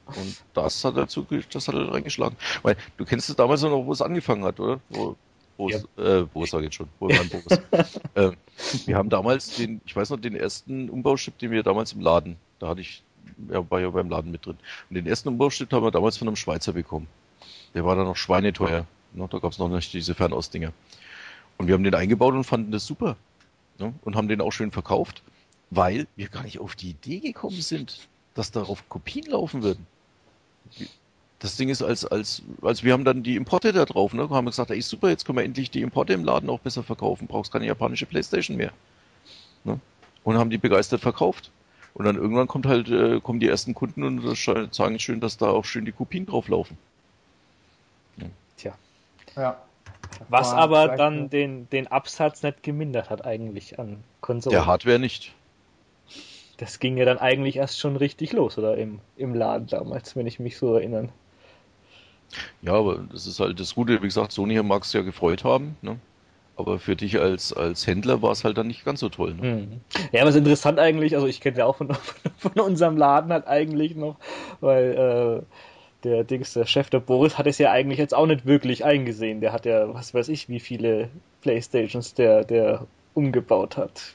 Und 0.05 0.43
das 0.53 0.83
hat 0.85 0.97
dazu, 0.97 1.25
das 1.51 1.67
hat 1.67 1.75
er 1.75 1.91
reingeschlagen. 1.91 2.37
Weil 2.61 2.77
du 2.97 3.05
kennst 3.05 3.29
es 3.29 3.35
damals 3.35 3.63
noch, 3.63 3.85
wo 3.85 3.91
es 3.91 4.01
angefangen 4.01 4.43
hat, 4.43 4.59
oder? 4.59 4.79
Wo, 4.89 5.15
wo 5.57 5.69
ja. 5.69 5.79
äh, 5.97 6.27
wo 6.33 6.45
sag 6.45 6.59
ich 6.59 6.65
jetzt 6.65 6.75
schon, 6.75 6.87
wo 6.99 7.07
mein 7.07 7.27
Boris. 7.29 7.59
äh, 8.13 8.31
wir 8.85 8.95
haben 8.95 9.09
damals 9.09 9.55
den, 9.55 9.81
ich 9.85 9.95
weiß 9.95 10.11
noch, 10.11 10.19
den 10.19 10.35
ersten 10.35 10.89
Umbauschip, 10.89 11.37
den 11.39 11.51
wir 11.51 11.63
damals 11.63 11.93
im 11.93 12.01
Laden, 12.01 12.37
da 12.59 12.67
hatte 12.67 12.81
ich, 12.81 13.01
ja, 13.49 13.69
war 13.69 13.81
ja 13.81 13.89
beim 13.89 14.09
Laden 14.09 14.31
mit 14.31 14.45
drin. 14.45 14.57
Und 14.89 14.95
den 14.95 15.07
ersten 15.07 15.29
Umbauschip 15.29 15.71
haben 15.73 15.83
wir 15.83 15.91
damals 15.91 16.17
von 16.17 16.27
einem 16.27 16.37
Schweizer 16.37 16.73
bekommen. 16.73 17.07
Der 17.73 17.83
war 17.83 17.95
dann 17.95 18.05
noch 18.05 18.15
schweineteuer. 18.15 18.85
Ne? 19.13 19.27
Da 19.29 19.39
gab 19.39 19.51
es 19.51 19.57
noch 19.57 19.69
nicht 19.69 19.91
diese 19.91 20.13
Fernausdinger. 20.13 20.71
Und 21.57 21.67
wir 21.67 21.73
haben 21.73 21.83
den 21.83 21.95
eingebaut 21.95 22.33
und 22.33 22.43
fanden 22.43 22.71
das 22.71 22.85
super. 22.85 23.15
Ne? 23.79 23.93
Und 24.03 24.15
haben 24.15 24.27
den 24.27 24.41
auch 24.41 24.51
schön 24.51 24.71
verkauft, 24.71 25.23
weil 25.69 26.07
wir 26.15 26.29
gar 26.29 26.43
nicht 26.43 26.59
auf 26.59 26.75
die 26.75 26.91
Idee 26.91 27.19
gekommen 27.19 27.61
sind, 27.61 28.07
dass 28.33 28.51
darauf 28.51 28.87
Kopien 28.89 29.25
laufen 29.25 29.63
würden. 29.63 29.85
Das 31.39 31.57
Ding 31.57 31.69
ist, 31.69 31.83
als, 31.83 32.05
als, 32.05 32.41
als 32.61 32.83
wir 32.83 32.93
haben 32.93 33.03
dann 33.03 33.23
die 33.23 33.35
Importe 33.35 33.73
da 33.73 33.85
drauf, 33.85 34.13
ne, 34.13 34.29
haben 34.29 34.45
wir 34.45 34.51
gesagt, 34.51 34.71
ey 34.71 34.81
super, 34.81 35.09
jetzt 35.09 35.25
können 35.25 35.37
wir 35.37 35.43
endlich 35.43 35.69
die 35.69 35.81
Importe 35.81 36.13
im 36.13 36.23
Laden 36.23 36.49
auch 36.49 36.59
besser 36.59 36.83
verkaufen, 36.83 37.27
brauchst 37.27 37.51
keine 37.51 37.65
japanische 37.67 38.05
Playstation 38.05 38.57
mehr. 38.57 38.71
Ne? 39.63 39.79
Und 40.23 40.37
haben 40.37 40.49
die 40.49 40.57
begeistert 40.57 41.01
verkauft. 41.01 41.51
Und 41.93 42.05
dann 42.05 42.15
irgendwann 42.15 42.47
kommt 42.47 42.65
halt, 42.65 42.89
äh, 42.89 43.21
kommen 43.21 43.39
die 43.39 43.47
ersten 43.47 43.73
Kunden 43.73 44.03
und 44.03 44.37
sagen 44.73 44.99
schön, 44.99 45.19
dass 45.21 45.37
da 45.37 45.47
auch 45.47 45.63
schön 45.63 45.85
die 45.85 45.93
Kopien 45.93 46.25
drauflaufen. 46.25 46.77
Ja. 48.17 48.27
Tja. 48.57 48.77
Ja. 49.35 49.61
Was 50.29 50.53
aber 50.53 50.95
dann 50.95 51.29
den, 51.29 51.69
den 51.69 51.87
Absatz 51.87 52.43
nicht 52.43 52.63
gemindert 52.63 53.09
hat 53.09 53.25
eigentlich 53.25 53.79
an 53.79 54.03
Konsolen. 54.21 54.53
Der 54.53 54.65
Hardware 54.65 54.99
nicht. 54.99 55.33
Das 56.57 56.79
ging 56.79 56.97
ja 56.97 57.05
dann 57.05 57.17
eigentlich 57.17 57.57
erst 57.57 57.79
schon 57.79 57.97
richtig 57.97 58.31
los, 58.31 58.57
oder 58.57 58.77
im, 58.77 58.99
im 59.17 59.33
Laden 59.33 59.67
damals, 59.67 60.15
wenn 60.15 60.25
ich 60.25 60.39
mich 60.39 60.57
so 60.57 60.75
erinnere. 60.75 61.09
Ja, 62.61 62.73
aber 62.73 62.99
das 63.11 63.27
ist 63.27 63.39
halt 63.39 63.59
das 63.59 63.75
Gute. 63.75 64.01
Wie 64.01 64.07
gesagt, 64.07 64.31
Sony 64.31 64.61
mag 64.63 64.83
es 64.83 64.93
ja 64.93 65.01
gefreut 65.01 65.43
haben, 65.43 65.77
ne? 65.81 65.99
Aber 66.57 66.79
für 66.79 66.95
dich 66.95 67.19
als, 67.19 67.51
als 67.51 67.85
Händler 67.85 68.21
war 68.21 68.31
es 68.31 68.45
halt 68.45 68.57
dann 68.57 68.67
nicht 68.67 68.85
ganz 68.85 69.01
so 69.01 69.09
toll. 69.09 69.33
Ne? 69.33 69.41
Hm. 69.41 69.81
Ja, 70.13 70.21
aber 70.21 70.29
es 70.29 70.35
ist 70.35 70.39
interessant 70.39 70.79
eigentlich, 70.79 71.15
also 71.15 71.27
ich 71.27 71.41
kenne 71.41 71.57
ja 71.57 71.65
auch 71.65 71.75
von, 71.75 71.89
von 72.37 72.53
unserem 72.53 72.95
Laden 72.95 73.33
halt 73.33 73.45
eigentlich 73.45 73.95
noch, 73.95 74.15
weil 74.61 75.43
äh, 75.43 75.55
der 76.05 76.23
Dings, 76.23 76.53
der 76.53 76.65
Chef, 76.65 76.89
der 76.89 76.99
Boris, 76.99 77.37
hat 77.37 77.47
es 77.47 77.57
ja 77.57 77.71
eigentlich 77.71 77.99
jetzt 77.99 78.13
auch 78.13 78.27
nicht 78.27 78.45
wirklich 78.45 78.85
eingesehen. 78.85 79.41
Der 79.41 79.51
hat 79.51 79.65
ja, 79.65 79.93
was 79.93 80.13
weiß 80.13 80.29
ich, 80.29 80.47
wie 80.47 80.59
viele 80.59 81.09
Playstations 81.41 82.13
der, 82.13 82.43
der 82.43 82.85
umgebaut 83.13 83.75
hat. 83.75 84.13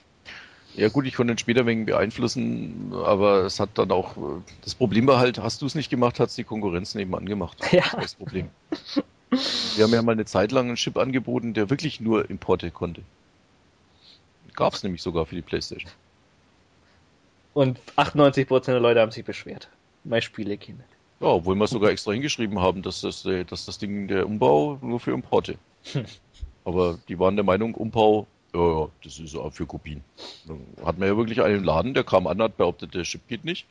Ja 0.76 0.88
gut, 0.88 1.04
ich 1.06 1.14
konnte 1.14 1.34
ihn 1.34 1.38
später 1.38 1.66
wegen 1.66 1.84
beeinflussen, 1.84 2.92
aber 3.04 3.44
es 3.44 3.58
hat 3.58 3.70
dann 3.74 3.90
auch, 3.90 4.14
das 4.62 4.76
Problem 4.76 5.06
war 5.08 5.18
halt, 5.18 5.38
hast 5.38 5.62
du 5.62 5.66
es 5.66 5.74
nicht 5.74 5.90
gemacht, 5.90 6.20
hat 6.20 6.28
es 6.28 6.36
die 6.36 6.44
Konkurrenz 6.44 6.94
nebenan 6.94 7.26
gemacht. 7.26 7.58
Ja. 7.72 7.82
Das, 7.92 8.02
das 8.02 8.14
Problem. 8.14 8.48
Wir 9.76 9.84
haben 9.84 9.92
ja 9.92 10.02
mal 10.02 10.12
eine 10.12 10.24
Zeit 10.24 10.52
lang 10.52 10.68
einen 10.68 10.76
Chip 10.76 10.96
angeboten, 10.96 11.54
der 11.54 11.70
wirklich 11.70 12.00
nur 12.00 12.30
Importe 12.30 12.70
konnte. 12.70 13.02
Gab 14.54 14.74
es 14.74 14.82
nämlich 14.82 15.02
sogar 15.02 15.26
für 15.26 15.34
die 15.34 15.42
Playstation. 15.42 15.90
Und 17.52 17.80
98% 17.96 18.66
der 18.66 18.80
Leute 18.80 19.00
haben 19.00 19.10
sich 19.10 19.24
beschwert. 19.24 19.68
Mein 20.04 20.22
Spiele 20.22 20.56
Kinder. 20.56 20.84
Ja, 21.20 21.26
obwohl 21.26 21.54
wir 21.54 21.66
sogar 21.66 21.90
extra 21.90 22.12
hingeschrieben 22.12 22.58
haben, 22.60 22.82
dass 22.82 23.02
das, 23.02 23.24
äh, 23.26 23.44
dass 23.44 23.66
das 23.66 23.78
Ding 23.78 24.08
der 24.08 24.26
Umbau 24.26 24.78
nur 24.80 25.00
für 25.00 25.12
Importe. 25.12 25.56
Hm. 25.92 26.04
Aber 26.64 26.98
die 27.08 27.18
waren 27.18 27.36
der 27.36 27.44
Meinung, 27.44 27.74
Umbau 27.74 28.26
ja, 28.52 28.80
ja, 28.80 28.88
das 29.04 29.18
ist 29.18 29.36
auch 29.36 29.52
für 29.52 29.66
Kopien. 29.66 30.02
Dann 30.46 30.66
hat 30.84 30.98
man 30.98 31.08
ja 31.08 31.16
wirklich 31.16 31.40
einen 31.42 31.62
Laden, 31.62 31.94
der 31.94 32.04
kam 32.04 32.26
an, 32.26 32.42
hat 32.42 32.56
behauptet, 32.56 32.94
der 32.94 33.04
Chip 33.04 33.26
geht 33.28 33.44
nicht 33.44 33.66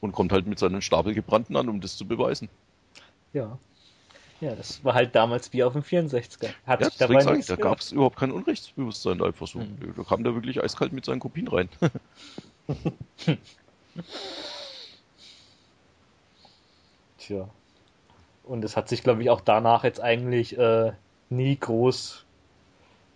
und 0.00 0.12
kommt 0.12 0.32
halt 0.32 0.46
mit 0.46 0.58
seinen 0.58 0.82
Stapel 0.82 1.14
gebrannten 1.14 1.56
an, 1.56 1.68
um 1.68 1.80
das 1.80 1.96
zu 1.96 2.06
beweisen. 2.06 2.48
Ja. 3.32 3.58
Ja, 4.40 4.54
das 4.54 4.84
war 4.84 4.94
halt 4.94 5.14
damals 5.14 5.52
wie 5.52 5.62
auf 5.62 5.72
dem 5.72 5.82
64er. 5.82 6.48
Hat 6.66 6.80
ja, 6.80 6.88
dabei 6.98 7.20
sagen, 7.20 7.44
da 7.46 7.56
gab 7.56 7.78
es 7.78 7.92
überhaupt 7.92 8.16
kein 8.16 8.32
Unrechtsbewusstsein 8.32 9.22
einfach 9.22 9.46
so. 9.46 9.60
Mhm. 9.60 9.94
Da 9.96 10.02
kam 10.02 10.24
der 10.24 10.34
wirklich 10.34 10.62
eiskalt 10.62 10.92
mit 10.92 11.04
seinen 11.04 11.20
Kopien 11.20 11.48
rein. 11.48 11.68
Tja. 17.26 17.48
Und 18.42 18.64
es 18.64 18.76
hat 18.76 18.88
sich, 18.88 19.02
glaube 19.02 19.22
ich, 19.22 19.30
auch 19.30 19.40
danach 19.40 19.84
jetzt 19.84 20.00
eigentlich 20.00 20.58
äh, 20.58 20.92
nie 21.30 21.56
groß 21.56 22.26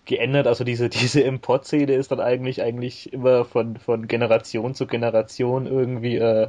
geändert. 0.07 0.47
Also 0.47 0.65
diese, 0.65 0.89
diese 0.89 1.21
Import-Szene 1.21 1.93
ist 1.93 2.11
dann 2.11 2.21
eigentlich, 2.21 2.63
eigentlich 2.63 3.13
immer 3.13 3.45
von, 3.45 3.77
von 3.77 4.09
Generation 4.09 4.75
zu 4.75 4.87
Generation 4.87 5.67
irgendwie 5.67 6.17
äh, 6.17 6.49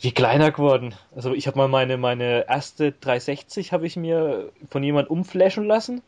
wie 0.00 0.12
kleiner 0.12 0.50
geworden. 0.50 0.94
Also 1.14 1.34
ich 1.34 1.46
habe 1.46 1.58
mal 1.58 1.68
meine, 1.68 1.98
meine 1.98 2.48
erste 2.48 2.92
360 2.92 3.72
habe 3.72 3.86
ich 3.86 3.96
mir 3.96 4.50
von 4.70 4.82
jemand 4.82 5.10
umflashen 5.10 5.64
lassen. 5.64 6.00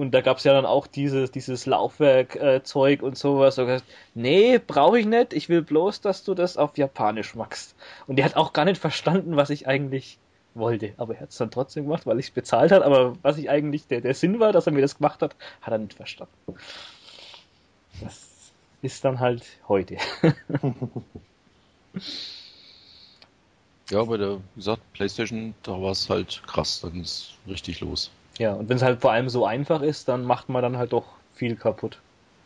Und 0.00 0.12
da 0.12 0.22
gab 0.22 0.38
es 0.38 0.44
ja 0.44 0.54
dann 0.54 0.64
auch 0.64 0.86
dieses, 0.86 1.30
dieses 1.30 1.66
Laufwerk-Zeug 1.66 3.02
äh, 3.02 3.04
und 3.04 3.18
sowas. 3.18 3.58
Und 3.58 3.66
gesagt, 3.66 3.84
nee, 4.14 4.56
brauche 4.58 4.98
ich 4.98 5.04
nicht. 5.04 5.34
Ich 5.34 5.50
will 5.50 5.60
bloß, 5.60 6.00
dass 6.00 6.24
du 6.24 6.32
das 6.32 6.56
auf 6.56 6.78
Japanisch 6.78 7.34
machst. 7.34 7.76
Und 8.06 8.16
der 8.16 8.24
hat 8.24 8.34
auch 8.34 8.54
gar 8.54 8.64
nicht 8.64 8.80
verstanden, 8.80 9.36
was 9.36 9.50
ich 9.50 9.68
eigentlich 9.68 10.16
wollte. 10.54 10.94
Aber 10.96 11.16
er 11.16 11.20
hat 11.20 11.28
es 11.32 11.36
dann 11.36 11.50
trotzdem 11.50 11.84
gemacht, 11.84 12.06
weil 12.06 12.18
ich 12.18 12.28
es 12.28 12.30
bezahlt 12.30 12.72
hat. 12.72 12.82
Aber 12.82 13.12
was 13.20 13.36
ich 13.36 13.50
eigentlich, 13.50 13.88
der, 13.88 14.00
der 14.00 14.14
Sinn 14.14 14.40
war, 14.40 14.52
dass 14.52 14.66
er 14.66 14.72
mir 14.72 14.80
das 14.80 14.96
gemacht 14.96 15.20
hat, 15.20 15.36
hat 15.60 15.72
er 15.72 15.76
nicht 15.76 15.92
verstanden. 15.92 16.32
Das 18.00 18.26
ist 18.80 19.04
dann 19.04 19.20
halt 19.20 19.44
heute. 19.68 19.98
ja, 23.90 24.02
bei 24.02 24.16
der, 24.16 24.38
wie 24.38 24.56
gesagt, 24.56 24.80
PlayStation, 24.94 25.54
da 25.62 25.72
war 25.72 25.90
es 25.90 26.08
halt 26.08 26.42
krass, 26.46 26.80
da 26.80 26.88
ging 26.88 27.02
es 27.02 27.34
richtig 27.46 27.80
los. 27.80 28.10
Ja, 28.40 28.54
und 28.54 28.70
wenn 28.70 28.78
es 28.78 28.82
halt 28.82 29.02
vor 29.02 29.12
allem 29.12 29.28
so 29.28 29.44
einfach 29.44 29.82
ist, 29.82 30.08
dann 30.08 30.24
macht 30.24 30.48
man 30.48 30.62
dann 30.62 30.78
halt 30.78 30.94
doch 30.94 31.04
viel 31.34 31.56
kaputt. 31.56 32.00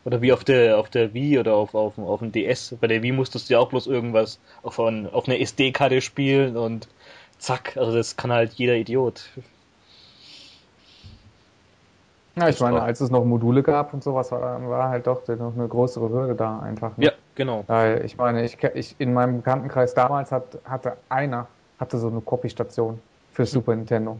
Oder 0.04 0.20
wie 0.22 0.32
auf 0.32 0.42
der 0.42 0.76
auf 0.76 0.90
der 0.90 1.14
Wii 1.14 1.38
oder 1.38 1.54
auf, 1.54 1.76
auf, 1.76 1.96
auf 1.98 2.18
dem 2.18 2.32
DS. 2.32 2.74
Bei 2.80 2.88
der 2.88 3.00
Wii 3.04 3.12
musstest 3.12 3.48
du 3.48 3.54
ja 3.54 3.60
auch 3.60 3.68
bloß 3.68 3.86
irgendwas 3.86 4.40
auf, 4.64 4.80
ein, 4.80 5.08
auf 5.08 5.28
einer 5.28 5.38
SD-Karte 5.38 6.00
spielen 6.00 6.56
und 6.56 6.88
zack, 7.38 7.76
also 7.76 7.94
das 7.94 8.16
kann 8.16 8.32
halt 8.32 8.54
jeder 8.54 8.74
Idiot. 8.74 9.30
Ja, 12.34 12.48
ich 12.48 12.58
meine, 12.58 12.82
als 12.82 13.00
es 13.00 13.10
noch 13.10 13.24
Module 13.24 13.62
gab 13.62 13.94
und 13.94 14.02
sowas, 14.02 14.32
war, 14.32 14.68
war 14.68 14.88
halt 14.88 15.06
doch 15.06 15.22
noch 15.28 15.54
eine 15.54 15.68
größere 15.68 16.08
Hürde 16.08 16.34
da 16.34 16.58
einfach. 16.58 16.96
Ne? 16.96 17.04
Ja, 17.04 17.12
genau. 17.36 17.62
Weil 17.68 18.04
ich 18.04 18.16
meine, 18.16 18.44
ich, 18.44 18.58
ich 18.74 18.96
in 18.98 19.14
meinem 19.14 19.36
Bekanntenkreis 19.36 19.94
damals 19.94 20.32
hat, 20.32 20.58
hatte 20.64 20.96
einer 21.08 21.46
hatte 21.78 21.98
so 21.98 22.08
eine 22.08 22.20
Copy-Station 22.20 23.00
für. 23.32 23.46
Super 23.46 23.76
Nintendo. 23.76 24.18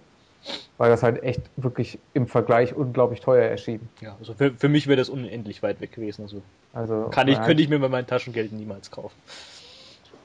Weil 0.77 0.91
das 0.91 1.03
halt 1.03 1.23
echt 1.23 1.41
wirklich 1.57 1.99
im 2.13 2.27
Vergleich 2.27 2.75
unglaublich 2.75 3.21
teuer 3.21 3.45
erschien. 3.45 3.89
Ja, 4.01 4.17
also 4.19 4.35
für, 4.35 4.53
für 4.53 4.69
mich 4.69 4.87
wäre 4.87 4.97
das 4.97 5.09
unendlich 5.09 5.63
weit 5.63 5.81
weg 5.81 5.93
gewesen. 5.93 6.23
Also, 6.23 6.43
also 6.73 7.09
kann 7.11 7.29
ich, 7.29 7.41
könnte 7.41 7.63
ich 7.63 7.69
mir 7.69 7.79
bei 7.79 7.89
meinem 7.89 8.07
Taschengeld 8.07 8.53
niemals 8.53 8.91
kaufen. 8.91 9.17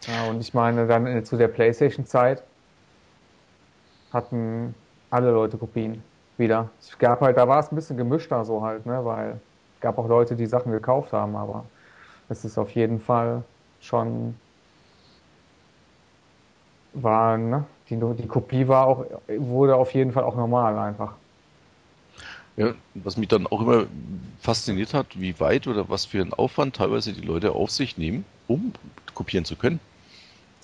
Ja, 0.08 0.24
und 0.30 0.42
ich 0.42 0.54
meine, 0.54 0.88
dann 0.88 1.06
äh, 1.06 1.24
zu 1.24 1.38
der 1.38 1.50
Playstation-Zeit 1.50 2.44
hatten 4.12 4.74
alle 5.10 5.32
Leute 5.32 5.58
Kopien 5.58 6.04
wieder. 6.38 6.72
Es 6.80 6.98
gab 6.98 7.22
halt, 7.22 7.38
da 7.38 7.48
war 7.48 7.60
es 7.60 7.72
ein 7.72 7.76
bisschen 7.76 7.98
gemischter 7.98 8.44
so 8.46 8.64
halt, 8.64 8.86
ne, 8.86 9.06
weil 9.06 9.40
es 9.76 9.82
gab 9.82 9.98
auch 9.98 10.08
Leute, 10.08 10.36
die 10.36 10.48
Sachen 10.48 10.72
gekauft 10.72 11.14
haben, 11.14 11.36
aber 11.36 11.66
es 12.30 12.44
ist 12.46 12.58
auf 12.58 12.72
jeden 12.72 13.00
Fall 13.00 13.44
schon 13.80 14.36
war, 16.94 17.38
ne, 17.38 17.66
die, 17.90 17.98
die 18.22 18.28
Kopie 18.28 18.68
war 18.68 18.88
auch, 18.88 19.06
wurde 19.28 19.76
auf 19.76 19.94
jeden 19.94 20.12
Fall 20.12 20.24
auch 20.24 20.36
normal 20.36 20.78
einfach. 20.78 21.14
Ja, 22.58 22.74
was 22.94 23.18
mich 23.18 23.30
dann 23.30 23.48
auch 23.48 23.62
immer 23.62 23.86
fasziniert 24.42 24.94
hat, 24.94 25.08
wie 25.20 25.40
weit 25.40 25.68
oder 25.68 25.90
was 25.90 26.06
für 26.06 26.22
einen 26.22 26.34
Aufwand 26.34 26.76
teilweise 26.76 27.14
die 27.14 27.22
Leute 27.22 27.54
auf 27.54 27.72
sich 27.72 27.98
nehmen, 27.98 28.26
um 28.48 28.74
kopieren 29.14 29.46
zu 29.46 29.56
können. 29.56 29.80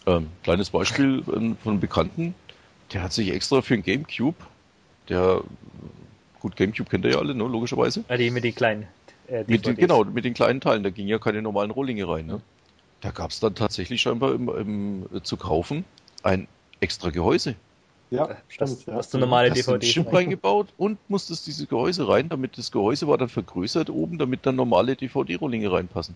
Ähm, 0.05 0.27
kleines 0.43 0.69
Beispiel 0.69 1.23
ähm, 1.33 1.57
von 1.57 1.73
einem 1.73 1.79
Bekannten, 1.79 2.35
der 2.93 3.01
hat 3.01 3.13
sich 3.13 3.31
extra 3.31 3.61
für 3.61 3.75
ein 3.75 3.81
Gamecube, 3.81 4.37
der, 5.09 5.41
gut, 6.39 6.55
Gamecube 6.55 6.89
kennt 6.89 7.05
ihr 7.05 7.11
ja 7.11 7.17
alle, 7.17 7.33
ne, 7.33 7.43
logischerweise. 7.43 8.03
Ah, 8.07 8.17
die 8.17 8.29
mit 8.29 8.43
den 8.43 8.53
kleinen. 8.53 8.87
Äh, 9.27 9.43
Mit 9.47 9.65
den, 9.65 9.75
genau, 9.75 10.03
mit 10.03 10.25
den 10.25 10.35
kleinen 10.35 10.61
Teilen, 10.61 10.83
da 10.83 10.91
ging 10.91 11.07
ja 11.07 11.17
keine 11.17 11.41
normalen 11.41 11.71
Rohlinge 11.71 12.07
rein. 12.07 12.27
Ne? 12.27 12.41
Da 13.01 13.11
gab 13.11 13.31
es 13.31 13.39
dann 13.39 13.55
tatsächlich 13.55 14.01
scheinbar 14.01 14.33
im, 14.35 14.49
im, 14.49 15.23
zu 15.23 15.37
kaufen 15.37 15.85
ein 16.21 16.47
extra 16.85 17.09
Gehäuse. 17.09 17.55
Ja, 18.11 18.27
Das, 18.27 18.37
stimmt. 18.47 18.85
Ja. 18.87 18.95
was 18.95 19.09
du 19.09 19.17
normale 19.17 19.49
Hast 19.49 19.67
einen 19.67 19.79
DVDs 19.79 19.93
Chip 19.93 20.13
reingebaut 20.13 20.67
und 20.77 20.97
musstest 21.09 21.47
diese 21.47 21.65
Gehäuse 21.65 22.07
rein, 22.07 22.29
damit 22.29 22.57
das 22.57 22.71
Gehäuse 22.71 23.07
war 23.07 23.17
dann 23.17 23.29
vergrößert 23.29 23.89
oben, 23.89 24.17
damit 24.19 24.45
dann 24.45 24.55
normale 24.55 24.95
DVD-Rohlinge 24.95 25.71
reinpassen. 25.71 26.15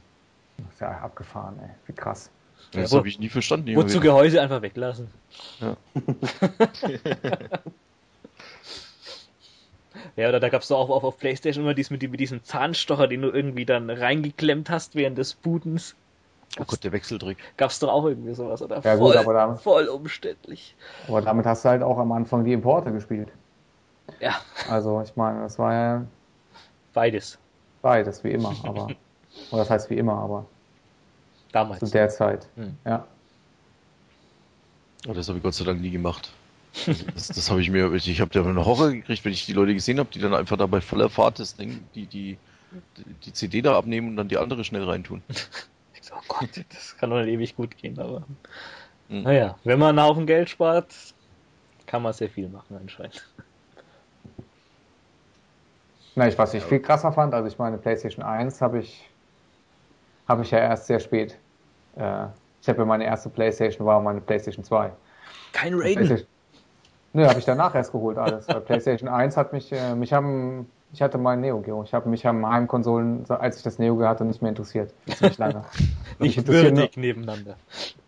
Das 0.58 0.68
ist 0.76 0.82
ja 0.82 0.90
abgefahren, 1.00 1.56
ey. 1.62 1.70
Wie 1.88 1.94
krass. 1.94 2.30
Ja, 2.74 2.82
Das 2.82 2.92
wo- 2.92 2.98
habe 2.98 3.08
ich 3.10 3.20
nie 3.20 3.30
verstanden. 3.30 3.76
Wozu. 3.76 4.00
Gehäuse 4.00 4.40
einfach 4.42 4.62
weglassen. 4.62 5.08
Ja. 5.60 5.76
Ja, 10.16 10.30
oder 10.30 10.40
da 10.40 10.50
gab's 10.50 10.68
doch 10.68 10.78
auch 10.78 10.90
auf, 10.90 11.04
auf 11.04 11.18
Playstation 11.18 11.64
immer 11.66 11.74
dies 11.74 11.90
mit, 11.90 12.02
die- 12.02 12.08
mit 12.08 12.20
diesem 12.20 12.44
Zahnstocher, 12.44 13.08
den 13.08 13.22
du 13.22 13.30
irgendwie 13.30 13.66
dann 13.66 13.90
reingeklemmt 13.90 14.70
hast 14.70 14.96
während 14.96 15.18
des 15.18 15.34
Bootens. 15.34 15.96
Oh 16.60 16.64
Gott, 16.66 16.84
der 16.84 16.92
Wechseltrick. 16.92 17.38
Gab's 17.58 17.80
doch 17.80 17.90
auch 17.90 18.06
irgendwie 18.06 18.34
sowas, 18.34 18.62
oder? 18.62 18.78
Ja, 18.78 18.98
voll, 18.98 19.12
gut, 19.12 19.16
aber 19.18 19.34
da- 19.34 19.56
voll 19.56 19.88
umständlich. 19.88 20.76
Aber 21.08 21.22
damit 21.22 21.46
hast 21.46 21.64
du 21.64 21.70
halt 21.70 21.84
auch 21.84 21.98
am 22.00 22.12
Anfang 22.12 22.44
die 22.44 22.54
Importe 22.54 22.92
gespielt. 22.92 23.30
Ja, 24.20 24.42
Also, 24.70 25.02
ich 25.02 25.16
meine, 25.16 25.42
das 25.42 25.60
war 25.60 25.74
ja 25.74 26.06
beides. 26.94 27.38
beides, 27.82 28.24
wie 28.24 28.32
immer, 28.32 28.56
aber. 28.64 28.88
Oder 29.52 29.62
das 29.62 29.70
heißt 29.70 29.90
wie 29.92 29.98
immer, 29.98 30.14
aber 30.16 30.46
Damals. 31.52 31.80
zu 31.80 31.86
der 31.86 32.10
Zeit. 32.10 32.48
Hm. 32.56 32.76
Ja. 32.86 33.06
Oh, 35.08 35.14
das 35.14 35.28
habe 35.30 35.38
ich 35.38 35.44
Gott 35.44 35.54
sei 35.54 35.66
Dank 35.66 35.80
nie 35.80 35.92
gemacht. 35.92 36.32
Das, 37.16 37.28
das 37.28 37.50
habe 37.50 37.62
ich 37.62 37.70
mir, 37.70 37.92
ich 37.94 38.22
habe 38.22 38.32
da 38.32 38.42
einen 38.42 38.64
Horror 38.64 38.92
gekriegt, 38.92 39.24
wenn 39.26 39.32
ich 39.32 39.46
die 39.46 39.54
Leute 39.54 39.74
gesehen 39.74 40.00
habe, 40.00 40.10
die 40.14 40.20
dann 40.20 40.34
einfach 40.34 40.58
da 40.58 40.66
bei 40.66 40.82
voller 40.82 41.10
Fahrt 41.10 41.40
das 41.40 41.56
Ding, 41.56 41.84
die, 41.96 42.06
die, 42.06 42.38
die 43.26 43.34
CD 43.34 43.62
da 43.62 43.78
abnehmen 43.78 44.10
und 44.10 44.18
dann 44.18 44.28
die 44.28 44.38
andere 44.38 44.64
schnell 44.64 44.84
reintun. 44.84 45.22
Gott, 46.30 46.66
das 46.70 46.96
kann 46.98 47.10
doch 47.10 47.18
nicht 47.20 47.28
ewig 47.28 47.56
gut 47.56 47.78
gehen, 47.78 48.00
aber. 48.00 48.24
Hm. 49.10 49.24
Naja, 49.24 49.56
wenn 49.66 49.80
man 49.80 50.00
einen 50.00 50.08
Haufen 50.08 50.26
Geld 50.26 50.50
spart, 50.50 50.94
kann 51.86 52.02
man 52.04 52.14
sehr 52.14 52.30
viel 52.30 52.48
machen 52.48 52.78
anscheinend. 52.80 53.28
Na, 56.16 56.28
ich, 56.28 56.38
was 56.38 56.54
ich 56.54 56.64
viel 56.64 56.80
krasser 56.80 57.12
fand, 57.12 57.34
also 57.34 57.48
ich 57.48 57.58
meine, 57.58 57.78
PlayStation 57.78 58.24
1 58.24 58.62
habe 58.62 58.80
ich, 58.80 59.10
habe 60.28 60.44
ich 60.44 60.52
ja 60.52 60.60
erst 60.60 60.88
sehr 60.88 61.00
spät. 61.00 61.38
Äh, 61.96 62.26
ich 62.62 62.70
habe 62.70 62.80
ja 62.80 62.86
meine 62.86 63.06
erste 63.06 63.30
PlayStation 63.30 63.86
war 63.86 64.02
meine 64.02 64.22
PlayStation 64.22 64.64
2. 64.64 64.92
Kein 65.54 65.74
Raiden. 65.76 66.26
Nö, 67.14 67.26
habe 67.26 67.40
ich 67.40 67.46
danach 67.46 67.74
erst 67.74 67.92
geholt 67.92 68.18
alles. 68.18 68.48
Weil 68.48 68.62
PlayStation 68.62 69.10
1 69.10 69.36
hat 69.36 69.54
mich, 69.54 69.72
äh, 69.72 69.96
mich 69.96 70.14
haben, 70.14 70.70
ich 70.92 71.02
hatte 71.02 71.18
mein 71.18 71.42
Neo 71.42 71.60
Geo. 71.62 71.84
Ich 71.84 71.94
habe 71.94 72.10
mich 72.10 72.26
am 72.26 72.48
Heimkonsolen, 72.48 73.24
als 73.30 73.58
ich 73.58 73.64
das 73.64 73.78
Neo 73.80 73.96
Geo 73.96 74.08
hatte, 74.08 74.26
nicht 74.26 74.42
mehr 74.42 74.50
interessiert. 74.50 74.94
Ziemlich 75.08 75.38
lange. 75.38 75.64
Nicht 76.20 76.46
würdig 76.48 76.98
nebeneinander. 76.98 77.56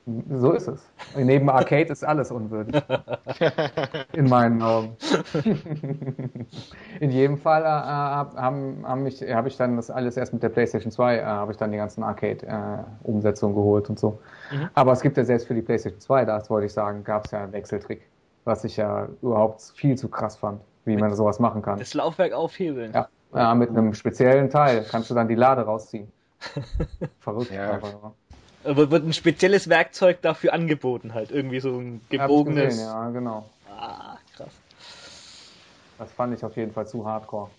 nur- 0.05 0.39
So 0.39 0.51
ist 0.51 0.67
es. 0.67 0.81
Neben 1.15 1.49
Arcade 1.49 1.89
ist 1.91 2.03
alles 2.03 2.29
unwürdig. 2.31 2.75
In 4.13 4.27
meinen 4.27 4.61
Augen. 4.61 4.97
In 6.99 7.11
jedem 7.11 7.37
Fall 7.37 7.61
äh, 7.61 7.65
hab- 7.65 8.35
haben, 8.35 8.85
haben 8.85 9.03
mich, 9.03 9.21
habe 9.21 9.47
ich 9.47 9.55
dann 9.57 9.77
das 9.77 9.89
alles 9.89 10.17
erst 10.17 10.33
mit 10.33 10.43
der 10.43 10.49
PlayStation 10.49 10.91
2, 10.91 11.17
äh, 11.19 11.23
habe 11.23 11.51
ich 11.53 11.57
dann 11.57 11.71
die 11.71 11.77
ganzen 11.77 12.03
Arcade-Umsetzungen 12.03 13.55
geholt 13.55 13.89
und 13.89 13.99
so. 13.99 14.19
Mhm. 14.51 14.69
Aber 14.73 14.91
es 14.91 15.01
gibt 15.01 15.15
ja 15.17 15.23
selbst 15.23 15.47
für 15.47 15.53
die 15.53 15.61
PlayStation 15.61 16.01
2, 16.01 16.25
das 16.25 16.49
wollte 16.49 16.65
ich 16.65 16.73
sagen, 16.73 17.03
gab 17.03 17.25
es 17.25 17.31
ja 17.31 17.43
einen 17.43 17.53
Wechseltrick, 17.53 18.01
was 18.43 18.63
ich 18.65 18.77
ja 18.77 19.07
überhaupt 19.21 19.61
viel 19.75 19.97
zu 19.97 20.09
krass 20.09 20.35
fand, 20.35 20.61
wie 20.85 20.95
man 20.95 21.13
sowas 21.15 21.39
machen 21.39 21.61
kann. 21.61 21.79
Das 21.79 21.93
Laufwerk 21.93 22.33
aufhebeln. 22.33 22.91
Ja, 22.93 23.07
ja, 23.33 23.53
mit 23.55 23.69
einem 23.69 23.93
speziellen 23.93 24.49
Teil 24.49 24.85
kannst 24.89 25.09
du 25.09 25.13
dann 25.13 25.27
die 25.27 25.35
Lade 25.35 25.61
rausziehen. 25.61 26.11
Verrückt. 27.19 27.51
Ja. 27.51 27.73
aber- 27.73 28.13
Äh, 28.63 28.75
Wird 28.75 29.03
ein 29.05 29.13
spezielles 29.13 29.69
Werkzeug 29.69 30.21
dafür 30.21 30.53
angeboten, 30.53 31.13
halt. 31.13 31.31
Irgendwie 31.31 31.59
so 31.59 31.77
ein 31.79 32.01
gebogenes. 32.09 32.65
gesehen, 32.75 32.85
ja, 32.85 33.09
genau. 33.09 33.49
Ah, 33.75 34.17
krass. 34.35 34.49
Das 35.97 36.11
fand 36.11 36.35
ich 36.35 36.43
auf 36.43 36.55
jeden 36.57 36.71
Fall 36.71 36.87
zu 36.87 37.05
hardcore. 37.05 37.49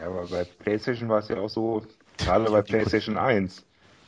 Ja, 0.00 0.06
aber 0.06 0.26
bei 0.26 0.44
PlayStation 0.44 1.08
war 1.08 1.18
es 1.18 1.28
ja 1.28 1.36
auch 1.38 1.48
so, 1.48 1.82
gerade 2.18 2.50
bei 2.50 2.62
PlayStation 2.62 3.16
1, 3.16 3.64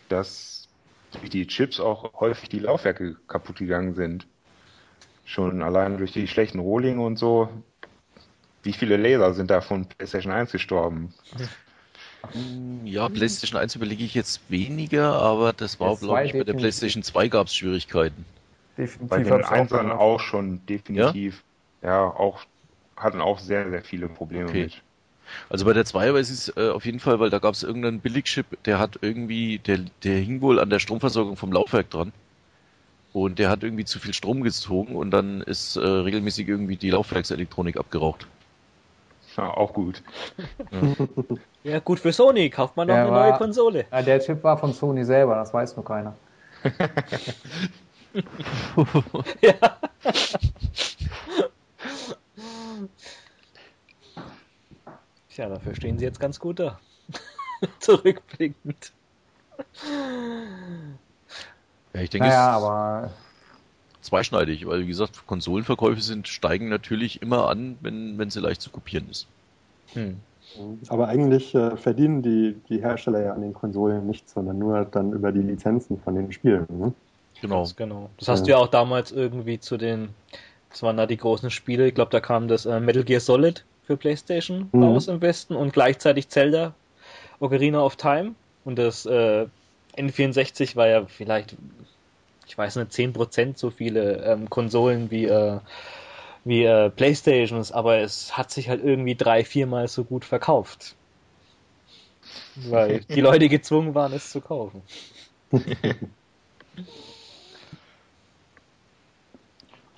dass 0.09 0.69
durch 1.13 1.31
die 1.31 1.47
Chips 1.47 1.81
auch 1.81 2.13
häufig 2.21 2.49
die 2.49 2.61
Laufwerke 2.61 3.17
kaputt 3.27 3.57
gegangen 3.57 3.95
sind. 3.95 4.27
Schon 5.25 5.63
allein 5.63 5.99
durch 5.99 6.13
die 6.13 6.27
schlechten 6.29 6.59
Rohlinge 6.61 7.03
und 7.03 7.17
so. 7.19 7.49
Wie 8.63 8.73
viele 8.73 8.97
Laser 8.97 9.35
sind 9.35 9.51
da 9.51 9.61
von 9.61 9.87
PlayStation 9.89 10.33
1 10.33 10.53
gestorben? 10.53 11.15
Ja, 12.85 13.09
PlayStation 13.09 13.61
1 13.61 13.75
überlege 13.77 14.05
ich 14.05 14.15
jetzt 14.15 14.41
weniger, 14.51 15.13
aber 15.13 15.53
das 15.53 15.79
war, 15.81 15.97
glaube 15.97 16.27
ich, 16.27 16.33
bei 16.33 16.45
der. 16.45 16.55
PlayStation 16.55 17.03
2 17.03 17.29
gab 17.29 17.47
es 17.47 17.55
Schwierigkeiten. 17.55 18.25
Definitiv 18.77 19.11
Bei 19.11 19.21
den 19.23 19.33
hab's 19.33 19.51
auch 19.51 19.53
Einsern 19.53 19.87
gemacht. 19.87 20.01
auch 20.01 20.21
schon 20.21 20.67
definitiv. 20.67 21.45
Ja, 21.83 22.05
auch 22.05 22.41
hatten 22.97 23.21
auch 23.21 23.39
sehr, 23.39 23.71
sehr 23.71 23.83
viele 23.83 24.09
Probleme 24.09 24.49
Okay. 24.49 24.63
mit. 24.65 24.83
Also 25.51 25.65
bei 25.65 25.73
der 25.73 25.85
2 25.85 26.13
weiß 26.15 26.31
ich 26.31 26.37
es 26.49 26.57
äh, 26.57 26.71
auf 26.71 26.85
jeden 26.87 27.01
Fall, 27.01 27.21
weil 27.21 27.31
da 27.31 27.39
gab 27.39 27.55
es 27.55 27.63
irgendeinen 27.63 28.01
Billigchip, 28.01 28.47
der 28.65 28.79
hat 28.79 28.99
irgendwie, 29.03 29.59
der, 29.61 29.81
der 30.05 30.19
hing 30.19 30.41
wohl 30.43 30.59
an 30.61 30.71
der 30.71 30.81
Stromversorgung 30.81 31.37
vom 31.37 31.53
Laufwerk 31.53 31.91
dran. 31.91 32.13
Und 33.13 33.39
der 33.39 33.51
hat 33.51 33.63
irgendwie 33.63 33.85
zu 33.85 34.01
viel 34.01 34.15
Strom 34.15 34.43
gezogen 34.43 34.97
und 34.97 35.13
dann 35.13 35.43
ist 35.43 35.77
äh, 35.77 35.81
regelmäßig 35.81 36.49
irgendwie 36.49 36.77
die 36.77 36.91
Laufwerkselektronik 36.91 37.77
abgeraucht. 37.77 38.27
Ja, 39.37 39.51
auch 39.57 39.73
gut. 39.73 40.03
Ja, 41.63 41.79
gut 41.79 42.01
für 42.01 42.11
Sony. 42.11 42.49
Kauft 42.49 42.75
man 42.79 42.89
noch 42.89 42.95
Der 42.95 43.03
eine 43.03 43.13
war- 43.13 43.29
neue 43.29 43.37
Konsole. 43.39 43.85
Ja, 43.93 44.01
der 44.01 44.19
Chip 44.21 44.43
war 44.43 44.57
von 44.57 44.73
Sony 44.73 45.05
selber, 45.05 45.35
das 45.35 45.53
weiß 45.53 45.77
nur 45.77 45.85
keiner. 45.85 46.15
Ja. 49.43 49.53
Tja, 55.29 55.49
dafür 55.49 55.75
stehen 55.75 55.99
sie 55.99 56.05
jetzt 56.05 56.21
ganz 56.21 56.39
gut 56.39 56.61
da. 56.61 56.79
Zurückblickend. 57.81 58.93
Ja, 61.93 62.01
ich 62.01 62.11
denke, 62.11 62.29
Naja, 62.29 62.51
aber 62.51 63.11
zweischneidig, 64.01 64.67
weil 64.67 64.83
wie 64.83 64.87
gesagt, 64.87 65.27
Konsolenverkäufe 65.27 66.01
sind, 66.01 66.29
steigen 66.29 66.69
natürlich 66.69 67.23
immer 67.23 67.49
an, 67.49 67.77
wenn, 67.81 68.19
wenn 68.19 68.31
sie 68.31 68.41
leicht 68.41 68.63
zu 68.63 68.71
kopieren 68.71 69.07
ist. 69.11 69.27
Hm. 69.93 70.17
Aber 70.89 71.09
eigentlich 71.09 71.55
äh, 71.55 71.77
verdienen 71.77 72.23
die, 72.23 72.57
die 72.69 72.81
Hersteller 72.81 73.23
ja 73.23 73.33
an 73.33 73.43
den 73.43 73.55
Konsolen 73.55 74.07
nichts, 74.07 74.33
sondern 74.33 74.59
nur 74.59 74.85
dann 74.85 75.13
über 75.13 75.31
die 75.31 75.43
Lizenzen 75.43 76.01
von 76.01 76.15
den 76.15 76.33
Spielen. 76.33 76.67
Ne? 76.69 76.93
Genau. 77.41 77.59
Ganz 77.59 77.77
genau. 77.77 78.11
Das 78.19 78.29
hast 78.29 78.47
du 78.47 78.51
ja 78.51 78.57
auch 78.57 78.69
damals 78.69 79.13
irgendwie 79.13 79.61
zu 79.61 79.77
den, 79.77 80.09
das 80.71 80.83
waren 80.83 80.97
da 80.97 81.07
die 81.07 81.17
großen 81.17 81.51
Spiele, 81.51 81.87
ich 81.87 81.95
glaube, 81.95 82.11
da 82.11 82.21
kam 82.21 82.49
das 82.49 82.67
äh, 82.67 82.81
Metal 82.81 83.05
Gear 83.05 83.21
Solid 83.21 83.65
für 83.87 83.97
Playstation 83.97 84.69
Mhm. 84.73 84.83
raus 84.83 85.09
im 85.09 85.21
Westen 85.21 85.55
und 85.55 85.73
gleichzeitig 85.73 86.29
Zelda, 86.29 86.75
Ocarina 87.39 87.81
of 87.81 87.97
Time 87.97 88.35
und 88.65 88.79
das 88.79 89.07
äh, 89.07 89.47
N64 89.97 90.77
war 90.77 90.89
ja 90.89 91.07
vielleicht, 91.07 91.57
ich 92.51 92.59
weiß 92.59 92.77
nicht, 92.77 92.91
10% 92.91 93.59
so 93.59 93.71
viele 93.71 94.25
ähm, 94.25 94.51
Konsolen 94.51 95.13
wie, 95.13 95.27
äh, 95.27 95.61
wie 96.45 96.65
äh, 96.65 96.91
Playstations, 96.91 97.71
aber 97.71 97.99
es 97.99 98.37
hat 98.37 98.51
sich 98.51 98.69
halt 98.69 98.83
irgendwie 98.83 99.15
drei, 99.15 99.45
viermal 99.45 99.87
so 99.87 100.03
gut 100.03 100.25
verkauft. 100.25 100.97
Weil 102.57 103.01
die 103.09 103.21
Leute 103.21 103.49
gezwungen 103.49 103.95
waren, 103.95 104.13
es 104.13 104.31
zu 104.31 104.41
kaufen. 104.41 104.83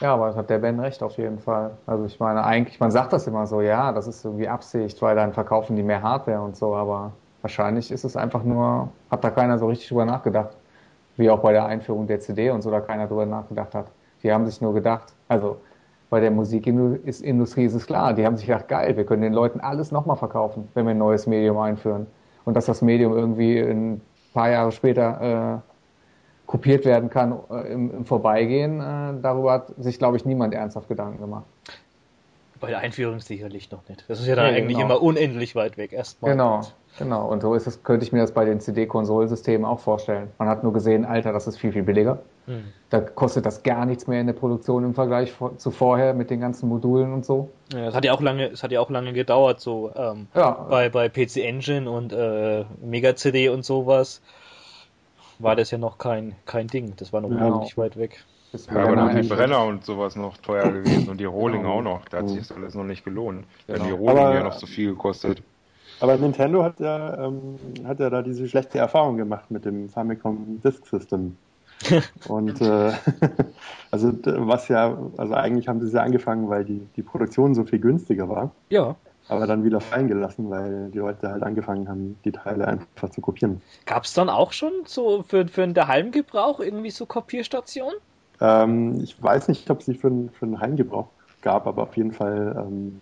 ja, 0.01 0.13
aber 0.13 0.29
es 0.29 0.37
hat 0.37 0.51
der 0.51 0.59
Ben 0.59 0.79
recht 0.79 1.03
auf 1.03 1.17
jeden 1.17 1.39
Fall. 1.39 1.79
Also 1.87 2.05
ich 2.05 2.21
meine, 2.21 2.45
eigentlich, 2.45 2.79
man 2.81 2.91
sagt 2.91 3.15
das 3.15 3.27
immer 3.27 3.47
so, 3.47 3.63
ja, 3.63 3.93
das 3.93 4.07
ist 4.07 4.27
irgendwie 4.27 4.49
Absicht, 4.49 5.01
weil 5.01 5.17
dann 5.17 5.33
verkaufen 5.33 5.75
die 5.75 5.83
mehr 5.83 6.03
Hardware 6.03 6.43
und 6.43 6.55
so, 6.55 6.77
aber 6.77 7.15
wahrscheinlich 7.41 7.91
ist 7.91 8.05
es 8.05 8.15
einfach 8.15 8.45
nur, 8.45 8.93
hat 9.11 9.25
da 9.25 9.31
keiner 9.31 9.59
so 9.59 9.69
richtig 9.69 9.89
drüber 9.89 10.05
nachgedacht. 10.05 10.55
Wie 11.17 11.31
auch 11.31 11.41
bei 11.41 11.53
der 11.53 11.67
Einführung 11.67 12.07
der 12.07 12.21
CD 12.21 12.51
und 12.51 12.63
so, 12.63 12.71
da 12.71 12.81
keiner 12.81 13.07
drüber 13.07 13.27
nachgedacht 13.27 13.75
hat. 13.75 13.87
Die 14.23 14.33
haben 14.33 14.47
sich 14.47 14.61
nur 14.61 14.73
gedacht, 14.73 15.13
also 15.29 15.59
bei 16.11 16.21
der 16.21 16.31
Musikindustrie 16.31 17.65
ist 17.65 17.75
es 17.75 17.87
klar, 17.87 18.13
die 18.13 18.25
haben 18.27 18.37
sich 18.37 18.47
gedacht, 18.47 18.69
geil, 18.69 18.97
wir 18.97 19.05
können 19.05 19.23
den 19.23 19.33
Leuten 19.33 19.61
alles 19.61 19.91
nochmal 19.93 20.17
verkaufen, 20.17 20.69
wenn 20.75 20.85
wir 20.85 20.91
ein 20.91 20.99
neues 20.99 21.27
Medium 21.27 21.59
einführen. 21.59 22.07
Und 22.45 22.55
dass 22.55 22.67
das 22.67 22.83
Medium 22.83 23.17
irgendwie 23.17 23.59
ein 23.59 24.01
paar 24.35 24.51
Jahre 24.51 24.73
später 24.73 25.63
äh, 25.63 25.73
kopiert 26.47 26.85
werden 26.85 27.09
kann 27.09 27.39
äh, 27.51 27.73
im, 27.73 27.91
im 27.91 28.05
Vorbeigehen, 28.05 28.81
äh, 28.81 29.23
darüber 29.23 29.53
hat 29.53 29.73
sich, 29.79 29.99
glaube 29.99 30.19
ich, 30.19 30.25
niemand 30.25 30.53
ernsthaft 30.53 30.89
Gedanken 30.89 31.19
gemacht. 31.19 31.47
Bei 32.61 32.69
der 32.69 32.81
Einführung 32.81 33.19
sicherlich 33.21 33.71
noch 33.71 33.89
nicht. 33.89 34.05
Das 34.09 34.21
ist 34.21 34.27
ja 34.27 34.37
dann 34.37 34.53
Nee, 34.53 34.59
eigentlich 34.59 34.77
genau. 34.77 34.97
immer 34.97 35.03
unendlich 35.03 35.57
weit 35.57 35.79
weg 35.79 35.93
erstmal. 35.93 36.33
Genau, 36.33 36.61
genau. 36.99 37.29
Und 37.29 37.43
so 37.43 37.55
ist 37.55 37.67
es, 37.67 37.83
könnte 37.83 38.05
ich 38.05 38.13
mir 38.13 38.21
das 38.21 38.33
bei 38.33 38.45
den 38.45 38.61
CD-Konsolsystemen 38.61 39.65
auch 39.65 39.81
vorstellen. 39.81 40.29
Man 40.39 40.49
hat 40.49 40.63
nur 40.63 40.73
gesehen, 40.73 41.05
Alter, 41.05 41.33
das 41.33 41.47
ist 41.47 41.59
viel, 41.59 41.73
viel 41.73 41.83
billiger. 41.83 42.19
Hm. 42.47 42.65
Da 42.91 43.01
kostet 43.01 43.47
das 43.47 43.63
gar 43.63 43.87
nichts 43.87 44.07
mehr 44.07 44.21
in 44.21 44.27
der 44.27 44.35
Produktion 44.35 44.85
im 44.85 44.95
Vergleich 44.95 45.33
zu 45.59 45.71
vorher 45.71 46.13
mit 46.15 46.31
den 46.31 46.41
ganzen 46.41 46.69
Modulen 46.69 47.13
und 47.13 47.25
so. 47.25 47.51
Ja, 47.73 47.87
es 47.89 47.95
hat 47.95 48.05
ja 48.05 48.13
auch 48.13 48.21
lange, 48.21 48.47
es 48.51 48.63
hat 48.63 48.73
ja 48.73 48.81
auch 48.81 48.91
lange 48.91 49.13
gedauert, 49.13 49.61
so 49.61 49.93
ähm, 49.95 50.27
Ja, 50.35 50.51
bei, 50.69 50.89
bei 50.89 51.09
PC 51.09 51.37
Engine 51.39 51.89
und 51.91 52.13
äh, 52.13 52.65
Mega 52.83 53.15
CD 53.15 53.49
und 53.49 53.65
sowas 53.65 54.21
war 55.39 55.57
das 55.57 55.71
ja 55.71 55.79
noch 55.79 55.99
kein, 55.99 56.35
kein 56.47 56.67
Ding. 56.67 56.95
Das 56.97 57.13
war 57.13 57.21
noch 57.21 57.31
Ja. 57.31 57.41
wirklich 57.41 57.77
weit 57.79 57.97
weg. 57.97 58.25
Ja, 58.71 58.83
aber 58.85 58.97
dann 58.97 59.23
die 59.23 59.27
Brenner 59.29 59.65
und 59.65 59.83
sowas 59.85 60.15
noch 60.15 60.37
teuer 60.37 60.71
gewesen 60.71 61.09
und 61.09 61.19
die 61.19 61.25
Rohling 61.25 61.63
Genau. 61.63 61.79
auch 61.79 61.83
noch. 61.83 62.05
Da 62.11 62.19
hat 62.19 62.29
sich 62.29 62.39
das 62.41 62.53
alles 62.53 62.75
noch 62.75 62.85
nicht 62.85 63.03
gelohnt. 63.03 63.47
Genau. 63.67 63.83
die 63.85 63.91
Rohling 63.93 64.19
Aber- 64.19 64.35
ja 64.35 64.43
noch 64.43 64.53
so 64.53 64.67
viel 64.67 64.91
gekostet. 64.91 65.43
Aber 66.03 66.17
Nintendo 66.17 66.65
hat 66.65 66.81
ja, 66.81 67.27
ähm, 67.27 67.59
hat 67.87 68.01
ja 68.01 68.11
da 68.11 68.23
diese 68.23 68.49
schlechte 68.49 68.79
Erfahrung 68.79 69.17
gemacht 69.17 69.53
mit 69.53 69.65
dem 69.65 69.89
Famicom 69.89 70.61
Disk 70.61 70.85
System. 70.87 71.37
Und 72.29 72.61
äh, 72.61 72.93
also 73.93 74.13
was 74.13 74.67
ja, 74.67 74.99
also 75.17 75.35
eigentlich 75.35 75.69
haben 75.69 75.81
sie 75.81 75.87
es 75.87 75.93
ja 75.93 76.03
angefangen, 76.03 76.49
weil 76.49 76.65
die, 76.65 76.81
die 76.97 77.03
Produktion 77.03 77.55
so 77.55 77.63
viel 77.65 77.79
günstiger 77.79 78.29
war, 78.29 78.51
Ja. 78.69 78.97
aber 79.29 79.47
dann 79.47 79.63
wieder 79.63 79.81
fallen 79.81 80.09
gelassen, 80.09 80.51
weil 80.51 80.91
die 80.91 80.99
Leute 80.99 81.31
halt 81.31 81.45
angefangen 81.45 81.89
haben, 81.89 82.19
die 82.25 82.33
Teile 82.33 82.67
einfach 82.67 83.11
zu 83.11 83.21
kopieren. 83.21 83.61
Gab 83.87 84.03
es 84.03 84.13
dann 84.13 84.29
auch 84.29 84.53
schon 84.53 84.73
so 84.87 85.23
für, 85.23 85.47
für 85.47 85.67
den 85.67 85.87
Heimgebrauch 85.87 86.59
irgendwie 86.59 86.91
so 86.91 87.07
Kopierstationen? 87.07 87.95
Ähm, 88.41 89.01
ich 89.05 89.23
weiß 89.23 89.47
nicht, 89.47 89.71
ob 89.71 89.81
es 89.81 89.87
sie 89.87 89.95
für, 89.95 90.11
für 90.33 90.47
den 90.47 90.61
Heimgebrauch 90.61 91.07
gab, 91.43 91.69
aber 91.69 91.85
auf 91.85 91.97
jeden 91.97 92.13
Fall, 92.13 92.57
ähm, 92.59 93.01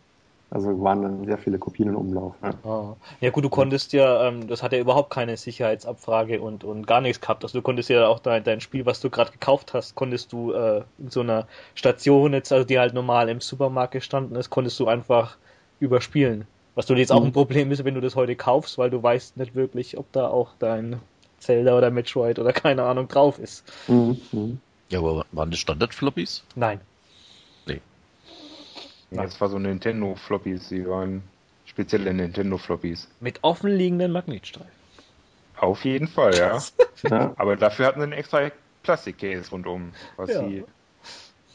also 0.50 0.82
waren 0.82 1.02
dann 1.02 1.24
sehr 1.24 1.38
viele 1.38 1.58
Kopien 1.58 1.88
in 1.88 1.94
Umlauf. 1.96 2.34
Ja. 2.42 2.54
Ah. 2.64 2.96
Ja 3.20 3.30
gut, 3.30 3.44
du 3.44 3.50
konntest 3.50 3.92
ja, 3.92 4.26
ähm, 4.26 4.48
das 4.48 4.62
hat 4.62 4.72
ja 4.72 4.78
überhaupt 4.78 5.10
keine 5.10 5.36
Sicherheitsabfrage 5.36 6.40
und, 6.40 6.64
und 6.64 6.86
gar 6.86 7.00
nichts 7.00 7.20
gehabt. 7.20 7.44
Also 7.44 7.58
du 7.58 7.62
konntest 7.62 7.88
ja 7.88 8.06
auch 8.08 8.18
dein, 8.18 8.42
dein 8.42 8.60
Spiel, 8.60 8.84
was 8.86 9.00
du 9.00 9.10
gerade 9.10 9.30
gekauft 9.30 9.74
hast, 9.74 9.94
konntest 9.94 10.32
du 10.32 10.52
äh, 10.52 10.82
in 10.98 11.10
so 11.10 11.20
einer 11.20 11.46
Station 11.74 12.32
jetzt, 12.32 12.52
also 12.52 12.64
die 12.64 12.78
halt 12.78 12.94
normal 12.94 13.28
im 13.28 13.40
Supermarkt 13.40 13.92
gestanden 13.92 14.36
ist, 14.36 14.50
konntest 14.50 14.78
du 14.80 14.88
einfach 14.88 15.36
überspielen. 15.78 16.46
Was 16.74 16.86
du 16.86 16.94
jetzt 16.94 17.12
auch 17.12 17.22
ein 17.22 17.28
Mhm. 17.28 17.32
Problem 17.32 17.70
ist, 17.70 17.84
wenn 17.84 17.94
du 17.94 18.00
das 18.00 18.16
heute 18.16 18.36
kaufst, 18.36 18.78
weil 18.78 18.90
du 18.90 19.02
weißt 19.02 19.36
nicht 19.36 19.54
wirklich, 19.54 19.98
ob 19.98 20.10
da 20.12 20.28
auch 20.28 20.50
dein 20.58 21.00
Zelda 21.38 21.76
oder 21.76 21.90
Metroid 21.90 22.38
oder 22.38 22.52
keine 22.52 22.82
Ahnung 22.84 23.08
drauf 23.08 23.38
ist. 23.38 23.64
Mhm. 23.88 24.20
Mhm. 24.32 24.60
Ja, 24.90 24.98
aber 24.98 25.24
waren 25.32 25.50
das 25.50 25.60
Standard-Floppies? 25.60 26.42
Nein. 26.56 26.80
Das 29.10 29.40
war 29.40 29.48
so 29.48 29.58
Nintendo-Floppies, 29.58 30.68
die 30.68 30.86
waren 30.86 31.22
spezielle 31.64 32.12
Nintendo-Floppies. 32.14 33.08
Mit 33.20 33.42
offenliegenden 33.42 34.12
Magnetstreifen. 34.12 34.70
Auf 35.56 35.84
jeden 35.84 36.08
Fall, 36.08 36.36
ja. 36.36 36.62
Ja. 37.08 37.34
Aber 37.36 37.56
dafür 37.56 37.86
hatten 37.86 38.00
sie 38.00 38.04
einen 38.04 38.12
extra 38.12 38.50
Plastikcase 38.82 39.50
rundum, 39.50 39.92
was 40.16 40.30
Ja. 40.30 40.42
die 40.42 40.64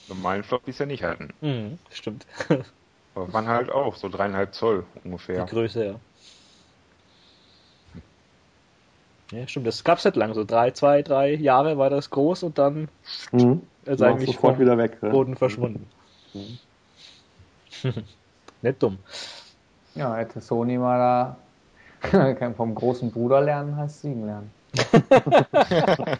normalen 0.08 0.44
Floppies 0.44 0.78
ja 0.80 0.86
nicht 0.86 1.04
hatten. 1.04 1.30
Mhm, 1.42 1.80
stimmt. 1.92 2.26
Aber 3.16 3.32
waren 3.34 3.48
halt 3.48 3.72
auch 3.72 3.96
so 3.96 4.10
dreieinhalb 4.10 4.54
Zoll 4.54 4.84
ungefähr. 5.04 5.46
Die 5.46 5.50
Größe, 5.52 5.86
ja. 5.86 5.96
Ja, 9.32 9.48
stimmt. 9.48 9.66
Das 9.66 9.84
gab's 9.84 10.06
nicht 10.06 10.16
lang. 10.16 10.34
So 10.34 10.44
drei, 10.44 10.72
zwei, 10.72 11.02
drei 11.02 11.34
Jahre 11.34 11.78
war 11.78 11.90
das 11.90 12.10
groß 12.12 12.44
und 12.44 12.58
dann 12.58 12.90
Mhm. 13.32 13.62
ist 13.86 14.02
eigentlich 14.02 14.36
sofort 14.36 14.60
wieder 14.60 14.78
weg. 14.78 14.98
Ja. 15.02 15.10
Boden 15.10 15.36
verschwunden. 15.36 15.88
nicht 18.62 18.84
dumm. 18.84 18.98
Ja, 19.96 20.16
hätte 20.16 20.42
Sony 20.42 20.78
mal 20.78 20.98
da 20.98 21.38
kann 22.12 22.56
vom 22.56 22.76
großen 22.76 23.12
Bruder 23.12 23.42
lernen, 23.42 23.76
heißt 23.76 24.02
siegen 24.02 24.26
lernen. 24.26 24.52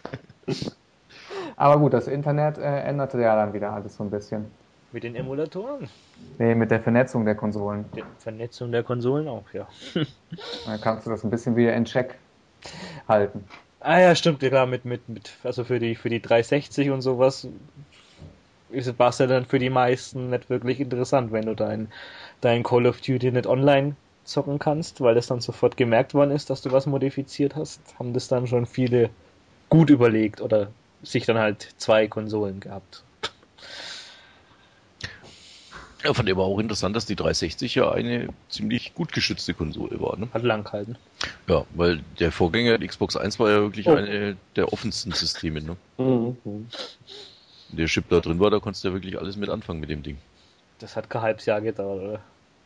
Aber 1.56 1.78
gut, 1.78 1.92
das 1.94 2.06
Internet 2.06 2.58
äh, 2.58 2.80
änderte 2.82 3.20
ja 3.20 3.34
dann 3.36 3.52
wieder 3.52 3.72
alles 3.72 3.96
so 3.96 4.04
ein 4.04 4.10
bisschen. 4.10 4.46
Mit 4.92 5.04
den 5.04 5.14
Emulatoren. 5.14 5.88
Nee, 6.38 6.54
mit 6.54 6.70
der 6.70 6.80
Vernetzung 6.80 7.24
der 7.24 7.34
Konsolen. 7.34 7.86
Die 7.94 8.04
Vernetzung 8.18 8.72
der 8.72 8.82
Konsolen 8.82 9.28
auch, 9.28 9.44
ja. 9.52 9.66
Dann 10.66 10.80
kannst 10.80 11.06
du 11.06 11.10
das 11.10 11.24
ein 11.24 11.30
bisschen 11.30 11.56
wieder 11.56 11.74
in 11.74 11.84
Check 11.84 12.14
halten. 13.08 13.44
Ah 13.80 14.00
ja, 14.00 14.14
stimmt, 14.14 14.42
ja, 14.42 14.48
klar, 14.48 14.66
mit, 14.66 14.84
mit, 14.84 15.08
mit, 15.08 15.30
also 15.44 15.64
für 15.64 15.78
die, 15.78 15.96
für 15.96 16.08
die 16.08 16.20
360 16.20 16.90
und 16.90 17.02
sowas 17.02 17.48
war 18.98 19.10
es 19.10 19.18
ja 19.18 19.26
dann 19.26 19.46
für 19.46 19.58
die 19.58 19.70
meisten 19.70 20.30
nicht 20.30 20.50
wirklich 20.50 20.80
interessant, 20.80 21.32
wenn 21.32 21.46
du 21.46 21.54
dein, 21.54 21.88
dein 22.40 22.62
Call 22.62 22.86
of 22.86 23.00
Duty 23.00 23.30
nicht 23.32 23.46
online 23.46 23.96
zocken 24.24 24.58
kannst, 24.58 25.00
weil 25.00 25.14
das 25.14 25.28
dann 25.28 25.40
sofort 25.40 25.76
gemerkt 25.76 26.12
worden 26.14 26.32
ist, 26.32 26.50
dass 26.50 26.62
du 26.62 26.72
was 26.72 26.86
modifiziert 26.86 27.54
hast, 27.54 27.80
haben 27.98 28.12
das 28.12 28.28
dann 28.28 28.46
schon 28.46 28.66
viele 28.66 29.10
gut 29.68 29.90
überlegt 29.90 30.40
oder 30.40 30.68
sich 31.02 31.26
dann 31.26 31.38
halt 31.38 31.68
zwei 31.78 32.08
Konsolen 32.08 32.58
gehabt. 32.60 33.04
Ja, 36.04 36.12
von 36.14 36.26
dem 36.26 36.36
war 36.36 36.44
auch 36.44 36.58
interessant, 36.58 36.94
dass 36.94 37.06
die 37.06 37.16
360 37.16 37.74
ja 37.74 37.90
eine 37.90 38.28
ziemlich 38.48 38.94
gut 38.94 39.12
geschützte 39.12 39.54
Konsole 39.54 40.00
war. 40.00 40.16
Ne? 40.16 40.28
Hat 40.32 40.42
lang 40.42 40.62
gehalten. 40.62 40.96
Ja, 41.48 41.64
weil 41.74 42.00
der 42.20 42.30
Vorgänger 42.30 42.78
der 42.78 42.86
Xbox 42.86 43.16
1 43.16 43.40
war 43.40 43.50
ja 43.50 43.60
wirklich 43.60 43.88
Oh. 43.88 43.94
eine 43.94 44.36
der 44.54 44.72
offensten 44.72 45.12
Systeme. 45.12 45.62
Ne? 45.62 45.76
Mhm. 45.98 46.36
Der 47.68 47.86
Chip 47.86 48.08
da 48.08 48.20
drin 48.20 48.38
war, 48.40 48.50
da 48.50 48.58
konntest 48.58 48.84
du 48.84 48.88
ja 48.88 48.94
wirklich 48.94 49.18
alles 49.18 49.36
mit 49.36 49.48
anfangen 49.48 49.80
mit 49.80 49.90
dem 49.90 50.02
Ding. 50.02 50.18
Das 50.78 50.96
hat 50.96 51.10
kein 51.10 51.22
halbes 51.22 51.46
Jahr 51.46 51.60
gedauert, 51.60 52.02
oder? 52.02 52.20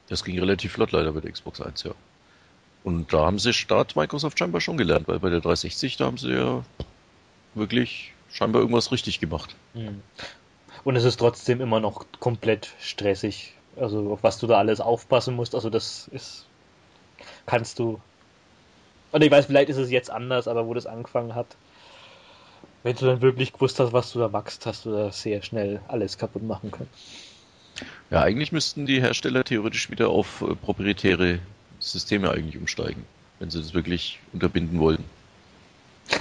Das 0.09 0.25
ging 0.25 0.39
relativ 0.39 0.73
flott 0.73 0.93
leider 0.93 1.13
bei 1.13 1.21
der 1.21 1.33
Xbox 1.33 1.61
1, 1.61 1.85
ja. 1.85 1.93
Und 2.83 3.13
da 3.13 3.27
haben 3.27 3.39
sie 3.39 3.53
Start 3.53 3.97
Microsoft 3.97 4.39
scheinbar 4.39 4.61
schon 4.61 4.77
gelernt, 4.77 5.07
weil 5.09 5.19
bei 5.19 5.31
der 5.31 5.41
360, 5.41 5.97
da 5.97 6.07
haben 6.07 6.19
sie 6.19 6.33
ja 6.33 6.65
wirklich 7.55 8.13
scheinbar 8.33 8.63
irgendwas 8.63 8.91
richtig 8.93 9.21
gemacht. 9.21 9.55
Mhm. 9.75 10.03
Und 10.85 10.97
es 10.97 11.05
ist 11.05 11.19
trotzdem 11.19 11.61
immer 11.61 11.81
noch 11.81 12.07
komplett 12.21 12.75
stressig. 12.81 13.55
Also 13.77 14.13
auf 14.13 14.23
was 14.23 14.39
du 14.39 14.47
da 14.47 14.59
alles 14.59 14.81
aufpassen 14.81 15.37
musst, 15.37 15.55
also 15.55 15.71
das 15.71 16.09
ist 16.09 16.47
kannst 17.47 17.79
du 17.79 18.01
oder 19.13 19.25
ich 19.25 19.31
weiß, 19.31 19.47
vielleicht 19.47 19.69
ist 19.71 19.77
es 19.77 19.91
jetzt 19.91 20.11
anders, 20.11 20.49
aber 20.49 20.67
wo 20.67 20.75
das 20.75 20.87
angefangen 20.87 21.35
hat, 21.35 21.47
wenn 22.83 22.97
du 22.97 23.07
dann 23.07 23.21
wirklich 23.21 23.53
gewusst 23.53 23.79
hast, 23.81 23.93
was 23.93 24.13
du 24.13 24.19
da 24.19 24.29
machst, 24.29 24.67
hast 24.67 24.85
du 24.85 24.93
da 24.93 25.11
sehr 25.13 25.43
schnell 25.43 25.81
alles 25.89 26.17
kaputt 26.19 26.43
machen 26.43 26.71
können. 26.71 26.89
Ja, 28.11 28.23
eigentlich 28.23 28.53
müssten 28.53 28.87
die 28.87 29.01
Hersteller 29.01 29.45
theoretisch 29.45 29.91
wieder 29.91 30.09
auf 30.09 30.43
äh, 30.43 30.55
proprietäre 30.55 31.39
Systeme 31.79 32.31
eigentlich 32.31 32.57
umsteigen, 32.57 33.05
wenn 33.39 33.51
sie 33.51 33.59
das 33.59 33.73
wirklich 33.75 34.19
unterbinden 34.33 34.81
wollen. 34.81 35.05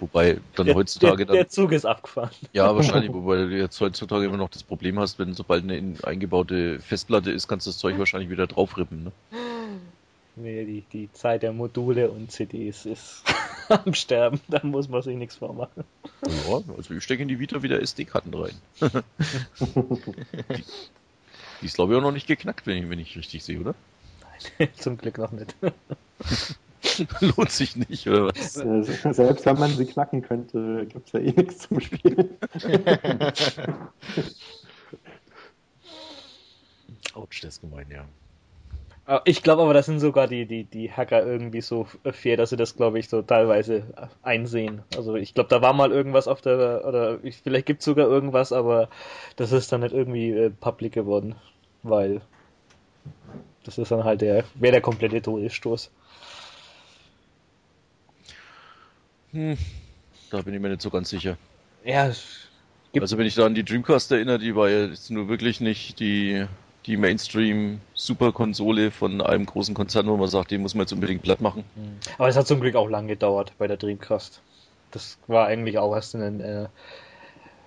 Wobei 0.00 0.38
dann 0.56 0.66
Der, 0.66 0.74
heutzutage 0.74 1.18
der, 1.18 1.26
dann. 1.26 1.36
der 1.36 1.48
Zug 1.48 1.72
ist 1.72 1.84
abgefahren. 1.84 2.30
Ja, 2.52 2.72
wahrscheinlich, 2.76 3.12
wobei 3.12 3.36
du 3.36 3.56
jetzt 3.56 3.80
heutzutage 3.80 4.26
immer 4.26 4.36
noch 4.36 4.50
das 4.50 4.62
Problem 4.62 4.98
hast, 4.98 5.18
wenn 5.18 5.34
sobald 5.34 5.64
eine 5.64 5.76
in- 5.76 5.96
eingebaute 6.04 6.78
Festplatte 6.80 7.30
ist, 7.30 7.48
kannst 7.48 7.66
du 7.66 7.70
das 7.70 7.78
Zeug 7.78 7.98
wahrscheinlich 7.98 8.30
wieder 8.30 8.46
draufrippen. 8.46 9.04
Ne? 9.04 9.12
Nee, 10.34 10.64
die, 10.64 10.80
die 10.92 11.12
Zeit 11.12 11.42
der 11.42 11.52
Module 11.52 12.10
und 12.10 12.32
CDs 12.32 12.86
ist 12.86 13.22
am 13.68 13.92
Sterben, 13.92 14.40
da 14.48 14.60
muss 14.62 14.88
man 14.88 15.02
sich 15.02 15.16
nichts 15.16 15.36
vormachen. 15.36 15.84
Ja, 16.26 16.62
also 16.76 16.94
ich 16.94 17.04
stecke 17.04 17.22
in 17.22 17.28
die 17.28 17.38
Vita 17.38 17.62
wieder 17.62 17.80
SD-Karten 17.80 18.32
rein. 18.32 18.54
die, 18.80 18.94
die 21.60 21.66
ist 21.66 21.74
glaube 21.74 21.92
ich 21.92 21.98
auch 21.98 22.02
noch 22.02 22.12
nicht 22.12 22.26
geknackt, 22.26 22.66
wenn 22.66 22.82
ich, 22.82 22.88
wenn 22.88 22.98
ich 22.98 23.16
richtig 23.16 23.44
sehe, 23.44 23.60
oder? 23.60 23.74
Zum 24.78 24.96
Glück 24.96 25.18
noch 25.18 25.32
nicht. 25.32 25.54
Lohnt 27.20 27.50
sich 27.50 27.76
nicht, 27.76 28.08
oder 28.08 28.26
was? 28.26 28.54
Selbst 28.54 29.46
wenn 29.46 29.58
man 29.58 29.70
sie 29.70 29.86
knacken 29.86 30.22
könnte, 30.22 30.86
gibt 30.86 31.06
es 31.08 31.12
ja 31.12 31.20
eh 31.20 31.32
nichts 31.32 31.68
zum 31.68 31.80
Spielen. 31.80 32.38
Autsch, 37.14 37.42
das 37.42 37.54
ist 37.54 37.60
gemein, 37.60 37.86
ja. 37.90 38.04
Ah, 39.04 39.20
Ich 39.24 39.42
glaube 39.42 39.62
aber, 39.62 39.74
das 39.74 39.86
sind 39.86 39.98
sogar 40.00 40.26
die, 40.28 40.46
die, 40.46 40.64
die 40.64 40.90
Hacker 40.92 41.24
irgendwie 41.26 41.60
so 41.60 41.86
fair, 42.12 42.36
dass 42.36 42.50
sie 42.50 42.56
das, 42.56 42.76
glaube 42.76 42.98
ich, 42.98 43.08
so 43.08 43.22
teilweise 43.22 43.94
einsehen. 44.22 44.82
Also 44.96 45.14
ich 45.16 45.34
glaube, 45.34 45.48
da 45.50 45.60
war 45.62 45.72
mal 45.72 45.90
irgendwas 45.92 46.28
auf 46.28 46.40
der, 46.40 46.84
oder 46.86 47.22
ich, 47.24 47.38
vielleicht 47.42 47.66
gibt 47.66 47.80
es 47.80 47.84
sogar 47.86 48.06
irgendwas, 48.08 48.52
aber 48.52 48.88
das 49.36 49.52
ist 49.52 49.72
dann 49.72 49.80
nicht 49.80 49.94
irgendwie 49.94 50.30
äh, 50.30 50.50
public 50.50 50.92
geworden, 50.92 51.34
weil 51.82 52.22
das 53.64 53.78
ist 53.78 53.90
dann 53.90 54.04
halt 54.04 54.20
der, 54.20 54.44
wäre 54.54 54.72
der 54.72 54.80
komplette 54.80 55.22
Todesstoß. 55.22 55.90
Hm, 59.32 59.56
da 60.30 60.42
bin 60.42 60.54
ich 60.54 60.60
mir 60.60 60.70
nicht 60.70 60.82
so 60.82 60.90
ganz 60.90 61.10
sicher. 61.10 61.38
Ja, 62.92 63.00
Also 63.00 63.16
wenn 63.18 63.26
ich 63.26 63.34
da 63.34 63.46
an 63.46 63.54
die 63.54 63.64
Dreamcast 63.64 64.12
erinnere, 64.12 64.38
die 64.38 64.54
war 64.54 64.68
ja 64.68 64.86
jetzt 64.86 65.10
nur 65.10 65.28
wirklich 65.28 65.60
nicht 65.60 65.98
die, 65.98 66.46
die 66.86 66.96
Mainstream-Superkonsole 66.96 68.90
von 68.90 69.20
einem 69.20 69.46
großen 69.46 69.74
Konzern, 69.74 70.06
wo 70.06 70.16
man 70.16 70.28
sagt, 70.28 70.50
den 70.50 70.62
muss 70.62 70.74
man 70.74 70.82
jetzt 70.82 70.92
unbedingt 70.92 71.22
platt 71.22 71.40
machen. 71.40 71.64
aber 72.18 72.28
es 72.28 72.36
hat 72.36 72.46
zum 72.46 72.60
Glück 72.60 72.74
auch 72.74 72.88
lang 72.88 73.06
gedauert 73.06 73.52
bei 73.58 73.66
der 73.66 73.76
Dreamcast. 73.76 74.40
Das 74.90 75.18
war 75.26 75.46
eigentlich 75.46 75.78
auch 75.78 75.94
erst 75.94 76.14
in 76.14 76.20
den 76.20 76.40
äh, 76.40 76.66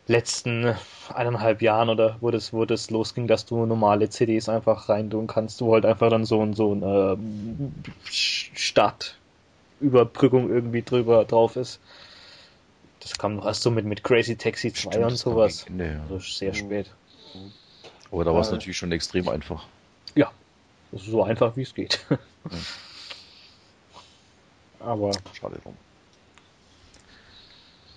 letzten 0.08 0.76
eineinhalb 1.14 1.62
Jahren 1.62 1.90
oder 1.90 2.18
wo 2.22 2.32
das, 2.32 2.54
wo 2.54 2.64
das 2.66 2.90
losging, 2.92 3.28
dass 3.28 3.46
du 3.46 3.66
normale 3.66 4.10
CDs 4.10 4.48
einfach 4.50 4.90
reintun 4.90 5.28
kannst, 5.28 5.62
wo 5.62 5.74
halt 5.74 5.86
einfach 5.86 6.10
dann 6.10 6.26
so 6.26 6.42
ein, 6.42 6.54
so 6.54 6.74
ein 6.74 6.84
ähm, 6.84 7.74
Startüberbrückung 8.04 10.50
irgendwie 10.50 10.82
drüber 10.84 11.24
drauf 11.26 11.56
ist. 11.56 11.80
Das 13.00 13.18
kam 13.18 13.38
noch 13.38 13.46
erst 13.46 13.64
so 13.64 13.72
mit, 13.72 13.86
mit 13.86 14.04
Crazy 14.04 14.36
Taxi 14.36 14.74
2 14.74 14.92
Stimmt, 14.92 15.06
und 15.06 15.16
sowas. 15.16 15.66
Ende, 15.68 15.86
ja. 15.86 16.02
Also 16.02 16.20
sehr 16.20 16.54
spät. 16.54 16.92
Aber 18.16 18.24
da 18.24 18.34
war 18.34 18.40
es 18.40 18.48
Äh, 18.48 18.54
natürlich 18.54 18.78
schon 18.78 18.94
extrem 18.94 19.28
einfach. 19.28 19.68
Ja, 20.16 20.32
das 20.94 21.02
ist 21.02 21.10
so 21.10 21.22
einfach 21.24 21.58
wie 21.58 21.64
es 21.64 21.76
geht. 21.76 22.00
Aber 24.80 25.12
Schade 25.34 25.58
drum. 25.62 25.76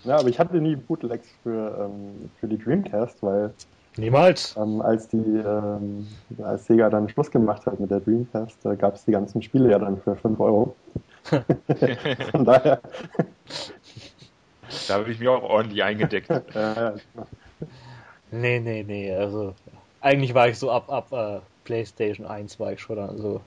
Ja, 0.04 0.18
aber 0.18 0.28
ich 0.28 0.40
hatte 0.40 0.60
nie 0.60 0.74
Bootlegs 0.74 1.28
für, 1.44 1.78
ähm, 1.84 2.30
für 2.40 2.48
die 2.48 2.58
Dreamcast, 2.58 3.22
weil 3.22 3.54
niemals. 3.96 4.56
ähm, 4.56 4.80
als 4.80 5.06
die 5.06 5.18
ähm, 5.18 6.06
als 6.42 6.66
Sega 6.66 6.90
dann 6.90 7.08
Schluss 7.08 7.30
gemacht 7.30 7.64
hat 7.66 7.78
mit 7.78 7.90
der 7.90 8.00
Dreamcast, 8.00 8.58
da 8.64 8.74
gab 8.74 8.96
es 8.96 9.04
die 9.04 9.12
ganzen 9.12 9.40
Spiele 9.40 9.70
ja 9.70 9.78
dann 9.78 10.00
für 10.02 10.16
5 10.16 10.40
Euro. 10.40 10.76
Von 12.32 12.44
daher, 12.44 12.80
Da 14.88 14.94
habe 14.94 15.10
ich 15.12 15.18
mich 15.18 15.28
auch 15.28 15.42
ordentlich 15.42 15.82
eingedeckt. 15.82 16.28
äh, 16.54 16.92
Nee, 18.30 18.60
nee, 18.60 18.82
nee. 18.82 19.12
Also 19.14 19.54
eigentlich 20.08 20.34
war 20.34 20.48
ich 20.48 20.58
so 20.58 20.70
ab 20.70 20.90
ab 20.90 21.12
äh, 21.12 21.40
PlayStation 21.64 22.26
1 22.26 22.58
war 22.60 22.72
ich 22.72 22.80
schon 22.80 22.96
dann 22.96 23.18
so 23.18 23.40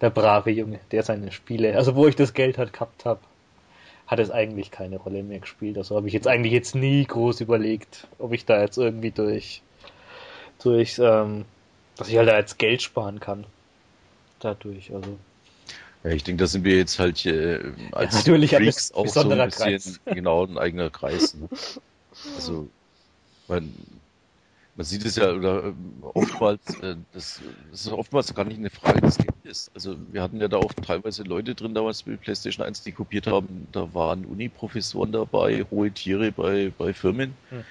der 0.00 0.10
brave 0.10 0.50
Junge, 0.50 0.80
der 0.92 1.02
seine 1.04 1.32
Spiele, 1.32 1.76
also 1.76 1.96
wo 1.96 2.06
ich 2.08 2.16
das 2.16 2.34
Geld 2.34 2.58
halt 2.58 2.72
gehabt 2.72 3.04
habe, 3.04 3.20
hat 4.06 4.18
es 4.20 4.30
eigentlich 4.30 4.70
keine 4.70 4.98
Rolle 4.98 5.22
mehr 5.22 5.40
gespielt. 5.40 5.78
Also 5.78 5.96
habe 5.96 6.08
ich 6.08 6.14
jetzt 6.14 6.28
eigentlich 6.28 6.52
jetzt 6.52 6.74
nie 6.74 7.04
groß 7.06 7.40
überlegt, 7.40 8.08
ob 8.18 8.32
ich 8.32 8.44
da 8.46 8.60
jetzt 8.60 8.78
irgendwie 8.78 9.10
durch 9.12 9.62
durch 10.62 10.98
ähm, 10.98 11.44
dass 11.96 12.08
ich 12.08 12.16
halt 12.16 12.28
da 12.28 12.38
jetzt 12.38 12.58
Geld 12.58 12.82
sparen 12.82 13.20
kann. 13.20 13.44
Dadurch, 14.40 14.92
also 14.94 15.18
Ja, 16.04 16.10
ich 16.10 16.24
denke, 16.24 16.42
da 16.42 16.46
sind 16.46 16.64
wir 16.64 16.76
jetzt 16.76 16.98
halt 16.98 17.24
äh, 17.26 17.60
als 17.92 18.14
natürlich 18.14 18.56
ein 18.56 18.62
Freaks 18.64 18.90
bes- 18.90 18.94
auch 18.94 19.06
so 19.06 19.20
ein 19.20 19.44
besonderer 19.44 19.46
bisschen 19.46 19.98
genau 20.12 20.44
ein 20.44 20.58
eigener 20.58 20.90
Kreis. 20.90 21.34
Ne? 21.34 21.48
Also 22.36 22.68
man, 23.48 23.72
man 24.74 24.86
sieht 24.86 25.04
es 25.04 25.16
ja 25.16 25.30
oder 25.30 25.64
ähm, 25.64 26.02
oftmals, 26.14 26.80
äh, 26.80 26.96
das, 27.12 27.40
das 27.70 27.86
ist 27.86 27.92
oftmals 27.92 28.34
gar 28.34 28.44
nicht 28.44 28.58
eine 28.58 28.70
Frage 28.70 29.02
des 29.02 29.18
Geldes. 29.18 29.70
Also 29.74 29.96
wir 30.10 30.22
hatten 30.22 30.40
ja 30.40 30.48
da 30.48 30.56
auch 30.56 30.72
teilweise 30.72 31.24
Leute 31.24 31.54
drin 31.54 31.74
damals 31.74 32.06
mit 32.06 32.20
PlayStation 32.22 32.64
1, 32.64 32.82
die 32.82 32.92
kopiert 32.92 33.26
haben. 33.26 33.68
Da 33.72 33.92
waren 33.92 34.24
Uni-Professoren 34.24 35.12
dabei, 35.12 35.66
hohe 35.70 35.90
Tiere 35.90 36.32
bei, 36.32 36.72
bei 36.78 36.94
Firmen. 36.94 37.34
Hm. 37.50 37.64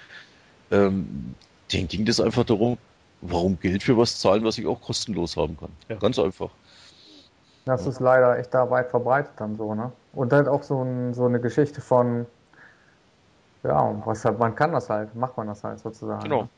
Ähm, 0.69 1.35
denen 1.73 1.87
ging 1.87 2.05
das 2.05 2.19
einfach 2.19 2.43
darum, 2.43 2.77
warum 3.21 3.59
Geld 3.59 3.81
für 3.81 3.97
was 3.97 4.19
zahlen, 4.19 4.43
was 4.43 4.57
ich 4.57 4.67
auch 4.67 4.79
kostenlos 4.81 5.37
haben 5.37 5.57
kann. 5.57 5.71
Ja. 5.89 5.95
Ganz 5.95 6.19
einfach. 6.19 6.51
Das 7.65 7.85
ist 7.85 7.99
leider 7.99 8.37
echt 8.37 8.53
da 8.53 8.69
weit 8.69 8.89
verbreitet 8.89 9.33
dann 9.37 9.55
so, 9.55 9.73
ne? 9.75 9.91
Und 10.13 10.33
halt 10.33 10.47
auch 10.47 10.63
so, 10.63 10.83
ein, 10.83 11.13
so 11.13 11.25
eine 11.25 11.39
Geschichte 11.39 11.79
von, 11.79 12.25
ja, 13.63 14.01
was 14.05 14.25
halt, 14.25 14.39
man 14.39 14.55
kann 14.55 14.71
das 14.71 14.89
halt, 14.89 15.15
macht 15.15 15.37
man 15.37 15.47
das 15.47 15.63
halt 15.63 15.79
sozusagen. 15.79 16.23
Genau. 16.23 16.49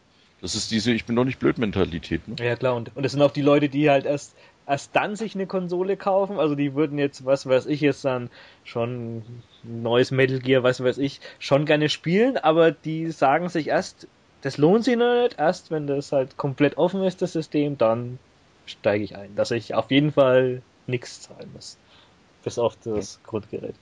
Das 0.44 0.56
ist 0.56 0.72
diese 0.72 0.92
Ich 0.92 1.06
bin 1.06 1.16
doch 1.16 1.24
nicht 1.24 1.40
blöd 1.40 1.58
Mentalität. 1.58 2.28
Ne? 2.28 2.36
Ja 2.38 2.58
klar, 2.58 2.76
und, 2.76 2.94
und 2.98 3.04
das 3.04 3.14
sind 3.14 3.22
auch 3.22 3.32
die 3.32 3.42
Leute, 3.42 3.70
die 3.70 3.90
halt 3.90 4.06
erst, 4.06 4.36
erst 4.68 4.94
dann 4.94 5.16
sich 5.16 5.36
eine 5.36 5.48
Konsole 5.48 5.96
kaufen. 5.96 6.38
Also 6.38 6.54
die 6.56 6.76
würden 6.76 7.00
jetzt, 7.00 7.24
was 7.24 7.48
weiß 7.48 7.66
ich, 7.68 7.80
jetzt 7.80 8.04
dann 8.04 8.30
schon 8.66 9.24
neues 9.64 10.12
Metal 10.12 10.40
Gear, 10.40 10.62
was 10.62 10.84
weiß 10.84 10.98
ich, 10.98 11.22
schon 11.40 11.66
gerne 11.66 11.88
spielen, 11.88 12.36
aber 12.36 12.72
die 12.72 13.10
sagen 13.12 13.48
sich 13.48 13.70
erst, 13.70 14.10
das 14.42 14.58
lohnt 14.58 14.84
sich 14.84 14.98
noch 14.98 15.24
nicht, 15.24 15.40
erst 15.40 15.72
wenn 15.72 15.88
das 15.88 16.12
halt 16.12 16.36
komplett 16.36 16.78
offen 16.78 17.02
ist, 17.04 17.22
das 17.22 17.32
System, 17.32 17.78
dann 17.78 18.20
steige 18.66 19.06
ich 19.06 19.16
ein. 19.16 19.34
Dass 19.38 19.50
ich 19.52 19.74
auf 19.74 19.92
jeden 19.92 20.12
Fall 20.12 20.62
nichts 20.88 21.22
zahlen 21.22 21.50
muss. 21.54 21.78
Bis 22.44 22.60
auf 22.60 22.76
das 22.84 23.22
Grundgerät. 23.24 23.76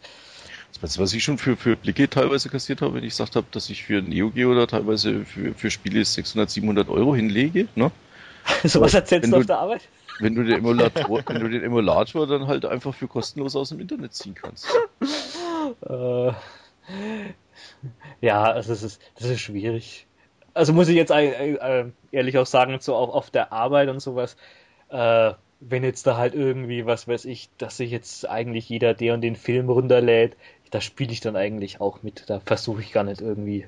Das 0.80 0.98
was 0.98 1.14
ich 1.14 1.24
schon 1.24 1.38
für, 1.38 1.58
für 1.58 1.76
Blicke 1.76 2.10
teilweise 2.10 2.50
kassiert 2.50 2.82
habe, 2.82 2.96
wenn 2.96 3.04
ich 3.04 3.12
gesagt 3.12 3.36
habe, 3.36 3.48
dass 3.52 3.70
ich 3.70 3.84
für 3.84 4.02
Neo 4.02 4.30
Geo 4.30 4.52
oder 4.52 4.68
teilweise 4.68 5.26
für, 5.26 5.54
für 5.54 5.70
Spiele 5.70 6.04
600, 6.04 6.50
700 6.50 6.90
Euro 6.90 7.16
hinlege. 7.16 7.68
Ne? 7.76 7.92
so 8.64 8.82
was 8.82 8.94
erzählst 8.94 9.24
Wenn 9.24 9.32
du 9.32 9.38
auf 9.38 9.46
der 9.46 9.60
Arbeit? 9.60 9.82
Wenn 10.20 10.36
du 10.36 10.44
den 10.44 10.60
Emulator, 10.60 11.24
wenn 11.28 11.42
du 11.42 11.50
den 11.50 11.64
Emulator 11.64 12.28
dann 12.28 12.48
halt 12.48 12.66
einfach 12.66 12.94
für 12.94 13.08
kostenlos 13.08 13.56
aus 13.56 13.70
dem 13.70 13.80
Internet 13.80 14.14
ziehen 14.14 14.36
kannst. 14.36 14.68
Äh, 15.88 16.32
ja, 18.22 18.44
also 18.44 18.70
das 18.70 18.84
ist, 18.84 19.02
das 19.16 19.30
ist 19.30 19.40
schwierig. 19.40 20.08
Also 20.54 20.74
muss 20.74 20.90
ich 20.90 20.96
jetzt 20.96 21.12
äh, 21.12 21.86
ehrlich 22.12 22.38
auch 22.38 22.46
sagen, 22.46 22.78
so 22.82 22.96
auch 22.96 23.14
auf 23.14 23.32
der 23.32 23.54
Arbeit 23.54 23.90
und 23.90 24.00
sowas, 24.00 24.36
äh, 24.90 25.34
wenn 25.62 25.84
jetzt 25.84 26.08
da 26.08 26.18
halt 26.18 26.34
irgendwie, 26.34 26.86
was 26.86 27.08
weiß 27.08 27.26
ich, 27.26 27.50
dass 27.58 27.78
sich 27.78 27.92
jetzt 27.92 28.28
eigentlich 28.28 28.68
jeder 28.68 28.94
der 28.94 29.14
und 29.14 29.22
den 29.22 29.36
Film 29.36 29.70
runterlädt, 29.70 30.36
da 30.72 30.82
spiele 30.82 31.12
ich 31.12 31.22
dann 31.22 31.36
eigentlich 31.36 31.82
auch 31.82 32.04
mit. 32.04 32.30
Da 32.30 32.40
versuche 32.40 32.82
ich 32.82 32.92
gar 32.94 33.04
nicht 33.04 33.22
irgendwie 33.22 33.68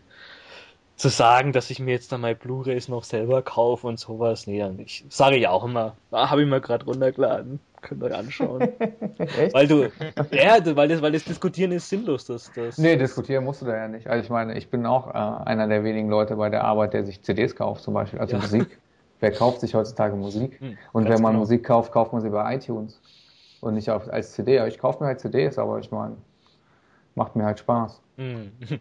zu 0.96 1.10
sagen, 1.10 1.52
dass 1.54 1.70
ich 1.70 1.80
mir 1.80 1.92
jetzt 1.92 2.12
dann 2.12 2.22
mal 2.22 2.36
Blu-rays 2.36 2.88
noch 2.88 3.04
selber 3.04 3.42
kaufe 3.42 3.88
und 3.88 4.00
sowas. 4.00 4.48
Nee, 4.48 4.60
dann 4.60 4.80
ich 4.80 5.06
sage 5.10 5.38
ja 5.38 5.50
auch 5.50 5.64
immer, 5.66 5.98
ah, 6.12 6.30
habe 6.30 6.44
ich 6.44 6.48
mal 6.48 6.62
gerade 6.62 6.86
runtergeladen. 6.86 7.60
Könnt 7.82 8.02
ihr 8.02 8.06
euch 8.08 8.16
anschauen. 8.16 8.70
Weil 9.52 9.68
du, 9.68 9.92
ja, 10.32 10.58
weil 10.76 10.88
das, 10.88 11.02
weil 11.02 11.12
das 11.12 11.26
Diskutieren 11.26 11.74
ist 11.74 11.90
sinnlos. 11.90 12.26
Das, 12.26 12.50
das, 12.54 12.78
Nee, 12.78 12.96
diskutieren 12.96 13.44
musst 13.44 13.62
du 13.62 13.66
da 13.66 13.76
ja 13.76 13.88
nicht. 13.90 14.08
Also 14.08 14.24
ich 14.24 14.30
meine, 14.30 14.58
ich 14.58 14.70
bin 14.70 14.86
auch 14.86 15.08
äh, 15.10 15.44
einer 15.46 15.68
der 15.68 15.84
wenigen 15.84 16.10
Leute 16.10 16.38
bei 16.38 16.50
der 16.50 16.64
Arbeit, 16.64 16.94
der 16.94 17.04
sich 17.04 17.22
CDs 17.22 17.56
kauft 17.56 17.84
zum 17.84 17.94
Beispiel, 17.94 18.20
also 18.20 18.38
Ja. 18.38 18.42
Musik. 18.42 18.80
Wer 19.20 19.32
kauft 19.32 19.62
sich 19.62 19.74
heutzutage 19.76 20.16
Musik? 20.16 20.60
Hm, 20.62 20.78
Und 20.94 21.06
wenn 21.10 21.22
man 21.22 21.32
genau. 21.34 21.40
Musik 21.40 21.66
kauft, 21.66 21.92
kauft 21.92 22.14
man 22.14 22.22
sie 22.22 22.30
bei 22.30 22.56
iTunes 22.56 23.02
und 23.62 23.74
nicht 23.76 23.90
auf, 23.90 24.08
als 24.12 24.34
CD. 24.34 24.66
Ich 24.68 24.78
kaufe 24.80 25.02
mir 25.04 25.08
halt 25.08 25.20
CDs, 25.20 25.58
aber 25.58 25.80
ich 25.80 25.92
meine, 25.92 26.18
macht 27.15 27.35
mir 27.35 27.45
halt 27.45 27.60
Spaß. 27.60 28.02
Hm. 28.18 28.52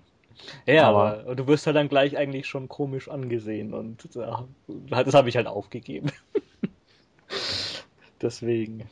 Ja, 0.65 0.89
Aber- 0.89 1.21
aber, 1.21 1.35
du 1.37 1.47
wirst 1.47 1.67
halt 1.67 1.77
dann 1.77 1.89
gleich 1.91 2.17
eigentlich 2.17 2.47
schon 2.49 2.67
komisch 2.67 3.09
angesehen 3.11 3.75
und 3.75 4.09
ja, 4.15 4.45
das 4.89 5.13
habe 5.13 5.29
ich 5.29 5.37
halt 5.37 5.47
aufgegeben. 5.47 6.11
Deswegen, 8.23 8.89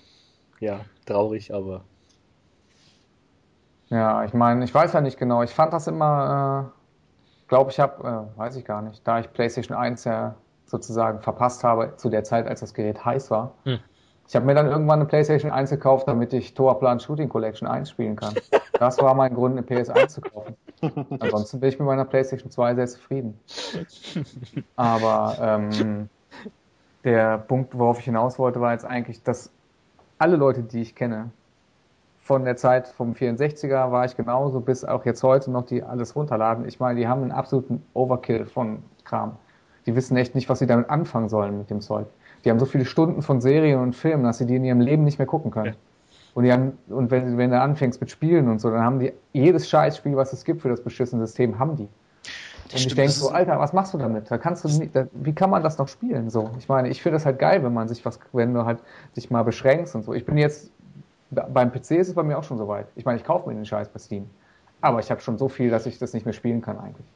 ja, 0.60 0.80
traurig, 1.06 1.52
aber 1.54 1.82
Ja, 3.88 4.22
ich 4.24 4.34
meine, 4.34 4.64
ich 4.64 4.74
weiß 4.74 4.92
ja 4.92 5.00
nicht 5.00 5.18
genau. 5.18 5.42
Ich 5.42 5.50
fand 5.50 5.72
das 5.72 5.86
immer, 5.86 6.72
äh, 6.74 7.48
glaube 7.48 7.70
ich, 7.70 7.80
habe, 7.80 8.28
äh, 8.34 8.38
weiß 8.38 8.56
ich 8.56 8.64
gar 8.64 8.82
nicht, 8.82 9.06
da 9.08 9.18
ich 9.18 9.32
PlayStation 9.32 9.76
1 9.76 10.04
ja 10.04 10.36
sozusagen 10.66 11.20
verpasst 11.20 11.64
habe 11.64 11.96
zu 11.96 12.10
der 12.10 12.22
Zeit, 12.22 12.46
als 12.46 12.60
das 12.60 12.74
Gerät 12.74 13.04
heiß 13.04 13.30
war. 13.30 13.54
Hm. 13.64 13.80
Ich 14.28 14.36
habe 14.36 14.46
mir 14.46 14.54
dann 14.54 14.66
irgendwann 14.66 15.00
eine 15.00 15.08
PlayStation 15.08 15.50
1 15.50 15.70
gekauft, 15.70 16.06
damit 16.06 16.32
ich 16.32 16.54
Toa 16.54 16.74
Plan 16.74 17.00
Shooting 17.00 17.28
Collection 17.28 17.66
1 17.66 17.90
spielen 17.90 18.14
kann. 18.14 18.34
Das 18.81 18.98
war 18.98 19.15
mein 19.15 19.35
Grund, 19.35 19.59
eine 19.59 19.61
PS1 19.61 20.09
zu 20.09 20.20
kaufen. 20.23 20.57
Ansonsten 21.20 21.61
bin 21.61 21.69
ich 21.69 21.78
mit 21.78 21.86
meiner 21.86 22.07
PlayStation 22.07 22.51
2 22.51 22.77
sehr 22.77 22.86
zufrieden. 22.86 23.39
Aber 24.74 25.36
ähm, 25.39 26.09
der 27.05 27.36
Punkt, 27.36 27.78
worauf 27.78 27.98
ich 27.98 28.07
hinaus 28.07 28.39
wollte, 28.39 28.62
war 28.62 28.73
jetzt 28.73 28.86
eigentlich, 28.86 29.23
dass 29.23 29.51
alle 30.19 30.36
Leute, 30.36 30.62
die 30.62 30.81
ich 30.81 30.94
kenne, 30.94 31.28
von 32.23 32.47
der 32.47 32.57
Zeit 32.57 32.89
vom 32.89 33.12
64er 33.12 33.93
war 33.93 34.07
ich 34.07 34.16
genauso, 34.16 34.61
bis 34.61 34.82
auch 34.86 35.05
jetzt 35.05 35.23
heute 35.23 35.51
noch, 35.51 35.66
die 35.66 35.82
alles 35.82 36.16
runterladen. 36.16 36.66
Ich 36.66 36.81
meine, 36.81 36.98
die 36.98 37.07
haben 37.07 37.20
einen 37.20 37.32
absoluten 37.32 37.82
Overkill 37.93 38.47
von 38.47 38.82
Kram. 39.05 39.36
Die 39.85 39.94
wissen 39.94 40.16
echt 40.16 40.35
nicht, 40.35 40.48
was 40.48 40.59
sie 40.59 40.66
damit 40.66 40.89
anfangen 40.89 41.28
sollen 41.28 41.59
mit 41.59 41.69
dem 41.69 41.82
Zeug. 41.82 42.07
Die 42.47 42.51
haben 42.51 42.59
so 42.59 42.65
viele 42.65 42.86
Stunden 42.86 43.20
von 43.20 43.43
Serien 43.43 43.78
und 43.78 43.94
Filmen, 43.94 44.24
dass 44.24 44.39
sie 44.39 44.47
die 44.47 44.57
in 44.57 44.65
ihrem 44.65 44.81
Leben 44.81 45.05
nicht 45.05 45.19
mehr 45.19 45.27
gucken 45.27 45.51
können. 45.51 45.74
Ja. 45.74 45.89
Und, 46.35 46.44
die 46.44 46.52
haben, 46.52 46.78
und 46.89 47.11
wenn, 47.11 47.39
wenn 47.39 47.51
du 47.51 47.61
anfängst 47.61 48.01
mit 48.01 48.11
Spielen 48.11 48.48
und 48.48 48.61
so, 48.61 48.70
dann 48.70 48.82
haben 48.82 49.01
die 49.01 49.12
jedes 49.32 49.69
Scheißspiel, 49.69 50.16
was 50.16 50.32
es 50.32 50.44
gibt 50.44 50.62
für 50.62 50.69
das 50.69 50.82
beschissene 50.82 51.27
System, 51.27 51.59
haben 51.59 51.77
die. 51.77 51.89
Und 52.73 52.77
ich 52.77 52.86
denke 52.86 53.07
das 53.07 53.19
so, 53.19 53.31
Alter, 53.31 53.59
was 53.59 53.73
machst 53.73 53.93
du 53.94 53.98
damit? 53.98 54.31
Da 54.31 54.39
kannst 54.39 54.65
du 54.65 54.69
nicht, 54.69 54.94
da, 54.94 55.09
wie 55.12 55.32
kann 55.32 55.51
man 55.51 55.62
das 55.62 55.78
noch 55.78 55.89
spielen? 55.89 56.31
So, 56.31 56.51
ich 56.59 56.69
meine, 56.69 56.89
ich 56.89 57.02
finde 57.02 57.16
das 57.16 57.27
halt 57.27 57.40
geil, 57.40 57.65
wenn 57.65 57.74
man 57.74 57.89
sich 57.89 58.05
was, 58.05 58.20
wenn 58.32 58.55
du 58.55 58.65
halt 58.65 58.78
dich 59.16 59.28
mal 59.31 59.43
beschränkst 59.43 59.97
und 59.97 60.05
so. 60.05 60.15
Ich 60.15 60.24
bin 60.24 60.39
jetzt 60.39 60.70
beim 61.31 61.73
PC 61.73 61.93
ist 61.93 62.09
es 62.09 62.15
bei 62.15 62.23
mir 62.23 62.39
auch 62.39 62.44
schon 62.44 62.59
so 62.59 62.69
weit. 62.69 62.86
Ich 62.97 63.05
meine, 63.05 63.19
ich 63.19 63.24
kaufe 63.24 63.48
mir 63.48 63.55
den 63.55 63.66
Scheiß 63.66 63.89
bei 63.89 63.98
Steam, 63.98 64.28
aber 64.81 65.01
ich 65.01 65.11
habe 65.11 65.20
schon 65.20 65.39
so 65.39 65.48
viel, 65.48 65.70
dass 65.70 65.86
ich 65.86 65.98
das 65.98 66.12
nicht 66.12 66.27
mehr 66.27 66.32
spielen 66.32 66.61
kann 66.61 66.78
eigentlich. 66.78 67.07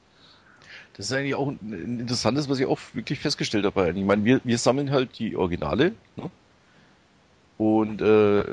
Das 0.96 1.06
ist 1.06 1.12
eigentlich 1.12 1.34
auch 1.34 1.48
ein 1.48 1.98
interessantes, 2.00 2.48
was 2.48 2.60
ich 2.60 2.66
auch 2.66 2.78
wirklich 2.92 3.18
festgestellt 3.18 3.64
habe. 3.64 3.90
Ich 3.90 4.04
meine, 4.04 4.24
wir, 4.24 4.40
wir 4.44 4.58
sammeln 4.58 4.92
halt 4.92 5.18
die 5.18 5.36
Originale. 5.36 5.92
Ne? 6.14 6.30
Und 7.58 8.00
äh, 8.00 8.44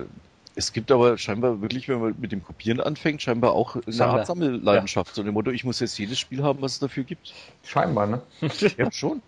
es 0.56 0.74
gibt 0.74 0.92
aber 0.92 1.18
scheinbar 1.18 1.62
wirklich, 1.62 1.88
wenn 1.88 2.00
man 2.02 2.16
mit 2.20 2.32
dem 2.32 2.44
Kopieren 2.44 2.80
anfängt, 2.82 3.22
scheinbar 3.22 3.54
auch 3.54 3.76
eine 3.76 3.84
Sammler. 3.88 4.20
Art 4.20 4.28
Sammelleidenschaft. 4.28 5.16
So 5.16 5.24
dem 5.24 5.34
Motto, 5.34 5.52
ich 5.52 5.64
muss 5.64 5.80
jetzt 5.80 5.98
jedes 5.98 6.20
Spiel 6.20 6.44
haben, 6.44 6.62
was 6.62 6.74
es 6.74 6.80
dafür 6.80 7.04
gibt. 7.04 7.34
Scheinbar, 7.64 8.08
ne? 8.08 8.22
Ja, 8.78 8.92
schon. 8.92 9.22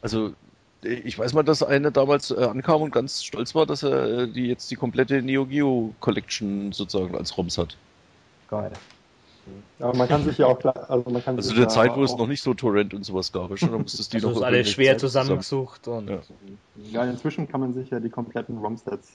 Also 0.00 0.32
ich 0.82 1.16
weiß 1.16 1.32
mal, 1.34 1.44
dass 1.44 1.62
einer 1.62 1.92
damals 1.92 2.32
äh, 2.32 2.42
ankam 2.44 2.82
und 2.82 2.90
ganz 2.92 3.22
stolz 3.22 3.54
war, 3.54 3.66
dass 3.66 3.84
er 3.84 4.22
äh, 4.22 4.28
die 4.28 4.46
jetzt 4.48 4.68
die 4.72 4.74
komplette 4.76 5.22
Neo 5.22 5.46
Geo 5.46 5.94
Collection 6.00 6.72
sozusagen 6.72 7.16
als 7.16 7.38
ROMs 7.38 7.56
hat. 7.58 7.76
Geil. 8.48 8.72
aber 9.78 9.96
man 9.96 10.08
kann 10.08 10.24
sich 10.24 10.38
ja 10.38 10.46
auch 10.46 10.58
klar, 10.58 10.90
also 10.90 11.08
man 11.08 11.22
kann 11.24 11.36
Also 11.36 11.50
sich 11.50 11.56
der 11.56 11.64
ja 11.66 11.68
Zeit, 11.68 11.94
wo 11.96 12.02
es 12.02 12.16
noch 12.16 12.26
nicht 12.26 12.42
so 12.42 12.52
Torrent 12.54 12.94
und 12.94 13.04
sowas 13.04 13.30
gab. 13.30 13.56
Schon, 13.56 13.70
da 13.70 13.78
musstest 13.78 14.12
du 14.12 14.18
die 14.18 14.24
also 14.24 14.30
noch 14.34 14.36
ist 14.38 14.42
alles 14.42 14.70
schwer 14.70 14.98
zusammen- 14.98 15.40
zusammengesucht 15.40 15.86
und 15.88 16.08
Ja. 16.10 16.20
Ja, 16.90 17.04
inzwischen 17.10 17.46
kann 17.48 17.60
man 17.60 17.74
sich 17.74 17.88
ja 17.90 18.00
die 18.00 18.10
kompletten 18.10 18.58
ROM-Sets 18.58 19.12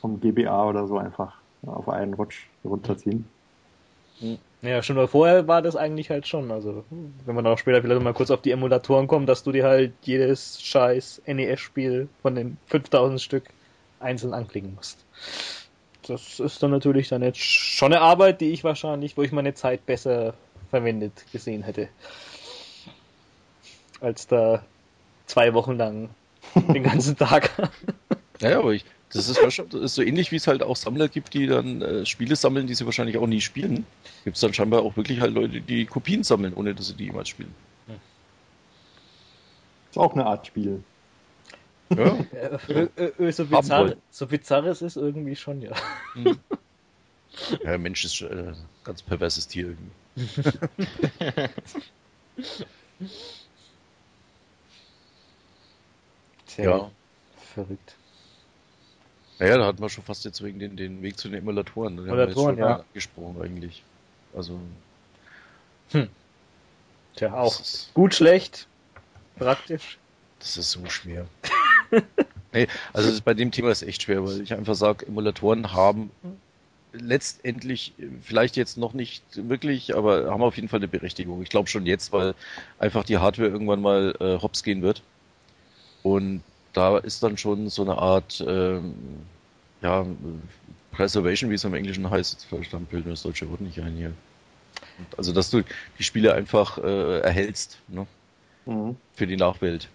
vom 0.00 0.20
GBA 0.20 0.68
oder 0.68 0.86
so 0.86 0.98
einfach 0.98 1.34
auf 1.66 1.88
einen 1.88 2.14
Rutsch 2.14 2.46
runterziehen. 2.64 3.26
Ja, 4.62 4.82
schon 4.82 4.96
mal 4.96 5.06
vorher 5.06 5.46
war 5.46 5.62
das 5.62 5.76
eigentlich 5.76 6.10
halt 6.10 6.26
schon. 6.26 6.50
Also, 6.50 6.84
wenn 7.24 7.34
man 7.34 7.46
auch 7.46 7.58
später 7.58 7.80
vielleicht 7.80 8.02
mal 8.02 8.14
kurz 8.14 8.30
auf 8.30 8.42
die 8.42 8.50
Emulatoren 8.50 9.06
kommt, 9.06 9.28
dass 9.28 9.44
du 9.44 9.52
dir 9.52 9.64
halt 9.64 9.92
jedes 10.02 10.60
scheiß 10.60 11.22
NES-Spiel 11.26 12.08
von 12.22 12.34
den 12.34 12.58
5000 12.66 13.20
Stück 13.20 13.44
einzeln 14.00 14.34
anklicken 14.34 14.74
musst. 14.74 15.04
Das 16.06 16.40
ist 16.40 16.62
dann 16.62 16.70
natürlich 16.70 17.08
dann 17.08 17.22
jetzt 17.22 17.40
schon 17.40 17.92
eine 17.92 18.02
Arbeit, 18.02 18.40
die 18.40 18.50
ich 18.50 18.64
wahrscheinlich, 18.64 19.16
wo 19.16 19.22
ich 19.22 19.30
meine 19.30 19.54
Zeit 19.54 19.86
besser 19.86 20.34
verwendet 20.70 21.12
gesehen 21.32 21.62
hätte. 21.62 21.88
Als 24.00 24.26
da 24.26 24.64
zwei 25.26 25.54
Wochen 25.54 25.76
lang 25.76 26.10
den 26.54 26.82
ganzen 26.82 27.16
Tag. 27.16 27.50
Naja, 28.40 28.58
aber 28.58 28.72
ich, 28.72 28.84
das 29.12 29.28
ist, 29.28 29.40
das 29.42 29.58
ist 29.58 29.94
so 29.94 30.02
ähnlich, 30.02 30.32
wie 30.32 30.36
es 30.36 30.46
halt 30.46 30.62
auch 30.62 30.76
Sammler 30.76 31.08
gibt, 31.08 31.32
die 31.34 31.46
dann 31.46 31.80
äh, 31.82 32.06
Spiele 32.06 32.36
sammeln, 32.36 32.66
die 32.66 32.74
sie 32.74 32.84
wahrscheinlich 32.84 33.16
auch 33.16 33.26
nie 33.26 33.40
spielen. 33.40 33.86
Gibt 34.24 34.36
es 34.36 34.40
dann 34.40 34.52
scheinbar 34.52 34.82
auch 34.82 34.96
wirklich 34.96 35.20
halt 35.20 35.34
Leute, 35.34 35.60
die 35.60 35.86
Kopien 35.86 36.22
sammeln, 36.24 36.52
ohne 36.54 36.74
dass 36.74 36.88
sie 36.88 36.94
die 36.94 37.04
jemals 37.06 37.28
spielen. 37.28 37.54
Ist 39.90 39.96
auch 39.98 40.12
eine 40.12 40.26
Art 40.26 40.46
Spiel. 40.46 40.82
Ja. 41.90 42.16
Äh, 42.68 42.88
äh, 42.96 43.04
äh, 43.18 43.32
so, 43.32 43.46
bizarr, 43.46 43.94
so 44.10 44.26
bizarr 44.26 44.64
es 44.66 44.82
ist 44.82 44.96
irgendwie 44.96 45.36
schon, 45.36 45.62
ja. 45.62 45.72
Mhm. 46.14 46.38
Ja, 47.62 47.78
Mensch 47.78 48.04
ist 48.04 48.20
äh, 48.22 48.26
ein 48.26 48.56
ganz 48.84 49.00
perverses 49.02 49.46
Tier 49.46 49.68
irgendwie. 49.68 49.90
Sehr 56.46 56.64
Ja. 56.64 56.90
verrückt. 57.54 57.94
Naja, 59.38 59.56
da 59.56 59.66
hatten 59.66 59.80
wir 59.80 59.88
schon 59.88 60.04
fast 60.04 60.24
jetzt 60.24 60.42
wegen 60.42 60.58
den, 60.58 60.76
den 60.76 61.02
Weg 61.02 61.18
zu 61.18 61.28
den 61.28 61.38
Emulatoren. 61.38 61.96
Den 61.96 62.06
Emulatoren, 62.06 62.58
ja. 62.58 62.84
Gesprochen 62.92 63.40
eigentlich. 63.40 63.82
Also. 64.34 64.60
Tja, 67.14 67.34
auch 67.34 67.60
gut, 67.94 68.14
schlecht, 68.14 68.66
praktisch. 69.36 69.98
das 70.40 70.56
ist 70.56 70.70
so 70.70 70.84
schwer. 70.86 71.26
nee, 72.52 72.68
also 72.92 73.20
bei 73.24 73.34
dem 73.34 73.50
Thema 73.50 73.70
ist 73.70 73.82
echt 73.82 74.02
schwer, 74.02 74.24
weil 74.24 74.40
ich 74.40 74.52
einfach 74.52 74.74
sage, 74.74 75.06
Emulatoren 75.06 75.72
haben 75.72 76.10
letztendlich 76.92 77.92
vielleicht 78.22 78.56
jetzt 78.56 78.76
noch 78.76 78.92
nicht 78.92 79.22
wirklich, 79.34 79.96
aber 79.96 80.30
haben 80.30 80.42
auf 80.42 80.56
jeden 80.56 80.68
Fall 80.68 80.80
eine 80.80 80.88
Berechtigung. 80.88 81.42
Ich 81.42 81.48
glaube 81.48 81.68
schon 81.68 81.86
jetzt, 81.86 82.12
weil 82.12 82.34
einfach 82.78 83.04
die 83.04 83.18
Hardware 83.18 83.48
irgendwann 83.48 83.80
mal 83.80 84.14
äh, 84.20 84.40
hops 84.40 84.62
gehen 84.62 84.82
wird. 84.82 85.02
Und 86.02 86.42
da 86.72 86.98
ist 86.98 87.22
dann 87.22 87.36
schon 87.36 87.68
so 87.68 87.82
eine 87.82 87.98
Art 87.98 88.44
ähm, 88.46 88.94
ja, 89.82 90.06
Preservation, 90.92 91.50
wie 91.50 91.54
es 91.54 91.64
im 91.64 91.74
Englischen 91.74 92.08
heißt, 92.10 92.46
verstanden 92.46 92.88
mir 92.90 93.10
das 93.10 93.22
deutsche 93.22 93.48
Wort 93.50 93.60
nicht 93.60 93.80
ein 93.80 93.94
hier. 93.96 94.12
Und 94.98 95.18
Also 95.18 95.32
dass 95.32 95.50
du 95.50 95.62
die 95.98 96.02
Spiele 96.02 96.34
einfach 96.34 96.78
äh, 96.78 97.20
erhältst, 97.20 97.78
ne? 97.88 98.06
Mhm. 98.66 98.96
für 99.14 99.26
die 99.26 99.36
Nachwelt. 99.36 99.88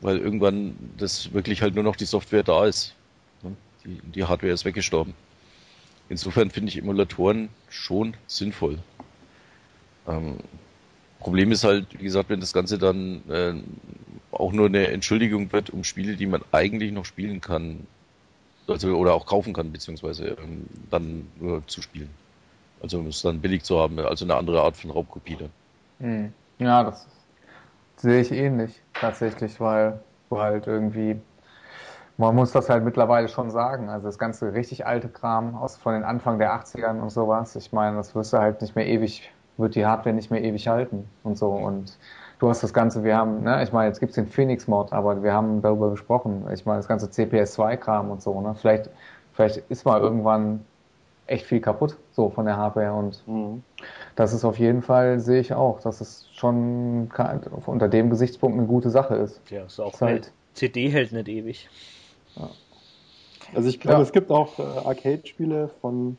Weil 0.00 0.18
irgendwann 0.18 0.76
das 0.96 1.32
wirklich 1.32 1.62
halt 1.62 1.74
nur 1.74 1.84
noch 1.84 1.96
die 1.96 2.04
Software 2.04 2.42
da 2.42 2.66
ist. 2.66 2.94
ne? 3.42 3.56
Die, 3.84 4.00
die 4.14 4.24
Hardware 4.24 4.52
ist 4.52 4.64
weggestorben. 4.64 5.14
Insofern 6.08 6.50
finde 6.50 6.70
ich 6.70 6.78
Emulatoren 6.78 7.48
schon 7.68 8.14
sinnvoll. 8.26 8.78
Ähm, 10.06 10.38
Problem 11.20 11.52
ist 11.52 11.64
halt, 11.64 11.86
wie 11.98 12.04
gesagt, 12.04 12.30
wenn 12.30 12.40
das 12.40 12.52
Ganze 12.52 12.78
dann 12.78 13.22
äh, 13.28 13.54
auch 14.32 14.52
nur 14.52 14.66
eine 14.66 14.88
Entschuldigung 14.88 15.52
wird, 15.52 15.70
um 15.70 15.84
Spiele, 15.84 16.16
die 16.16 16.26
man 16.26 16.42
eigentlich 16.52 16.92
noch 16.92 17.04
spielen 17.04 17.40
kann, 17.40 17.86
also 18.66 18.94
oder 18.96 19.14
auch 19.14 19.26
kaufen 19.26 19.52
kann, 19.52 19.72
beziehungsweise 19.72 20.36
ähm, 20.42 20.66
dann 20.90 21.26
nur 21.40 21.66
zu 21.66 21.82
spielen. 21.82 22.10
Also 22.82 22.98
um 22.98 23.06
es 23.08 23.22
dann 23.22 23.40
billig 23.40 23.64
zu 23.64 23.78
haben, 23.78 23.98
also 23.98 24.24
eine 24.24 24.36
andere 24.36 24.62
Art 24.62 24.76
von 24.76 24.90
Raubkopie 24.90 25.36
dann. 25.36 25.50
Hm. 26.00 26.32
Ja, 26.58 26.84
das 26.84 27.06
sehe 27.96 28.20
ich 28.20 28.30
ähnlich 28.30 28.80
tatsächlich, 28.94 29.60
weil 29.60 30.00
du 30.28 30.38
halt 30.38 30.66
irgendwie, 30.66 31.16
man 32.16 32.34
muss 32.34 32.52
das 32.52 32.68
halt 32.68 32.84
mittlerweile 32.84 33.28
schon 33.28 33.50
sagen, 33.50 33.88
also 33.88 34.06
das 34.06 34.18
ganze 34.18 34.52
richtig 34.52 34.86
alte 34.86 35.08
Kram 35.08 35.56
aus 35.56 35.76
von 35.76 35.94
den 35.94 36.04
Anfang 36.04 36.38
der 36.38 36.52
80ern 36.52 37.00
und 37.00 37.10
sowas, 37.10 37.56
ich 37.56 37.72
meine, 37.72 37.96
das 37.96 38.14
wirst 38.14 38.32
du 38.32 38.38
halt 38.38 38.60
nicht 38.60 38.76
mehr 38.76 38.86
ewig, 38.86 39.32
wird 39.56 39.74
die 39.74 39.86
Hardware 39.86 40.14
nicht 40.14 40.30
mehr 40.30 40.42
ewig 40.42 40.68
halten 40.68 41.08
und 41.24 41.36
so 41.36 41.50
und 41.50 41.96
du 42.38 42.48
hast 42.48 42.62
das 42.62 42.72
Ganze, 42.72 43.04
wir 43.04 43.16
haben, 43.16 43.42
ne, 43.42 43.62
ich 43.62 43.72
meine, 43.72 43.88
jetzt 43.88 44.00
gibt's 44.00 44.14
den 44.14 44.26
Phoenix-Mod, 44.28 44.92
aber 44.92 45.22
wir 45.22 45.32
haben 45.32 45.60
darüber 45.62 45.90
gesprochen, 45.90 46.46
ich 46.52 46.64
meine, 46.66 46.78
das 46.78 46.88
ganze 46.88 47.06
CPS2-Kram 47.06 48.10
und 48.10 48.22
so, 48.22 48.40
ne, 48.40 48.54
vielleicht, 48.54 48.90
vielleicht 49.32 49.58
ist 49.68 49.84
mal 49.84 50.00
irgendwann 50.00 50.64
echt 51.26 51.44
viel 51.46 51.60
kaputt, 51.60 51.96
so 52.12 52.30
von 52.30 52.46
der 52.46 52.56
Hardware 52.56 52.92
und 52.94 53.22
Mhm. 53.26 53.62
das 54.16 54.32
ist 54.32 54.44
auf 54.44 54.58
jeden 54.58 54.82
Fall, 54.82 55.20
sehe 55.20 55.40
ich 55.40 55.52
auch, 55.52 55.80
dass 55.80 56.00
es 56.00 56.26
schon 56.32 57.10
unter 57.66 57.88
dem 57.88 58.08
Gesichtspunkt 58.10 58.56
eine 58.58 58.66
gute 58.66 58.90
Sache 58.90 59.16
ist. 59.16 59.40
Ja, 59.50 59.64
ist 59.64 59.78
auch 59.80 60.00
halt- 60.00 60.32
CD 60.54 60.88
hält 60.88 61.12
nicht 61.12 61.28
ewig. 61.28 61.68
Also 63.54 63.68
ich 63.68 63.80
glaube, 63.80 63.98
Ja. 63.98 64.02
es 64.02 64.12
gibt 64.12 64.30
auch 64.30 64.58
äh, 64.58 64.62
Arcade-Spiele 64.62 65.68
von 65.80 66.16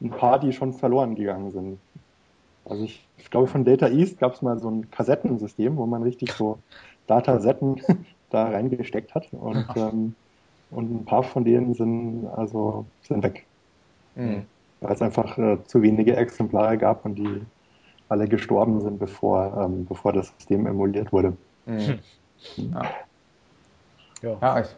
ein 0.00 0.10
paar, 0.10 0.38
die 0.38 0.52
schon 0.52 0.72
verloren 0.72 1.14
gegangen 1.14 1.50
sind. 1.50 1.78
Also 2.64 2.84
ich, 2.84 3.03
ich 3.16 3.30
glaube, 3.30 3.46
von 3.48 3.64
Data 3.64 3.88
East 3.88 4.18
gab 4.18 4.34
es 4.34 4.42
mal 4.42 4.58
so 4.58 4.70
ein 4.70 4.90
Kassettensystem, 4.90 5.76
wo 5.76 5.86
man 5.86 6.02
richtig 6.02 6.32
so 6.32 6.58
Datasetten 7.06 7.80
da 8.30 8.44
reingesteckt 8.48 9.14
hat 9.14 9.32
und, 9.32 9.66
ähm, 9.76 10.16
und 10.70 10.90
ein 10.92 11.04
paar 11.04 11.22
von 11.22 11.44
denen 11.44 11.74
sind 11.74 12.26
also 12.26 12.86
sind 13.02 13.22
weg, 13.22 13.46
Mhm. 14.16 14.46
weil 14.80 14.92
es 14.94 15.02
einfach 15.02 15.38
äh, 15.38 15.58
zu 15.64 15.82
wenige 15.82 16.16
Exemplare 16.16 16.78
gab 16.78 17.04
und 17.04 17.16
die 17.16 17.46
alle 18.08 18.28
gestorben 18.28 18.80
sind, 18.80 18.98
bevor, 18.98 19.56
ähm, 19.64 19.86
bevor 19.86 20.12
das 20.12 20.28
System 20.38 20.66
emuliert 20.66 21.12
wurde. 21.12 21.36
Mhm. 21.66 22.00
Ja. 22.56 22.82
Ja. 24.22 24.38
ja, 24.40 24.60
ich, 24.60 24.68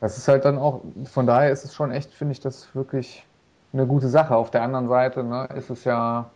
das 0.00 0.18
ist 0.18 0.28
halt 0.28 0.44
dann 0.44 0.58
auch, 0.58 0.82
von 1.04 1.26
daher 1.26 1.50
ist 1.50 1.64
es 1.64 1.74
schon 1.74 1.90
echt, 1.90 2.12
finde 2.12 2.32
ich, 2.32 2.40
das 2.40 2.74
wirklich 2.74 3.26
eine 3.72 3.86
gute 3.86 4.08
Sache. 4.08 4.36
Auf 4.36 4.50
der 4.50 4.62
anderen 4.62 4.88
Seite 4.88 5.24
ne, 5.24 5.48
ist 5.56 5.70
es 5.70 5.84
ja 5.84 6.35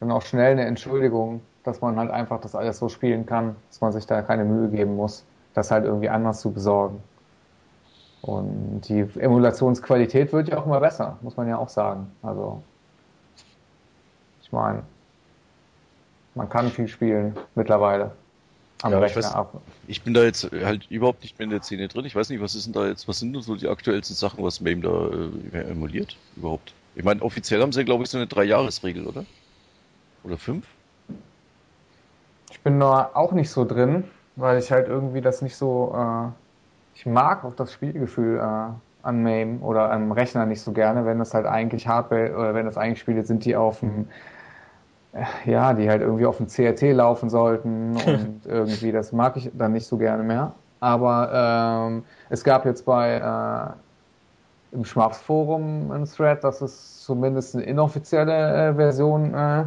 dann 0.00 0.10
auch 0.12 0.22
schnell 0.22 0.52
eine 0.52 0.64
Entschuldigung, 0.66 1.40
dass 1.64 1.80
man 1.80 1.96
halt 1.96 2.10
einfach 2.10 2.40
das 2.40 2.54
alles 2.54 2.78
so 2.78 2.88
spielen 2.88 3.26
kann, 3.26 3.56
dass 3.68 3.80
man 3.80 3.92
sich 3.92 4.06
da 4.06 4.22
keine 4.22 4.44
Mühe 4.44 4.68
geben 4.68 4.96
muss, 4.96 5.24
das 5.54 5.70
halt 5.70 5.84
irgendwie 5.84 6.08
anders 6.08 6.40
zu 6.40 6.50
besorgen. 6.52 7.02
Und 8.22 8.82
die 8.88 9.06
Emulationsqualität 9.18 10.32
wird 10.32 10.48
ja 10.48 10.58
auch 10.58 10.66
immer 10.66 10.80
besser, 10.80 11.18
muss 11.22 11.36
man 11.36 11.48
ja 11.48 11.56
auch 11.58 11.68
sagen. 11.68 12.10
Also, 12.22 12.62
ich 14.42 14.52
meine, 14.52 14.82
man 16.34 16.48
kann 16.48 16.68
viel 16.70 16.88
spielen 16.88 17.36
mittlerweile. 17.54 18.12
Am 18.82 18.92
Ja, 18.92 18.98
ich 18.98 19.16
Rechner 19.16 19.30
weiß- 19.30 19.34
ab. 19.34 19.60
Ich 19.88 20.02
bin 20.02 20.14
da 20.14 20.22
jetzt 20.22 20.50
halt 20.52 20.88
überhaupt 20.90 21.22
nicht 21.22 21.38
mehr 21.38 21.44
in 21.44 21.50
der 21.50 21.62
Szene 21.62 21.88
drin. 21.88 22.04
Ich 22.04 22.14
weiß 22.14 22.28
nicht, 22.28 22.40
was 22.40 22.54
ist 22.54 22.66
denn 22.66 22.72
da 22.72 22.86
jetzt, 22.86 23.08
was 23.08 23.18
sind 23.18 23.32
denn 23.32 23.42
so 23.42 23.56
die 23.56 23.68
aktuellsten 23.68 24.14
Sachen, 24.14 24.44
was 24.44 24.60
MAME 24.60 24.82
da 24.82 25.58
äh, 25.58 25.70
emuliert 25.70 26.16
überhaupt? 26.36 26.74
Ich 26.94 27.04
meine, 27.04 27.22
offiziell 27.22 27.60
haben 27.60 27.72
sie, 27.72 27.84
glaube 27.84 28.04
ich, 28.04 28.10
so 28.10 28.18
eine 28.18 28.26
Drei-Jahres-Regel, 28.26 29.06
oder? 29.06 29.24
Oder 30.24 30.38
fünf? 30.38 30.66
Ich 32.50 32.60
bin 32.62 32.80
da 32.80 33.10
auch 33.14 33.32
nicht 33.32 33.50
so 33.50 33.64
drin, 33.64 34.04
weil 34.36 34.58
ich 34.58 34.72
halt 34.72 34.88
irgendwie 34.88 35.20
das 35.20 35.42
nicht 35.42 35.56
so, 35.56 35.94
äh, 35.96 36.28
ich 36.94 37.06
mag 37.06 37.44
auch 37.44 37.54
das 37.54 37.72
Spielgefühl 37.72 38.38
äh, 38.38 38.70
an 39.02 39.22
MAME 39.22 39.60
oder 39.60 39.90
am 39.92 40.12
Rechner 40.12 40.46
nicht 40.46 40.60
so 40.60 40.72
gerne, 40.72 41.04
wenn 41.06 41.18
das 41.18 41.34
halt 41.34 41.46
eigentlich 41.46 41.86
Hardware 41.86 42.34
oder 42.34 42.54
wenn 42.54 42.66
das 42.66 42.76
eigentlich 42.76 43.00
Spiele 43.00 43.24
sind, 43.24 43.44
die 43.44 43.56
auf 43.56 43.80
dem 43.80 44.08
äh, 45.12 45.50
ja, 45.50 45.72
die 45.72 45.88
halt 45.88 46.02
irgendwie 46.02 46.26
auf 46.26 46.36
dem 46.38 46.48
CRT 46.48 46.82
laufen 46.94 47.30
sollten 47.30 47.96
und 48.06 48.46
irgendwie, 48.46 48.92
das 48.92 49.12
mag 49.12 49.36
ich 49.36 49.50
dann 49.54 49.72
nicht 49.72 49.86
so 49.86 49.96
gerne 49.96 50.22
mehr. 50.22 50.52
Aber 50.80 51.88
ähm, 51.88 52.04
es 52.28 52.44
gab 52.44 52.64
jetzt 52.64 52.84
bei 52.84 53.16
äh, 54.72 54.76
im 54.76 54.84
Schmaps-Forum 54.84 55.90
ein 55.90 56.04
Thread, 56.04 56.44
dass 56.44 56.60
es 56.60 57.02
zumindest 57.02 57.56
eine 57.56 57.64
inoffizielle 57.64 58.68
äh, 58.68 58.74
Version 58.74 59.34
äh, 59.34 59.64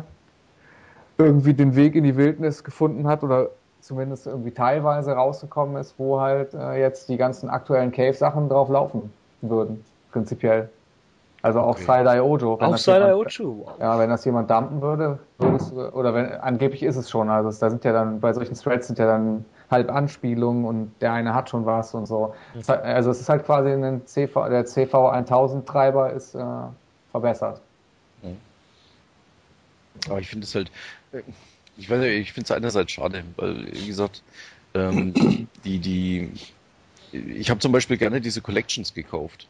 irgendwie 1.17 1.53
den 1.53 1.75
Weg 1.75 1.95
in 1.95 2.03
die 2.03 2.15
Wildnis 2.17 2.63
gefunden 2.63 3.07
hat 3.07 3.23
oder 3.23 3.51
zumindest 3.79 4.27
irgendwie 4.27 4.53
teilweise 4.53 5.13
rausgekommen 5.13 5.77
ist, 5.77 5.97
wo 5.99 6.19
halt 6.19 6.53
äh, 6.53 6.79
jetzt 6.79 7.09
die 7.09 7.17
ganzen 7.17 7.49
aktuellen 7.49 7.91
Cave-Sachen 7.91 8.49
drauf 8.49 8.69
laufen 8.69 9.13
würden, 9.41 9.85
prinzipiell. 10.11 10.71
Also 11.41 11.61
auch 11.61 11.77
Okay. 11.77 11.81
Side-Eye 11.83 12.21
Ojo. 12.21 12.53
Auch 12.61 12.77
Ocho, 13.15 13.57
wow. 13.65 13.79
ja, 13.79 13.97
wenn 13.97 14.09
das 14.11 14.25
jemand 14.25 14.51
dumpen 14.51 14.81
würde, 14.81 15.19
würdest 15.39 15.71
du, 15.71 15.89
oder 15.93 16.13
wenn, 16.13 16.27
angeblich 16.33 16.83
ist 16.83 16.97
es 16.97 17.09
schon, 17.09 17.29
also 17.29 17.49
es, 17.49 17.57
da 17.59 17.69
sind 17.71 17.83
ja 17.83 17.93
dann, 17.93 18.19
bei 18.19 18.31
solchen 18.33 18.53
Threads 18.55 18.87
sind 18.87 18.99
ja 18.99 19.07
dann 19.07 19.45
halb 19.69 19.91
Anspielungen 19.91 20.65
und 20.65 21.01
der 21.01 21.13
eine 21.13 21.33
hat 21.33 21.49
schon 21.49 21.65
was 21.65 21.95
und 21.95 22.05
so. 22.05 22.33
Hat- 22.67 22.83
Also 22.83 23.09
es 23.09 23.21
ist 23.21 23.29
halt 23.29 23.43
quasi 23.45 23.71
ein 23.71 24.05
CV, 24.05 24.49
der 24.49 24.65
CV1000 24.65 25.67
Treiber 25.67 26.11
ist 26.13 26.35
äh, 26.35 26.43
verbessert. 27.09 27.63
Aber 30.07 30.19
ich 30.19 30.27
finde 30.27 30.45
es 30.45 30.55
halt, 30.55 30.71
äh, 31.11 31.21
ich 31.77 31.89
weiß 31.89 31.99
nicht, 31.99 32.11
ich 32.11 32.33
finde 32.33 32.45
es 32.45 32.51
einerseits 32.51 32.91
schade, 32.91 33.23
weil, 33.37 33.71
wie 33.71 33.87
gesagt, 33.87 34.21
ähm, 34.73 35.13
die, 35.65 35.79
die, 35.79 36.29
ich 37.11 37.49
habe 37.49 37.59
zum 37.59 37.71
Beispiel 37.71 37.97
gerne 37.97 38.21
diese 38.21 38.41
Collections 38.41 38.93
gekauft, 38.93 39.47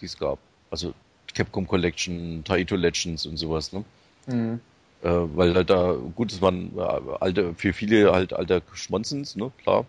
die 0.00 0.06
es 0.06 0.18
gab. 0.18 0.38
Also 0.70 0.94
Capcom 1.34 1.66
Collection, 1.66 2.42
Taito 2.44 2.76
Legends 2.76 3.26
und 3.26 3.36
sowas, 3.36 3.72
ne? 3.72 3.84
Mhm. 4.26 4.60
Äh, 5.02 5.08
weil 5.08 5.54
halt 5.54 5.70
da, 5.70 5.92
gut, 5.92 6.32
es 6.32 6.40
waren 6.40 6.76
äh, 6.76 6.80
alte, 7.20 7.54
für 7.54 7.72
viele 7.72 8.12
halt 8.12 8.32
alter 8.32 8.62
Schmonzens, 8.74 9.36
ne, 9.36 9.52
klar. 9.62 9.86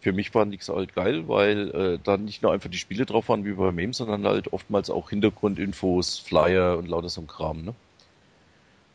Für 0.00 0.12
mich 0.12 0.34
war 0.34 0.44
nichts 0.44 0.68
halt 0.68 0.94
geil, 0.94 1.28
weil 1.28 1.70
äh, 1.70 1.98
da 2.02 2.16
nicht 2.18 2.42
nur 2.42 2.52
einfach 2.52 2.70
die 2.70 2.78
Spiele 2.78 3.06
drauf 3.06 3.28
waren 3.30 3.44
wie 3.44 3.52
bei 3.52 3.72
Mem, 3.72 3.92
sondern 3.94 4.26
halt 4.26 4.52
oftmals 4.52 4.90
auch 4.90 5.10
Hintergrundinfos, 5.10 6.18
Flyer 6.18 6.76
und 6.78 6.88
lauter 6.88 7.08
so 7.08 7.22
ein 7.22 7.26
Kram, 7.26 7.62
ne? 7.62 7.74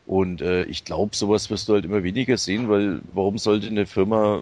Und 0.10 0.41
äh, 0.41 0.64
ich 0.64 0.86
glaube, 0.86 1.15
sowas 1.15 1.52
wirst 1.52 1.69
du 1.69 1.73
halt 1.73 1.86
immer 1.86 2.02
weniger 2.02 2.36
sehen, 2.36 2.68
weil 2.68 2.99
warum 3.14 3.38
sollte 3.38 3.68
eine 3.68 3.86
Firma 3.86 4.38
äh, 4.38 4.41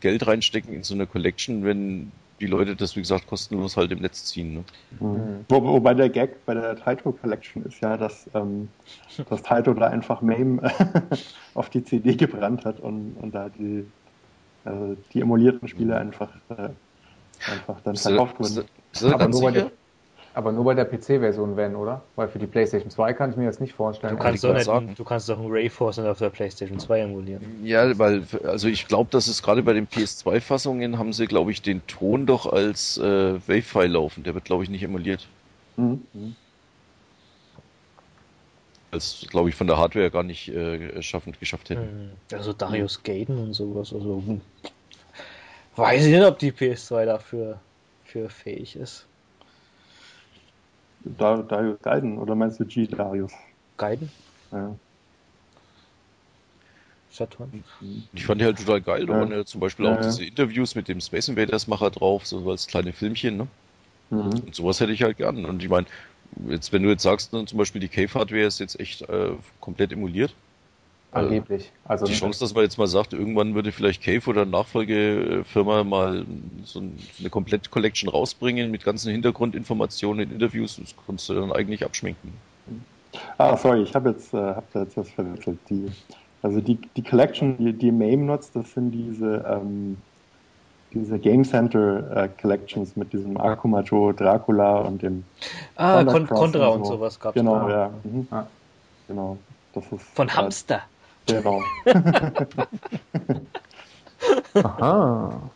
Geld 0.00 0.26
reinstecken 0.26 0.74
in 0.74 0.82
so 0.82 0.92
eine 0.92 1.06
Collection, 1.06 1.64
wenn 1.64 2.10
die 2.40 2.46
Leute 2.46 2.74
das, 2.74 2.96
wie 2.96 3.00
gesagt, 3.00 3.28
kostenlos 3.28 3.76
halt 3.76 3.92
im 3.92 4.00
Netz 4.00 4.24
ziehen. 4.24 4.54
Ne? 4.54 4.64
Mhm. 4.98 5.44
Wo, 5.48 5.62
wobei 5.62 5.94
der 5.94 6.08
Gag 6.08 6.44
bei 6.46 6.54
der 6.54 6.74
Taito 6.74 7.12
Collection 7.12 7.64
ist 7.64 7.80
ja, 7.80 7.96
dass, 7.96 8.28
ähm, 8.34 8.68
dass 9.30 9.40
Taito 9.44 9.72
da 9.72 9.86
einfach 9.86 10.20
MAME 10.20 10.60
auf 11.54 11.70
die 11.70 11.84
CD 11.84 12.16
gebrannt 12.16 12.64
hat 12.64 12.80
und, 12.80 13.14
und 13.22 13.36
da 13.36 13.50
die, 13.50 13.86
also 14.64 14.96
die 15.12 15.20
emulierten 15.20 15.68
Spiele 15.68 15.96
einfach, 15.96 16.30
äh, 16.48 16.70
einfach 17.52 17.80
dann 17.84 17.94
verkauft 17.94 18.40
wurden. 18.40 18.64
Aber 19.12 19.28
nur, 19.28 19.52
der, 19.52 19.70
aber 20.34 20.50
nur, 20.50 20.64
bei 20.64 20.74
der, 20.74 20.84
PC-Version, 20.84 21.56
wenn, 21.56 21.76
oder? 21.76 22.02
Weil 22.16 22.26
für 22.26 22.40
die 22.40 22.48
PlayStation 22.48 22.90
2 22.90 23.12
kann 23.12 23.30
ich 23.30 23.36
mir 23.36 23.46
das 23.46 23.60
nicht 23.60 23.72
vorstellen. 23.72 24.16
Du 24.16 24.22
kannst, 24.22 24.42
doch, 24.42 24.80
nicht, 24.80 24.98
du 24.98 25.04
kannst 25.04 25.28
doch 25.28 25.38
ein 25.38 25.46
Rayforce 25.48 26.00
auf 26.00 26.18
der 26.18 26.30
PlayStation 26.30 26.80
2 26.80 27.00
emulieren. 27.02 27.60
Ja, 27.62 27.96
weil, 28.00 28.24
also 28.42 28.66
ich 28.66 28.88
glaube, 28.88 29.10
dass 29.12 29.28
es 29.28 29.44
gerade 29.44 29.62
bei 29.62 29.72
den 29.72 29.86
PS2-Fassungen 29.86 30.98
haben 30.98 31.12
sie, 31.12 31.26
glaube 31.26 31.52
ich, 31.52 31.62
den 31.62 31.86
Ton 31.86 32.26
doch 32.26 32.52
als 32.52 32.98
äh, 32.98 33.34
Wave-File 33.46 33.92
laufen. 33.92 34.24
Der 34.24 34.34
wird, 34.34 34.44
glaube 34.44 34.64
ich, 34.64 34.70
nicht 34.70 34.82
emuliert. 34.82 35.28
Mhm. 35.76 36.02
Als, 38.90 39.24
glaube 39.30 39.50
ich, 39.50 39.54
von 39.54 39.68
der 39.68 39.78
Hardware 39.78 40.10
gar 40.10 40.24
nicht 40.24 40.48
äh, 40.48 41.00
schaffend 41.00 41.38
geschafft 41.38 41.70
hätten. 41.70 41.82
Hm, 41.82 42.10
also 42.36 42.52
Darius 42.52 43.00
Gaten 43.04 43.38
und 43.38 43.52
sowas. 43.52 43.92
Also, 43.92 44.20
hm. 44.26 44.40
weiß 45.76 46.06
ich 46.06 46.12
nicht, 46.12 46.26
ob 46.26 46.40
die 46.40 46.50
PS2 46.50 47.04
dafür 47.04 47.60
für 48.04 48.28
fähig 48.28 48.74
ist. 48.74 49.06
Darius 51.04 51.80
Gaiden 51.82 52.18
oder 52.18 52.34
meinst 52.34 52.60
du 52.60 52.64
G. 52.64 52.86
Darius? 52.86 53.32
Gaiden? 53.76 54.10
Ja. 54.52 54.74
Saturn. 57.10 57.62
Ich 58.12 58.26
fand 58.26 58.40
die 58.40 58.44
halt 58.44 58.58
total 58.58 58.80
geil. 58.80 59.06
Da 59.06 59.12
ja. 59.12 59.20
waren 59.20 59.30
ja 59.30 59.44
zum 59.44 59.60
Beispiel 59.60 59.86
ja, 59.86 59.94
auch 59.94 60.00
diese 60.00 60.24
Interviews 60.24 60.74
mit 60.74 60.88
dem 60.88 61.00
Space 61.00 61.28
Invaders 61.28 61.68
Macher 61.68 61.90
drauf, 61.90 62.26
so 62.26 62.50
als 62.50 62.66
kleine 62.66 62.92
Filmchen, 62.92 63.36
ne? 63.36 63.46
Mhm. 64.10 64.18
Und 64.18 64.54
sowas 64.54 64.80
hätte 64.80 64.92
ich 64.92 65.02
halt 65.02 65.16
gern. 65.16 65.44
Und 65.44 65.62
ich 65.62 65.68
meine, 65.68 65.86
jetzt, 66.48 66.72
wenn 66.72 66.82
du 66.82 66.88
jetzt 66.88 67.02
sagst, 67.02 67.32
dann 67.32 67.46
zum 67.46 67.58
Beispiel 67.58 67.80
die 67.80 67.88
Cave-Hardware 67.88 68.42
ist 68.44 68.58
jetzt 68.58 68.80
echt 68.80 69.02
äh, 69.02 69.30
komplett 69.60 69.92
emuliert. 69.92 70.34
Angeblich. 71.14 71.72
Also 71.84 72.06
die 72.06 72.12
Chance, 72.12 72.40
dass 72.40 72.54
man 72.54 72.64
jetzt 72.64 72.78
mal 72.78 72.86
sagt, 72.86 73.12
irgendwann 73.12 73.54
würde 73.54 73.72
vielleicht 73.72 74.02
Cave 74.02 74.28
oder 74.28 74.44
Nachfolgefirma 74.44 75.84
mal 75.84 76.24
so 76.64 76.82
eine 77.20 77.30
komplette 77.30 77.70
Collection 77.70 78.08
rausbringen 78.08 78.70
mit 78.70 78.84
ganzen 78.84 79.12
Hintergrundinformationen, 79.12 80.30
Interviews, 80.30 80.76
das 80.76 80.94
kannst 81.06 81.28
du 81.28 81.34
dann 81.34 81.52
eigentlich 81.52 81.84
abschminken. 81.84 82.32
Ah, 83.38 83.56
sorry, 83.56 83.82
ich 83.82 83.94
habe 83.94 84.10
jetzt, 84.10 84.34
äh, 84.34 84.38
hab 84.38 84.64
jetzt 84.74 84.96
was 84.96 85.08
verwechselt. 85.10 85.58
Die, 85.70 85.90
also 86.42 86.60
die, 86.60 86.76
die 86.96 87.02
Collection, 87.02 87.56
die, 87.58 87.72
die 87.72 87.92
MAME 87.92 88.24
nutzt, 88.24 88.56
das 88.56 88.72
sind 88.72 88.90
diese, 88.90 89.44
ähm, 89.48 89.96
diese 90.92 91.18
Game 91.18 91.44
Center 91.44 92.24
äh, 92.24 92.28
Collections 92.40 92.96
mit 92.96 93.12
diesem 93.12 93.36
Akuma 93.36 93.80
Joe 93.80 94.14
Dracula 94.14 94.78
und 94.78 95.02
dem 95.02 95.24
Ah, 95.76 96.04
Con 96.04 96.26
Contra 96.26 96.68
und, 96.68 96.84
so. 96.84 96.92
und 96.92 96.98
sowas 96.98 97.20
gab 97.20 97.34
es. 97.36 97.40
Genau, 97.40 97.68
ja. 97.68 97.90
Mhm. 98.04 98.26
Ah. 98.30 98.46
Genau. 99.08 99.38
Das 99.74 99.84
ist, 99.90 100.02
Von 100.14 100.32
Hamster. 100.34 100.82
Genau. 101.26 101.62
Aha. 104.54 105.50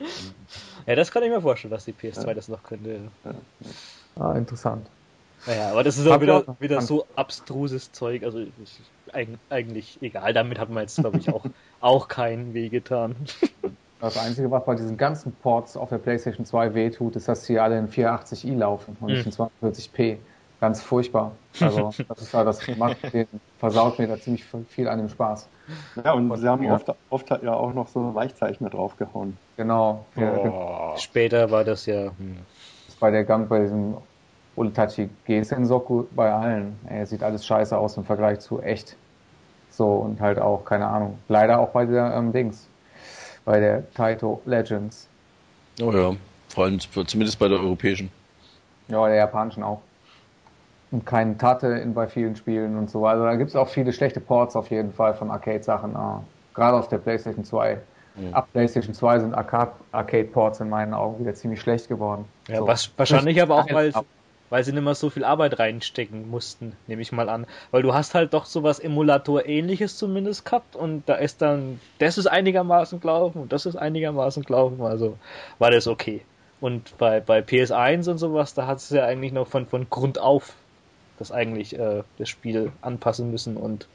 Ja, 0.87 0.95
das 0.95 1.11
kann 1.11 1.23
ich 1.23 1.31
mir 1.31 1.43
vorstellen, 1.43 1.71
dass 1.71 1.85
die 1.85 1.93
PS2 1.93 2.27
ja. 2.27 2.35
das 2.35 2.49
noch 2.49 2.63
könnte. 2.63 3.01
Ah, 4.19 4.33
interessant. 4.33 4.87
Naja, 5.47 5.71
aber 5.71 5.85
das 5.85 5.99
ist 5.99 6.07
auch 6.07 6.21
wieder, 6.21 6.45
wieder 6.59 6.81
so 6.81 7.07
abstruses 7.15 7.93
Zeug. 7.93 8.23
Also 8.25 8.41
ist 8.41 8.81
eigentlich 9.51 9.99
egal. 10.01 10.33
Damit 10.33 10.59
hat 10.59 10.71
man 10.71 10.83
jetzt, 10.83 10.97
glaube 10.97 11.19
ich, 11.19 11.33
auch, 11.33 11.45
auch 11.81 12.09
keinen 12.09 12.55
Weh 12.55 12.69
getan. 12.69 13.15
Das 14.01 14.17
Einzige, 14.17 14.51
was 14.51 14.65
bei 14.65 14.75
diesen 14.75 14.97
ganzen 14.97 15.33
Ports 15.33 15.77
auf 15.77 15.89
der 15.91 15.99
PlayStation 15.99 16.47
2 16.47 16.75
wehtut, 16.75 17.17
ist, 17.17 17.29
dass 17.29 17.45
sie 17.45 17.59
alle 17.59 17.79
in 17.79 17.89
480i 17.89 18.57
laufen 18.57 18.97
und 19.01 19.09
nicht 19.09 19.25
hm. 19.25 19.49
in 19.63 19.73
42p 19.73 20.17
ganz 20.61 20.83
furchtbar. 20.83 21.33
Also 21.61 21.93
das 22.09 22.23
ist 22.23 22.33
ja 22.33 22.45
das 22.45 22.67
macht 22.77 23.13
den, 23.13 23.27
versaut 23.59 23.99
mir 23.99 24.09
da 24.09 24.19
ziemlich 24.19 24.45
viel 24.69 24.89
an 24.89 24.99
dem 24.99 25.09
Spaß. 25.09 25.49
Ja, 26.05 26.13
und, 26.13 26.31
und 26.31 26.39
sie 26.39 26.49
haben 26.49 26.63
ja. 26.63 26.75
oft, 26.75 26.93
oft 27.11 27.31
ja 27.31 27.53
auch 27.53 27.75
noch 27.75 27.89
so 27.89 28.15
Weichzeichner 28.15 28.71
draufgehauen. 28.71 29.37
Genau. 29.57 30.05
Oh. 30.17 30.97
Später 30.97 31.51
war 31.51 31.65
das 31.65 31.87
ja. 31.87 32.07
Hm. 32.19 32.39
Das 32.87 32.97
bei 32.97 33.11
der 33.11 33.25
Gang 33.25 33.49
bei 33.49 33.61
diesem 33.61 33.97
Ultachi 34.57 35.09
G-Sensoku 35.27 36.05
bei 36.15 36.33
allen. 36.33 36.79
Ey, 36.89 37.07
sieht 37.07 37.23
alles 37.23 37.47
scheiße 37.47 37.77
aus 37.77 37.97
im 37.97 38.05
Vergleich 38.05 38.41
zu 38.41 38.61
echt. 38.61 38.97
So 39.71 39.87
und 39.87 40.21
halt 40.21 40.39
auch, 40.39 40.65
keine 40.65 40.87
Ahnung. 40.87 41.19
Leider 41.29 41.61
auch 41.61 41.69
bei 41.69 41.85
der 41.85 42.15
ähm, 42.15 42.33
Dings. 42.33 42.69
Bei 43.45 43.61
der 43.61 43.91
Taito 43.95 44.43
Legends. 44.45 45.09
Oh 45.81 45.93
ja. 45.93 46.15
Vor 46.49 46.65
allem 46.65 46.81
zumindest 46.81 47.39
bei 47.39 47.47
der 47.47 47.61
europäischen. 47.61 48.11
Ja, 48.89 49.07
der 49.07 49.17
japanischen 49.17 49.63
auch 49.63 49.81
und 50.91 51.05
keinen 51.05 51.39
Tate 51.39 51.67
in, 51.67 51.95
bei 51.95 52.07
vielen 52.07 52.37
Spielen 52.37 52.77
und 52.77 52.91
so. 52.91 53.07
Also 53.07 53.25
da 53.25 53.37
gibt 53.37 53.51
es 53.51 53.57
auch 53.57 53.69
viele 53.69 53.93
schlechte 53.93 54.21
Ports 54.21 54.57
auf 54.57 54.71
jeden 54.71 54.93
Fall 54.93 55.15
von 55.15 55.31
Arcade-Sachen, 55.31 55.93
äh, 55.95 56.55
gerade 56.55 56.77
auf 56.77 56.89
der 56.89 56.99
PlayStation 56.99 57.45
2. 57.45 57.79
Mhm. 58.17 58.35
Ab 58.35 58.49
PlayStation 58.53 58.95
2 58.95 59.21
sind 59.21 59.35
Arcade-Ports 59.35 60.61
in 60.61 60.69
meinen 60.69 60.95
Augen 60.95 61.21
wieder 61.21 61.35
ziemlich 61.35 61.61
schlecht 61.61 61.89
geworden. 61.89 62.25
Ja, 62.49 62.59
so. 62.59 62.67
was, 62.67 62.91
wahrscheinlich 62.97 63.41
aber 63.43 63.57
auch, 63.57 63.71
weil, 63.71 63.93
weil 64.51 64.65
sie 64.65 64.73
nicht 64.73 64.83
mehr 64.83 64.95
so 64.95 65.11
viel 65.11 65.25
Arbeit 65.25 65.59
reinstecken 65.59 66.31
mussten, 66.31 66.75
nehme 66.87 67.03
ich 67.03 67.13
mal 67.13 67.29
an. 67.29 67.47
Weil 67.71 67.83
du 67.83 67.93
hast 67.93 68.15
halt 68.15 68.33
doch 68.33 68.47
sowas 68.47 68.79
Emulator-ähnliches 68.79 69.99
zumindest 69.99 70.47
gehabt 70.47 70.75
und 70.75 71.07
da 71.07 71.15
ist 71.17 71.43
dann, 71.43 71.81
das 71.99 72.17
ist 72.17 72.27
einigermaßen 72.27 73.01
gelaufen 73.01 73.43
und 73.43 73.53
das 73.53 73.67
ist 73.67 73.77
einigermaßen 73.77 74.43
gelaufen, 74.43 74.81
also 74.81 75.19
war 75.59 75.71
das 75.71 75.87
okay. 75.87 76.23
Und 76.61 76.97
bei, 76.99 77.21
bei 77.21 77.39
PS1 77.41 78.11
und 78.11 78.19
sowas, 78.19 78.55
da 78.55 78.67
hat 78.67 78.79
es 78.79 78.91
ja 78.91 79.05
eigentlich 79.05 79.33
noch 79.33 79.47
von, 79.47 79.67
von 79.67 79.89
Grund 79.91 80.19
auf 80.19 80.55
das 81.19 81.33
eigentlich 81.33 81.79
äh, 81.79 82.03
das 82.19 82.29
Spiel 82.29 82.73
anpassen 82.81 83.31
müssen 83.31 83.57
und 83.57 83.89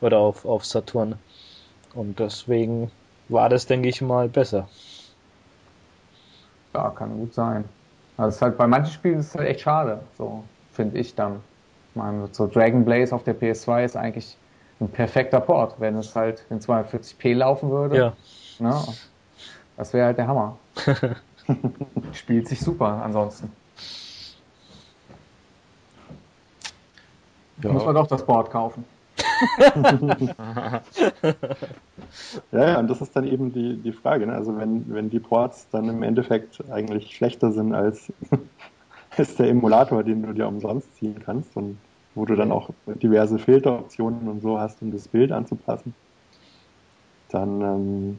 oder 0.00 0.18
auf, 0.18 0.44
auf 0.44 0.64
Saturn. 0.64 1.16
Und 1.94 2.18
deswegen 2.18 2.90
war 3.28 3.48
das, 3.48 3.66
denke 3.66 3.88
ich 3.88 4.00
mal, 4.00 4.28
besser. 4.28 4.68
Ja, 6.74 6.90
kann 6.90 7.18
gut 7.18 7.34
sein. 7.34 7.64
Also 8.16 8.36
ist 8.36 8.42
halt 8.42 8.58
bei 8.58 8.66
manchen 8.66 8.92
Spielen 8.92 9.18
ist 9.20 9.28
es 9.28 9.34
halt 9.34 9.48
echt 9.48 9.60
schade, 9.60 10.00
so 10.16 10.44
finde 10.72 10.98
ich 10.98 11.14
dann. 11.14 11.40
Ich 11.90 11.96
meine, 11.96 12.28
so 12.32 12.46
Dragon 12.46 12.84
Blaze 12.84 13.14
auf 13.14 13.24
der 13.24 13.38
PS2 13.38 13.84
ist 13.84 13.96
eigentlich 13.96 14.36
ein 14.80 14.88
perfekter 14.88 15.40
Port, 15.40 15.74
wenn 15.78 15.96
es 15.96 16.14
halt 16.14 16.44
in 16.50 16.60
240p 16.60 17.34
laufen 17.34 17.70
würde. 17.70 17.96
Ja. 17.96 18.12
Ne? 18.58 18.74
Das 19.76 19.92
wäre 19.92 20.06
halt 20.06 20.18
der 20.18 20.28
Hammer. 20.28 20.58
Spielt 22.12 22.48
sich 22.48 22.60
super 22.60 23.02
ansonsten. 23.02 23.52
Ja. 27.62 27.72
Muss 27.72 27.84
man 27.84 27.94
doch 27.94 28.06
das 28.06 28.24
Board 28.24 28.50
kaufen. 28.50 28.84
ja, 32.52 32.68
ja, 32.68 32.78
und 32.78 32.88
das 32.88 33.00
ist 33.00 33.14
dann 33.14 33.26
eben 33.26 33.52
die, 33.52 33.76
die 33.76 33.92
Frage. 33.92 34.26
Ne? 34.26 34.34
Also 34.34 34.56
wenn, 34.56 34.84
wenn 34.92 35.10
die 35.10 35.20
Ports 35.20 35.66
dann 35.70 35.88
im 35.88 36.02
Endeffekt 36.02 36.62
eigentlich 36.70 37.14
schlechter 37.16 37.52
sind 37.52 37.74
als, 37.74 38.12
als 39.16 39.36
der 39.36 39.48
Emulator, 39.48 40.02
den 40.02 40.22
du 40.22 40.32
dir 40.32 40.48
umsonst 40.48 40.94
ziehen 40.96 41.20
kannst 41.24 41.56
und 41.56 41.78
wo 42.14 42.24
du 42.24 42.34
dann 42.34 42.52
auch 42.52 42.70
diverse 42.86 43.38
Filteroptionen 43.38 44.28
und 44.28 44.40
so 44.42 44.58
hast, 44.58 44.82
um 44.82 44.90
das 44.90 45.08
Bild 45.08 45.32
anzupassen, 45.32 45.94
dann 47.30 47.60
ähm, 47.60 48.18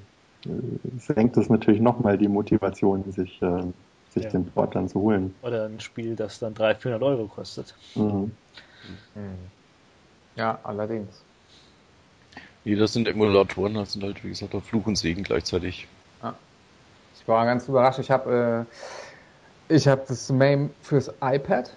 senkt 0.97 1.37
es 1.37 1.49
natürlich 1.49 1.81
nochmal 1.81 2.17
die 2.17 2.29
Motivation, 2.29 3.11
sich, 3.11 3.41
äh, 3.41 3.63
sich 4.09 4.23
ja. 4.23 4.29
den 4.29 4.45
Port 4.45 4.75
dann 4.75 4.87
zu 4.87 5.01
holen. 5.01 5.35
Oder 5.41 5.65
ein 5.65 5.79
Spiel, 5.79 6.15
das 6.15 6.39
dann 6.39 6.53
300, 6.53 6.81
400 6.81 7.03
Euro 7.03 7.27
kostet. 7.27 7.75
Mhm. 7.95 8.31
Mhm. 9.15 9.37
Ja, 10.35 10.59
allerdings. 10.63 11.21
Nee, 12.63 12.75
das 12.75 12.93
sind 12.93 13.07
Emulatoren, 13.07 13.73
das 13.73 13.93
sind 13.93 14.03
halt, 14.03 14.23
wie 14.23 14.29
gesagt, 14.29 14.53
auch 14.53 14.61
Fluch 14.63 14.85
und 14.85 14.95
Segen 14.95 15.23
gleichzeitig. 15.23 15.87
Ja. 16.21 16.35
Ich 17.19 17.27
war 17.27 17.45
ganz 17.45 17.67
überrascht. 17.67 17.99
Ich 17.99 18.11
habe 18.11 18.67
äh, 19.69 19.75
ich 19.75 19.87
hab 19.87 20.07
das 20.07 20.29
MAME 20.31 20.69
fürs 20.81 21.11
iPad 21.21 21.71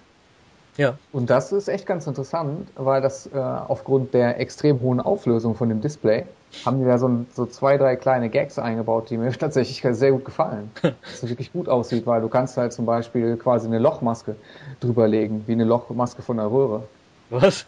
Ja. 0.77 0.97
Und 1.11 1.29
das 1.29 1.51
ist 1.51 1.69
echt 1.69 1.85
ganz 1.85 2.05
interessant, 2.07 2.69
weil 2.75 3.01
das 3.01 3.27
äh, 3.27 3.37
aufgrund 3.39 4.13
der 4.13 4.39
extrem 4.39 4.79
hohen 4.81 4.99
Auflösung 4.99 5.55
von 5.55 5.69
dem 5.69 5.81
Display 5.81 6.25
haben 6.65 6.79
die 6.79 6.85
da 6.85 6.97
so, 6.97 7.25
so 7.33 7.45
zwei, 7.47 7.77
drei 7.77 7.95
kleine 7.95 8.29
Gags 8.29 8.59
eingebaut, 8.59 9.09
die 9.09 9.17
mir 9.17 9.31
tatsächlich 9.37 9.81
sehr 9.97 10.11
gut 10.11 10.25
gefallen. 10.25 10.71
dass 10.81 11.23
es 11.23 11.29
wirklich 11.29 11.51
gut 11.51 11.67
aussieht, 11.67 12.05
weil 12.05 12.21
du 12.21 12.29
kannst 12.29 12.57
halt 12.57 12.73
zum 12.73 12.85
Beispiel 12.85 13.37
quasi 13.37 13.67
eine 13.67 13.79
Lochmaske 13.79 14.35
drüberlegen, 14.79 15.47
wie 15.47 15.53
eine 15.53 15.63
Lochmaske 15.63 16.21
von 16.21 16.37
der 16.37 16.51
Röhre. 16.51 16.83
Was? 17.29 17.65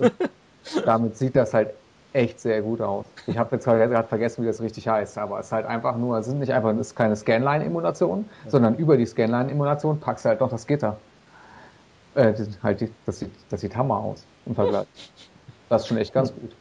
Damit 0.85 1.15
sieht 1.17 1.35
das 1.35 1.53
halt 1.53 1.73
echt 2.13 2.39
sehr 2.39 2.61
gut 2.61 2.81
aus. 2.81 3.05
Ich 3.27 3.37
habe 3.37 3.55
jetzt 3.55 3.65
gerade 3.65 4.07
vergessen, 4.07 4.43
wie 4.43 4.47
das 4.47 4.61
richtig 4.61 4.87
heißt, 4.87 5.17
aber 5.17 5.39
es 5.39 5.47
ist 5.47 5.51
halt 5.51 5.65
einfach 5.65 5.97
nur, 5.97 6.17
es 6.17 6.25
sind 6.25 6.39
nicht 6.39 6.53
einfach, 6.53 6.73
es 6.73 6.79
ist 6.87 6.95
keine 6.95 7.15
Scanline-Emulation, 7.15 8.25
sondern 8.47 8.75
über 8.75 8.97
die 8.97 9.05
Scanline-Emulation 9.05 9.99
packst 9.99 10.25
du 10.25 10.29
halt 10.29 10.39
noch 10.39 10.49
das 10.49 10.65
Gitter. 10.67 10.97
Äh, 12.15 12.33
das, 12.33 12.49
halt, 12.63 12.81
die- 12.81 12.93
das, 13.05 13.19
sieht, 13.19 13.31
das 13.49 13.61
sieht 13.61 13.75
Hammer 13.75 13.97
aus 13.97 14.25
im 14.45 14.55
Vergleich. 14.55 14.87
Das 15.69 15.83
ist 15.83 15.87
schon 15.87 15.97
echt 15.97 16.13
ganz 16.13 16.33
gut. 16.33 16.55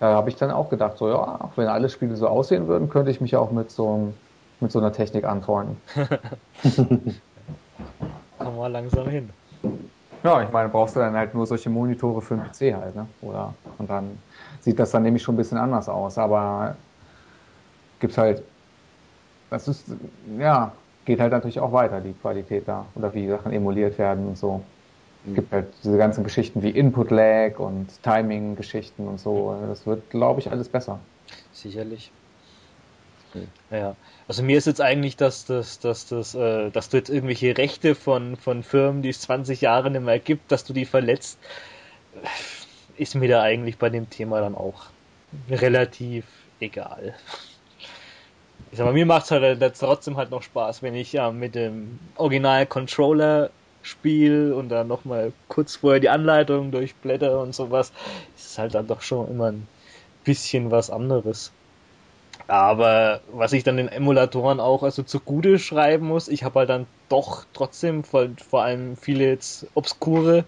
Da 0.00 0.12
habe 0.14 0.28
ich 0.28 0.36
dann 0.36 0.50
auch 0.50 0.68
gedacht, 0.70 0.98
so 0.98 1.08
ja, 1.08 1.50
wenn 1.56 1.66
alle 1.68 1.88
Spiele 1.88 2.14
so 2.16 2.28
aussehen 2.28 2.68
würden, 2.68 2.88
könnte 2.88 3.10
ich 3.10 3.20
mich 3.20 3.36
auch 3.36 3.50
mit 3.50 3.70
so, 3.70 3.88
einem- 3.88 4.14
mit 4.60 4.70
so 4.70 4.78
einer 4.78 4.92
Technik 4.92 5.24
anfreunden. 5.24 5.76
Komm 8.38 8.56
mal 8.56 8.70
langsam 8.70 9.08
hin. 9.08 9.30
Ja, 10.24 10.42
ich 10.42 10.50
meine, 10.50 10.68
brauchst 10.68 10.96
du 10.96 11.00
dann 11.00 11.14
halt 11.14 11.34
nur 11.34 11.46
solche 11.46 11.70
Monitore 11.70 12.20
für 12.20 12.36
den 12.36 12.44
PC 12.44 12.74
halt, 12.74 12.96
ne? 12.96 13.06
Oder 13.22 13.54
und 13.78 13.88
dann 13.88 14.18
sieht 14.60 14.78
das 14.78 14.90
dann 14.90 15.02
nämlich 15.02 15.22
schon 15.22 15.34
ein 15.34 15.38
bisschen 15.38 15.58
anders 15.58 15.88
aus. 15.88 16.18
Aber 16.18 16.76
gibt's 18.00 18.18
halt, 18.18 18.42
das 19.50 19.68
ist, 19.68 19.86
ja, 20.38 20.72
geht 21.04 21.20
halt 21.20 21.32
natürlich 21.32 21.60
auch 21.60 21.72
weiter, 21.72 22.00
die 22.00 22.12
Qualität 22.12 22.66
da. 22.66 22.84
Oder 22.94 23.14
wie 23.14 23.28
Sachen 23.28 23.52
emuliert 23.52 23.98
werden 23.98 24.28
und 24.28 24.38
so. 24.38 24.60
Es 25.26 25.34
gibt 25.34 25.52
halt 25.52 25.66
diese 25.82 25.98
ganzen 25.98 26.24
Geschichten 26.24 26.62
wie 26.62 26.70
Input-Lag 26.70 27.58
und 27.58 28.02
Timing-Geschichten 28.02 29.06
und 29.08 29.20
so. 29.20 29.56
Das 29.68 29.86
wird, 29.86 30.10
glaube 30.10 30.40
ich, 30.40 30.50
alles 30.50 30.68
besser. 30.68 30.98
Sicherlich. 31.52 32.12
Ja. 33.70 33.96
Also 34.26 34.42
mir 34.42 34.58
ist 34.58 34.66
jetzt 34.66 34.80
eigentlich, 34.80 35.16
dass 35.16 35.46
das, 35.46 35.78
dass 35.78 36.06
das, 36.06 36.34
äh, 36.34 36.70
dass 36.70 36.88
du 36.88 36.96
jetzt 36.96 37.08
irgendwelche 37.10 37.56
Rechte 37.56 37.94
von, 37.94 38.36
von 38.36 38.62
Firmen, 38.62 39.02
die 39.02 39.08
es 39.08 39.20
20 39.22 39.60
Jahre 39.60 39.90
nicht 39.90 40.04
mehr 40.04 40.18
gibt, 40.18 40.52
dass 40.52 40.64
du 40.64 40.72
die 40.72 40.84
verletzt, 40.84 41.38
ist 42.96 43.14
mir 43.14 43.28
da 43.28 43.42
eigentlich 43.42 43.78
bei 43.78 43.90
dem 43.90 44.10
Thema 44.10 44.40
dann 44.40 44.54
auch 44.54 44.86
relativ 45.50 46.24
egal. 46.60 47.14
Ich 48.70 48.78
sag 48.78 48.84
mal, 48.84 48.92
mir 48.92 49.06
macht 49.06 49.24
es 49.24 49.30
halt 49.30 49.74
trotzdem 49.78 50.16
halt 50.16 50.30
noch 50.30 50.42
Spaß, 50.42 50.82
wenn 50.82 50.94
ich 50.94 51.12
ja 51.12 51.30
mit 51.30 51.54
dem 51.54 51.98
Original 52.16 52.66
Controller 52.66 53.50
spiele 53.82 54.54
und 54.54 54.68
dann 54.68 54.88
nochmal 54.88 55.32
kurz 55.48 55.76
vorher 55.76 56.00
die 56.00 56.08
Anleitung 56.08 56.70
durchblätter 56.70 57.40
und 57.40 57.54
sowas, 57.54 57.92
ist 58.36 58.58
halt 58.58 58.74
dann 58.74 58.86
doch 58.86 59.00
schon 59.00 59.28
immer 59.28 59.52
ein 59.52 59.66
bisschen 60.24 60.70
was 60.70 60.90
anderes. 60.90 61.52
Aber 62.48 63.20
was 63.30 63.52
ich 63.52 63.62
dann 63.62 63.76
den 63.76 63.88
Emulatoren 63.88 64.58
auch 64.58 64.82
also 64.82 65.02
zugute 65.02 65.58
schreiben 65.58 66.06
muss, 66.06 66.28
ich 66.28 66.44
habe 66.44 66.60
halt 66.60 66.70
dann 66.70 66.86
doch 67.10 67.44
trotzdem 67.52 68.04
vor, 68.04 68.26
vor 68.48 68.62
allem 68.62 68.96
viele 68.96 69.26
jetzt 69.26 69.66
obskure 69.74 70.44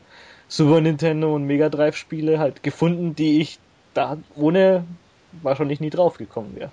Super 0.49 0.81
Nintendo 0.81 1.35
und 1.35 1.45
Mega 1.45 1.69
Drive 1.69 1.97
Spiele 1.97 2.39
halt 2.39 2.63
gefunden, 2.63 3.15
die 3.15 3.41
ich 3.43 3.59
da 3.93 4.17
ohne 4.35 4.85
wahrscheinlich 5.43 5.81
nie 5.81 5.91
drauf 5.91 6.17
gekommen 6.17 6.57
wäre. 6.57 6.71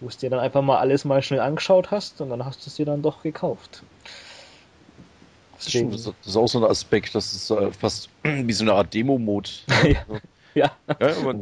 Wo 0.00 0.08
es 0.08 0.16
dir 0.16 0.30
dann 0.30 0.40
einfach 0.40 0.62
mal 0.62 0.78
alles 0.78 1.04
mal 1.04 1.22
schnell 1.22 1.40
angeschaut 1.40 1.90
hast 1.90 2.22
und 2.22 2.30
dann 2.30 2.44
hast 2.44 2.64
du 2.64 2.70
es 2.70 2.76
dir 2.76 2.86
dann 2.86 3.02
doch 3.02 3.22
gekauft. 3.22 3.82
Das 5.56 5.66
ist, 5.66 5.72
schon, 5.72 5.90
das 5.90 6.06
ist 6.26 6.36
auch 6.36 6.48
so 6.48 6.58
ein 6.58 6.70
Aspekt, 6.70 7.14
das 7.14 7.32
ist 7.34 7.54
fast 7.78 8.08
wie 8.22 8.52
so 8.52 8.64
eine 8.64 8.72
Art 8.72 8.94
Demo-Mode. 8.94 9.50
ja. 9.84 10.00
Ja, 11.00 11.18
aber 11.18 11.34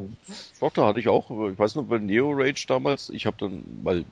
doch, 0.61 0.73
da 0.73 0.87
hatte 0.87 1.01
ich 1.01 1.09
auch, 1.09 1.31
ich 1.49 1.59
weiß 1.59 1.75
noch, 1.75 1.85
bei 1.85 1.99
Neo 1.99 2.33
Rage 2.33 2.65
damals, 2.67 3.11
ich 3.11 3.27
habe 3.27 3.37
dann, 3.39 3.63
weil 3.83 4.05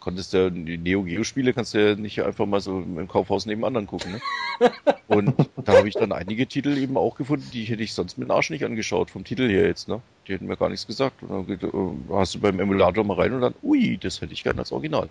konntest 0.00 0.32
ja 0.32 0.50
die 0.50 0.78
Neo 0.78 1.02
Geo 1.02 1.22
Spiele 1.22 1.52
kannst 1.52 1.74
du 1.74 1.78
ja 1.78 1.94
nicht 1.94 2.22
einfach 2.22 2.46
mal 2.46 2.60
so 2.60 2.80
im 2.80 3.06
Kaufhaus 3.06 3.46
nebenan 3.46 3.76
angucken, 3.76 4.12
ne? 4.12 4.20
Und 5.08 5.34
da 5.64 5.76
habe 5.76 5.88
ich 5.88 5.94
dann 5.94 6.12
einige 6.12 6.46
Titel 6.46 6.76
eben 6.78 6.96
auch 6.96 7.16
gefunden, 7.16 7.48
die 7.52 7.64
hätte 7.64 7.82
ich 7.82 7.92
sonst 7.92 8.16
mit 8.16 8.28
dem 8.28 8.32
Arsch 8.32 8.50
nicht 8.50 8.64
angeschaut, 8.64 9.10
vom 9.10 9.24
Titel 9.24 9.48
her 9.48 9.66
jetzt, 9.66 9.88
ne? 9.88 10.00
Die 10.26 10.32
hätten 10.32 10.46
mir 10.46 10.56
gar 10.56 10.68
nichts 10.68 10.86
gesagt. 10.86 11.22
Und 11.22 11.48
dann 11.48 11.70
äh, 11.70 12.14
hast 12.14 12.34
du 12.34 12.40
beim 12.40 12.60
Emulator 12.60 13.04
mal 13.04 13.14
rein 13.14 13.32
und 13.32 13.40
dann, 13.40 13.54
ui, 13.62 13.98
das 13.98 14.20
hätte 14.20 14.32
ich 14.32 14.44
gern 14.44 14.58
als 14.58 14.72
Original. 14.72 15.08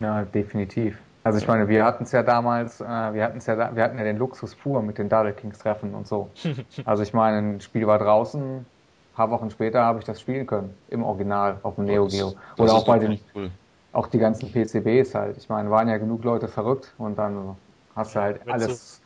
Ja, 0.00 0.24
definitiv. 0.24 0.98
Also 1.26 1.38
ich 1.38 1.48
meine, 1.48 1.68
wir 1.68 1.84
hatten 1.84 2.04
es 2.04 2.12
ja 2.12 2.22
damals, 2.22 2.80
äh, 2.80 2.84
wir 2.84 3.24
hatten 3.24 3.38
es 3.38 3.46
ja, 3.46 3.56
da, 3.56 3.74
wir 3.74 3.82
hatten 3.82 3.98
ja 3.98 4.04
den 4.04 4.16
Luxus 4.16 4.54
pur 4.56 4.82
mit 4.82 4.98
den 4.98 5.08
Double 5.08 5.34
Kings 5.34 5.58
Treffen 5.58 5.94
und 5.94 6.06
so. 6.06 6.32
Also 6.84 7.02
ich 7.02 7.12
meine, 7.14 7.38
ein 7.56 7.60
Spiel 7.60 7.86
war 7.86 7.98
draußen, 7.98 8.60
ein 8.60 8.66
paar 9.12 9.30
Wochen 9.30 9.50
später 9.50 9.84
habe 9.84 9.98
ich 9.98 10.04
das 10.04 10.20
spielen 10.20 10.46
können 10.46 10.78
im 10.86 11.02
Original 11.02 11.60
auf 11.62 11.74
dem 11.76 11.84
Neo 11.86 12.06
Geo 12.08 12.36
oder 12.56 12.74
auch 12.74 12.86
bei 12.86 12.98
den, 13.00 13.20
cool. 13.34 13.50
auch 13.92 14.08
die 14.08 14.18
ganzen 14.18 14.50
PCBs 14.52 15.14
halt. 15.14 15.38
Ich 15.38 15.48
meine, 15.48 15.70
waren 15.70 15.88
ja 15.88 15.98
genug 15.98 16.24
Leute 16.24 16.48
verrückt 16.48 16.94
und 16.98 17.16
dann 17.18 17.58
hast 17.94 18.14
du 18.16 18.20
halt 18.20 18.48
alles 18.48 19.02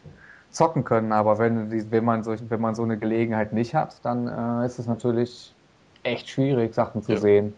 zocken 0.51 0.85
können. 0.85 1.13
Aber 1.13 1.39
wenn, 1.39 1.71
die, 1.71 1.91
wenn 1.91 2.05
man 2.05 2.23
so, 2.25 2.35
wenn 2.51 2.61
man 2.61 2.75
so 2.75 2.83
eine 2.85 2.99
Gelegenheit 2.99 3.53
nicht 3.53 3.75
hat, 3.75 4.05
dann 4.05 4.29
äh, 4.29 4.67
ist 4.67 4.79
es 4.79 4.87
natürlich 4.87 5.57
echt 6.03 6.29
schwierig, 6.29 6.75
Sachen 6.75 7.03
zu 7.03 7.13
Ja. 7.13 7.21
sehen. 7.21 7.55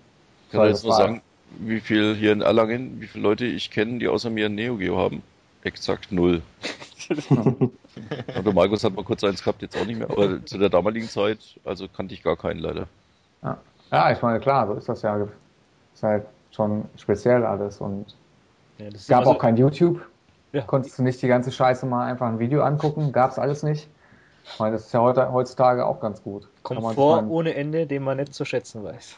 Ich 0.46 0.50
kann 0.50 0.64
jetzt 0.64 0.82
nur 0.84 0.92
sagen, 0.92 1.22
wie 1.58 1.80
viel 1.80 2.14
hier 2.14 2.32
in 2.32 2.40
Erlangen, 2.40 3.00
wie 3.00 3.06
viele 3.06 3.24
Leute 3.24 3.44
ich 3.44 3.70
kenne, 3.70 3.98
die 3.98 4.08
außer 4.08 4.30
mir 4.30 4.46
ein 4.46 4.54
Neo 4.54 4.76
Geo 4.76 4.96
haben. 4.96 5.22
Exakt 5.64 6.10
null. 6.10 6.42
Und 7.30 8.44
der 8.44 8.52
Markus 8.52 8.84
hat 8.84 8.94
mal 8.94 9.04
kurz 9.04 9.22
eins 9.22 9.42
gehabt, 9.42 9.62
jetzt 9.62 9.76
auch 9.76 9.84
nicht 9.84 9.98
mehr. 9.98 10.10
Aber 10.10 10.44
zu 10.44 10.58
der 10.58 10.68
damaligen 10.68 11.08
Zeit, 11.08 11.38
also 11.64 11.86
kannte 11.88 12.14
ich 12.14 12.22
gar 12.22 12.36
keinen 12.36 12.58
leider. 12.58 12.86
Ja. 13.42 13.58
ja, 13.90 14.12
ich 14.12 14.22
meine, 14.22 14.40
klar, 14.40 14.66
so 14.66 14.74
ist 14.74 14.88
das 14.88 15.02
ja. 15.02 15.28
Ist 15.94 16.02
halt 16.02 16.24
schon 16.50 16.84
speziell 16.96 17.44
alles 17.44 17.80
und 17.80 18.06
ja 18.78 18.86
ist 18.88 19.08
gab 19.08 19.22
immer 19.22 19.32
auch 19.32 19.38
kein 19.38 19.56
YouTube. 19.56 20.00
Ja. 20.52 20.62
Konntest 20.62 20.98
du 20.98 21.02
nicht 21.02 21.20
die 21.22 21.28
ganze 21.28 21.50
Scheiße 21.50 21.86
mal 21.86 22.06
einfach 22.06 22.28
ein 22.28 22.38
Video 22.38 22.62
angucken? 22.62 23.12
Gab's 23.12 23.38
alles 23.38 23.62
nicht? 23.62 23.88
Ich 24.44 24.58
meine, 24.58 24.72
das 24.72 24.86
ist 24.86 24.92
ja 24.92 25.00
heute, 25.00 25.32
heutzutage 25.32 25.86
auch 25.86 26.00
ganz 26.00 26.22
gut. 26.22 26.48
Komfort 26.62 27.24
ohne 27.28 27.54
Ende, 27.54 27.86
den 27.86 28.02
man 28.02 28.16
nicht 28.18 28.34
zu 28.34 28.44
schätzen 28.44 28.82
weiß. 28.82 29.16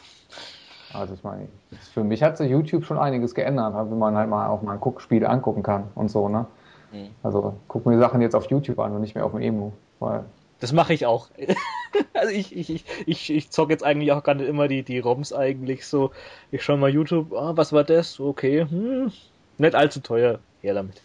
Also 0.99 1.13
ich 1.13 1.23
meine, 1.23 1.47
für 1.93 2.03
mich 2.03 2.23
hat 2.23 2.37
sich 2.37 2.49
YouTube 2.49 2.85
schon 2.85 2.97
einiges 2.97 3.35
geändert, 3.35 3.73
wenn 3.75 3.97
man 3.97 4.15
halt 4.15 4.29
mal 4.29 4.47
auch 4.47 4.61
mal 4.61 4.73
ein 4.73 4.79
Guckspiel 4.79 5.25
angucken 5.25 5.63
kann 5.63 5.85
und 5.95 6.09
so, 6.09 6.29
ne? 6.29 6.45
Mhm. 6.91 7.09
Also 7.23 7.55
guck 7.67 7.85
mir 7.85 7.99
Sachen 7.99 8.21
jetzt 8.21 8.35
auf 8.35 8.49
YouTube 8.49 8.79
an 8.79 8.93
und 8.93 9.01
nicht 9.01 9.15
mehr 9.15 9.25
auf 9.25 9.31
dem 9.31 9.41
Emu. 9.41 9.71
Weil, 9.99 10.25
Das 10.59 10.73
mache 10.73 10.93
ich 10.93 11.05
auch. 11.05 11.29
also 12.13 12.33
ich, 12.33 12.55
ich, 12.55 12.69
ich, 12.69 12.85
ich, 13.05 13.33
ich 13.33 13.49
zock 13.51 13.69
jetzt 13.69 13.83
eigentlich 13.83 14.11
auch 14.11 14.23
gar 14.23 14.35
nicht 14.35 14.47
immer 14.47 14.67
die, 14.67 14.83
die 14.83 14.99
ROMs 14.99 15.33
eigentlich 15.33 15.85
so. 15.85 16.11
Ich 16.51 16.63
schaue 16.63 16.77
mal 16.77 16.89
YouTube, 16.89 17.33
ah, 17.33 17.53
was 17.55 17.73
war 17.73 17.83
das? 17.83 18.19
Okay, 18.19 18.65
hm, 18.69 19.11
nicht 19.57 19.75
allzu 19.75 19.99
teuer. 19.99 20.39
Her 20.61 20.73
damit. 20.73 21.01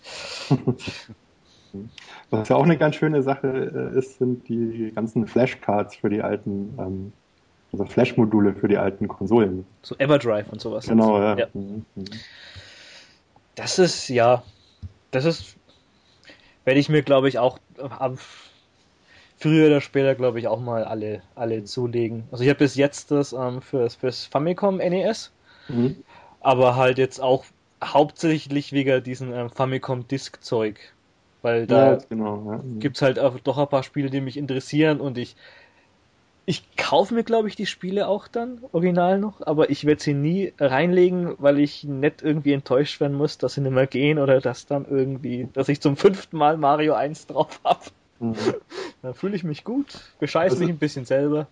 Was 2.31 2.49
ja 2.49 2.57
auch 2.57 2.65
eine 2.65 2.79
ganz 2.79 2.97
schöne 2.97 3.23
Sache 3.23 3.93
äh, 3.95 3.99
ist, 3.99 4.19
sind 4.19 4.49
die 4.49 4.93
ganzen 4.95 5.27
Flashcards 5.27 5.97
für 5.97 6.09
die 6.09 6.23
alten, 6.23 6.75
ähm, 6.79 7.13
also 7.73 7.85
Flash-Module 7.85 8.55
für 8.55 8.69
die 8.69 8.79
alten 8.79 9.09
Konsolen. 9.09 9.67
So 9.83 9.97
Everdrive 9.99 10.49
und 10.51 10.61
sowas. 10.61 10.87
Genau, 10.87 11.19
ja. 11.19 11.37
ja. 11.37 11.47
Mhm, 11.55 11.85
mhm. 11.95 12.05
Das 13.55 13.79
ist, 13.79 14.09
ja, 14.09 14.43
das 15.11 15.25
ist, 15.25 15.57
werde 16.65 16.81
ich 16.81 16.89
mir, 16.89 17.03
glaube 17.03 17.29
ich, 17.29 17.39
auch 17.39 17.59
am 17.79 18.19
früher 19.39 19.67
oder 19.69 19.81
später, 19.81 20.15
glaube 20.15 20.39
ich, 20.39 20.49
auch 20.49 20.61
mal 20.61 20.85
alle, 20.85 21.23
alle 21.35 21.65
zulegen. 21.65 22.25
Also 22.31 22.45
ich 22.45 22.51
habe 22.51 22.59
bis 22.59 22.75
jetzt 22.75 23.11
das 23.11 23.33
ähm, 23.33 23.63
fürs, 23.63 23.95
fürs 23.97 24.27
Famicom 24.27 24.79
NES, 24.79 25.33
Mhm. 25.69 25.97
aber 26.41 26.77
halt 26.77 26.99
jetzt 26.99 27.21
auch 27.21 27.45
hauptsächlich 27.83 28.73
wegen 28.73 29.03
diesen 29.03 29.33
ähm, 29.33 29.51
Famicom 29.51 30.07
Disk 30.09 30.43
Zeug. 30.43 30.79
Weil 31.43 31.67
da 31.67 31.93
Ja, 31.93 31.99
genau. 32.09 32.51
Ja. 32.51 32.59
Mhm. 32.59 32.81
gibt's 32.81 33.01
halt 33.01 33.19
auch 33.19 33.39
doch 33.41 33.57
ein 33.57 33.69
paar 33.69 33.83
Spiele, 33.83 34.11
die 34.11 34.21
mich 34.21 34.37
interessieren 34.37 35.01
und 35.01 35.17
ich 35.17 35.37
ich 36.47 36.65
kaufe 36.77 37.15
mir, 37.15 37.23
glaube 37.23 37.49
ich, 37.49 37.55
die 37.57 37.67
Spiele 37.67 38.09
auch 38.09 38.27
dann, 38.27 38.61
original 38.73 39.19
noch, 39.21 39.47
aber 39.47 39.71
ich 39.71 39.85
werde 39.85 40.03
sie 40.03 40.15
nie 40.15 40.53
reinlegen, 40.59 41.35
weil 41.39 41.59
ich 41.61 41.85
nicht 41.85 42.23
irgendwie 42.23 42.53
enttäuscht 42.53 43.01
werden 43.01 43.17
muss, 43.17 43.39
dass 43.39 43.55
sie 43.55 43.61
nicht 43.61 43.73
mehr 43.73 43.87
gehen 43.87 44.19
oder 44.19 44.41
dass 44.41 44.67
dann 44.67 44.85
irgendwie, 44.89 45.49
dass 45.53 45.69
ich 45.69 45.81
zum 45.81 45.97
fünften 45.97 46.37
Mal 46.37 46.57
Mario 46.57 46.95
1 46.95 47.27
drauf 47.29 47.61
hab. 47.65 47.85
Mhm. 48.19 48.35
Dann 49.03 49.15
fühle 49.15 49.35
ich 49.37 49.45
mich 49.45 49.65
gut, 49.65 49.87
bescheiß 50.19 50.53
Also- 50.53 50.65
mich 50.65 50.73
ein 50.73 50.79
bisschen 50.79 51.05
selber. 51.07 51.47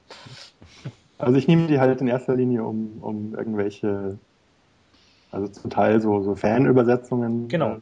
Also 1.17 1.37
ich 1.39 1.49
nehme 1.49 1.67
die 1.67 1.81
halt 1.81 2.01
in 2.01 2.07
erster 2.09 2.37
Linie, 2.37 2.63
um, 2.65 2.99
um 3.01 3.35
irgendwelche, 3.35 4.19
also 5.33 5.49
zum 5.49 5.71
Teil 5.71 6.01
so, 6.01 6.23
so 6.23 6.35
Fanübersetzungen 6.37 7.49
Genau. 7.49 7.77
äh, 7.77 7.81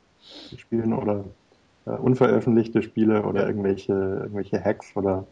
zu 0.48 0.56
spielen 0.58 0.92
oder 0.94 1.24
äh, 1.86 1.90
unveröffentlichte 1.90 2.82
Spiele 2.82 3.22
oder 3.24 3.46
irgendwelche, 3.46 3.92
irgendwelche 3.92 4.62
Hacks 4.64 4.94
oder 4.96 5.26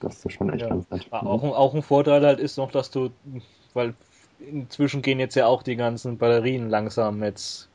das 0.00 0.24
ist 0.24 0.32
schon 0.32 0.50
echt 0.50 0.62
Ja. 0.62 0.68
ganz 0.68 0.90
nett. 0.90 1.06
Ah, 1.10 1.20
Auch, 1.20 1.42
ein- 1.42 1.52
auch 1.52 1.74
ein 1.74 1.82
Vorteil 1.82 2.24
halt 2.24 2.40
ist 2.40 2.56
noch, 2.58 2.70
dass 2.70 2.90
du, 2.90 3.10
weil 3.74 3.94
inzwischen 4.38 5.02
gehen 5.02 5.20
jetzt 5.20 5.34
ja 5.36 5.46
auch 5.46 5.62
die 5.62 5.76
ganzen 5.76 6.18
Batterien 6.18 6.68
langsam 6.68 7.22
jetzt 7.22 7.68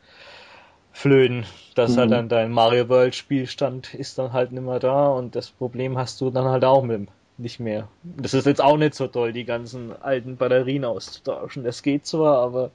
flöten, 0.91 1.45
dass 1.76 1.91
Mhm. 1.91 1.98
halt 1.98 2.11
dann 2.11 2.30
dein 2.30 2.52
Mario 2.52 2.90
World 2.90 3.15
Spielstand 3.15 3.94
ist 3.94 4.18
dann 4.18 4.34
halt 4.34 4.52
nicht 4.52 4.64
mehr 4.64 4.80
da 4.80 5.07
und 5.10 5.36
das 5.36 5.49
Problem 5.52 5.98
hast 5.98 6.19
du 6.22 6.30
dann 6.32 6.45
halt 6.45 6.65
auch 6.65 6.84
mit 6.84 6.95
dem 6.98 7.07
nicht 7.40 7.60
mehr. 7.60 7.88
Das 8.03 8.34
ist 8.34 8.48
jetzt 8.48 8.61
auch 8.61 8.78
nicht 8.78 8.95
so 8.95 9.07
toll, 9.07 9.32
die 9.32 9.45
ganzen 9.45 9.95
alten 10.02 10.38
Batterien 10.38 10.86
auszutauschen. 10.86 11.64
Das 11.64 11.84
geht 11.84 12.07
zwar, 12.07 12.40
aber 12.40 12.72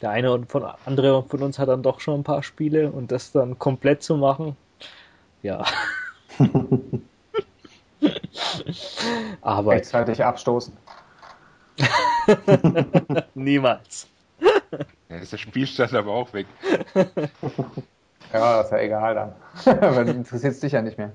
der 0.00 0.10
eine 0.10 0.32
und 0.32 0.50
von 0.50 0.62
andere 0.84 1.24
von 1.24 1.42
uns 1.42 1.58
hat 1.58 1.68
dann 1.68 1.82
doch 1.82 2.00
schon 2.00 2.20
ein 2.20 2.24
paar 2.24 2.42
Spiele 2.42 2.90
und 2.92 3.10
das 3.10 3.32
dann 3.32 3.58
komplett 3.58 4.02
zu 4.02 4.16
machen, 4.16 4.56
ja. 5.42 5.64
aber 9.40 9.72
Rechtzeitig 9.72 10.24
abstoßen. 10.24 10.76
niemals. 13.34 14.08
Ja, 15.08 15.16
ist 15.16 15.32
der 15.32 15.38
Spielstand 15.38 15.92
aber 15.94 16.12
auch 16.12 16.32
weg. 16.32 16.46
Ja, 18.32 18.56
das 18.58 18.66
ist 18.66 18.72
ja 18.72 18.78
egal 18.78 19.14
dann. 19.14 19.32
Weil 19.80 20.08
interessiert 20.08 20.60
dich 20.62 20.72
ja 20.72 20.82
nicht 20.82 20.98
mehr. 20.98 21.12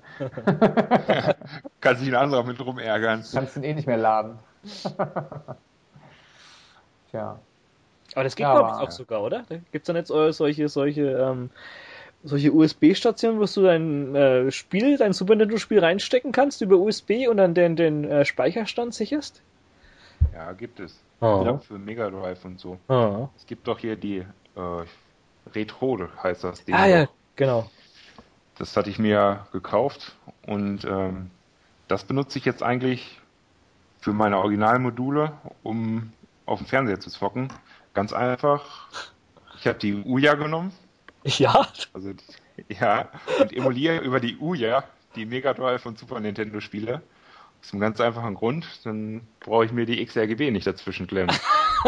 Kann 1.82 1.98
sich 1.98 2.08
ein 2.08 2.16
anderer 2.16 2.44
mit 2.44 2.60
rumärgern. 2.64 3.24
Kannst 3.34 3.58
ihn 3.58 3.64
eh 3.64 3.74
nicht 3.74 3.88
mehr 3.88 3.98
laden. 3.98 4.40
Tja. 7.12 7.40
Aber 8.14 8.24
das 8.24 8.36
geht, 8.36 8.44
Ja, 8.44 8.54
glaube 8.54 8.70
ich, 8.70 8.76
aber- 8.76 8.84
auch 8.84 8.92
sogar, 8.92 9.22
oder? 9.22 9.44
Da 9.50 9.58
gibt's 9.72 9.88
dann 9.88 9.96
jetzt 9.96 10.12
äh, 10.12 10.32
solche, 10.32 10.70
solche, 10.70 11.02
ähm, 11.02 11.50
solche 12.24 12.52
USB-Stationen, 12.52 13.40
wo 13.40 13.46
du 13.46 13.62
dein 13.64 14.16
äh, 14.16 14.52
Spiel, 14.52 14.98
dein 14.98 15.14
Super 15.14 15.36
Nintendo-Spiel 15.36 15.80
reinstecken 15.80 16.32
kannst 16.32 16.62
über 16.62 16.78
USB 16.78 17.28
und 17.30 17.38
dann 17.38 17.54
den, 17.54 17.76
den 17.76 18.04
äh, 18.04 18.26
Speicherstand 18.26 18.94
sicherst? 18.94 19.42
Ja, 20.34 20.52
gibt 20.52 20.80
es. 20.80 21.00
Oh. 21.22 21.44
Ja, 21.46 21.58
für 21.58 21.78
Mega 21.78 22.10
Drive 22.10 22.44
und 22.46 22.60
so. 22.60 22.78
Ah, 22.88 23.30
Es 23.38 23.46
gibt 23.46 23.68
doch 23.68 23.80
hier 23.80 23.96
die 23.96 24.18
äh, 24.20 24.86
Retro, 25.54 26.00
heißt 26.22 26.44
das 26.44 26.64
Ding. 26.66 26.76
ah 26.76 26.88
ja, 26.88 27.06
doch. 27.06 27.14
genau. 27.36 27.70
Das 28.58 28.76
hatte 28.76 28.90
ich 28.90 29.00
mir 29.00 29.48
gekauft 29.54 30.16
und 30.46 30.84
ähm, 30.84 31.32
das 31.88 32.04
benutze 32.04 32.38
ich 32.38 32.46
jetzt 32.46 32.62
eigentlich 32.62 33.20
für 34.02 34.12
meine 34.12 34.38
Originalmodule, 34.38 35.32
um 35.64 36.12
auf 36.46 36.60
dem 36.60 36.68
Fernseher 36.68 37.00
zu 37.00 37.10
zocken. 37.10 37.48
Ganz 37.94 38.12
einfach. 38.12 38.90
Ich 39.58 39.68
habe 39.68 39.80
die 39.80 39.96
Uja 39.96 40.36
genommen, 40.36 40.72
Ja, 41.38 41.68
also 41.94 42.14
ja, 42.70 43.12
und 43.40 43.54
emuliere 43.54 44.00
über 44.00 44.20
die 44.20 44.38
Uja 44.38 44.84
die 45.16 45.26
Mega 45.26 45.54
Drive 45.54 45.86
und 45.86 45.98
Super 46.00 46.20
Nintendo 46.20 46.60
Spiele. 46.60 47.02
Aus 47.62 47.74
einem 47.74 47.82
ganz 47.82 48.00
einfachen 48.00 48.36
Grund, 48.36 48.66
dann 48.86 49.28
brauche 49.42 49.66
ich 49.66 49.72
mir 49.74 49.86
die 49.86 50.02
XRGB 50.02 50.50
nicht 50.52 50.66
dazwischen 50.66 51.08
klemmen. 51.08 51.36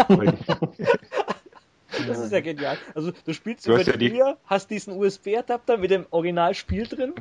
Die- 1.97 2.07
das 2.07 2.19
ist 2.19 2.31
ja 2.31 2.39
genial. 2.41 2.77
Also 2.95 3.11
du 3.11 3.33
spielst 3.33 3.65
Du 3.65 3.71
über 3.71 3.79
hast 3.79 3.87
ja 3.87 3.97
die 3.97 4.09
die- 4.09 4.21
Uhr, 4.21 4.37
hast 4.45 4.69
diesen 4.69 4.93
USB-Adapter 4.93 5.77
mit 5.77 5.91
dem 5.91 6.05
Originalspiel 6.09 6.87
drin. 6.87 7.13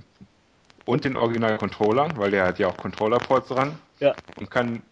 und 0.85 1.05
den 1.05 1.17
Original-Controller, 1.17 2.17
weil 2.17 2.31
der 2.31 2.47
hat 2.47 2.59
ja 2.59 2.69
auch 2.69 2.79
Controller-Ports 2.79 3.49
dran. 3.49 3.79
Ja. 4.01 4.15
Und 4.39 4.51
kann 4.51 4.83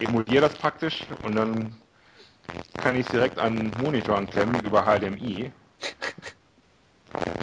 emuliere 0.00 0.42
das 0.42 0.54
praktisch 0.54 1.06
und 1.22 1.34
dann 1.36 1.74
kann 2.76 2.96
ich 2.96 3.06
es 3.06 3.12
direkt 3.12 3.38
an 3.38 3.72
den 3.72 3.82
Monitor 3.82 4.16
anklemmen 4.16 4.62
über 4.64 4.84
HDMI. 4.84 5.52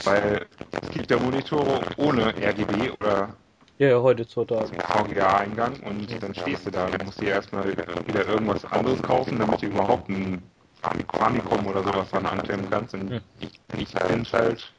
Weil 0.04 0.46
es 0.82 0.90
gibt 0.92 1.12
ja 1.12 1.18
Monitore 1.20 1.82
ohne 1.98 2.34
RGB 2.36 2.92
oder 3.00 3.30
Ja, 3.78 3.90
ja, 3.90 4.02
heute 4.02 4.24
heutzutage. 4.24 4.68
VGA-Eingang 4.68 5.80
und 5.82 6.24
dann 6.24 6.36
stehst 6.36 6.66
du 6.66 6.72
da 6.72 6.86
und 6.86 7.06
musst 7.06 7.22
dir 7.22 7.30
erstmal 7.30 7.68
wieder 7.68 8.28
irgendwas 8.28 8.66
anderes 8.66 9.02
kaufen, 9.02 9.40
damit 9.40 9.62
du 9.62 9.68
überhaupt 9.68 10.10
ein 10.10 10.42
Famicom 11.14 11.66
oder 11.68 11.84
sowas 11.84 12.10
dran 12.10 12.26
anklemmen 12.26 12.70
kannst. 12.70 12.94
Und 12.94 13.10
Hm. 13.12 13.22
ich, 13.40 13.50
ich 13.80 13.94
bin 13.94 14.26
halt 14.34 14.72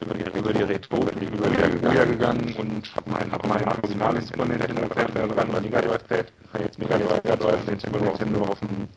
über 0.00 0.14
die, 0.14 0.38
über 0.38 0.52
die 0.52 0.62
Retro, 0.62 0.98
bin 1.00 1.22
ich 1.22 1.30
über 1.30 1.50
wieder, 1.50 1.72
wieder 1.72 2.06
gegangen 2.06 2.54
und 2.58 2.96
hab 2.96 3.06
mein, 3.06 3.32
hab 3.32 3.46
mein 3.46 3.66
originales 3.66 4.28
Super 4.28 4.44
Nintendo 4.46 4.88
Pad 4.88 5.14
dran, 5.14 5.48
mein 5.52 5.62
Mega 5.62 5.80
Drive 5.80 6.06
Pad, 6.08 6.32
jetzt 6.60 6.78
Mega 6.78 6.98
Drive 6.98 7.22
Drive 7.22 7.66
Nintendo, 7.66 7.98
Nintendo 8.00 8.40
auf 8.44 8.58
dem 8.60 8.88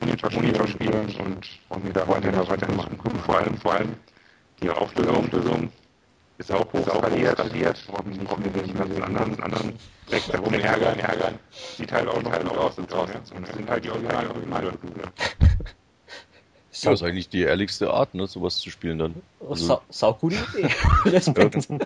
Monitor, 0.00 0.30
Monitor 0.32 0.66
spielen 0.68 1.14
und, 1.18 1.48
und 1.68 1.84
mir 1.84 1.92
da 1.92 2.06
weiter, 2.06 2.48
weiter 2.48 2.72
machen. 2.74 2.98
Vor 3.24 3.38
allem, 3.38 3.56
vor 3.58 3.72
allem 3.74 3.94
die 4.62 4.70
Auflösung, 4.70 5.16
Auflösung 5.16 5.72
ist 6.38 6.50
auch 6.52 6.72
hoch 6.72 6.86
skaliert, 6.88 7.84
warum 7.88 8.10
nicht 8.10 8.38
mit 8.38 8.66
den 8.66 8.74
ganzen 8.74 9.02
anderen, 9.02 9.42
anderen 9.42 9.78
Decks 10.10 10.28
herum 10.28 10.52
ärgern, 10.54 10.98
ärgern. 10.98 11.38
Sieht 11.76 11.92
halt 11.92 12.08
auch 12.08 12.22
halt 12.24 12.46
auch 12.46 12.56
aus, 12.56 12.78
aus, 12.78 13.10
und 13.34 13.48
das 13.48 13.56
sind 13.56 13.70
halt 13.70 13.84
die 13.84 13.90
Original, 13.90 14.26
Original. 14.28 14.72
Das 16.70 17.00
ist 17.00 17.02
eigentlich 17.02 17.28
die 17.28 17.42
ehrlichste 17.42 17.92
Art, 17.92 18.14
ne, 18.14 18.26
sowas 18.26 18.58
zu 18.58 18.68
spielen 18.70 18.98
dann. 18.98 19.14
Also, 19.48 19.64
Sau, 19.66 19.82
sau 19.88 20.14
gute 20.14 20.36
Idee. 20.58 20.68
Respekt. 21.04 21.54
du 21.54 21.78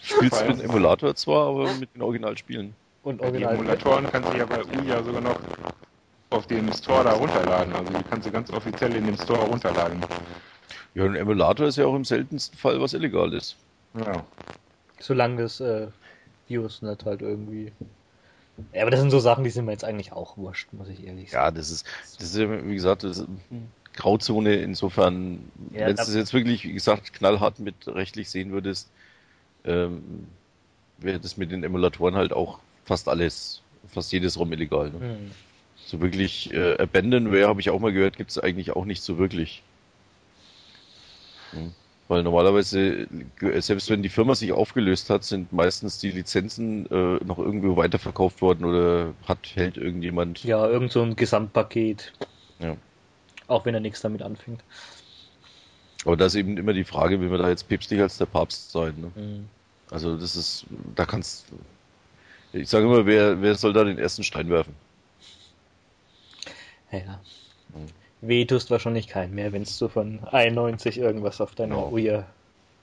spielst 0.00 0.46
mit 0.46 0.58
dem 0.58 0.70
Emulator 0.70 1.14
zwar, 1.16 1.48
aber 1.48 1.74
mit 1.74 1.94
den 1.94 2.02
Originalspielen. 2.02 2.74
Und 3.02 3.20
Die 3.20 3.24
Original. 3.24 3.54
Emulatoren 3.54 4.10
kannst 4.10 4.32
du 4.32 4.38
ja 4.38 4.46
bei 4.46 4.64
Uja 4.64 5.02
sogar 5.02 5.20
noch 5.20 5.38
auf 6.30 6.46
dem 6.46 6.72
Store 6.72 7.04
da 7.04 7.12
runterladen. 7.12 7.74
Also 7.74 7.92
die 7.92 8.04
kannst 8.04 8.26
du 8.26 8.30
ganz 8.30 8.50
offiziell 8.50 8.94
in 8.96 9.06
dem 9.06 9.16
Store 9.16 9.40
runterladen. 9.40 10.00
Ja, 10.94 11.04
ein 11.04 11.16
Emulator 11.16 11.66
ist 11.66 11.76
ja 11.76 11.86
auch 11.86 11.94
im 11.94 12.04
seltensten 12.04 12.58
Fall 12.58 12.80
was 12.80 12.94
illegal 12.94 13.32
ist. 13.32 13.56
Ja. 13.94 14.24
Solange 15.00 15.42
das 15.42 15.60
äh, 15.60 15.88
Virus 16.48 16.82
nicht 16.82 17.04
halt 17.04 17.22
irgendwie. 17.22 17.72
Ja, 18.72 18.82
aber 18.82 18.90
das 18.90 19.00
sind 19.00 19.10
so 19.10 19.18
Sachen, 19.18 19.44
die 19.44 19.50
sind 19.50 19.64
mir 19.64 19.72
jetzt 19.72 19.84
eigentlich 19.84 20.12
auch 20.12 20.36
wurscht, 20.36 20.72
muss 20.72 20.88
ich 20.88 21.04
ehrlich 21.04 21.30
sagen. 21.30 21.44
Ja, 21.44 21.50
das 21.50 21.70
ist, 21.70 21.86
das 22.18 22.28
ist 22.28 22.36
ja, 22.36 22.66
wie 22.66 22.74
gesagt, 22.74 23.02
das 23.02 23.18
ist 23.18 23.28
Grauzone 23.94 24.56
insofern, 24.56 25.40
Ja, 25.72 25.86
wenn 25.86 25.96
du 25.96 26.02
es 26.02 26.14
jetzt 26.14 26.34
wirklich, 26.34 26.64
wie 26.64 26.72
gesagt, 26.72 27.12
knallhart 27.12 27.58
mit 27.58 27.74
rechtlich 27.86 28.30
sehen 28.30 28.52
würdest, 28.52 28.90
ähm, 29.64 30.26
wäre 30.98 31.20
das 31.20 31.36
mit 31.36 31.50
den 31.50 31.64
Emulatoren 31.64 32.14
halt 32.14 32.32
auch 32.32 32.58
fast 32.84 33.08
alles, 33.08 33.62
fast 33.88 34.12
jedes 34.12 34.38
ROM 34.38 34.52
illegal. 34.52 34.90
Ne? 34.90 35.00
Hm. 35.00 35.30
So 35.76 36.00
wirklich 36.00 36.52
äh, 36.52 36.76
Abandonware, 36.78 37.48
habe 37.48 37.60
ich 37.60 37.70
auch 37.70 37.80
mal 37.80 37.92
gehört, 37.92 38.16
gibt 38.16 38.30
es 38.30 38.38
eigentlich 38.38 38.74
auch 38.74 38.84
nicht 38.84 39.02
so 39.02 39.18
wirklich. 39.18 39.62
Hm. 41.54 41.72
Weil 42.06 42.22
normalerweise, 42.22 43.06
äh, 43.40 43.60
selbst 43.60 43.88
wenn 43.88 44.02
die 44.02 44.10
Firma 44.10 44.34
sich 44.34 44.52
aufgelöst 44.52 45.08
hat, 45.08 45.24
sind 45.24 45.52
meistens 45.52 45.98
die 45.98 46.10
Lizenzen 46.10 46.86
äh, 46.90 47.24
noch 47.24 47.38
irgendwo 47.38 47.76
weiterverkauft 47.76 48.42
worden 48.42 48.64
oder 48.66 49.14
hat, 49.26 49.38
hält 49.54 49.78
irgendjemand. 49.78 50.44
Ja, 50.44 50.66
irgend 50.68 50.92
so 50.92 51.02
ein 51.02 51.16
Gesamtpaket. 51.16 52.12
Ja. 52.58 52.76
Auch 53.46 53.64
wenn 53.64 53.74
er 53.74 53.80
nichts 53.80 54.02
damit 54.02 54.22
anfängt. 54.22 54.62
Aber 56.04 56.16
da 56.16 56.26
ist 56.26 56.34
eben 56.34 56.58
immer 56.58 56.74
die 56.74 56.84
Frage, 56.84 57.20
will 57.20 57.30
man 57.30 57.40
da 57.40 57.48
jetzt 57.48 57.68
päpstlich 57.68 58.00
als 58.00 58.18
der 58.18 58.26
Papst 58.26 58.70
sein. 58.70 58.94
Ne? 59.00 59.10
Hm. 59.14 59.48
Also 59.90 60.16
das 60.16 60.36
ist, 60.36 60.66
da 60.94 61.06
kannst 61.06 61.46
ich 62.54 62.68
sage 62.68 62.86
immer, 62.86 63.04
wer, 63.04 63.42
wer 63.42 63.56
soll 63.56 63.72
da 63.72 63.82
den 63.82 63.98
ersten 63.98 64.22
Stein 64.22 64.48
werfen? 64.48 64.74
Ja. 66.92 67.20
Hm. 67.72 67.86
Weh 68.26 68.44
tust 68.44 68.70
wahrscheinlich 68.70 69.08
keinen 69.08 69.34
mehr, 69.34 69.52
wenn 69.52 69.64
du 69.78 69.88
von 69.88 70.20
91 70.30 70.98
irgendwas 70.98 71.40
auf 71.40 71.54
deiner 71.54 71.76
Genau. 71.76 71.90
Uhr 71.90 72.24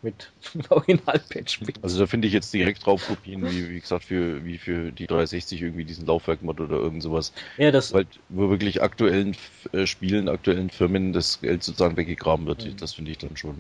mit 0.02 0.32
Originalpad 0.70 1.50
spielst. 1.50 1.84
Also 1.84 2.00
da 2.00 2.08
finde 2.08 2.28
ich 2.28 2.34
jetzt 2.34 2.54
direkt 2.54 2.86
drauf 2.86 3.06
Kopien, 3.06 3.44
wie, 3.44 3.70
wie 3.70 3.80
gesagt, 3.80 4.06
für, 4.06 4.44
wie 4.44 4.58
für 4.58 4.92
die 4.92 5.06
360 5.08 5.62
irgendwie 5.62 5.86
diesen 5.86 6.08
Laufwerkmod 6.08 6.60
oder 6.60 6.78
irgend 6.78 7.04
sowas. 7.04 7.34
Ja, 7.58 7.72
das, 7.72 7.94
Weil, 7.94 8.06
wo 8.30 8.50
wirklich 8.50 8.82
aktuellen 8.82 9.36
äh, 9.74 9.86
Spielen, 9.86 10.28
aktuellen 10.28 10.70
Firmen 10.70 11.14
das 11.14 11.40
Geld 11.42 11.64
sozusagen 11.64 11.98
weggegraben 11.98 12.48
wird. 12.48 12.66
Mhm. 12.66 12.78
Das 12.78 12.94
finde 12.94 13.12
ich 13.12 13.20
dann 13.20 13.38
schon 13.38 13.56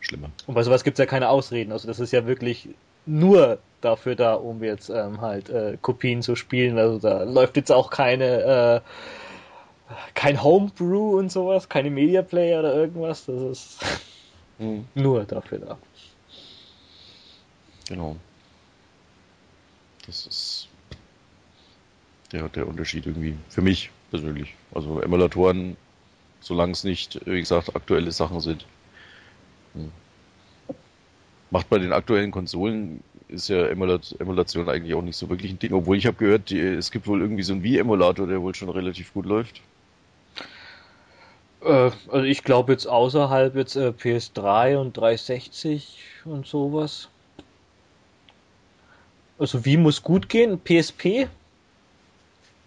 schlimmer. 0.00 0.30
und 0.46 0.54
bei 0.54 0.62
sowas 0.62 0.84
gibt's 0.84 0.98
ja 1.00 1.06
keine 1.06 1.28
Ausreden. 1.30 1.72
Also 1.72 1.88
das 1.88 1.98
ist 1.98 2.12
ja 2.12 2.26
wirklich 2.26 2.68
nur 3.06 3.58
dafür 3.80 4.16
da, 4.16 4.34
um 4.34 4.62
jetzt 4.62 4.90
ähm, 4.90 5.20
halt 5.20 5.48
äh, 5.48 5.78
Kopien 5.80 6.20
zu 6.22 6.36
spielen. 6.36 6.76
Also 6.78 6.98
da 6.98 7.22
läuft 7.22 7.56
jetzt 7.56 7.72
auch 7.72 7.90
keine 7.90 8.82
äh, 8.84 8.90
kein 10.14 10.42
Homebrew 10.42 11.18
und 11.18 11.30
sowas, 11.30 11.68
keine 11.68 11.90
Media 11.90 12.22
Player 12.22 12.60
oder 12.60 12.74
irgendwas. 12.74 13.26
Das 13.26 13.42
ist 13.42 13.78
nur 14.94 15.24
dafür 15.24 15.58
da. 15.58 15.78
Genau. 17.88 18.16
Das 20.06 20.26
ist 20.26 20.68
der, 22.32 22.48
der 22.48 22.66
Unterschied 22.66 23.06
irgendwie. 23.06 23.36
Für 23.48 23.62
mich 23.62 23.90
persönlich. 24.10 24.54
Also 24.74 25.00
Emulatoren, 25.00 25.76
solange 26.40 26.72
es 26.72 26.84
nicht, 26.84 27.20
wie 27.26 27.40
gesagt, 27.40 27.74
aktuelle 27.74 28.12
Sachen 28.12 28.40
sind. 28.40 28.66
Hm. 29.74 29.90
Macht 31.50 31.68
bei 31.68 31.78
den 31.78 31.92
aktuellen 31.92 32.32
Konsolen 32.32 33.02
ist 33.28 33.48
ja 33.48 33.66
Emulat 33.66 34.14
Emulation 34.18 34.68
eigentlich 34.68 34.94
auch 34.94 35.02
nicht 35.02 35.16
so 35.16 35.28
wirklich 35.28 35.52
ein 35.52 35.58
Ding. 35.58 35.72
Obwohl 35.72 35.96
ich 35.96 36.06
habe 36.06 36.16
gehört, 36.16 36.50
die, 36.50 36.60
es 36.60 36.90
gibt 36.90 37.06
wohl 37.06 37.20
irgendwie 37.20 37.42
so 37.42 37.52
einen 37.52 37.62
Wii-Emulator, 37.62 38.26
der 38.26 38.42
wohl 38.42 38.54
schon 38.54 38.68
relativ 38.68 39.12
gut 39.12 39.26
läuft. 39.26 39.60
Äh, 41.62 41.90
also 42.08 42.22
ich 42.22 42.44
glaube 42.44 42.72
jetzt 42.72 42.86
außerhalb 42.86 43.54
jetzt 43.56 43.76
äh, 43.76 43.88
PS3 43.88 44.76
und 44.76 44.96
360 44.96 45.98
und 46.24 46.46
sowas. 46.46 47.08
Also 49.38 49.64
wie 49.64 49.76
muss 49.76 50.02
gut 50.02 50.28
gehen? 50.28 50.60
PSP? 50.60 51.28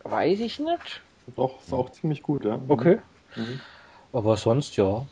Weiß 0.04 0.40
ich 0.40 0.60
nicht. 0.60 1.02
Doch, 1.36 1.62
ist 1.62 1.74
auch 1.74 1.92
ziemlich 1.92 2.22
gut, 2.22 2.46
ja. 2.46 2.60
Okay. 2.68 3.00
Mhm. 3.36 3.60
Aber 4.14 4.38
sonst 4.38 4.76
ja. 4.78 5.06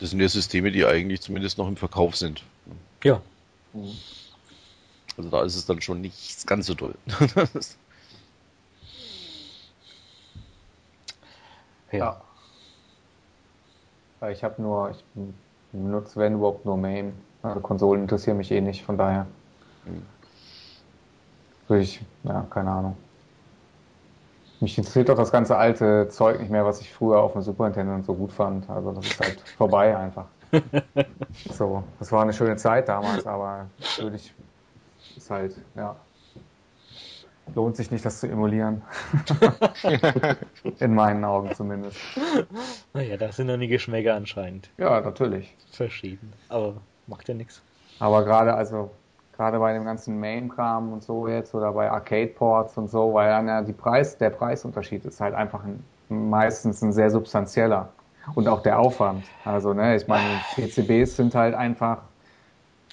Das 0.00 0.10
sind 0.10 0.20
ja 0.20 0.28
Systeme, 0.28 0.70
die 0.72 0.84
eigentlich 0.84 1.20
zumindest 1.20 1.58
noch 1.58 1.68
im 1.68 1.76
Verkauf 1.76 2.16
sind. 2.16 2.42
Ja. 3.04 3.20
Also 5.16 5.28
da 5.30 5.42
ist 5.42 5.56
es 5.56 5.66
dann 5.66 5.80
schon 5.80 6.00
nicht 6.00 6.46
ganz 6.46 6.66
so 6.66 6.74
toll. 6.74 6.94
Ja. 11.92 11.98
Ja. 11.98 12.20
Ich 14.30 14.44
habe 14.44 14.60
nur, 14.62 14.90
ich 14.90 15.04
benutze 15.72 16.20
wenn 16.20 16.34
überhaupt 16.34 16.64
nur 16.64 16.76
MAME. 16.76 17.12
Also 17.42 17.60
Konsolen 17.60 18.02
interessieren 18.02 18.36
mich 18.36 18.50
eh 18.52 18.60
nicht, 18.60 18.84
von 18.84 18.96
daher. 18.96 19.26
Ich, 21.68 22.00
ja, 22.22 22.46
keine 22.50 22.70
Ahnung. 22.70 22.96
Mich 24.60 24.78
interessiert 24.78 25.08
doch 25.08 25.16
das 25.16 25.32
ganze 25.32 25.56
alte 25.56 26.08
Zeug 26.08 26.38
nicht 26.38 26.50
mehr, 26.50 26.64
was 26.64 26.80
ich 26.80 26.92
früher 26.92 27.18
auf 27.20 27.32
dem 27.32 27.42
Super 27.42 27.64
Nintendo 27.64 28.00
so 28.02 28.14
gut 28.14 28.30
fand. 28.30 28.68
Also 28.70 28.92
das 28.92 29.06
ist 29.06 29.20
halt 29.20 29.40
vorbei 29.56 29.96
einfach. 29.96 30.26
So, 31.50 31.82
das 31.98 32.12
war 32.12 32.22
eine 32.22 32.32
schöne 32.34 32.56
Zeit 32.56 32.88
damals, 32.88 33.26
aber 33.26 33.66
würde 33.98 34.16
ich, 34.16 34.34
ist 35.16 35.30
halt, 35.30 35.56
ja. 35.74 35.96
Lohnt 37.54 37.76
sich 37.76 37.90
nicht, 37.90 38.04
das 38.04 38.20
zu 38.20 38.26
emulieren. 38.28 38.82
In 40.80 40.94
meinen 40.94 41.24
Augen 41.24 41.52
zumindest. 41.54 41.98
Naja, 42.94 43.16
da 43.16 43.32
sind 43.32 43.48
dann 43.48 43.60
die 43.60 43.68
Geschmäcker 43.68 44.14
anscheinend 44.14 44.70
Ja, 44.78 45.00
natürlich. 45.00 45.54
verschieden. 45.70 46.32
Aber 46.48 46.76
macht 47.06 47.28
ja 47.28 47.34
nichts. 47.34 47.62
Aber 47.98 48.24
gerade, 48.24 48.54
also, 48.54 48.90
gerade 49.36 49.58
bei 49.58 49.72
dem 49.72 49.84
ganzen 49.84 50.18
Main-Kram 50.18 50.92
und 50.92 51.02
so 51.02 51.28
jetzt 51.28 51.54
oder 51.54 51.72
bei 51.72 51.90
Arcade-Ports 51.90 52.78
und 52.78 52.88
so, 52.90 53.12
weil 53.14 53.28
dann 53.30 53.48
ja 53.48 53.62
die 53.62 53.72
Preis, 53.72 54.16
der 54.18 54.30
Preisunterschied 54.30 55.04
ist 55.04 55.20
halt 55.20 55.34
einfach 55.34 55.64
ein, 55.64 55.84
meistens 56.08 56.82
ein 56.82 56.92
sehr 56.92 57.10
substanzieller. 57.10 57.88
Und 58.34 58.46
auch 58.48 58.62
der 58.62 58.78
Aufwand. 58.78 59.26
Also, 59.44 59.72
ne, 59.74 59.96
ich 59.96 60.06
meine, 60.06 60.40
PCBs 60.54 61.16
sind 61.16 61.34
halt 61.34 61.54
einfach, 61.54 62.02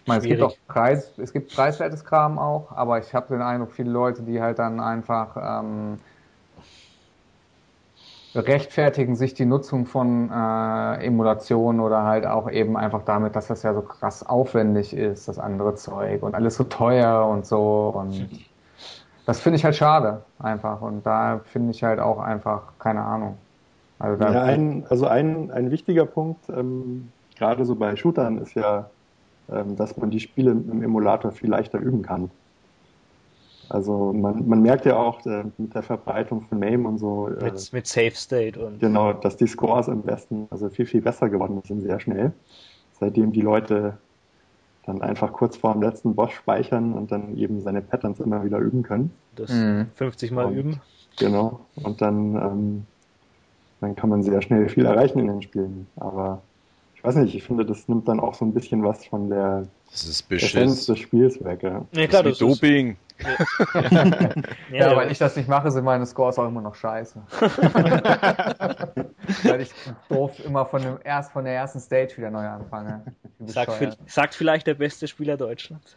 meine, 0.07 0.19
es 0.21 0.27
gibt 0.27 0.41
auch 0.43 0.57
Preis, 0.67 1.17
es 1.17 1.33
gibt 1.33 1.51
preiswertes 1.51 2.03
Kram 2.03 2.39
auch, 2.39 2.71
aber 2.71 2.99
ich 2.99 3.13
habe 3.13 3.27
den 3.33 3.41
Eindruck, 3.41 3.71
viele 3.73 3.91
Leute, 3.91 4.23
die 4.23 4.41
halt 4.41 4.59
dann 4.59 4.79
einfach 4.79 5.35
ähm, 5.61 6.01
rechtfertigen 8.35 9.15
sich 9.15 9.33
die 9.33 9.45
Nutzung 9.45 9.85
von 9.87 10.29
äh, 10.31 11.03
Emulationen 11.05 11.79
oder 11.79 12.03
halt 12.03 12.25
auch 12.27 12.49
eben 12.49 12.77
einfach 12.77 13.03
damit, 13.03 13.35
dass 13.35 13.47
das 13.47 13.63
ja 13.63 13.73
so 13.73 13.81
krass 13.81 14.23
aufwendig 14.23 14.93
ist, 14.95 15.27
das 15.27 15.39
andere 15.39 15.73
Zeug 15.75 16.21
und 16.23 16.35
alles 16.35 16.55
so 16.55 16.63
teuer 16.65 17.27
und 17.27 17.45
so 17.47 17.89
und 17.95 18.29
das 19.25 19.41
finde 19.41 19.57
ich 19.57 19.65
halt 19.65 19.75
schade 19.75 20.25
einfach 20.39 20.81
und 20.81 21.05
da 21.05 21.39
finde 21.45 21.71
ich 21.71 21.83
halt 21.83 21.99
auch 21.99 22.19
einfach 22.19 22.77
keine 22.79 23.03
Ahnung. 23.05 23.47
Also 23.99 24.17
da 24.17 24.31
Ja, 24.31 24.43
ein, 24.43 24.85
also 24.87 25.07
ein, 25.07 25.49
ein 25.51 25.71
wichtiger 25.71 26.05
Punkt, 26.05 26.49
ähm, 26.49 27.13
gerade 27.35 27.65
so 27.65 27.75
bei 27.75 27.95
Shootern, 27.95 28.37
ist 28.37 28.53
ja, 28.55 28.91
dass 29.77 29.97
man 29.97 30.09
die 30.11 30.19
Spiele 30.19 30.51
im 30.51 30.81
Emulator 30.83 31.31
viel 31.31 31.49
leichter 31.49 31.79
üben 31.79 32.01
kann. 32.01 32.29
Also 33.69 34.13
man, 34.13 34.47
man 34.47 34.61
merkt 34.63 34.85
ja 34.85 34.97
auch 34.97 35.23
äh, 35.27 35.43
mit 35.57 35.75
der 35.75 35.83
Verbreitung 35.83 36.41
von 36.41 36.57
MAME 36.59 36.87
und 36.87 36.97
so, 36.97 37.27
äh, 37.29 37.43
Mit, 37.45 37.71
mit 37.73 37.85
Safe 37.87 38.11
State 38.15 38.59
und. 38.59 38.79
genau, 38.79 39.13
dass 39.13 39.37
die 39.37 39.45
Scores 39.45 39.87
am 39.87 40.01
besten, 40.01 40.47
also 40.49 40.69
viel, 40.69 40.87
viel 40.87 41.01
besser 41.01 41.29
geworden 41.29 41.61
sind, 41.63 41.81
sehr 41.81 41.99
schnell. 41.99 42.33
Seitdem 42.99 43.31
die 43.31 43.41
Leute 43.41 43.97
dann 44.87 45.03
einfach 45.03 45.31
kurz 45.33 45.55
vor 45.55 45.73
dem 45.73 45.83
letzten 45.83 46.15
Boss 46.15 46.31
speichern 46.31 46.93
und 46.93 47.11
dann 47.11 47.37
eben 47.37 47.61
seine 47.61 47.81
Patterns 47.83 48.19
immer 48.19 48.43
wieder 48.43 48.57
üben 48.57 48.81
können. 48.81 49.11
Das 49.35 49.51
Mhm. 49.51 49.85
50 49.95 50.31
Mal 50.31 50.45
Und- 50.45 50.55
üben. 50.55 50.81
Genau. 51.19 51.59
Und 51.83 52.01
dann, 52.01 52.35
ähm, 52.35 52.85
dann 53.81 53.95
kann 53.95 54.09
man 54.09 54.23
sehr 54.23 54.41
schnell 54.41 54.67
viel 54.69 54.85
erreichen 54.85 55.19
in 55.19 55.27
den 55.27 55.41
Spielen. 55.43 55.85
Aber 55.97 56.41
ich 56.99 57.03
weiß 57.05 57.15
nicht, 57.15 57.33
ich 57.33 57.43
finde, 57.43 57.65
das 57.65 57.87
nimmt 57.87 58.07
dann 58.09 58.19
auch 58.19 58.33
so 58.33 58.43
ein 58.43 58.53
bisschen 58.53 58.83
was 58.83 59.05
von 59.05 59.29
der 59.29 59.63
Das 59.89 60.03
ist 60.05 60.29
Essenz 60.29 60.85
des 60.85 60.99
Spiels 60.99 61.41
weg. 61.43 61.63
Ja. 61.63 61.85
Ja, 61.93 62.07
Das 62.07 62.19
ist 62.19 62.25
wie 62.25 62.29
ist- 62.29 62.41
Doping. 62.41 62.97
Ja, 64.71 64.95
weil 64.97 65.09
ich 65.11 65.17
das 65.17 65.35
nicht 65.37 65.47
mache, 65.49 65.71
sind 65.71 65.83
meine 65.85 66.05
Scores 66.05 66.37
auch 66.37 66.47
immer 66.47 66.61
noch 66.61 66.75
scheiße. 66.75 67.21
weil 69.43 69.61
ich 69.61 69.71
doof 70.09 70.33
immer 70.45 70.65
von, 70.65 70.81
dem 70.81 70.97
erst, 71.03 71.31
von 71.31 71.45
der 71.45 71.53
ersten 71.55 71.79
Stage 71.79 72.17
wieder 72.17 72.31
neu 72.31 72.45
anfange. 72.47 73.01
Sagt, 73.45 73.73
viel- 73.73 73.95
sagt 74.05 74.35
vielleicht 74.35 74.67
der 74.67 74.73
beste 74.75 75.07
Spieler 75.07 75.37
Deutschlands. 75.37 75.95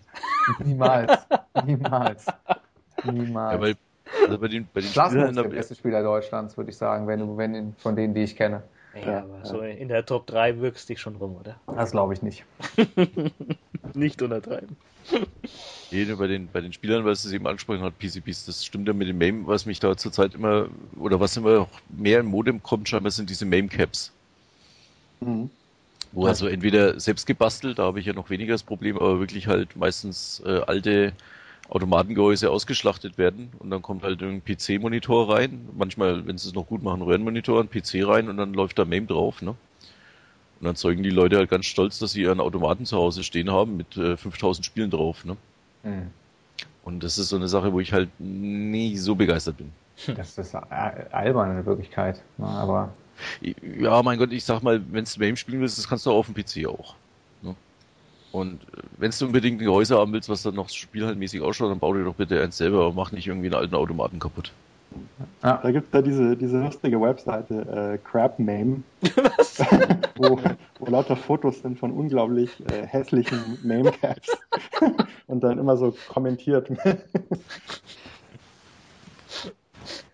Niemals. 0.65 1.13
Niemals. 1.67 2.27
Ja, 2.27 3.13
Niemals. 3.13 3.61
weil, 3.61 3.75
also 4.25 4.39
bei 4.39 4.49
den, 4.49 4.69
bei 4.73 4.81
den 4.81 4.91
Spielern, 4.91 5.29
ist 5.31 5.37
der 5.37 5.43
beste 5.45 5.75
Spieler 5.75 6.03
Deutschlands, 6.03 6.57
würde 6.57 6.71
ich 6.71 6.77
sagen, 6.77 7.07
wenn 7.09 7.21
du, 7.21 7.37
wenn 7.37 7.75
von 7.79 7.97
denen, 7.97 8.15
die 8.15 8.23
ich 8.23 8.37
kenne. 8.37 8.63
Ja, 8.95 9.01
Ja, 9.01 9.23
aber 9.23 9.45
so 9.45 9.61
in 9.63 9.89
der 9.89 10.05
Top 10.05 10.27
3 10.27 10.59
wirkst 10.59 10.89
dich 10.89 11.01
schon 11.01 11.17
rum, 11.17 11.37
oder? 11.37 11.59
Das 11.67 11.93
glaube 11.93 12.15
ich 12.15 12.23
nicht. 12.23 12.45
Nicht 13.95 14.23
untertreiben. 14.23 14.77
jene 15.91 16.17
bei 16.17 16.27
den, 16.27 16.49
bei 16.51 16.61
den 16.61 16.73
Spielern, 16.73 17.05
was 17.05 17.25
es 17.25 17.33
eben 17.33 17.47
angesprochen 17.47 17.83
hat, 17.83 17.99
PCBs, 17.99 18.47
das 18.47 18.65
stimmt 18.65 18.89
ja 18.89 18.95
mit 18.95 19.09
dem 19.09 19.19
MAME, 19.19 19.47
was 19.47 19.67
mich 19.67 19.81
da 19.81 19.97
zurzeit 19.97 20.35
immer, 20.35 20.69
oder 20.99 21.21
was 21.21 21.37
immer 21.37 21.61
auch 21.61 21.81
mehr 21.89 22.21
im 22.21 22.27
Modem 22.27 22.63
kommt, 22.63 22.89
scheinbar 22.89 23.11
sind 23.11 23.29
diese 23.29 23.45
MAME-Caps. 23.45 24.13
Mhm. 25.21 25.51
Wo 26.13 26.27
also 26.27 26.47
entweder 26.47 27.01
selbst 27.01 27.27
gebastelt, 27.27 27.79
da 27.79 27.85
habe 27.85 28.01
ich 28.01 28.07
ja 28.07 28.13
noch 28.13 28.29
weniger 28.29 28.53
das 28.53 28.63
Problem, 28.63 28.97
aber 28.97 29.19
wirklich 29.19 29.47
halt 29.47 29.77
meistens 29.77 30.43
äh, 30.45 30.61
alte 30.67 31.13
Automatengehäuse 31.73 32.51
ausgeschlachtet 32.51 33.17
werden 33.17 33.51
und 33.59 33.71
dann 33.71 33.81
kommt 33.81 34.03
halt 34.03 34.23
ein 34.23 34.43
PC-Monitor 34.45 35.35
rein. 35.35 35.69
Manchmal, 35.75 36.27
wenn 36.27 36.37
sie 36.37 36.49
es 36.49 36.55
noch 36.55 36.67
gut 36.67 36.83
machen, 36.83 37.01
Röhrenmonitor, 37.01 37.61
ein 37.63 37.71
PC 37.71 38.07
rein 38.07 38.29
und 38.29 38.37
dann 38.37 38.53
läuft 38.53 38.79
da 38.79 38.85
MAME 38.85 39.07
drauf, 39.07 39.41
ne? 39.41 39.51
Und 40.61 40.67
dann 40.67 40.77
zeugen 40.77 41.03
die 41.03 41.11
Leute 41.11 41.39
halt 41.39 41.51
ganz 41.51 41.67
stolz, 41.67 41.99
dass 41.99 42.13
sie 42.13 42.23
ihren 42.23 42.41
Automaten 42.41 42.85
zu 42.85 42.97
Hause 42.99 43.25
stehen 43.25 43.51
haben 43.51 43.77
mit 43.79 43.97
äh, 43.97 44.17
5000 44.19 44.67
Spielen 44.67 44.91
drauf, 44.91 45.25
ne? 45.25 45.37
Hm. 45.83 46.11
Und 46.85 47.03
das 47.03 47.17
ist 47.17 47.31
so 47.31 47.37
eine 47.37 47.49
Sache, 47.49 47.73
wo 47.73 47.81
ich 47.81 47.93
halt 47.93 48.11
nie 48.19 48.97
so 48.99 49.15
begeistert 49.15 49.57
bin. 49.57 49.73
Das 50.17 50.37
ist 50.37 50.55
al- 50.55 51.09
albern 51.13 51.59
in 51.59 51.67
Wirklichkeit. 51.67 52.21
Ne? 52.39 52.47
Aber 52.47 52.91
Ja, 53.81 54.03
mein 54.03 54.19
Gott, 54.19 54.33
ich 54.33 54.45
sag 54.45 54.63
mal, 54.63 54.83
wenn 54.91 55.05
du 55.05 55.11
MAME 55.21 55.37
spielen 55.37 55.61
willst, 55.61 55.79
das 55.79 55.89
kannst 55.89 56.05
du 56.07 56.11
auf 56.11 56.27
dem 56.27 56.35
PC 56.35 56.67
auch. 56.67 56.97
Und 58.33 58.61
wenn 58.97 59.11
du 59.11 59.27
unbedingt 59.27 59.61
ein 59.61 59.65
Gehäuse 59.65 59.99
haben 59.99 60.13
willst, 60.13 60.29
was 60.29 60.43
dann 60.43 60.55
noch 60.55 60.71
spielhaltmäßig 60.71 61.43
ausschaut, 61.43 61.71
dann 61.71 61.79
bau 61.79 61.93
dir 61.93 62.05
doch 62.05 62.15
bitte 62.15 62.43
eins 62.43 62.57
selber 62.57 62.89
und 62.89 62.97
mach 62.97 63.13
nicht 63.13 63.27
irgendwie 63.27 63.47
einen 63.47 63.57
alten 63.57 63.75
Automaten 63.75 64.19
kaputt. 64.19 64.53
Da 65.41 65.71
gibt 65.71 65.87
es 65.87 65.91
da 65.91 66.03
diese, 66.03 66.37
diese 66.37 66.63
lustige 66.63 67.01
Webseite, 67.01 67.55
äh, 67.95 67.99
CrapMame, 67.99 68.83
wo, 70.17 70.39
wo 70.79 70.91
lauter 70.91 71.17
Fotos 71.17 71.61
sind 71.61 71.79
von 71.79 71.93
unglaublich 71.93 72.51
äh, 72.71 72.87
hässlichen 72.87 73.59
Mame-Caps 73.63 74.37
und 75.27 75.43
dann 75.43 75.59
immer 75.59 75.77
so 75.77 75.95
kommentiert. 76.09 76.71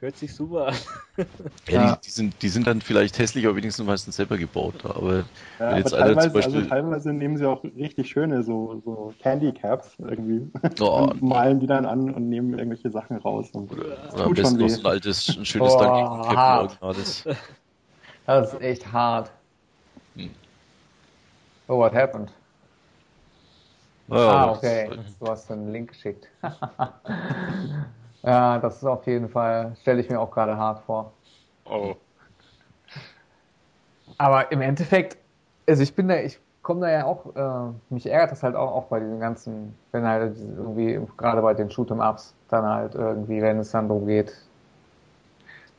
Hört 0.01 0.17
sich 0.17 0.35
super 0.35 0.69
an. 0.69 0.75
Ja, 1.17 1.25
Ja. 1.69 1.95
Die, 1.97 2.01
die, 2.07 2.11
sind, 2.11 2.35
die 2.43 2.49
sind 2.49 2.67
dann 2.67 2.81
vielleicht 2.81 3.19
hässlich, 3.19 3.45
aber 3.47 3.57
wenigstens 3.57 3.85
meistens 3.87 4.17
selber 4.17 4.37
gebaut. 4.39 4.85
Aber 4.85 5.25
Ja, 5.59 5.71
aber 5.71 5.83
teilweise, 5.85 6.21
zum 6.31 6.33
Beispiel. 6.33 6.57
also 6.61 6.69
teilweise 6.69 7.13
nehmen 7.13 7.37
sie 7.37 7.47
auch 7.47 7.63
richtig 7.65 8.09
schöne 8.09 8.43
so, 8.43 8.81
so 8.85 9.13
Candy 9.21 9.53
Caps 9.53 9.97
irgendwie 9.99 10.47
Oh, 10.81 11.09
und 11.11 11.23
malen 11.23 11.61
die 11.61 11.67
dann 11.67 11.85
an 11.85 12.15
und 12.15 12.29
nehmen 12.29 12.57
irgendwelche 12.59 12.91
Sachen 12.91 13.17
raus. 13.19 13.49
Und 13.53 13.71
das 13.73 14.15
oder 14.15 14.25
am 14.25 14.35
besten 14.35 14.59
schon 14.61 14.61
noch 14.61 14.67
weh. 14.67 14.69
so 14.69 14.81
ein 14.81 14.87
altes, 14.87 15.29
ein 15.37 15.45
schönes 15.45 15.73
Oh. 15.73 15.79
Originales. 15.79 17.25
das 18.27 18.53
ist 18.55 18.61
echt 18.61 18.93
hart. 18.93 19.31
Hm. 20.15 20.31
Oh, 21.69 21.79
what 21.79 21.93
happened? 21.95 22.31
Ja, 24.09 24.17
ah, 24.17 24.53
okay. 24.53 24.91
Du 25.21 25.27
hast 25.27 25.51
einen 25.51 25.71
Link 25.73 25.91
geschickt. 25.93 26.29
ja, 28.23 28.59
das 28.59 28.77
ist 28.77 28.85
auf 28.85 29.07
jeden 29.07 29.29
Fall, 29.29 29.73
stelle 29.81 30.01
ich 30.01 30.11
mir 30.11 30.21
auch 30.21 30.31
gerade 30.31 30.57
hart 30.57 30.81
vor. 30.81 31.13
Oh. 31.65 31.95
Aber 34.17 34.51
im 34.51 34.61
Endeffekt, 34.61 35.17
also 35.69 35.83
ich 35.83 35.95
bin 35.95 36.09
da, 36.09 36.17
ich 36.17 36.41
komme 36.63 36.81
da 36.81 36.91
ja 36.91 37.05
auch, 37.05 37.37
äh, 37.37 37.73
mich 37.91 38.07
ärgert 38.11 38.33
das 38.33 38.43
halt 38.43 38.57
auch, 38.57 38.75
auch 38.75 38.85
bei 38.85 39.01
diesen 39.01 39.21
ganzen, 39.21 39.75
wenn 39.93 40.07
halt 40.07 40.37
irgendwie, 40.37 41.01
gerade 41.17 41.41
bei 41.41 41.55
den 41.55 41.69
Shoot'em-Ups, 41.69 42.35
dann 42.49 42.65
halt 42.65 42.95
irgendwie, 42.95 43.41
wenn 43.41 43.59
es 43.59 43.71
dann 43.71 43.89
darum 43.89 44.07
geht, 44.07 44.35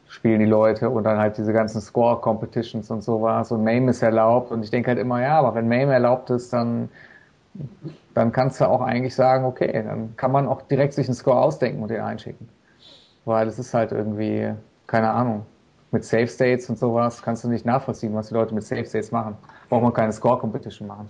spielen 0.08 0.40
die 0.40 0.46
Leute 0.46 0.90
und 0.90 1.04
dann 1.04 1.20
halt 1.20 1.38
diese 1.38 1.54
ganzen 1.54 1.82
Score-Competitions 1.82 2.90
und 2.90 3.04
sowas 3.04 3.52
und 3.52 3.64
MAME 3.64 3.92
ist 3.92 4.02
erlaubt 4.02 4.52
und 4.52 4.64
ich 4.64 4.72
denke 4.72 4.90
halt 4.90 5.00
immer, 5.00 5.22
ja, 5.22 5.38
aber 5.38 5.54
wenn 5.54 5.68
MAME 5.68 5.94
erlaubt 5.94 6.30
ist, 6.32 6.52
dann 6.52 6.90
dann 8.14 8.32
kannst 8.32 8.60
du 8.62 8.68
auch 8.68 8.82
eigentlich 8.82 9.16
sagen, 9.16 9.46
okay, 9.46 9.84
dann 9.84 10.16
kann 10.16 10.32
man 10.32 10.48
auch 10.48 10.62
direkt 10.64 10.94
sich 10.94 11.08
einen 11.08 11.16
Score 11.16 11.40
ausdenken 11.40 11.82
und 11.82 11.90
den 11.90 12.02
einschicken. 12.02 12.50
Weil 13.26 13.48
es 13.48 13.60
ist 13.60 13.74
halt 13.74 13.92
irgendwie, 13.92 14.54
keine 14.88 15.12
Ahnung, 15.12 15.46
mit 15.92 16.04
Safe 16.06 16.28
States 16.28 16.70
und 16.70 16.78
sowas 16.78 17.22
kannst 17.22 17.44
du 17.44 17.50
nicht 17.50 17.66
nachvollziehen, 17.66 18.14
was 18.14 18.30
die 18.30 18.34
Leute 18.34 18.54
mit 18.54 18.64
Safe 18.64 18.86
States 18.86 19.12
machen. 19.12 19.38
Braucht 19.70 19.84
man 19.84 19.94
keine 19.94 20.14
Score 20.14 20.40
Competition 20.40 20.88
machen. 20.88 21.10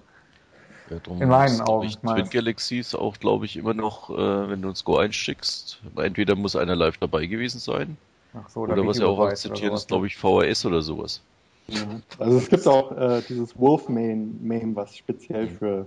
Ja, 0.89 0.97
drum 0.99 1.21
In 1.21 1.29
meinen 1.29 1.61
Augen, 1.61 1.85
Ich. 1.85 1.97
Twin 1.97 2.29
Galaxies 2.29 2.95
auch, 2.95 3.17
glaube 3.17 3.45
ich, 3.45 3.57
immer 3.57 3.73
noch, 3.73 4.09
äh, 4.09 4.49
wenn 4.49 4.61
du 4.61 4.69
einen 4.69 4.75
Score 4.75 5.03
einschickst, 5.03 5.81
entweder 5.97 6.35
muss 6.35 6.55
einer 6.55 6.75
live 6.75 6.97
dabei 6.97 7.25
gewesen 7.25 7.59
sein, 7.59 7.97
Ach 8.33 8.49
so, 8.49 8.61
oder 8.61 8.85
was 8.85 8.97
sie 8.97 9.03
auch 9.03 9.19
akzeptieren, 9.19 9.73
ist, 9.73 9.87
glaube 9.87 10.07
ich, 10.07 10.17
VHS 10.17 10.65
oder 10.65 10.81
sowas. 10.81 11.21
Ja. 11.67 11.81
Also 12.17 12.37
es 12.37 12.49
gibt 12.49 12.67
auch 12.67 12.91
äh, 12.91 13.21
dieses 13.27 13.57
Wolf-Meme, 13.59 14.75
was 14.75 14.95
speziell 14.95 15.47
für, 15.47 15.85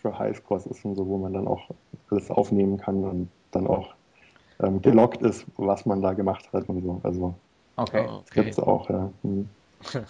für 0.00 0.18
Highscores 0.18 0.66
ist 0.66 0.84
und 0.84 0.96
so, 0.96 1.06
wo 1.06 1.18
man 1.18 1.32
dann 1.32 1.46
auch 1.46 1.70
alles 2.10 2.30
aufnehmen 2.30 2.78
kann 2.78 3.04
und 3.04 3.28
dann 3.50 3.66
auch 3.66 3.94
ähm, 4.62 4.80
gelockt 4.82 5.22
ist, 5.22 5.46
was 5.56 5.86
man 5.86 6.02
da 6.02 6.12
gemacht 6.12 6.52
hat 6.52 6.68
und 6.68 6.82
so. 6.82 7.00
Also 7.02 7.34
Okay. 7.76 8.06
Ah, 8.06 8.20
das 8.20 8.30
gibt's 8.30 8.58
auch, 8.58 8.88
ja. 8.90 9.10
Hm. 9.22 9.48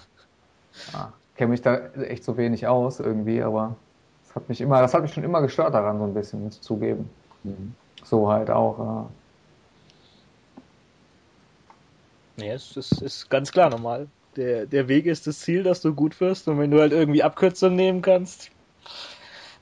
Ah, 0.94 1.12
kenne 1.34 1.50
mich 1.50 1.62
da 1.62 1.76
echt 2.02 2.24
so 2.24 2.36
wenig 2.36 2.66
aus 2.66 3.00
irgendwie, 3.00 3.42
aber 3.42 3.76
das 4.24 4.34
hat 4.34 4.48
mich 4.48 4.60
immer, 4.60 4.80
das 4.80 4.94
hat 4.94 5.02
mich 5.02 5.12
schon 5.12 5.24
immer 5.24 5.42
gestört 5.42 5.74
daran, 5.74 5.98
so 5.98 6.04
ein 6.04 6.14
bisschen, 6.14 6.42
muss 6.42 6.56
ich 6.56 6.62
zugeben. 6.62 7.08
Mhm. 7.44 7.74
So 8.04 8.30
halt 8.30 8.50
auch. 8.50 9.10
Ja, 12.38 12.54
es 12.54 12.76
ist, 12.76 13.02
ist 13.02 13.30
ganz 13.30 13.52
klar 13.52 13.70
normal. 13.70 14.08
Der, 14.36 14.66
der 14.66 14.88
Weg 14.88 15.06
ist 15.06 15.26
das 15.26 15.40
Ziel, 15.40 15.62
dass 15.62 15.82
du 15.82 15.94
gut 15.94 16.20
wirst 16.20 16.48
und 16.48 16.58
wenn 16.58 16.70
du 16.70 16.80
halt 16.80 16.92
irgendwie 16.92 17.22
Abkürzungen 17.22 17.76
nehmen 17.76 18.02
kannst, 18.02 18.50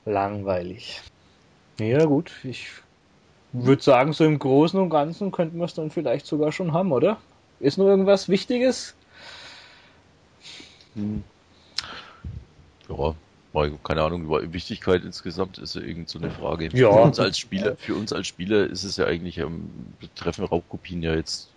langweilig. 0.09 1.01
Ja 1.79 2.05
gut, 2.05 2.31
ich 2.43 2.69
würde 3.53 3.81
sagen, 3.81 4.13
so 4.13 4.25
im 4.25 4.37
Großen 4.37 4.79
und 4.79 4.89
Ganzen 4.89 5.31
könnten 5.31 5.57
wir 5.57 5.65
es 5.65 5.73
dann 5.73 5.91
vielleicht 5.91 6.25
sogar 6.25 6.51
schon 6.51 6.73
haben, 6.73 6.91
oder? 6.91 7.17
Ist 7.59 7.77
noch 7.77 7.87
irgendwas 7.87 8.29
Wichtiges? 8.29 8.95
Hm. 10.95 11.23
Ja, 12.89 13.15
keine 13.83 14.03
Ahnung, 14.03 14.23
über 14.23 14.53
Wichtigkeit 14.53 15.03
insgesamt 15.03 15.57
ist 15.57 15.75
ja 15.75 15.81
irgend 15.81 16.09
so 16.09 16.19
eine 16.19 16.31
Frage. 16.31 16.69
Ja. 16.73 16.91
Für 16.91 17.01
uns 17.01 17.19
als 17.19 17.37
Spieler, 17.37 17.75
für 17.77 17.95
uns 17.95 18.13
als 18.13 18.27
Spieler 18.27 18.67
ist 18.67 18.83
es 18.83 18.97
ja 18.97 19.05
eigentlich, 19.05 19.37
ähm, 19.37 19.69
betreffen 19.99 20.45
Raubkopien 20.45 21.01
ja 21.01 21.15
jetzt 21.15 21.49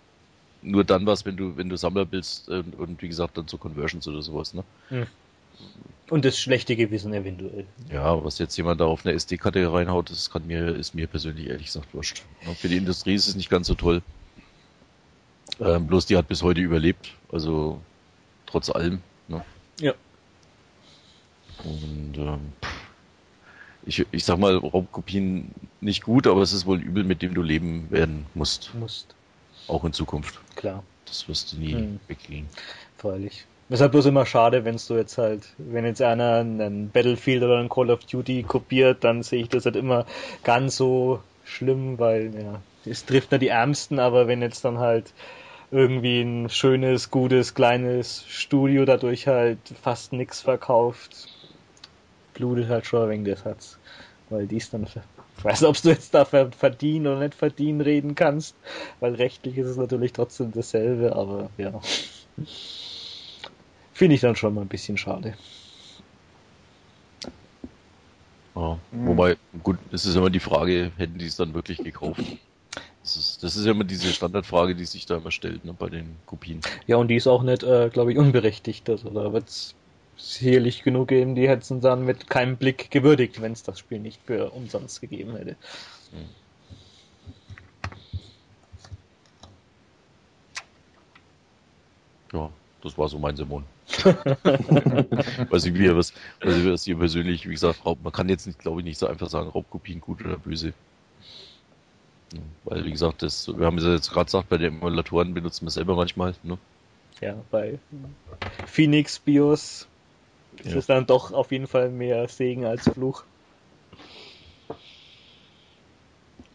nur 0.61 0.83
dann 0.83 1.05
was, 1.05 1.25
wenn 1.25 1.37
du, 1.37 1.57
wenn 1.57 1.69
du 1.69 1.77
Sammler 1.77 2.05
bist 2.05 2.49
äh, 2.49 2.63
und 2.77 3.01
wie 3.01 3.09
gesagt 3.09 3.37
dann 3.37 3.47
so 3.47 3.57
Conversions 3.57 4.07
oder 4.07 4.21
sowas, 4.21 4.53
ne? 4.53 4.63
Und 6.09 6.25
das 6.25 6.37
schlechte 6.37 6.75
Gewissen 6.75 7.13
eventuell. 7.13 7.65
Ja, 7.91 8.23
was 8.23 8.37
jetzt 8.37 8.55
jemand 8.57 8.81
da 8.81 8.85
auf 8.85 9.05
eine 9.05 9.15
SD-Karte 9.15 9.71
reinhaut, 9.71 10.09
das 10.11 10.29
kann 10.29 10.45
mir, 10.45 10.67
ist 10.75 10.93
mir 10.93 11.07
persönlich 11.07 11.47
ehrlich 11.47 11.67
gesagt 11.67 11.93
wurscht. 11.93 12.21
Für 12.59 12.67
die 12.69 12.77
Industrie 12.77 13.15
ist 13.15 13.27
es 13.27 13.35
nicht 13.35 13.49
ganz 13.49 13.67
so 13.67 13.73
toll. 13.75 14.01
Ähm, 15.59 15.87
bloß 15.87 16.05
die 16.05 16.17
hat 16.17 16.27
bis 16.27 16.43
heute 16.43 16.61
überlebt, 16.61 17.13
also 17.31 17.79
trotz 18.45 18.69
allem. 18.69 19.01
Ne? 19.27 19.43
Ja. 19.79 19.93
Und 21.63 22.17
ähm, 22.17 22.51
ich, 23.85 24.05
ich 24.11 24.25
sag 24.25 24.37
mal, 24.39 24.57
Raubkopien 24.57 25.51
nicht 25.81 26.03
gut, 26.03 26.27
aber 26.27 26.41
es 26.41 26.53
ist 26.53 26.65
wohl 26.65 26.77
ein 26.77 26.83
Übel, 26.83 27.03
mit 27.03 27.21
dem 27.21 27.33
du 27.33 27.41
leben 27.41 27.89
werden 27.91 28.25
musst. 28.33 28.73
Musst. 28.75 29.15
Auch 29.67 29.83
in 29.85 29.93
Zukunft. 29.93 30.39
Klar, 30.55 30.83
Das 31.05 31.27
wirst 31.27 31.53
du 31.53 31.57
nie 31.57 31.73
Hm. 31.73 31.99
wegkriegen. 32.07 32.47
freilich. 32.97 33.45
Es 33.73 33.77
ist 33.77 33.81
halt 33.81 33.93
bloß 33.93 34.05
immer 34.05 34.27
schade, 34.27 34.65
wenn 34.65 34.77
du 34.87 34.93
jetzt 34.97 35.17
halt, 35.17 35.47
wenn 35.57 35.83
jetzt 35.83 35.99
einer 35.99 36.35
einen 36.35 36.91
Battlefield 36.91 37.41
oder 37.41 37.57
einen 37.57 37.69
Call 37.69 37.89
of 37.89 38.05
Duty 38.05 38.43
kopiert, 38.43 39.03
dann 39.03 39.23
sehe 39.23 39.41
ich 39.41 39.49
das 39.49 39.65
halt 39.65 39.75
immer 39.75 40.05
ganz 40.43 40.75
so 40.75 41.21
schlimm, 41.43 41.97
weil 41.97 42.31
ja, 42.35 42.61
es 42.85 43.03
trifft 43.03 43.31
nur 43.31 43.39
die 43.39 43.47
Ärmsten, 43.47 43.97
aber 43.97 44.27
wenn 44.27 44.43
jetzt 44.43 44.63
dann 44.63 44.77
halt 44.77 45.11
irgendwie 45.71 46.21
ein 46.21 46.49
schönes, 46.49 47.09
gutes, 47.09 47.55
kleines 47.55 48.23
Studio 48.27 48.85
dadurch 48.85 49.25
halt 49.25 49.57
fast 49.81 50.13
nichts 50.13 50.41
verkauft, 50.41 51.29
blutet 52.35 52.69
halt 52.69 52.85
schon 52.85 53.09
wegen 53.09 53.25
des 53.25 53.43
Herz. 53.43 53.79
Weil 54.29 54.45
dies 54.45 54.69
dann, 54.69 54.83
ich 54.83 55.43
weiß 55.43 55.61
nicht, 55.61 55.69
ob 55.71 55.81
du 55.81 55.89
jetzt 55.89 56.13
dafür 56.13 56.51
verdienen 56.55 57.07
oder 57.07 57.21
nicht 57.21 57.33
verdienen 57.33 57.81
reden 57.81 58.13
kannst, 58.13 58.55
weil 58.99 59.15
rechtlich 59.15 59.57
ist 59.57 59.65
es 59.65 59.77
natürlich 59.77 60.13
trotzdem 60.13 60.51
dasselbe, 60.51 61.15
aber 61.15 61.49
ja. 61.57 61.81
Finde 63.93 64.15
ich 64.15 64.21
dann 64.21 64.35
schon 64.35 64.53
mal 64.53 64.61
ein 64.61 64.67
bisschen 64.67 64.97
schade. 64.97 65.35
Ja. 68.55 68.77
Wobei, 68.91 69.37
gut, 69.63 69.77
es 69.91 70.05
ist 70.05 70.15
immer 70.15 70.29
die 70.29 70.39
Frage, 70.39 70.91
hätten 70.97 71.17
die 71.17 71.25
es 71.25 71.35
dann 71.35 71.53
wirklich 71.53 71.83
gekauft? 71.83 72.21
Das 73.01 73.17
ist, 73.17 73.43
das 73.43 73.55
ist 73.55 73.65
ja 73.65 73.71
immer 73.71 73.83
diese 73.83 74.13
Standardfrage, 74.13 74.75
die 74.75 74.85
sich 74.85 75.05
da 75.05 75.17
immer 75.17 75.31
stellt, 75.31 75.65
ne, 75.65 75.73
bei 75.73 75.89
den 75.89 76.15
Kopien. 76.25 76.61
Ja, 76.87 76.97
und 76.97 77.09
die 77.09 77.15
ist 77.15 77.27
auch 77.27 77.43
nicht, 77.43 77.63
äh, 77.63 77.89
glaube 77.89 78.13
ich, 78.13 78.17
unberechtigt. 78.17 78.89
Also 78.89 79.09
da 79.09 79.33
wird 79.33 79.49
es 79.49 79.75
sicherlich 80.15 80.83
genug 80.83 81.09
geben, 81.09 81.35
die 81.35 81.49
hätten 81.49 81.81
dann 81.81 82.05
mit 82.05 82.29
keinem 82.29 82.55
Blick 82.57 82.89
gewürdigt, 82.91 83.41
wenn 83.41 83.51
es 83.51 83.63
das 83.63 83.79
Spiel 83.79 83.99
nicht 83.99 84.21
für 84.25 84.51
umsonst 84.51 85.01
gegeben 85.01 85.35
hätte. 85.35 85.55
Ja, 92.31 92.49
das 92.83 92.97
war 92.97 93.07
so 93.07 93.17
mein 93.19 93.35
Simon. 93.35 93.63
weiß 95.49 95.65
ich, 95.65 95.73
wie 95.73 95.85
ihr 95.85 95.97
was, 95.97 96.13
weiß 96.41 96.57
ich, 96.57 96.65
was 96.65 96.87
ihr 96.87 96.97
persönlich, 96.97 97.47
wie 97.47 97.53
gesagt, 97.53 97.85
Raub, 97.85 97.99
man 98.03 98.11
kann 98.11 98.29
jetzt 98.29 98.45
nicht, 98.45 98.59
glaube 98.59 98.81
ich, 98.81 98.85
nicht 98.85 98.99
so 98.99 99.07
einfach 99.07 99.29
sagen, 99.29 99.49
Raubkopien 99.49 100.01
gut 100.01 100.23
oder 100.23 100.37
böse. 100.37 100.73
Ja, 102.33 102.39
Weil, 102.65 102.85
wie 102.85 102.91
gesagt, 102.91 103.21
das, 103.21 103.47
wir 103.47 103.65
haben 103.65 103.77
es 103.77 103.83
ja 103.83 103.93
jetzt 103.93 104.11
gerade 104.11 104.25
gesagt, 104.25 104.49
bei 104.49 104.57
den 104.57 104.75
Emulatoren 104.75 105.33
benutzen 105.33 105.65
wir 105.65 105.67
es 105.69 105.75
selber 105.75 105.95
manchmal, 105.95 106.33
ne? 106.43 106.57
Ja, 107.21 107.35
bei 107.51 107.79
Phoenix 108.65 109.19
BIOS 109.19 109.87
ist 110.63 110.71
Ja. 110.71 110.77
es 110.77 110.87
dann 110.87 111.05
doch 111.05 111.31
auf 111.31 111.51
jeden 111.51 111.67
Fall 111.67 111.89
mehr 111.89 112.27
Segen 112.27 112.65
als 112.65 112.83
Fluch. 112.89 113.23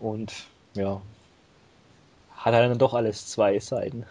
Und 0.01 0.33
ja, 0.75 1.01
hat 2.31 2.55
er 2.55 2.69
dann 2.69 2.79
doch 2.79 2.95
alles 2.95 3.27
zwei 3.29 3.59
Seiten. 3.59 4.07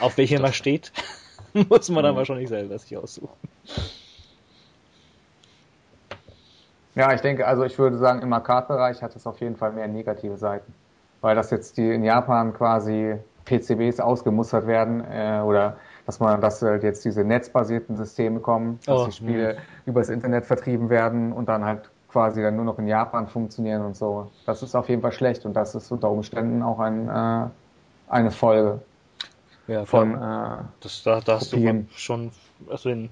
Auf 0.00 0.16
welche 0.18 0.38
man 0.40 0.52
steht, 0.52 0.92
muss 1.52 1.88
man 1.90 2.04
dann 2.04 2.14
Mhm. 2.14 2.16
wahrscheinlich 2.16 2.48
selber 2.48 2.78
sich 2.78 2.96
aussuchen. 2.96 3.36
Ja, 6.94 7.12
ich 7.14 7.20
denke, 7.20 7.46
also 7.46 7.64
ich 7.64 7.78
würde 7.78 7.96
sagen, 7.98 8.20
im 8.22 8.32
Arcade-Bereich 8.32 9.02
hat 9.02 9.14
es 9.14 9.26
auf 9.26 9.40
jeden 9.40 9.56
Fall 9.56 9.72
mehr 9.72 9.86
negative 9.88 10.36
Seiten. 10.36 10.74
Weil 11.20 11.36
das 11.36 11.50
jetzt 11.50 11.76
die 11.76 11.88
in 11.90 12.02
Japan 12.04 12.52
quasi 12.52 13.16
PCBs 13.44 14.00
ausgemustert 14.00 14.66
werden 14.66 15.00
äh, 15.04 15.40
oder 15.44 15.78
dass 16.06 16.18
man, 16.20 16.40
dass 16.40 16.60
halt 16.62 16.82
jetzt 16.82 17.04
diese 17.04 17.24
netzbasierten 17.24 17.96
Systeme 17.96 18.40
kommen, 18.40 18.80
dass 18.88 19.02
Oh, 19.02 19.04
die 19.04 19.12
Spiele 19.12 19.58
übers 19.84 20.08
Internet 20.08 20.46
vertrieben 20.46 20.90
werden 20.90 21.32
und 21.32 21.48
dann 21.48 21.64
halt 21.64 21.92
quasi 22.08 22.42
dann 22.42 22.56
nur 22.56 22.64
noch 22.64 22.78
in 22.78 22.88
Japan 22.88 23.28
funktionieren 23.28 23.84
und 23.84 23.94
so. 23.96 24.32
Das 24.44 24.62
ist 24.62 24.74
auf 24.74 24.88
jeden 24.88 25.02
Fall 25.02 25.12
schlecht 25.12 25.46
und 25.46 25.54
das 25.54 25.74
ist 25.74 25.90
unter 25.92 26.10
Umständen 26.10 26.62
auch 26.62 26.80
ein, 26.80 27.08
äh, 27.08 27.50
eine 28.06 28.30
Folge 28.30 28.88
Ja, 29.70 29.84
von 29.86 30.14
äh, 30.14 30.64
Das, 30.80 31.04
da, 31.04 31.20
da 31.20 31.36
hast 31.36 31.52
du 31.52 31.56
Kopien. 31.56 31.88
schon, 31.94 32.32
also 32.68 32.88
in, 32.88 33.08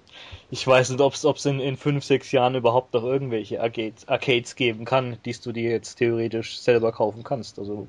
ich 0.51 0.67
weiß 0.67 0.91
nicht, 0.91 1.01
ob 1.01 1.15
es 1.15 1.47
in, 1.47 1.61
in 1.61 1.77
fünf, 1.77 2.03
sechs 2.03 2.33
Jahren 2.33 2.57
überhaupt 2.57 2.95
noch 2.95 3.05
irgendwelche 3.05 3.61
Arcades, 3.63 4.09
Arcades 4.09 4.57
geben 4.57 4.85
kann, 4.85 5.19
die 5.25 5.33
du 5.33 5.53
dir 5.53 5.71
jetzt 5.71 5.95
theoretisch 5.97 6.59
selber 6.59 6.91
kaufen 6.91 7.23
kannst. 7.23 7.61
Also 7.61 7.87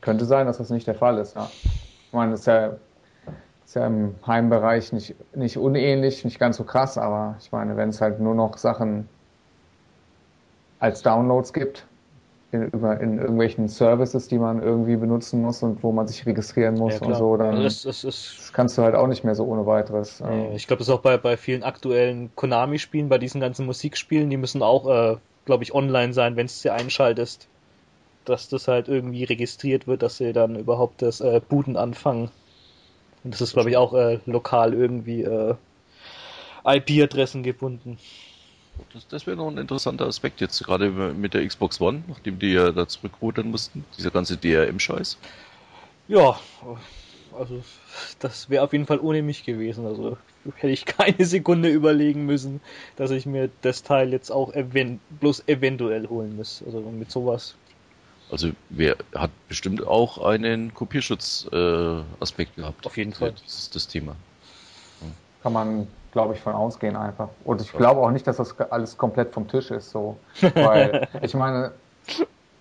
Könnte 0.00 0.24
sein, 0.24 0.46
dass 0.46 0.58
das 0.58 0.70
nicht 0.70 0.88
der 0.88 0.96
Fall 0.96 1.18
ist, 1.18 1.36
ja. 1.36 1.48
Ich 2.08 2.12
meine, 2.12 2.32
das 2.32 2.40
ist 2.40 2.46
ja, 2.46 2.76
ist 3.64 3.76
ja 3.76 3.86
im 3.86 4.16
Heimbereich 4.26 4.92
nicht, 4.92 5.14
nicht 5.36 5.56
unähnlich, 5.56 6.24
nicht 6.24 6.40
ganz 6.40 6.56
so 6.56 6.64
krass, 6.64 6.98
aber 6.98 7.36
ich 7.40 7.52
meine, 7.52 7.76
wenn 7.76 7.90
es 7.90 8.00
halt 8.00 8.18
nur 8.18 8.34
noch 8.34 8.58
Sachen 8.58 9.08
als 10.80 11.02
Downloads 11.02 11.52
gibt, 11.52 11.86
in, 12.52 12.68
über, 12.70 13.00
in 13.00 13.18
irgendwelchen 13.18 13.68
Services, 13.68 14.28
die 14.28 14.38
man 14.38 14.62
irgendwie 14.62 14.96
benutzen 14.96 15.40
muss 15.42 15.62
und 15.62 15.82
wo 15.82 15.92
man 15.92 16.08
sich 16.08 16.26
registrieren 16.26 16.74
muss 16.74 17.00
ja, 17.00 17.06
und 17.06 17.14
so, 17.14 17.36
dann 17.36 17.50
also 17.50 17.62
das, 17.62 17.82
das, 17.82 18.02
das, 18.02 18.34
das 18.36 18.52
kannst 18.52 18.76
du 18.76 18.82
halt 18.82 18.94
auch 18.94 19.06
nicht 19.06 19.24
mehr 19.24 19.34
so 19.34 19.44
ohne 19.44 19.66
weiteres. 19.66 20.20
äh, 20.20 20.56
ich 20.56 20.66
glaube, 20.66 20.78
das 20.78 20.88
ist 20.88 20.94
auch 20.94 21.00
bei, 21.00 21.16
bei 21.16 21.36
vielen 21.36 21.62
aktuellen 21.62 22.30
Konami-Spielen, 22.34 23.08
bei 23.08 23.18
diesen 23.18 23.40
ganzen 23.40 23.66
Musikspielen, 23.66 24.30
die 24.30 24.36
müssen 24.36 24.62
auch, 24.62 24.88
äh, 24.88 25.16
glaube 25.44 25.62
ich, 25.62 25.74
online 25.74 26.12
sein, 26.12 26.36
wenn 26.36 26.46
du 26.46 26.52
sie 26.52 26.70
einschaltest. 26.70 27.46
Dass 28.26 28.48
das 28.48 28.68
halt 28.68 28.88
irgendwie 28.88 29.24
registriert 29.24 29.86
wird, 29.86 30.02
dass 30.02 30.18
sie 30.18 30.32
dann 30.32 30.54
überhaupt 30.54 31.00
das 31.00 31.20
äh, 31.20 31.40
Booten 31.48 31.76
anfangen. 31.76 32.30
Und 33.24 33.32
das 33.32 33.40
ist, 33.40 33.54
glaube 33.54 33.70
ich, 33.70 33.76
auch 33.76 33.94
äh, 33.94 34.18
lokal 34.26 34.74
irgendwie 34.74 35.22
äh, 35.22 35.54
IP-Adressen 36.64 37.42
gebunden. 37.42 37.98
Das, 38.92 39.06
das 39.08 39.26
wäre 39.26 39.36
noch 39.36 39.48
ein 39.48 39.58
interessanter 39.58 40.06
Aspekt 40.06 40.40
jetzt, 40.40 40.62
gerade 40.64 40.90
mit 40.90 41.34
der 41.34 41.46
Xbox 41.46 41.80
One, 41.80 42.02
nachdem 42.08 42.38
die 42.38 42.52
ja 42.52 42.72
da 42.72 42.88
zurückrudern 42.88 43.50
mussten, 43.50 43.84
dieser 43.96 44.10
ganze 44.10 44.36
DRM-Scheiß. 44.36 45.16
Ja, 46.08 46.38
also 47.38 47.62
das 48.18 48.50
wäre 48.50 48.64
auf 48.64 48.72
jeden 48.72 48.86
Fall 48.86 49.00
ohne 49.00 49.22
mich 49.22 49.44
gewesen. 49.44 49.86
Also 49.86 50.16
hätte 50.56 50.72
ich 50.72 50.84
keine 50.86 51.24
Sekunde 51.24 51.68
überlegen 51.68 52.26
müssen, 52.26 52.60
dass 52.96 53.10
ich 53.10 53.26
mir 53.26 53.50
das 53.62 53.82
Teil 53.82 54.12
jetzt 54.12 54.30
auch 54.30 54.52
event 54.54 55.00
bloß 55.20 55.44
eventuell 55.46 56.08
holen 56.08 56.36
muss. 56.36 56.62
Also 56.64 56.80
mit 56.80 57.10
sowas. 57.10 57.54
Also 58.30 58.50
wer 58.68 58.96
hat 59.14 59.30
bestimmt 59.48 59.86
auch 59.86 60.18
einen 60.18 60.72
Kopierschutz-Aspekt 60.72 61.52
äh, 61.52 62.22
Aspekt 62.22 62.56
gehabt. 62.56 62.86
Auf 62.86 62.96
jeden 62.96 63.12
Fall. 63.12 63.32
Das 63.32 63.58
ist 63.58 63.74
das 63.74 63.88
Thema. 63.88 64.14
kann 65.42 65.52
man, 65.52 65.88
glaube 66.12 66.34
ich, 66.34 66.40
von 66.40 66.54
ausgehen 66.54 66.96
einfach. 66.96 67.28
Und 67.44 67.60
ich 67.60 67.72
glaube 67.72 68.00
auch 68.00 68.10
nicht, 68.10 68.26
dass 68.26 68.36
das 68.36 68.58
alles 68.60 68.96
komplett 68.96 69.32
vom 69.32 69.48
Tisch 69.48 69.70
ist, 69.70 69.90
so. 69.90 70.16
Weil, 70.54 71.08
ich 71.22 71.34
meine, 71.34 71.72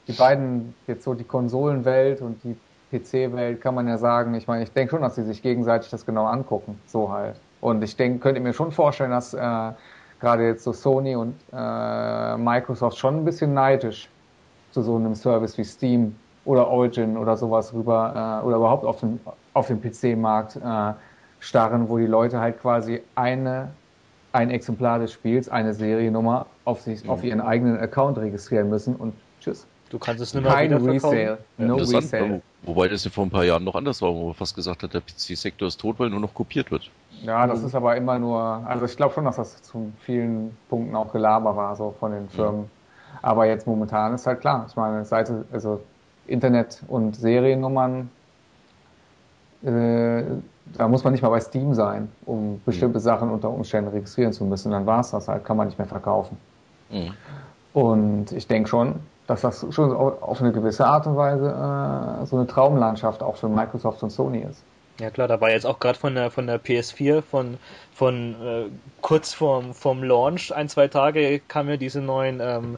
die 0.08 0.14
beiden, 0.14 0.74
jetzt 0.88 1.04
so 1.04 1.14
die 1.14 1.24
Konsolenwelt 1.24 2.22
und 2.22 2.42
die 2.44 2.56
PC-Welt 2.92 3.62
kann 3.62 3.76
man 3.76 3.88
ja 3.88 3.98
sagen, 3.98 4.34
ich 4.34 4.48
meine, 4.48 4.64
ich 4.64 4.72
denke 4.72 4.92
schon, 4.92 5.02
dass 5.02 5.16
sie 5.16 5.24
sich 5.24 5.42
gegenseitig 5.42 5.90
das 5.90 6.06
genau 6.06 6.26
angucken, 6.26 6.80
so 6.88 7.12
halt. 7.12 7.36
Und 7.62 7.84
ich 7.84 7.96
denke, 7.96 8.20
könnte 8.20 8.42
mir 8.42 8.54
schon 8.54 8.72
vorstellen, 8.72 9.12
dass 9.12 9.34
äh, 9.34 9.72
gerade 10.20 10.46
jetzt 10.46 10.64
so 10.64 10.74
Sony 10.74 11.16
und 11.16 11.36
äh, 11.54 12.38
Microsoft 12.38 12.98
schon 12.98 13.18
ein 13.18 13.26
bisschen 13.26 13.54
neidisch 13.54 14.10
zu 14.72 14.82
so 14.82 14.96
einem 14.96 15.16
Service 15.16 15.58
wie 15.58 15.64
Steam 15.64 16.16
oder 16.46 16.68
Origin 16.68 17.18
oder 17.18 17.38
sowas 17.38 17.74
rüber 17.74 18.42
äh, 18.42 18.46
oder 18.46 18.58
überhaupt 18.58 18.86
auf 18.86 19.00
den, 19.02 19.20
auf 19.54 19.68
den 19.68 19.82
PC-Markt 19.82 20.56
äh, 20.56 20.94
starren, 21.40 21.90
wo 21.90 21.98
die 21.98 22.06
Leute 22.06 22.40
halt 22.40 22.62
quasi 22.62 23.02
eine, 23.16 23.70
ein 24.32 24.50
Exemplar 24.50 25.00
des 25.00 25.14
Spiels, 25.14 25.50
eine 25.50 25.74
Seriennummer 25.74 26.46
auf, 26.66 26.82
sich, 26.82 27.04
mhm. 27.04 27.10
auf 27.10 27.24
ihren 27.24 27.42
eigenen 27.42 27.78
Account 27.80 28.18
registrieren 28.18 28.70
müssen 28.70 28.96
und 28.96 29.14
tschüss. 29.42 29.66
Du 29.90 29.98
kannst 29.98 30.22
es 30.22 30.34
nicht 30.34 30.44
mehr 30.44 30.54
Kein 30.54 30.74
Resale. 30.74 31.40
No 31.58 31.76
Resale. 31.76 32.42
Wobei 32.64 32.88
das 32.88 33.06
ja 33.06 33.12
vor 33.12 33.26
ein 33.26 33.30
paar 33.30 33.46
Jahren 33.46 33.64
noch 33.64 33.76
anders 33.76 34.02
war, 34.02 34.14
wo 34.14 34.26
man 34.26 34.34
fast 34.34 34.56
gesagt 34.56 34.84
hat, 34.84 34.94
der 34.94 35.02
PC-Sektor 35.02 35.68
ist 35.68 35.80
tot, 35.80 35.98
weil 35.98 36.10
nur 36.10 36.20
noch 36.20 36.34
kopiert 36.34 36.70
wird. 36.72 36.92
Ja, 37.24 37.48
das 37.48 37.64
ist 37.64 37.74
aber 37.74 37.96
immer 37.96 38.20
nur, 38.20 38.40
also 38.40 38.86
ich 38.86 38.96
glaube 38.96 39.14
schon, 39.14 39.26
dass 39.26 39.38
das 39.38 39.62
zu 39.64 39.92
vielen 40.02 40.56
Punkten 40.70 40.96
auch 40.96 41.12
Gelaber 41.12 41.56
war, 41.56 41.76
so 41.76 41.96
von 42.00 42.12
den 42.12 42.30
Firmen. 42.30 42.64
Ja. 42.64 43.20
Aber 43.22 43.46
jetzt 43.46 43.66
momentan 43.66 44.14
ist 44.14 44.28
halt 44.28 44.42
klar, 44.42 44.66
ich 44.70 44.76
meine, 44.76 45.04
Seite, 45.06 45.46
also 45.52 45.82
Internet 46.28 46.84
und 46.88 47.16
Seriennummern, 47.16 48.10
äh, 49.64 50.24
da 50.78 50.88
muss 50.88 51.04
man 51.04 51.14
nicht 51.14 51.22
mal 51.22 51.30
bei 51.30 51.40
Steam 51.40 51.74
sein, 51.74 52.10
um 52.26 52.62
bestimmte 52.66 53.00
mhm. 53.00 53.04
Sachen 53.04 53.30
unter 53.30 53.50
Umständen 53.50 53.90
registrieren 53.92 54.34
zu 54.34 54.46
müssen. 54.46 54.72
Dann 54.72 54.86
war 54.86 55.00
es 55.02 55.12
das 55.12 55.28
halt, 55.28 55.46
kann 55.46 55.58
man 55.58 55.68
nicht 55.68 55.78
mehr 55.78 55.88
verkaufen. 55.88 56.38
Mhm. 56.90 57.14
Und 57.74 58.32
ich 58.32 58.48
denke 58.48 58.70
schon, 58.70 58.96
dass 59.28 59.42
das 59.42 59.66
schon 59.70 59.92
auf 59.94 60.42
eine 60.42 60.52
gewisse 60.52 60.86
Art 60.86 61.06
und 61.06 61.16
Weise 61.16 61.50
äh, 61.50 62.26
so 62.26 62.38
eine 62.38 62.48
Traumlandschaft 62.48 63.22
auch 63.22 63.36
für 63.36 63.48
Microsoft 63.48 64.02
und 64.02 64.10
Sony 64.10 64.40
ist. 64.40 64.64
Ja 65.00 65.12
klar, 65.12 65.28
da 65.28 65.40
war 65.40 65.52
jetzt 65.52 65.66
auch 65.66 65.80
gerade 65.80 65.98
von 65.98 66.16
der 66.16 66.30
von 66.30 66.48
der 66.48 66.60
PS4 66.62 67.22
von 67.22 67.58
von 67.94 68.36
äh, 68.44 68.66
kurz 69.02 69.34
vorm 69.34 69.74
vom 69.74 70.04
Launch 70.04 70.54
ein 70.54 70.68
zwei 70.68 70.88
Tage 70.88 71.40
kam 71.48 71.70
ja 71.70 71.78
diese 71.78 72.02
neuen 72.02 72.40
ähm, 72.42 72.78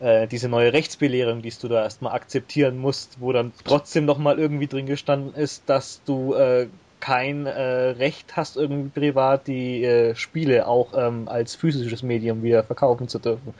äh, 0.00 0.26
diese 0.26 0.48
neue 0.48 0.72
Rechtsbelehrung, 0.72 1.40
die 1.40 1.52
du 1.58 1.68
da 1.68 1.84
erstmal 1.84 2.14
akzeptieren 2.14 2.76
musst, 2.76 3.20
wo 3.20 3.32
dann 3.32 3.52
trotzdem 3.64 4.04
noch 4.04 4.18
mal 4.18 4.38
irgendwie 4.38 4.66
drin 4.66 4.86
gestanden 4.86 5.34
ist, 5.34 5.62
dass 5.66 6.02
du 6.04 6.34
äh, 6.34 6.66
kein 7.00 7.46
äh, 7.46 7.60
Recht 7.60 8.36
hast, 8.36 8.56
irgendwie 8.56 8.88
privat 8.90 9.46
die 9.46 9.84
äh, 9.84 10.14
Spiele 10.14 10.66
auch 10.66 10.92
ähm, 10.96 11.28
als 11.28 11.54
physisches 11.54 12.02
Medium 12.02 12.42
wieder 12.42 12.64
verkaufen 12.64 13.08
zu 13.08 13.18
dürfen. 13.18 13.54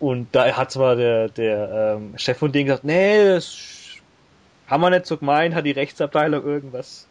Und 0.00 0.28
da 0.32 0.56
hat 0.56 0.70
zwar 0.72 0.96
der, 0.96 1.28
der 1.28 1.96
ähm, 1.96 2.18
Chef 2.18 2.36
von 2.36 2.52
denen 2.52 2.66
gesagt, 2.66 2.84
nee, 2.84 3.24
das 3.24 3.56
haben 4.66 4.80
wir 4.80 4.90
nicht 4.90 5.06
so 5.06 5.16
gemeint, 5.16 5.54
hat 5.54 5.64
die 5.64 5.70
Rechtsabteilung 5.70 6.44
irgendwas 6.44 7.06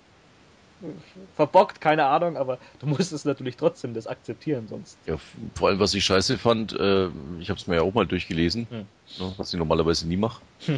verbockt, 1.36 1.82
keine 1.82 2.06
Ahnung, 2.06 2.38
aber 2.38 2.58
du 2.80 2.88
musstest 2.88 3.26
natürlich 3.26 3.56
trotzdem 3.56 3.94
das 3.94 4.08
akzeptieren 4.08 4.68
sonst. 4.68 4.98
Ja, 5.06 5.16
vor 5.56 5.70
allem, 5.70 5.80
was 5.80 5.94
ich 5.94 6.04
scheiße 6.04 6.38
fand, 6.38 6.74
äh, 6.74 7.08
ich 7.40 7.50
habe 7.50 7.60
es 7.60 7.68
mir 7.68 7.76
ja 7.76 7.82
auch 7.82 7.94
mal 7.94 8.06
durchgelesen, 8.06 8.68
hm. 8.70 8.86
ne, 9.20 9.34
was 9.38 9.54
ich 9.54 9.60
normalerweise 9.60 10.08
nie 10.08 10.18
mache, 10.18 10.42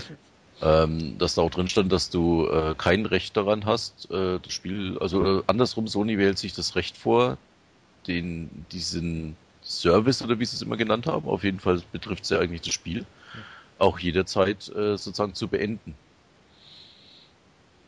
ähm, 0.61 1.17
dass 1.17 1.35
da 1.35 1.41
auch 1.41 1.49
drin 1.49 1.67
stand, 1.67 1.91
dass 1.91 2.09
du 2.09 2.47
äh, 2.47 2.75
kein 2.77 3.05
Recht 3.05 3.35
daran 3.35 3.65
hast, 3.65 4.09
äh, 4.11 4.39
das 4.39 4.53
Spiel, 4.53 4.97
also 4.99 5.39
äh, 5.39 5.43
andersrum, 5.47 5.87
Sony 5.87 6.17
wählt 6.17 6.37
sich 6.37 6.53
das 6.53 6.75
Recht 6.75 6.97
vor, 6.97 7.37
den, 8.07 8.65
diesen 8.71 9.35
Service 9.63 10.21
oder 10.21 10.39
wie 10.39 10.45
sie 10.45 10.55
es 10.55 10.61
immer 10.61 10.77
genannt 10.77 11.07
haben. 11.07 11.27
Auf 11.27 11.43
jeden 11.43 11.59
Fall 11.59 11.81
betrifft 11.91 12.23
es 12.23 12.29
ja 12.29 12.39
eigentlich 12.39 12.61
das 12.61 12.73
Spiel. 12.73 13.05
Auch 13.79 13.99
jederzeit 13.99 14.69
äh, 14.69 14.97
sozusagen 14.97 15.33
zu 15.33 15.47
beenden. 15.47 15.95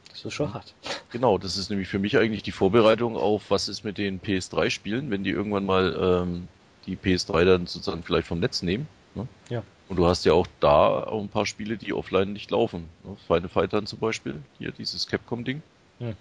Das 0.09 0.25
ist 0.25 0.33
schon 0.33 0.53
hart. 0.53 0.73
Genau, 1.11 1.37
das 1.37 1.55
ist 1.55 1.69
nämlich 1.69 1.87
für 1.87 1.99
mich 1.99 2.17
eigentlich 2.17 2.43
die 2.43 2.51
Vorbereitung 2.51 3.15
auf, 3.15 3.49
was 3.49 3.69
ist 3.69 3.85
mit 3.85 3.97
den 3.97 4.19
PS3-Spielen, 4.19 5.11
wenn 5.11 5.23
die 5.23 5.29
irgendwann 5.29 5.65
mal 5.65 5.97
ähm, 5.97 6.49
die 6.87 6.97
PS3 6.97 7.45
dann 7.45 7.67
sozusagen 7.67 8.03
vielleicht 8.03 8.27
vom 8.27 8.41
Netz 8.41 8.63
nehmen. 8.63 8.85
Ne? 9.13 9.25
Ja. 9.49 9.63
Und 9.87 9.97
du 9.97 10.07
hast 10.07 10.25
ja 10.25 10.33
auch 10.33 10.47
da 10.59 11.03
auch 11.03 11.21
ein 11.21 11.29
paar 11.29 11.45
Spiele, 11.45 11.77
die 11.77 11.93
offline 11.93 12.33
nicht 12.33 12.51
laufen. 12.51 12.89
Ne? 13.03 13.15
Final 13.27 13.49
Fighter 13.49 13.85
zum 13.85 13.99
Beispiel, 13.99 14.41
hier 14.57 14.71
dieses 14.71 15.07
Capcom-Ding. 15.07 15.61
Ja. 15.99 16.13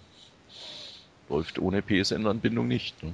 Läuft 1.29 1.57
ohne 1.57 1.81
PSN-Anbindung 1.81 2.67
nicht. 2.67 3.01
Ne? 3.01 3.13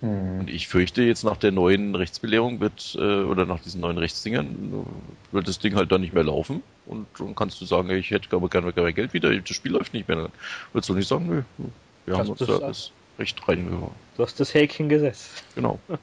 Mhm. 0.00 0.40
Und 0.40 0.50
ich 0.50 0.68
fürchte, 0.68 1.02
jetzt 1.02 1.22
nach 1.22 1.36
der 1.36 1.52
neuen 1.52 1.94
Rechtsbelehrung 1.94 2.60
wird, 2.60 2.96
äh, 2.98 3.22
oder 3.22 3.44
nach 3.44 3.60
diesen 3.60 3.82
neuen 3.82 3.98
Rechtsdingern, 3.98 4.86
wird 5.30 5.48
das 5.48 5.58
Ding 5.58 5.76
halt 5.76 5.92
dann 5.92 6.00
nicht 6.00 6.14
mehr 6.14 6.24
laufen. 6.24 6.62
Und 6.86 7.06
dann 7.18 7.34
kannst 7.34 7.60
du 7.60 7.66
sagen, 7.66 7.90
ich 7.90 8.10
hätte 8.10 8.34
aber 8.34 8.48
gerne 8.48 8.72
mein 8.74 8.94
Geld 8.94 9.12
wieder, 9.12 9.38
das 9.38 9.54
Spiel 9.54 9.72
läuft 9.72 9.92
nicht 9.92 10.08
mehr. 10.08 10.16
Dann 10.16 10.32
würdest 10.72 10.88
du 10.88 10.94
nicht 10.94 11.08
sagen, 11.08 11.26
nö, 11.26 11.42
wir 11.58 11.70
das 12.06 12.18
haben 12.18 12.28
uns 12.30 12.38
da 12.38 12.58
das 12.58 12.90
Recht 13.18 13.46
reingehauen. 13.46 13.92
Du 14.16 14.22
hast 14.22 14.40
das 14.40 14.54
Häkchen 14.54 14.88
gesetzt. 14.88 15.44
Genau. 15.54 15.78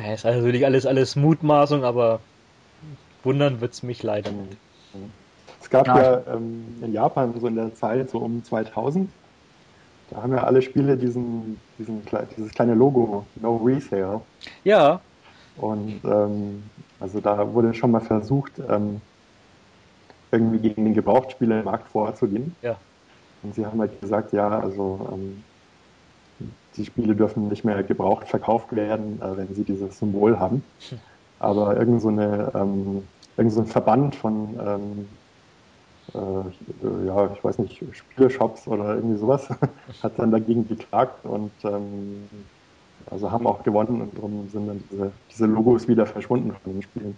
ja, 0.00 0.12
ist 0.12 0.24
natürlich 0.24 0.64
alles, 0.64 0.86
alles 0.86 1.16
Mutmaßung, 1.16 1.84
aber 1.84 2.20
wundern 3.22 3.60
wird 3.60 3.72
es 3.72 3.82
mich 3.82 4.02
leider 4.02 4.30
nicht. 4.30 4.56
Es 5.60 5.70
gab 5.70 5.86
Nein. 5.86 5.96
ja 5.96 6.22
ähm, 6.32 6.64
in 6.82 6.92
Japan 6.92 7.34
so 7.38 7.46
in 7.46 7.56
der 7.56 7.74
Zeit, 7.74 8.10
so 8.10 8.18
um 8.18 8.44
2000, 8.44 9.10
da 10.10 10.22
haben 10.22 10.32
ja 10.32 10.44
alle 10.44 10.62
Spiele 10.62 10.96
diesen, 10.96 11.60
diesen, 11.78 12.02
dieses 12.36 12.52
kleine 12.52 12.74
Logo, 12.74 13.26
No 13.36 13.56
Resale. 13.56 14.20
Ja. 14.64 15.00
Und 15.56 16.00
ähm, 16.04 16.62
also 17.00 17.20
da 17.20 17.52
wurde 17.52 17.74
schon 17.74 17.90
mal 17.90 18.00
versucht, 18.00 18.52
ähm, 18.68 19.00
irgendwie 20.30 20.58
gegen 20.58 20.84
den 20.84 20.94
Gebrauchtspielermarkt 20.94 21.88
vorzugehen. 21.88 22.54
Ja. 22.62 22.76
Und 23.42 23.54
sie 23.54 23.64
haben 23.66 23.80
halt 23.80 24.00
gesagt, 24.00 24.32
ja, 24.32 24.48
also 24.60 25.08
ähm, 25.12 25.42
die 26.76 26.84
Spiele 26.84 27.14
dürfen 27.14 27.48
nicht 27.48 27.64
mehr 27.64 27.82
gebraucht 27.82 28.28
verkauft 28.28 28.74
werden, 28.74 29.20
äh, 29.20 29.36
wenn 29.36 29.54
sie 29.54 29.64
dieses 29.64 29.98
Symbol 29.98 30.38
haben. 30.38 30.62
Aber 31.38 31.76
irgend 31.76 32.00
so, 32.00 32.08
eine, 32.08 32.50
ähm, 32.54 33.02
irgend 33.36 33.52
so 33.52 33.60
ein 33.60 33.66
Verband 33.66 34.14
von 34.14 34.58
ähm, 34.58 35.08
äh, 36.14 37.06
ja, 37.06 37.30
ich 37.32 37.42
weiß 37.42 37.58
nicht, 37.58 37.82
Spieleshops 37.92 38.66
oder 38.68 38.94
irgendwie 38.94 39.18
sowas, 39.18 39.48
hat 40.02 40.18
dann 40.18 40.30
dagegen 40.30 40.68
geklagt 40.68 41.24
und 41.24 41.52
ähm, 41.64 42.28
also 43.10 43.30
haben 43.30 43.46
auch 43.46 43.62
gewonnen 43.62 44.00
und 44.00 44.16
darum 44.16 44.48
sind 44.50 44.66
dann 44.66 44.82
diese, 44.90 45.12
diese 45.30 45.46
Logos 45.46 45.88
wieder 45.88 46.06
verschwunden 46.06 46.52
von 46.62 46.72
den 46.72 46.82
Spielen. 46.82 47.16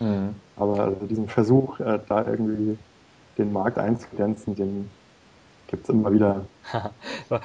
Mhm. 0.00 0.34
Aber 0.56 0.80
also 0.80 1.06
diesen 1.06 1.28
Versuch, 1.28 1.80
äh, 1.80 1.98
da 2.08 2.26
irgendwie 2.26 2.76
den 3.38 3.52
Markt 3.52 3.78
einzugrenzen, 3.78 4.54
den 4.54 4.90
gibt 5.72 5.84
es 5.84 5.88
immer 5.88 6.12
wieder. 6.12 6.46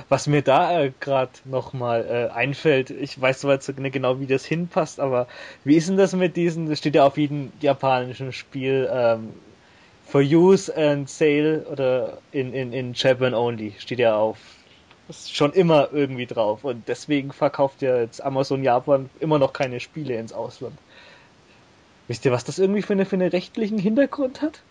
Was 0.09 0.27
mir 0.27 0.41
da 0.43 0.81
äh, 0.81 0.91
gerade 0.99 1.31
nochmal 1.45 2.05
äh, 2.05 2.33
einfällt, 2.33 2.91
ich 2.91 3.19
weiß 3.19 3.39
zwar 3.39 3.53
jetzt 3.53 3.69
nicht 3.79 3.93
genau, 3.93 4.19
wie 4.19 4.27
das 4.27 4.45
hinpasst, 4.45 4.99
aber 4.99 5.27
wie 5.63 5.75
ist 5.75 5.87
denn 5.87 5.97
das 5.97 6.13
mit 6.13 6.35
diesen, 6.35 6.69
das 6.69 6.77
steht 6.77 6.95
ja 6.95 7.05
auf 7.05 7.17
jedem 7.17 7.53
japanischen 7.61 8.33
Spiel, 8.33 8.87
ähm, 8.91 9.29
for 10.05 10.21
use 10.21 10.75
and 10.75 11.09
sale 11.09 11.65
oder 11.71 12.17
in, 12.33 12.53
in, 12.53 12.73
in 12.73 12.93
Japan 12.93 13.33
only 13.33 13.73
steht 13.79 13.99
ja 13.99 14.15
auf. 14.15 14.37
Ist 15.07 15.33
schon 15.33 15.53
immer 15.53 15.89
irgendwie 15.93 16.25
drauf 16.25 16.65
und 16.65 16.85
deswegen 16.89 17.31
verkauft 17.31 17.81
ja 17.81 17.97
jetzt 17.97 18.21
Amazon 18.21 18.61
Japan 18.61 19.09
immer 19.21 19.39
noch 19.39 19.53
keine 19.53 19.79
Spiele 19.79 20.17
ins 20.17 20.33
Ausland. 20.33 20.77
Wisst 22.09 22.25
ihr, 22.25 22.33
was 22.33 22.43
das 22.43 22.59
irgendwie 22.59 22.81
für, 22.81 22.93
eine, 22.93 23.05
für 23.05 23.15
einen 23.15 23.29
rechtlichen 23.29 23.77
Hintergrund 23.77 24.41
hat? 24.41 24.61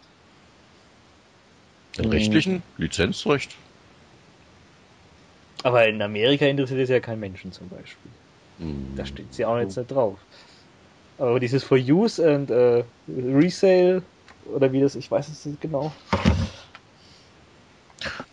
Den 1.99 2.07
rechtlichen? 2.07 2.63
Lizenzrecht. 2.79 3.55
Aber 5.63 5.87
in 5.87 6.01
Amerika 6.03 6.47
interessiert 6.47 6.81
es 6.81 6.91
ja 6.91 7.01
kein 7.01 7.19
Menschen 7.19 7.53
zum 7.53 7.69
Beispiel. 7.69 8.11
Hm. 8.59 8.93
Da 8.97 9.05
steht 9.05 9.33
sie 9.33 9.45
auch 9.45 9.59
jetzt 9.59 9.77
nicht 9.77 9.91
drauf. 9.91 10.19
Aber 11.19 11.41
dieses 11.41 11.65
for 11.65 11.79
use 11.79 12.23
and 12.23 12.51
uh, 12.51 12.85
resale 13.09 14.03
oder 14.55 14.71
wie 14.73 14.81
das, 14.81 14.95
ich 14.95 15.11
weiß 15.11 15.29
es 15.29 15.45
nicht 15.47 15.61
genau. 15.61 15.93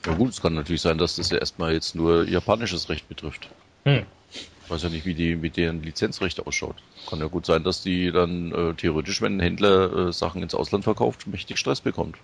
Ja 0.06 0.14
gut, 0.14 0.32
es 0.32 0.42
kann 0.42 0.54
natürlich 0.54 0.82
sein, 0.82 0.98
dass 0.98 1.16
das 1.16 1.30
ja 1.30 1.38
erstmal 1.38 1.74
jetzt 1.74 1.96
nur 1.96 2.28
japanisches 2.28 2.90
Recht 2.90 3.08
betrifft. 3.08 3.48
Hm. 3.86 4.06
Ich 4.34 4.70
weiß 4.70 4.84
ja 4.84 4.90
nicht, 4.90 5.06
wie 5.06 5.14
die 5.14 5.36
mit 5.36 5.58
deren 5.58 5.82
Lizenzrechte 5.82 6.46
ausschaut. 6.46 6.76
Kann 7.10 7.20
ja 7.20 7.28
gut 7.28 7.46
sein, 7.46 7.64
dass 7.64 7.82
die 7.82 8.12
dann 8.12 8.52
äh, 8.52 8.74
theoretisch, 8.74 9.22
wenn 9.22 9.38
ein 9.38 9.40
Händler 9.40 10.08
äh, 10.08 10.14
Sachen 10.14 10.42
ins 10.42 10.56
Ausland 10.56 10.84
verkauft, 10.84 11.28
mächtig 11.28 11.58
Stress 11.58 11.82
bekommt. 11.82 12.18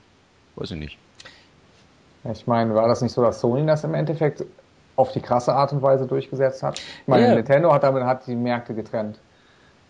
Weiß 0.56 0.72
ich 0.72 0.78
nicht. 0.78 0.98
Ich 2.26 2.48
meine, 2.48 2.76
war 2.76 2.88
das 2.88 3.02
nicht 3.02 3.14
so, 3.14 3.22
dass 3.22 3.40
Sony 3.40 3.66
das 3.66 3.84
im 3.84 3.94
Endeffekt 3.94 4.44
auf 4.96 5.12
die 5.14 5.22
krasse 5.22 5.54
Art 5.54 5.72
und 5.72 5.82
Weise 5.82 6.06
durchgesetzt 6.06 6.62
hat? 6.64 6.78
Ich 6.78 7.08
meine, 7.08 7.26
yeah. 7.26 7.36
Nintendo 7.36 7.72
hat 7.74 7.84
damit 7.84 8.04
hat 8.04 8.28
die 8.28 8.36
Märkte 8.36 8.74
getrennt. 8.74 9.20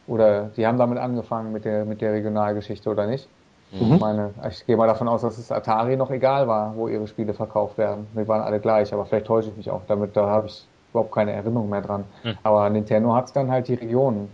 Oder 0.07 0.49
die 0.55 0.65
haben 0.65 0.77
damit 0.77 0.97
angefangen 0.97 1.51
mit 1.51 1.65
der, 1.65 1.85
mit 1.85 2.01
der 2.01 2.13
Regionalgeschichte, 2.13 2.89
oder 2.89 3.07
nicht? 3.07 3.27
Mhm. 3.71 3.93
Ich 3.93 3.99
meine, 3.99 4.33
ich 4.49 4.65
gehe 4.65 4.77
mal 4.77 4.87
davon 4.87 5.07
aus, 5.07 5.21
dass 5.21 5.37
es 5.37 5.51
Atari 5.51 5.95
noch 5.95 6.11
egal 6.11 6.47
war, 6.47 6.75
wo 6.75 6.87
ihre 6.87 7.07
Spiele 7.07 7.33
verkauft 7.33 7.77
werden. 7.77 8.07
Wir 8.13 8.27
waren 8.27 8.41
alle 8.41 8.59
gleich, 8.59 8.93
aber 8.93 9.05
vielleicht 9.05 9.27
täusche 9.27 9.49
ich 9.49 9.57
mich 9.57 9.69
auch 9.69 9.81
damit, 9.87 10.15
da 10.15 10.27
habe 10.27 10.47
ich 10.47 10.67
überhaupt 10.91 11.13
keine 11.13 11.31
Erinnerung 11.31 11.69
mehr 11.69 11.81
dran. 11.81 12.05
Mhm. 12.23 12.37
Aber 12.43 12.69
Nintendo 12.69 13.13
hat 13.13 13.25
es 13.25 13.33
dann 13.33 13.51
halt 13.51 13.67
die 13.67 13.75
Regionen. 13.75 14.29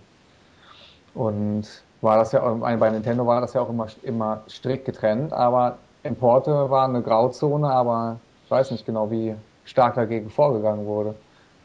Und 1.13 1.65
war 2.01 2.17
das 2.17 2.31
ja 2.33 2.41
bei 2.41 2.89
Nintendo 2.89 3.25
war 3.25 3.41
das 3.41 3.53
ja 3.53 3.61
auch 3.61 3.69
immer, 3.69 3.87
immer 4.03 4.43
strikt 4.49 4.85
getrennt, 4.85 5.33
aber 5.33 5.77
Importe 6.05 6.69
waren 6.69 6.95
eine 6.95 7.03
Grauzone, 7.03 7.69
aber 7.69 8.19
ich 8.45 8.51
weiß 8.51 8.71
nicht 8.71 8.85
genau, 8.85 9.09
wie 9.09 9.35
stark 9.65 9.95
dagegen 9.95 10.29
vorgegangen 10.29 10.85
wurde. 10.85 11.15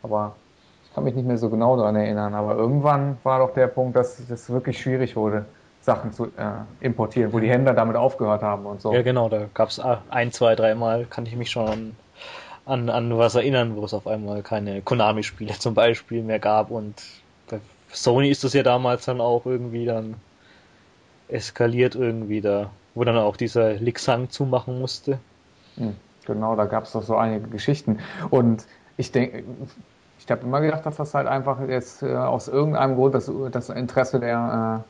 Aber 0.02 0.34
ich 0.84 0.94
kann 0.94 1.04
mich 1.04 1.14
nicht 1.14 1.26
mehr 1.26 1.38
so 1.38 1.50
genau 1.50 1.76
daran 1.76 1.94
erinnern. 1.96 2.34
Aber 2.34 2.54
irgendwann 2.54 3.18
war 3.22 3.38
doch 3.38 3.54
der 3.54 3.66
Punkt, 3.66 3.96
dass 3.96 4.18
es 4.18 4.50
wirklich 4.50 4.80
schwierig 4.80 5.14
wurde, 5.14 5.44
Sachen 5.82 6.12
zu 6.12 6.26
äh, 6.26 6.64
importieren, 6.80 7.32
wo 7.32 7.38
die 7.38 7.48
Händler 7.48 7.74
damit 7.74 7.96
aufgehört 7.96 8.42
haben 8.42 8.66
und 8.66 8.80
so. 8.80 8.92
Ja, 8.92 9.02
genau, 9.02 9.28
da 9.28 9.46
gab 9.52 9.68
es 9.68 9.80
ein, 10.08 10.32
zwei, 10.32 10.54
dreimal, 10.56 11.04
kann 11.04 11.26
ich 11.26 11.36
mich 11.36 11.50
schon 11.50 11.68
an, 11.68 11.96
an, 12.64 12.88
an 12.88 13.18
was 13.18 13.34
erinnern, 13.34 13.76
wo 13.76 13.84
es 13.84 13.94
auf 13.94 14.06
einmal 14.06 14.42
keine 14.42 14.82
Konami-Spiele 14.82 15.54
zum 15.58 15.74
Beispiel 15.74 16.22
mehr 16.22 16.38
gab 16.38 16.70
und 16.70 16.94
bei 17.50 17.60
Sony 17.92 18.30
ist 18.30 18.44
das 18.44 18.52
ja 18.52 18.62
damals 18.62 19.04
dann 19.04 19.20
auch 19.20 19.46
irgendwie 19.46 19.84
dann 19.84 20.14
eskaliert 21.28 21.94
irgendwie 21.94 22.40
da, 22.40 22.70
wo 22.94 23.04
dann 23.04 23.16
auch 23.16 23.36
dieser 23.36 23.74
Lixang 23.74 24.30
zumachen 24.30 24.78
musste. 24.78 25.18
Hm, 25.76 25.96
genau, 26.26 26.56
da 26.56 26.66
gab 26.66 26.84
es 26.84 26.92
doch 26.92 27.02
so 27.02 27.16
einige 27.16 27.48
Geschichten. 27.48 28.00
Und 28.30 28.66
ich 28.96 29.12
denke, 29.12 29.44
ich 30.18 30.30
habe 30.30 30.42
immer 30.42 30.60
gedacht, 30.60 30.84
dass 30.86 30.96
das 30.96 31.14
halt 31.14 31.26
einfach 31.26 31.60
jetzt 31.68 32.02
äh, 32.02 32.14
aus 32.14 32.48
irgendeinem 32.48 32.96
Grund 32.96 33.14
das, 33.14 33.30
das 33.50 33.68
Interesse 33.70 34.20
der 34.20 34.84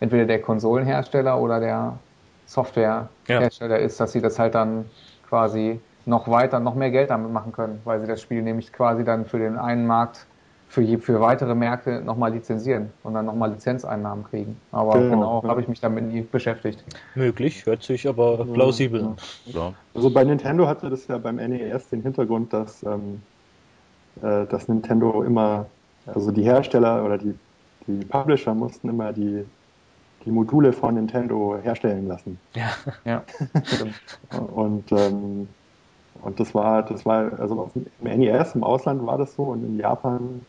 äh, 0.00 0.04
entweder 0.04 0.24
der 0.24 0.40
Konsolenhersteller 0.40 1.38
oder 1.38 1.60
der 1.60 1.98
Softwarehersteller 2.46 3.78
ja. 3.78 3.84
ist, 3.84 4.00
dass 4.00 4.12
sie 4.12 4.20
das 4.20 4.38
halt 4.38 4.54
dann 4.54 4.86
quasi 5.28 5.80
noch 6.04 6.28
weiter, 6.28 6.58
noch 6.58 6.74
mehr 6.74 6.90
Geld 6.90 7.10
damit 7.10 7.32
machen 7.32 7.52
können, 7.52 7.80
weil 7.84 8.00
sie 8.00 8.06
das 8.06 8.20
Spiel 8.20 8.42
nämlich 8.42 8.72
quasi 8.72 9.04
dann 9.04 9.26
für 9.26 9.38
den 9.38 9.56
einen 9.56 9.86
Markt 9.86 10.26
für, 10.72 10.80
je, 10.80 10.96
für 10.96 11.20
weitere 11.20 11.54
Märkte 11.54 12.00
nochmal 12.00 12.32
lizenzieren 12.32 12.88
und 13.02 13.12
dann 13.12 13.26
nochmal 13.26 13.50
Lizenzeinnahmen 13.50 14.24
kriegen. 14.24 14.58
Aber 14.72 14.94
genau, 14.94 15.10
genau 15.10 15.42
ja. 15.42 15.48
habe 15.50 15.60
ich 15.60 15.68
mich 15.68 15.80
damit 15.80 16.04
nie 16.04 16.22
beschäftigt. 16.22 16.82
Möglich, 17.14 17.66
hört 17.66 17.82
sich 17.82 18.08
aber 18.08 18.46
plausibel 18.46 19.04
an. 19.04 19.16
Ja. 19.44 19.74
Also 19.94 20.08
bei 20.08 20.24
Nintendo 20.24 20.66
hatte 20.66 20.88
das 20.88 21.06
ja 21.08 21.18
beim 21.18 21.36
NES 21.36 21.90
den 21.90 22.00
Hintergrund, 22.00 22.54
dass, 22.54 22.82
ähm, 22.84 23.20
äh, 24.22 24.46
dass 24.46 24.66
Nintendo 24.66 25.22
immer, 25.22 25.66
also 26.06 26.30
die 26.30 26.44
Hersteller 26.44 27.04
oder 27.04 27.18
die, 27.18 27.34
die 27.86 28.06
Publisher 28.06 28.54
mussten 28.54 28.88
immer 28.88 29.12
die, 29.12 29.44
die 30.24 30.30
Module 30.30 30.72
von 30.72 30.94
Nintendo 30.94 31.58
herstellen 31.62 32.08
lassen. 32.08 32.38
Ja, 32.54 32.70
ja. 33.04 33.22
und 34.54 34.90
ähm, 34.90 35.48
und 36.22 36.38
das 36.38 36.54
war, 36.54 36.82
das 36.84 37.04
war, 37.04 37.32
also 37.40 37.70
im 37.74 38.20
NES 38.20 38.54
im 38.54 38.62
Ausland 38.62 39.04
war 39.04 39.18
das 39.18 39.34
so 39.34 39.42
und 39.42 39.64
in 39.64 39.78
Japan 39.78 40.42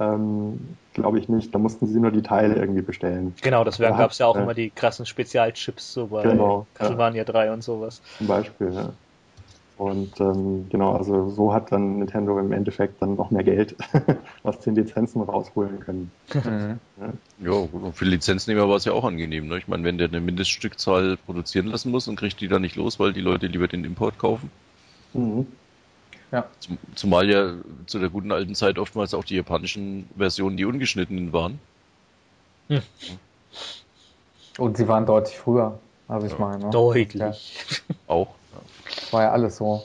ähm, 0.00 0.76
Glaube 0.94 1.18
ich 1.18 1.28
nicht. 1.28 1.54
Da 1.54 1.58
mussten 1.58 1.86
sie 1.86 2.00
nur 2.00 2.10
die 2.10 2.22
Teile 2.22 2.54
irgendwie 2.54 2.82
bestellen. 2.82 3.34
Genau, 3.42 3.62
das 3.64 3.78
da 3.78 3.90
gab 3.90 4.10
es 4.10 4.18
ja 4.18 4.26
auch 4.26 4.36
äh, 4.36 4.42
immer 4.42 4.54
die 4.54 4.70
krassen 4.70 5.06
Spezialchips, 5.06 5.92
so 5.92 6.08
bei 6.08 6.22
genau, 6.22 6.66
Castlevania 6.74 7.22
ja. 7.22 7.24
3 7.24 7.52
und 7.52 7.62
sowas. 7.62 8.02
Zum 8.18 8.26
Beispiel, 8.26 8.72
ja. 8.72 8.92
Und 9.76 10.18
ähm, 10.18 10.66
genau, 10.70 10.96
also 10.96 11.30
so 11.30 11.54
hat 11.54 11.70
dann 11.70 12.00
Nintendo 12.00 12.36
im 12.40 12.50
Endeffekt 12.50 13.00
dann 13.00 13.14
noch 13.14 13.30
mehr 13.30 13.44
Geld, 13.44 13.76
was 14.42 14.58
den 14.58 14.74
Lizenzen 14.74 15.22
rausholen 15.22 15.78
können. 15.78 16.10
Mhm. 16.34 16.80
Ja, 17.38 17.52
gut, 17.52 17.82
und 17.84 17.94
für 17.94 18.04
Lizenznehmer 18.04 18.68
war 18.68 18.74
es 18.74 18.84
ja 18.84 18.92
auch 18.92 19.04
angenehm. 19.04 19.46
Ne? 19.46 19.58
Ich 19.58 19.68
meine, 19.68 19.84
wenn 19.84 19.96
der 19.96 20.08
eine 20.08 20.20
Mindeststückzahl 20.20 21.16
produzieren 21.16 21.68
lassen 21.68 21.92
muss 21.92 22.08
und 22.08 22.16
kriegt 22.16 22.40
die 22.40 22.48
dann 22.48 22.62
nicht 22.62 22.74
los, 22.74 22.98
weil 22.98 23.12
die 23.12 23.20
Leute 23.20 23.46
lieber 23.46 23.68
den 23.68 23.84
Import 23.84 24.18
kaufen. 24.18 24.50
Mhm. 25.12 25.46
Ja. 26.30 26.46
Zumal 26.94 27.30
ja 27.30 27.54
zu 27.86 27.98
der 27.98 28.10
guten 28.10 28.32
alten 28.32 28.54
Zeit 28.54 28.78
oftmals 28.78 29.14
auch 29.14 29.24
die 29.24 29.36
japanischen 29.36 30.08
Versionen 30.16 30.56
die 30.56 30.66
ungeschnittenen 30.66 31.32
waren. 31.32 31.58
Hm. 32.68 32.82
Und 34.58 34.76
sie 34.76 34.86
waren 34.88 35.06
deutlich 35.06 35.38
früher, 35.38 35.78
also 36.06 36.26
ich 36.26 36.32
ja. 36.32 36.38
meine. 36.38 36.64
Ne? 36.64 36.70
Deutlich. 36.70 37.16
Ja. 37.88 37.94
Auch. 38.06 38.34
Ja. 38.52 39.12
War 39.12 39.22
ja 39.22 39.32
alles 39.32 39.56
so. 39.56 39.84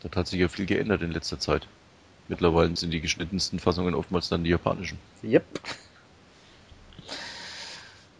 Das 0.00 0.12
hat 0.16 0.26
sich 0.26 0.40
ja 0.40 0.48
viel 0.48 0.66
geändert 0.66 1.02
in 1.02 1.12
letzter 1.12 1.38
Zeit. 1.38 1.68
Mittlerweile 2.26 2.74
sind 2.76 2.90
die 2.90 3.00
geschnittensten 3.00 3.60
Fassungen 3.60 3.94
oftmals 3.94 4.28
dann 4.28 4.42
die 4.42 4.50
japanischen. 4.50 4.98
Yep. 5.22 5.44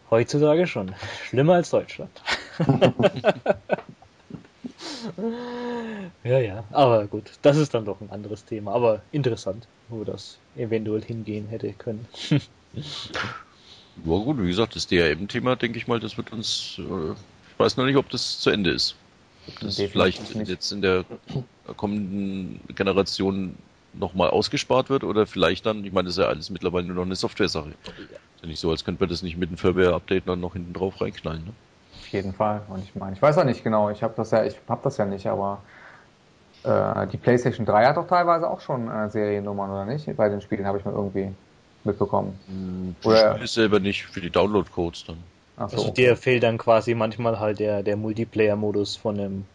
Heutzutage 0.09 0.67
schon. 0.67 0.93
Schlimmer 1.27 1.55
als 1.55 1.71
Deutschland. 1.71 2.21
ja, 6.23 6.39
ja, 6.39 6.63
aber 6.71 7.05
gut, 7.07 7.31
das 7.41 7.57
ist 7.57 7.73
dann 7.73 7.85
doch 7.85 8.01
ein 8.01 8.09
anderes 8.09 8.45
Thema, 8.45 8.73
aber 8.73 9.01
interessant, 9.11 9.67
wo 9.89 10.03
das 10.03 10.37
eventuell 10.55 11.01
hingehen 11.01 11.47
hätte 11.47 11.73
können. 11.73 12.05
ja 12.29 12.41
gut, 14.03 14.41
wie 14.41 14.47
gesagt, 14.47 14.75
das 14.75 14.87
DRM-Thema, 14.87 15.55
denke 15.55 15.77
ich 15.77 15.87
mal, 15.87 15.99
das 15.99 16.17
wird 16.17 16.31
uns, 16.31 16.75
äh, 16.79 17.11
ich 17.11 17.59
weiß 17.59 17.77
noch 17.77 17.85
nicht, 17.85 17.97
ob 17.97 18.09
das 18.09 18.39
zu 18.39 18.49
Ende 18.49 18.71
ist. 18.71 18.95
Ob 19.47 19.59
das 19.59 19.75
Definitiv 19.75 19.91
vielleicht 19.91 20.35
nicht. 20.35 20.49
jetzt 20.49 20.71
in 20.71 20.81
der 20.81 21.05
kommenden 21.75 22.61
Generation 22.75 23.57
nochmal 23.93 24.29
ausgespart 24.29 24.89
wird 24.89 25.03
oder 25.03 25.27
vielleicht 25.27 25.65
dann, 25.65 25.83
ich 25.83 25.91
meine, 25.91 26.07
das 26.07 26.17
ist 26.17 26.23
ja 26.23 26.29
alles 26.29 26.49
mittlerweile 26.49 26.87
nur 26.87 26.95
noch 26.95 27.05
eine 27.05 27.15
Software-Sache. 27.15 27.69
Ist 27.69 28.41
ja 28.41 28.47
nicht 28.47 28.59
so, 28.59 28.71
als 28.71 28.83
könnte 28.83 29.03
man 29.03 29.09
das 29.09 29.21
nicht 29.21 29.37
mit 29.37 29.49
einem 29.49 29.57
Firmware-Update 29.57 30.27
dann 30.27 30.39
noch 30.39 30.53
hinten 30.53 30.73
drauf 30.73 30.99
reinknallen. 31.01 31.45
Ne? 31.45 31.53
Jeden 32.13 32.33
Fall. 32.33 32.61
Und 32.69 32.83
ich 32.83 32.95
meine, 32.95 33.13
ich 33.13 33.21
weiß 33.21 33.37
auch 33.37 33.43
nicht 33.43 33.63
genau, 33.63 33.89
ich 33.89 34.03
habe 34.03 34.13
das 34.15 34.31
ja, 34.31 34.43
ich 34.43 34.57
habe 34.67 34.81
das 34.83 34.97
ja 34.97 35.05
nicht, 35.05 35.27
aber 35.27 35.59
äh, 36.63 37.07
die 37.07 37.17
PlayStation 37.17 37.65
3 37.65 37.85
hat 37.85 37.97
doch 37.97 38.07
teilweise 38.07 38.49
auch 38.49 38.61
schon 38.61 38.89
äh, 38.89 39.09
Seriennummern, 39.09 39.69
oder 39.69 39.85
nicht? 39.85 40.15
Bei 40.15 40.29
den 40.29 40.41
Spielen 40.41 40.65
habe 40.65 40.77
ich 40.77 40.85
mal 40.85 40.93
irgendwie 40.93 41.31
mitbekommen. 41.83 42.39
Hm, 42.47 42.95
oder 43.03 43.41
ist 43.41 43.53
selber 43.53 43.79
nicht 43.79 44.05
für 44.05 44.21
die 44.21 44.29
Download-Codes 44.29 45.05
dann. 45.05 45.17
Ach 45.57 45.69
so, 45.69 45.77
also 45.77 45.91
dir 45.91 46.15
fehlt 46.15 46.43
dann 46.43 46.57
quasi 46.57 46.95
manchmal 46.95 47.39
halt 47.39 47.59
der, 47.59 47.83
der 47.83 47.97
Multiplayer-Modus 47.97 48.95
von 48.95 49.17
dem 49.17 49.45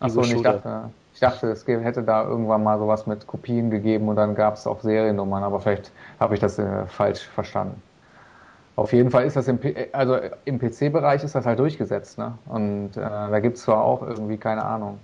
Achso, 0.00 0.22
ich 0.22 0.40
dachte, 0.40 0.90
ich 1.12 1.20
dachte, 1.20 1.48
es 1.48 1.66
hätte 1.66 2.02
da 2.02 2.24
irgendwann 2.24 2.62
mal 2.62 2.78
sowas 2.78 3.06
mit 3.06 3.26
Kopien 3.26 3.70
gegeben 3.70 4.08
und 4.08 4.16
dann 4.16 4.34
gab 4.34 4.54
es 4.54 4.66
auch 4.66 4.80
Seriennummern, 4.80 5.44
aber 5.44 5.60
vielleicht 5.60 5.92
habe 6.18 6.34
ich 6.34 6.40
das 6.40 6.58
äh, 6.58 6.86
falsch 6.86 7.20
verstanden. 7.20 7.82
Auf 8.76 8.92
jeden 8.92 9.10
Fall 9.10 9.24
ist 9.26 9.36
das 9.36 9.48
im, 9.48 9.58
also 9.92 10.18
im 10.44 10.58
PC-Bereich 10.58 11.22
ist 11.24 11.34
das 11.34 11.44
halt 11.44 11.58
durchgesetzt, 11.58 12.18
ne? 12.18 12.38
Und 12.46 12.96
äh, 12.96 13.00
da 13.00 13.40
gibt 13.40 13.56
es 13.56 13.64
zwar 13.64 13.82
auch 13.84 14.02
irgendwie, 14.02 14.36
keine 14.36 14.64
Ahnung, 14.64 14.98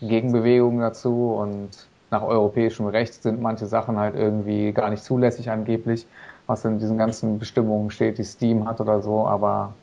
Gegenbewegungen 0.00 0.80
dazu 0.80 1.34
und 1.34 1.70
nach 2.10 2.22
europäischem 2.22 2.86
Recht 2.86 3.22
sind 3.22 3.40
manche 3.40 3.66
Sachen 3.66 3.98
halt 3.98 4.14
irgendwie 4.14 4.72
gar 4.72 4.90
nicht 4.90 5.04
zulässig 5.04 5.50
angeblich, 5.50 6.06
was 6.46 6.64
in 6.64 6.78
diesen 6.78 6.98
ganzen 6.98 7.38
Bestimmungen 7.38 7.90
steht, 7.90 8.18
die 8.18 8.24
Steam 8.24 8.66
hat 8.66 8.80
oder 8.80 9.00
so, 9.00 9.26
aber 9.26 9.74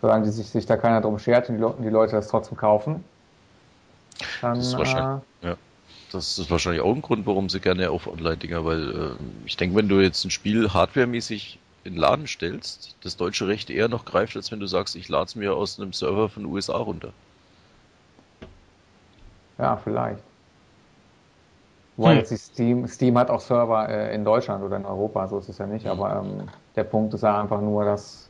solange 0.00 0.24
die 0.24 0.30
sich, 0.30 0.48
sich 0.48 0.66
da 0.66 0.76
keiner 0.76 1.00
drum 1.00 1.18
schert 1.18 1.48
und 1.48 1.58
die, 1.58 1.82
die 1.82 1.88
Leute 1.88 2.12
das 2.12 2.28
trotzdem 2.28 2.56
kaufen, 2.56 3.04
dann. 4.40 4.56
Das 4.56 4.68
ist, 4.68 4.78
wahrscheinlich, 4.78 5.22
äh, 5.42 5.48
ja. 5.48 5.56
das 6.12 6.38
ist 6.38 6.50
wahrscheinlich 6.50 6.82
auch 6.82 6.94
ein 6.94 7.02
Grund, 7.02 7.26
warum 7.26 7.48
sie 7.48 7.60
gerne 7.60 7.90
auf 7.90 8.06
Online-Dinger, 8.06 8.64
weil 8.64 8.90
äh, 8.90 9.10
ich 9.46 9.56
denke, 9.56 9.76
wenn 9.76 9.88
du 9.88 10.00
jetzt 10.00 10.24
ein 10.24 10.30
Spiel 10.30 10.72
hardwaremäßig 10.72 11.58
in 11.84 11.92
den 11.92 12.00
Laden 12.00 12.26
stellst, 12.26 12.96
das 13.02 13.16
deutsche 13.16 13.46
Recht 13.46 13.70
eher 13.70 13.88
noch 13.88 14.04
greift, 14.04 14.36
als 14.36 14.50
wenn 14.50 14.60
du 14.60 14.66
sagst, 14.66 14.96
ich 14.96 15.08
lade 15.08 15.26
es 15.26 15.36
mir 15.36 15.54
aus 15.54 15.78
einem 15.78 15.92
Server 15.92 16.28
von 16.28 16.44
den 16.44 16.52
USA 16.52 16.78
runter. 16.78 17.12
Ja, 19.58 19.76
vielleicht. 19.76 20.22
Wobei 21.96 22.12
hm. 22.12 22.18
jetzt 22.18 22.36
Steam, 22.36 22.88
Steam 22.88 23.16
hat 23.18 23.30
auch 23.30 23.40
Server 23.40 23.88
äh, 23.88 24.14
in 24.14 24.24
Deutschland 24.24 24.64
oder 24.64 24.76
in 24.76 24.84
Europa, 24.84 25.28
so 25.28 25.38
ist 25.38 25.48
es 25.48 25.58
ja 25.58 25.66
nicht, 25.66 25.86
aber 25.86 26.24
ähm, 26.24 26.48
der 26.74 26.84
Punkt 26.84 27.14
ist 27.14 27.22
ja 27.22 27.40
einfach 27.40 27.60
nur, 27.60 27.84
dass 27.84 28.28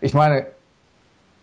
ich 0.00 0.14
meine, 0.14 0.46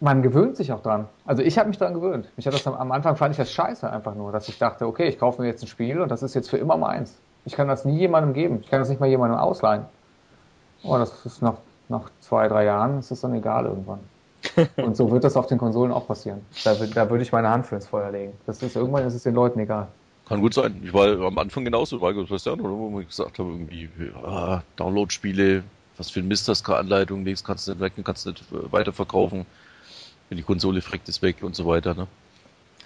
man 0.01 0.21
gewöhnt 0.21 0.57
sich 0.57 0.73
auch 0.73 0.81
dran. 0.81 1.07
Also 1.25 1.41
ich 1.41 1.57
habe 1.57 1.69
mich 1.69 1.77
dran 1.77 1.93
gewöhnt. 1.93 2.29
Mich 2.35 2.45
hat 2.45 2.53
das 2.53 2.67
am, 2.67 2.73
am 2.73 2.91
Anfang 2.91 3.15
fand 3.15 3.31
ich 3.31 3.37
das 3.37 3.51
scheiße 3.51 3.89
einfach 3.89 4.15
nur, 4.15 4.33
dass 4.33 4.49
ich 4.49 4.57
dachte, 4.57 4.85
okay, 4.85 5.07
ich 5.07 5.17
kaufe 5.17 5.41
mir 5.41 5.47
jetzt 5.47 5.63
ein 5.63 5.67
Spiel 5.67 6.01
und 6.01 6.09
das 6.09 6.23
ist 6.23 6.35
jetzt 6.35 6.49
für 6.49 6.57
immer 6.57 6.75
meins. 6.75 7.17
Ich 7.45 7.53
kann 7.53 7.67
das 7.67 7.85
nie 7.85 7.97
jemandem 7.97 8.33
geben. 8.33 8.59
Ich 8.61 8.69
kann 8.69 8.79
das 8.79 8.89
nicht 8.89 8.99
mal 8.99 9.07
jemandem 9.07 9.39
ausleihen. 9.39 9.85
Oh, 10.83 10.97
das 10.97 11.25
ist 11.25 11.41
nach, 11.41 11.55
nach 11.87 12.09
zwei, 12.21 12.47
drei 12.47 12.65
Jahren 12.65 12.99
ist 12.99 13.11
das 13.11 13.21
dann 13.21 13.33
egal 13.33 13.65
irgendwann. 13.65 13.99
Und 14.77 14.95
so 14.95 15.11
wird 15.11 15.23
das 15.23 15.35
auf 15.35 15.47
den 15.47 15.57
Konsolen 15.57 15.91
auch 15.91 16.07
passieren. 16.07 16.45
Da, 16.63 16.73
da 16.73 17.09
würde 17.09 17.23
ich 17.23 17.31
meine 17.31 17.49
Hand 17.49 17.67
für 17.67 17.75
ins 17.75 17.87
Feuer 17.87 18.11
legen. 18.11 18.33
Das 18.45 18.61
ist 18.61 18.75
irgendwann 18.75 19.05
ist 19.05 19.13
es 19.13 19.23
den 19.23 19.35
Leuten 19.35 19.59
egal. 19.59 19.87
Kann 20.27 20.41
gut 20.41 20.53
sein. 20.53 20.79
Ich 20.83 20.93
war 20.93 21.07
am 21.07 21.37
Anfang 21.39 21.65
genauso, 21.65 21.99
weil 22.01 22.13
das 22.13 22.45
ja, 22.45 22.53
wo 22.57 22.99
ich 22.99 23.07
gesagt 23.07 23.39
habe, 23.39 23.49
irgendwie, 23.49 23.89
ah, 24.23 24.61
Download-Spiele, 24.75 25.63
was 25.97 26.11
für 26.11 26.19
ein 26.19 26.27
Mist, 26.27 26.47
das 26.47 26.63
keine 26.63 26.77
Anleitung, 26.77 27.23
nichts 27.23 27.43
kannst 27.43 27.67
du 27.67 27.71
nicht 27.71 27.81
weg, 27.81 27.93
kannst 28.03 28.25
du 28.25 28.29
nicht 28.29 28.43
äh, 28.51 28.71
weiterverkaufen. 28.71 29.47
Wenn 30.29 30.37
die 30.37 30.43
Konsole 30.43 30.81
freckt 30.81 31.09
ist 31.09 31.23
weg 31.23 31.37
und 31.41 31.55
so 31.55 31.65
weiter, 31.65 31.95
ne? 31.95 32.07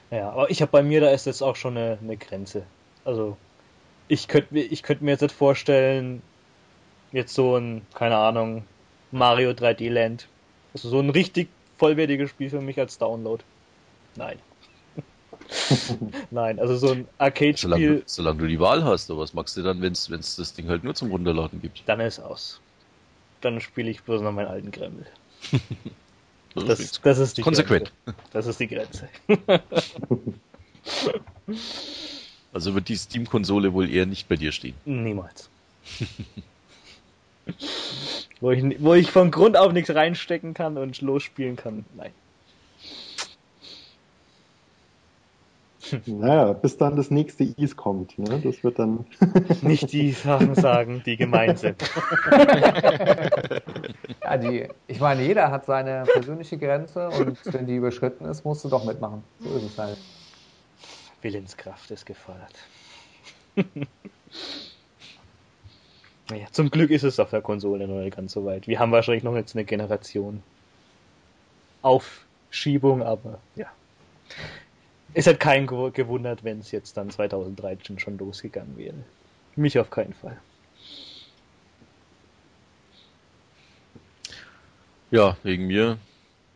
Ja, 0.09 0.29
aber 0.29 0.49
ich 0.49 0.61
habe 0.61 0.71
bei 0.71 0.83
mir, 0.83 1.01
da 1.01 1.09
ist 1.09 1.25
jetzt 1.25 1.41
auch 1.41 1.57
schon 1.57 1.75
eine, 1.75 1.97
eine 2.01 2.15
Grenze. 2.15 2.63
Also, 3.03 3.35
ich 4.07 4.27
könnte 4.27 4.53
mir, 4.53 4.63
ich 4.63 4.83
könnte 4.83 5.03
mir 5.03 5.11
jetzt 5.11 5.21
nicht 5.21 5.35
vorstellen, 5.35 6.23
jetzt 7.11 7.35
so 7.35 7.57
ein, 7.57 7.87
keine 7.93 8.17
Ahnung, 8.17 8.67
Mario 9.11 9.53
3D 9.53 9.89
Land. 9.89 10.29
Also 10.73 10.89
so 10.89 10.99
ein 10.99 11.09
richtig 11.11 11.55
vollwertiges 11.77 12.29
Spiel 12.31 12.49
für 12.49 12.61
mich 12.61 12.79
als 12.79 12.97
Download. 12.99 13.43
Nein. 14.15 14.41
Nein, 16.31 16.59
also 16.59 16.75
so 16.77 16.91
ein 16.91 17.07
Solange, 17.07 17.17
Arcade-Spiel, 17.17 17.99
du- 17.99 18.03
solange 18.05 18.39
du 18.41 18.47
die 18.47 18.59
Wahl 18.59 18.83
hast, 18.83 19.09
aber 19.09 19.21
was 19.21 19.33
magst 19.33 19.57
du 19.57 19.63
dann, 19.63 19.81
wenn 19.81 19.93
es 19.93 20.35
das 20.35 20.53
Ding 20.53 20.67
halt 20.69 20.83
nur 20.83 20.93
zum 20.95 21.09
Runterladen 21.09 21.61
gibt? 21.61 21.83
dann 21.85 21.99
ist 22.01 22.19
aus. 22.19 22.61
Dann 23.41 23.61
spiele 23.61 23.91
ich 23.91 24.03
bloß 24.03 24.21
noch 24.23 24.31
meinen 24.31 24.47
alten 24.47 24.71
Kreml. 24.71 25.05
Das 26.55 26.65
Das, 26.65 26.79
ist 26.79 27.01
das 27.03 27.17
ist 27.19 27.37
die 27.37 27.43
konsequent. 27.43 27.89
Grenze. 27.89 27.93
Das 28.31 28.47
ist 28.47 28.59
die 28.59 28.67
Grenze. 28.67 29.09
Also 32.53 32.75
wird 32.75 32.87
die 32.87 32.95
Steam-Konsole 32.95 33.73
wohl 33.73 33.89
eher 33.89 34.05
nicht 34.05 34.29
bei 34.29 34.35
dir 34.35 34.51
stehen. 34.51 34.75
Niemals. 34.85 35.49
wo, 38.39 38.51
ich, 38.51 38.63
wo 38.79 38.93
ich 38.93 39.11
von 39.11 39.31
Grund 39.31 39.57
auf 39.57 39.73
nichts 39.73 39.93
reinstecken 39.93 40.53
kann 40.53 40.77
und 40.77 41.01
losspielen 41.01 41.55
kann, 41.55 41.85
nein. 41.95 42.11
Naja, 46.05 46.53
bis 46.53 46.77
dann 46.77 46.95
das 46.95 47.11
nächste 47.11 47.43
Ease 47.43 47.75
kommt. 47.75 48.17
Ne? 48.17 48.39
Das 48.43 48.63
wird 48.63 48.79
dann. 48.79 49.05
Nicht 49.61 49.91
die 49.91 50.11
Sachen 50.11 50.55
sagen, 50.55 51.03
die 51.05 51.17
gemein 51.17 51.57
sind. 51.57 51.83
Ja, 54.23 54.37
die, 54.37 54.67
ich 54.87 54.99
meine, 54.99 55.21
jeder 55.21 55.51
hat 55.51 55.65
seine 55.65 56.05
persönliche 56.05 56.57
Grenze 56.57 57.09
und 57.09 57.37
wenn 57.53 57.67
die 57.67 57.75
überschritten 57.75 58.25
ist, 58.25 58.45
musst 58.45 58.63
du 58.63 58.69
doch 58.69 58.85
mitmachen. 58.85 59.21
So 59.39 59.55
ist 59.57 59.63
es 59.63 59.77
halt. 59.77 59.97
Willenskraft 61.23 61.89
ist 61.91 62.05
gefordert. 62.05 62.53
naja, 66.29 66.47
zum 66.51 66.69
Glück 66.69 66.89
ist 66.91 67.03
es 67.03 67.19
auf 67.19 67.29
der 67.29 67.41
Konsole 67.41 67.87
noch 67.87 68.01
nicht 68.01 68.15
ganz 68.15 68.33
so 68.33 68.45
weit. 68.45 68.67
Wir 68.67 68.79
haben 68.79 68.91
wahrscheinlich 68.91 69.23
noch 69.23 69.35
jetzt 69.35 69.55
eine 69.55 69.65
Generation 69.65 70.41
Aufschiebung, 71.81 73.03
aber 73.03 73.39
ja. 73.55 73.67
Es 75.13 75.27
hat 75.27 75.39
keinen 75.39 75.67
gew- 75.67 75.91
gewundert, 75.91 76.43
wenn 76.43 76.59
es 76.59 76.71
jetzt 76.71 76.97
dann 76.97 77.09
2013 77.11 77.99
schon 77.99 78.17
losgegangen 78.17 78.77
wäre. 78.77 78.95
Mich 79.55 79.77
auf 79.77 79.89
keinen 79.91 80.13
Fall. 80.13 80.37
Ja, 85.11 85.37
wegen 85.43 85.67
mir 85.67 85.97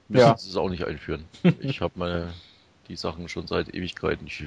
müssen 0.07 0.21
Ja. 0.21 0.37
sie 0.37 0.49
es 0.49 0.55
auch 0.55 0.69
nicht 0.69 0.85
einführen. 0.85 1.25
Ich 1.59 1.81
habe 1.81 1.93
meine 1.99 2.33
die 2.87 2.95
Sachen 2.95 3.29
schon 3.29 3.47
seit 3.47 3.73
Ewigkeiten. 3.73 4.27
Ich 4.27 4.43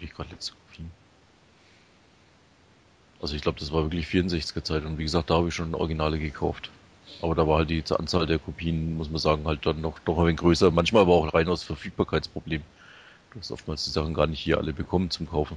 ich 0.00 0.14
gerade 0.14 0.30
letzte 0.30 0.52
Kopien. 0.52 0.90
Also 3.20 3.34
ich 3.34 3.42
glaube, 3.42 3.58
das 3.58 3.72
war 3.72 3.82
wirklich 3.82 4.06
64er 4.06 4.62
Zeit 4.62 4.84
und 4.84 4.98
wie 4.98 5.04
gesagt, 5.04 5.30
da 5.30 5.36
habe 5.36 5.48
ich 5.48 5.54
schon 5.54 5.74
Originale 5.74 6.18
gekauft. 6.18 6.70
Aber 7.22 7.34
da 7.34 7.46
war 7.46 7.58
halt 7.58 7.70
die 7.70 7.84
Anzahl 7.90 8.26
der 8.26 8.38
Kopien, 8.38 8.96
muss 8.96 9.08
man 9.08 9.18
sagen, 9.18 9.46
halt 9.46 9.64
dann 9.64 9.80
noch 9.80 9.98
doch 10.00 10.18
ein 10.18 10.26
wenig 10.26 10.40
größer. 10.40 10.70
Manchmal 10.70 11.02
aber 11.02 11.14
auch 11.14 11.32
rein 11.32 11.48
aus 11.48 11.62
Verfügbarkeitsproblem. 11.62 12.62
Du 13.30 13.38
hast 13.38 13.50
oftmals 13.50 13.84
die 13.84 13.90
Sachen 13.90 14.14
gar 14.14 14.26
nicht 14.26 14.40
hier 14.40 14.58
alle 14.58 14.72
bekommen 14.72 15.10
zum 15.10 15.28
Kaufen. 15.28 15.56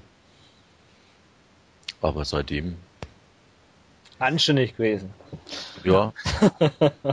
Aber 2.02 2.24
seitdem 2.26 2.78
Anständig 4.20 4.76
gewesen. 4.76 5.14
Ja. 5.84 6.12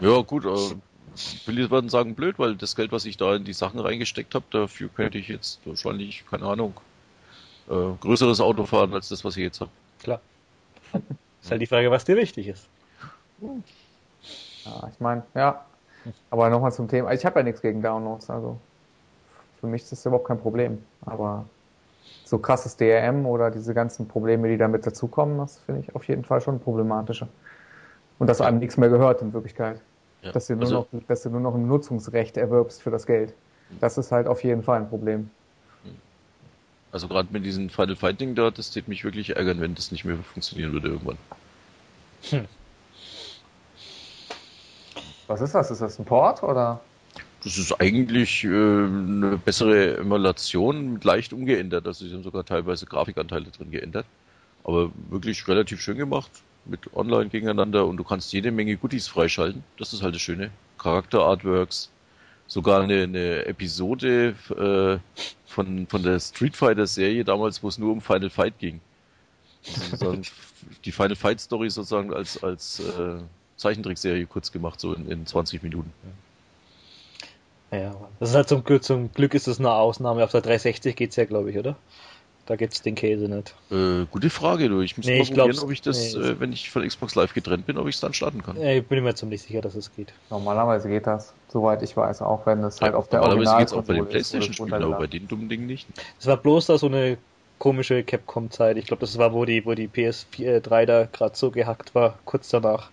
ja, 0.01 0.21
gut. 0.23 0.45
Äh, 0.47 0.75
ich 1.15 1.47
will 1.47 1.59
jetzt 1.59 1.71
mal 1.71 1.89
sagen, 1.89 2.15
blöd, 2.15 2.39
weil 2.39 2.57
das 2.57 2.77
Geld, 2.77 2.93
was 2.93 3.05
ich 3.05 3.17
da 3.17 3.37
in 3.37 3.45
die 3.45 3.53
Sachen 3.53 3.81
reingesteckt 3.81 4.35
habe, 4.35 4.45
dafür 4.51 4.89
könnte 4.89 5.19
ich 5.19 5.29
jetzt 5.29 5.61
wahrscheinlich, 5.65 6.25
keine 6.31 6.47
Ahnung, 6.47 6.75
äh, 7.69 7.93
größeres 8.01 8.41
Auto 8.41 8.65
fahren 8.65 8.93
als 8.95 9.09
das, 9.09 9.25
was 9.25 9.37
ich 9.37 9.43
jetzt 9.43 9.61
habe. 9.61 9.71
Klar. 10.03 10.21
Ist 11.43 11.51
halt 11.51 11.61
die 11.61 11.67
Frage, 11.67 11.91
was 11.91 12.05
dir 12.05 12.17
wichtig 12.17 12.49
ist. 12.49 12.67
Ja, 14.65 14.89
ich 14.91 14.99
meine, 14.99 15.23
ja. 15.35 15.67
Aber 16.31 16.49
nochmal 16.49 16.73
zum 16.73 16.89
Thema. 16.89 17.13
Ich 17.13 17.27
habe 17.27 17.41
ja 17.41 17.43
nichts 17.45 17.61
gegen 17.61 17.83
Downloads, 17.83 18.31
also 18.31 18.59
für 19.61 19.67
mich 19.67 19.83
ist 19.83 19.93
das 19.93 20.07
überhaupt 20.07 20.27
kein 20.27 20.39
Problem. 20.41 20.83
Aber 21.05 21.45
so 22.25 22.39
krasses 22.39 22.77
DRM 22.77 23.27
oder 23.27 23.51
diese 23.51 23.75
ganzen 23.75 24.09
Probleme, 24.09 24.49
die 24.49 24.57
damit 24.57 24.87
dazukommen, 24.87 25.39
das 25.39 25.59
finde 25.59 25.83
ich 25.83 25.95
auf 25.95 26.05
jeden 26.05 26.25
Fall 26.25 26.41
schon 26.41 26.61
problematischer. 26.61 27.29
Und 28.19 28.29
dass 28.29 28.41
einem 28.41 28.59
nichts 28.59 28.77
mehr 28.79 28.89
gehört 28.89 29.21
in 29.21 29.33
Wirklichkeit. 29.33 29.81
Ja. 30.25 30.33
Dass, 30.33 30.47
du 30.47 30.55
nur 30.55 30.63
Also- 30.63 30.89
noch, 30.93 31.03
dass 31.07 31.23
du 31.23 31.31
nur 31.31 31.41
noch 31.41 31.55
ein 31.55 31.69
Nutzungsrecht 31.69 32.37
erwirbst 32.37 32.83
für 32.83 32.91
das 32.91 33.07
Geld. 33.07 33.35
Das 33.81 33.99
ist 33.99 34.11
halt 34.11 34.27
auf 34.27 34.43
jeden 34.43 34.63
Fall 34.63 34.81
ein 34.81 34.89
Problem. 34.89 35.31
Also 36.93 37.09
gerade 37.09 37.29
mit 37.33 37.45
diesem 37.45 37.71
Final 37.71 37.97
Fight 37.97 38.21
Ding 38.21 38.35
da, 38.35 38.51
das 38.51 38.71
täte 38.71 38.89
mich 38.89 39.03
wirklich 39.05 39.37
ärgern, 39.37 39.61
wenn 39.61 39.75
das 39.75 39.91
nicht 39.91 40.05
mehr 40.05 40.17
funktionieren 40.17 40.73
würde 40.73 40.89
irgendwann. 40.89 41.19
Was 45.27 45.41
ist 45.41 45.55
das? 45.55 45.71
Ist 45.71 45.81
das 45.81 45.99
ein 45.99 46.05
Port 46.05 46.43
oder? 46.43 46.81
Das 47.43 47.59
ist 47.59 47.73
eigentlich 47.81 48.45
äh, 48.45 48.49
eine 48.49 49.39
bessere 49.45 49.99
Emulation, 49.99 51.01
leicht 51.03 51.33
umgeändert. 51.33 51.87
Also 51.87 52.07
sie 52.07 52.15
haben 52.15 52.23
sogar 52.23 52.45
teilweise 52.45 52.87
Grafikanteile 52.87 53.47
drin 53.51 53.71
geändert. 53.71 54.07
Aber 54.63 54.91
wirklich 55.11 55.47
relativ 55.49 55.81
schön 55.83 55.99
gemacht, 55.99 56.31
mit 56.67 56.95
online 56.95 57.29
gegeneinander 57.29 57.87
und 57.87 57.97
du 57.97 58.05
kannst 58.05 58.33
jede 58.33 58.51
Menge 58.51 58.77
Goodies 58.77 59.09
freischalten. 59.09 59.65
Das 59.79 59.93
ist 59.93 60.03
halt 60.03 60.15
das 60.15 60.23
Schöne. 60.23 60.51
Charakter-Artworks, 60.79 61.91
sogar 62.47 62.83
eine, 62.83 63.03
eine 63.03 63.47
Episode 63.47 64.35
äh, 64.51 65.23
von, 65.47 65.87
von 65.87 66.03
der 66.03 66.21
Street 66.21 66.57
Fighter 66.57 66.87
Serie 66.87 67.25
damals, 67.25 67.63
wo 67.63 67.69
es 67.69 67.79
nur 67.79 67.93
um 67.93 68.01
Final 68.01 68.31
Fight 68.31 68.59
ging. 68.59 68.81
Die 70.85 70.93
Final 70.93 71.17
Fight 71.17 71.41
Story 71.41 71.71
sozusagen 71.71 72.13
als, 72.13 72.43
als 72.43 72.81
äh, 72.81 73.19
Zeichentrickserie 73.57 74.27
kurz 74.27 74.53
gemacht, 74.53 74.81
so 74.81 74.93
in, 74.95 75.11
in 75.11 75.27
20 75.27 75.63
Minuten. 75.63 75.93
Ja, 77.71 77.97
das 78.21 78.31
ist 78.31 78.35
halt 78.37 78.49
zum 78.49 78.63
Glück, 78.63 78.85
zum 78.85 79.13
Glück 79.13 79.35
ist 79.35 79.47
das 79.49 79.59
eine 79.59 79.73
Ausnahme. 79.73 80.23
Auf 80.23 80.31
der 80.31 80.43
360 80.43 80.95
geht's 80.95 81.17
ja, 81.17 81.25
glaube 81.25 81.51
ich, 81.51 81.59
oder? 81.59 81.77
Da 82.47 82.57
gibt's 82.57 82.83
den 82.83 82.95
Käse 82.95 83.27
nicht. 83.29 83.55
Äh, 83.71 84.05
gute 84.11 84.29
Frage, 84.29 84.69
du. 84.69 84.81
Ich 84.83 84.97
muss 84.99 85.07
Nee, 85.07 85.17
mal 85.17 85.23
ich 85.23 85.35
probieren, 85.35 85.59
ob 85.61 85.71
ich 85.71 85.81
das, 85.81 86.15
nee. 86.15 86.21
äh, 86.21 86.41
wenn 86.41 86.53
ich 86.53 86.69
von 86.71 86.87
Xbox 86.87 87.15
Live 87.15 87.33
getrennt 87.33 87.67
bin, 87.67 87.79
ob 87.79 87.89
ich 87.89 87.95
es 87.95 88.01
dann 88.01 88.13
starten 88.13 88.43
kann. 88.43 88.57
Äh, 88.57 88.79
Ich 88.79 88.87
bin 88.87 89.03
mir 89.03 89.15
ziemlich 89.15 89.43
sicher, 89.43 89.63
dass 89.63 89.75
es 89.75 89.95
geht. 89.95 90.13
Normalerweise 90.29 90.89
geht 90.89 91.07
das, 91.07 91.33
soweit 91.49 91.83
ich 91.83 91.97
weiß, 91.97 92.21
auch 92.21 92.45
wenn 92.45 92.63
es 92.65 92.83
halt 92.83 92.95
auf 92.95 93.09
der 93.09 93.21
Normalerweise 93.21 93.57
geht 93.57 93.69
es 93.69 93.73
auch 93.73 93.85
bei 93.85 93.95
den 93.95 94.07
Playstation-Spielen, 94.07 94.75
aber 94.75 94.99
bei 94.99 95.07
den 95.07 95.27
dummen 95.27 95.49
Dingen 95.49 95.67
nicht. 95.67 95.89
Es 96.21 96.27
war 96.27 96.37
bloß 96.37 96.67
da 96.67 96.77
so 96.77 96.87
eine 96.87 97.17
komische 97.59 98.03
Capcom-Zeit. 98.05 98.77
Ich 98.77 98.87
glaube, 98.87 99.01
das 99.01 99.17
war, 99.17 99.33
wo 99.33 99.47
die, 99.47 99.65
wo 99.65 99.75
die 99.75 99.89
PS3 99.89 100.85
da 100.85 101.07
gerade 101.07 101.37
so 101.37 101.51
gehackt 101.51 101.95
war. 101.95 102.19
Kurz 102.27 102.51
danach 102.51 102.91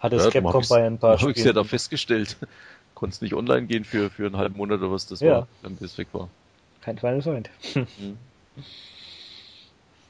hat 0.00 0.12
es 0.12 0.24
Ja, 0.24 0.30
Capcom 0.30 0.62
hab 0.62 0.68
bei 0.68 0.84
ein 0.86 0.98
paar 0.98 1.16
Habe 1.20 1.30
ich 1.30 1.38
ja 1.38 1.42
Spielen. 1.42 1.54
da 1.54 1.64
festgestellt. 1.64 2.36
Konntest 2.94 3.22
nicht 3.22 3.32
online 3.32 3.66
gehen 3.66 3.84
für, 3.84 4.10
für 4.10 4.26
einen 4.26 4.36
halben 4.36 4.58
Monat 4.58 4.80
oder 4.80 4.92
was 4.92 5.06
das 5.06 5.20
Ja. 5.20 5.30
war, 5.32 5.48
wenn 5.62 5.78
das 5.80 5.96
weg 5.96 6.08
war. 6.12 6.28
Kein 6.82 6.98
Final 6.98 7.22
Find. 7.22 7.50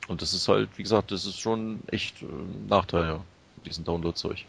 Und 0.08 0.22
das 0.22 0.34
ist 0.34 0.48
halt, 0.48 0.68
wie 0.76 0.82
gesagt, 0.82 1.10
das 1.12 1.24
ist 1.24 1.38
schon 1.38 1.80
echt 1.88 2.22
äh, 2.22 2.26
ein 2.26 2.66
Nachteil, 2.68 3.04
ja, 3.04 3.20
mit 3.56 3.66
diesem 3.66 3.84
Download-Zeug. 3.84 4.44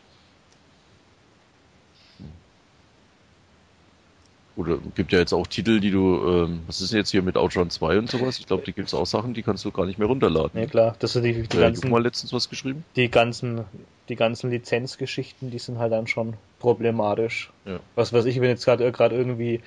Oder 4.57 4.77
gibt 4.95 5.13
ja 5.13 5.19
jetzt 5.19 5.33
auch 5.33 5.47
Titel, 5.47 5.79
die 5.79 5.91
du, 5.91 6.23
ähm, 6.27 6.61
was 6.67 6.81
ist 6.81 6.91
denn 6.91 6.99
jetzt 6.99 7.09
hier 7.11 7.21
mit 7.21 7.37
Outrun 7.37 7.69
2 7.69 7.97
und 7.97 8.11
sowas? 8.11 8.37
Ich 8.37 8.47
glaube, 8.47 8.63
die 8.65 8.73
gibt 8.73 8.89
es 8.89 8.93
auch 8.93 9.05
Sachen, 9.05 9.33
die 9.33 9.43
kannst 9.43 9.63
du 9.63 9.71
gar 9.71 9.85
nicht 9.85 9.97
mehr 9.97 10.09
runterladen. 10.09 10.59
Ja 10.59 10.67
klar, 10.67 10.95
das 10.99 11.13
sind 11.13 11.23
die, 11.23 11.33
die 11.47 11.57
Äh, 11.57 11.61
ganzen, 11.61 11.89
mal 11.89 12.03
letztens 12.03 12.33
was 12.33 12.49
geschrieben? 12.49 12.83
die 12.97 13.09
ganzen, 13.09 13.63
die 14.09 14.17
ganzen 14.17 14.51
Lizenzgeschichten, 14.51 15.51
die 15.51 15.59
sind 15.59 15.77
halt 15.79 15.93
dann 15.93 16.05
schon 16.07 16.33
problematisch. 16.59 17.49
Ja. 17.65 17.79
Was 17.95 18.11
weiß 18.11 18.25
ich, 18.25 18.41
wenn 18.41 18.49
jetzt 18.49 18.65
gerade 18.65 18.91
gerade 18.91 19.15
irgendwie 19.15 19.61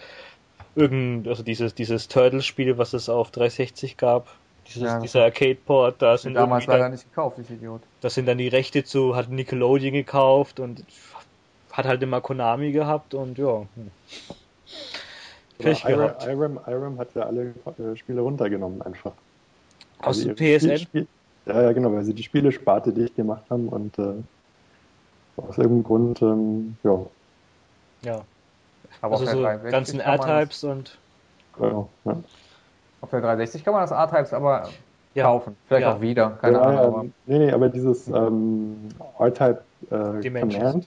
irgend, 0.77 1.29
also 1.29 1.43
dieses 1.43 1.75
dieses 1.75 2.09
Turtles-Spiel, 2.09 2.79
was 2.79 2.93
es 2.93 3.09
auf 3.09 3.31
360 3.31 3.97
gab, 3.97 4.29
dieses, 4.69 4.83
Ja. 4.83 4.99
dieser 5.01 5.23
Arcade-Port, 5.25 5.97
da 6.01 6.15
ist. 6.15 6.23
sind 6.23 6.35
Damals 6.35 6.65
irgendwie 6.65 6.73
leider 6.73 6.85
dann, 6.85 6.93
nicht 6.93 7.05
gekauft, 7.11 7.39
ich 7.39 7.51
Idiot. 7.51 7.83
das 8.01 8.15
sind 8.15 8.27
dann 8.27 8.39
die 8.39 8.49
Rechte 8.49 8.85
zu, 8.85 9.15
hat 9.17 9.29
Nickelodeon 9.31 9.93
gekauft 9.93 10.59
und 10.61 10.85
hat 11.73 11.87
halt 11.87 12.03
immer 12.03 12.21
Konami 12.21 12.73
gehabt 12.73 13.15
und 13.15 13.37
ja. 13.39 13.61
Hm. 13.75 13.91
Pech 15.59 15.85
Aber 15.85 15.97
gehabt. 15.97 16.27
Irem, 16.27 16.59
Irem, 16.67 16.99
hat 16.99 17.15
ja 17.15 17.23
alle 17.23 17.55
äh, 17.79 17.97
Spiele 17.97 18.21
runtergenommen 18.21 18.83
einfach. 18.83 19.13
Aus 20.01 20.21
dem 20.23 20.35
PSN? 20.35 20.79
Spiel- 20.79 21.07
Ja, 21.47 21.63
ja, 21.63 21.73
genau, 21.73 21.93
weil 21.93 22.05
sie 22.05 22.15
die 22.15 22.23
Spielesparte 22.23 22.93
dicht 22.93 23.17
gemacht 23.17 23.45
haben 23.51 23.69
und 23.69 23.99
äh, 23.99 24.15
aus 25.37 25.59
irgendeinem 25.59 25.85
Grund, 25.85 26.23
ähm, 26.23 26.77
ja, 26.83 27.07
Ja. 28.03 28.25
Aber 29.01 29.15
Also 29.15 29.25
auf 29.25 29.31
der 29.31 29.37
so 29.37 29.43
360 29.43 29.73
ganzen 29.73 29.99
kann 30.01 30.19
man 30.19 30.27
das- 30.29 30.37
R-Types 30.37 30.65
und 30.65 30.99
genau. 31.55 31.91
Ja. 32.05 32.23
Auf 33.01 33.11
der 33.11 33.21
360 33.21 33.65
kann 33.65 33.75
man 33.75 33.83
das 33.83 33.91
R-Types 33.91 34.33
aber 34.33 34.69
Ja. 35.15 35.25
kaufen. 35.25 35.57
Vielleicht 35.67 35.83
Ja. 35.87 35.95
auch 35.95 36.01
wieder, 36.01 36.31
keine 36.31 36.57
ja, 36.57 36.63
Ahnung. 36.63 36.79
Aber 36.81 37.03
nee, 37.03 37.39
nee, 37.39 37.53
aber 37.53 37.69
dieses 37.69 38.09
ähm, 38.09 38.89
R-Type 39.19 39.65
äh. 39.91 40.41
Command, 40.41 40.87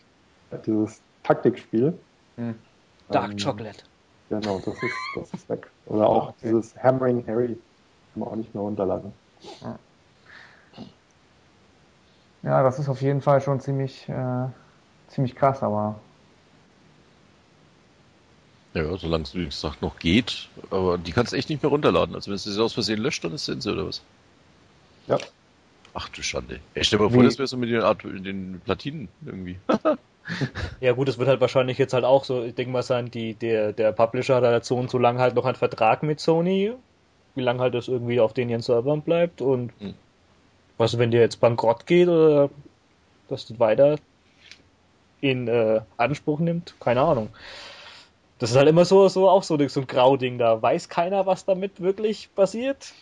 dieses 0.65 1.03
Taktikspiel, 1.23 1.99
Hm. 2.38 2.59
Dark 3.09 3.31
Ähm, 3.31 3.38
Chocolate. 3.38 3.84
genau, 4.29 4.59
das 4.59 4.84
ist, 4.84 4.93
das 5.15 5.34
ist 5.34 5.49
weg. 5.49 5.71
Oder 5.85 6.07
auch 6.09 6.29
Okay. 6.29 6.49
dieses 6.49 6.75
Hammering 6.77 7.25
Harry 7.27 7.55
kann 8.13 8.19
man 8.21 8.29
auch 8.29 8.35
nicht 8.35 8.53
mehr 8.53 8.61
runterladen. 8.63 9.13
Ja, 12.43 12.63
das 12.63 12.79
ist 12.79 12.89
auf 12.89 13.01
jeden 13.01 13.21
Fall 13.21 13.41
schon 13.41 13.59
ziemlich, 13.59 14.07
äh, 14.09 14.47
ziemlich 15.07 15.35
krass, 15.35 15.63
aber 15.63 16.06
Ja, 18.77 18.95
solange 18.97 19.23
es 19.23 19.33
wie 19.33 19.45
gesagt 19.45 19.81
noch 19.81 19.97
geht. 19.97 20.49
Aber 20.69 20.99
die 20.99 21.11
kannst 21.11 21.33
du 21.33 21.37
echt 21.37 21.49
nicht 21.49 21.63
mehr 21.63 21.71
runterladen. 21.71 22.13
Also 22.13 22.29
wenn 22.29 22.37
du 22.37 22.39
sie 22.39 22.61
aus 22.61 22.73
Versehen 22.73 22.99
löscht, 22.99 23.23
dann 23.23 23.33
ist 23.33 23.45
sie 23.45 23.53
Sense 23.53 23.73
oder 23.73 23.87
was? 23.87 24.01
Ja. 25.07 25.17
Ach 25.95 26.09
du 26.09 26.21
Schande. 26.21 26.59
Ey, 26.75 26.83
stell 26.83 26.99
dir 26.99 27.05
mal 27.05 27.11
vor, 27.11 27.23
das 27.23 27.39
wäre 27.39 27.47
so 27.47 27.57
mit 27.57 27.71
den, 27.71 27.81
Art, 27.81 28.03
den 28.03 28.61
Platinen 28.63 29.09
irgendwie. 29.25 29.57
Ja 30.81 30.91
gut, 30.91 31.07
es 31.07 31.17
wird 31.17 31.29
halt 31.29 31.39
wahrscheinlich 31.39 31.77
jetzt 31.77 31.93
halt 31.93 32.03
auch 32.03 32.25
so, 32.25 32.43
ich 32.43 32.53
denke 32.53 32.73
mal 32.73 32.83
sein, 32.83 33.09
die, 33.09 33.33
der, 33.33 33.71
der 33.71 33.93
Publisher 33.93 34.35
hat 34.35 34.43
halt 34.43 34.65
so 34.65 34.75
und 34.75 34.89
so 34.91 34.97
lange 34.97 35.19
halt 35.19 35.35
noch 35.35 35.45
einen 35.45 35.55
Vertrag 35.55 36.03
mit 36.03 36.19
Sony, 36.19 36.73
wie 37.33 37.41
lange 37.41 37.61
halt 37.61 37.73
das 37.73 37.87
irgendwie 37.87 38.19
auf 38.19 38.33
den 38.33 38.49
ihren 38.49 38.61
Servern 38.61 39.03
bleibt 39.03 39.41
und 39.41 39.71
Hm. 39.79 39.93
was, 40.77 40.97
wenn 40.97 41.11
der 41.11 41.21
jetzt 41.21 41.39
bankrott 41.39 41.87
geht 41.87 42.09
oder 42.09 42.49
das 43.29 43.47
das 43.47 43.57
weiter 43.57 43.99
in 45.21 45.47
äh, 45.47 45.79
Anspruch 45.95 46.39
nimmt, 46.39 46.75
keine 46.81 47.01
Ahnung. 47.01 47.29
Das 48.39 48.51
ist 48.51 48.55
halt 48.55 48.68
immer 48.68 48.85
so, 48.85 49.07
so 49.07 49.30
auch 49.30 49.43
so, 49.43 49.57
so 49.68 49.81
ein 49.81 49.88
Grauding 49.88 50.38
da. 50.38 50.61
Weiß 50.61 50.89
keiner, 50.89 51.26
was 51.26 51.45
damit 51.45 51.81
wirklich 51.81 52.30
passiert? 52.35 52.93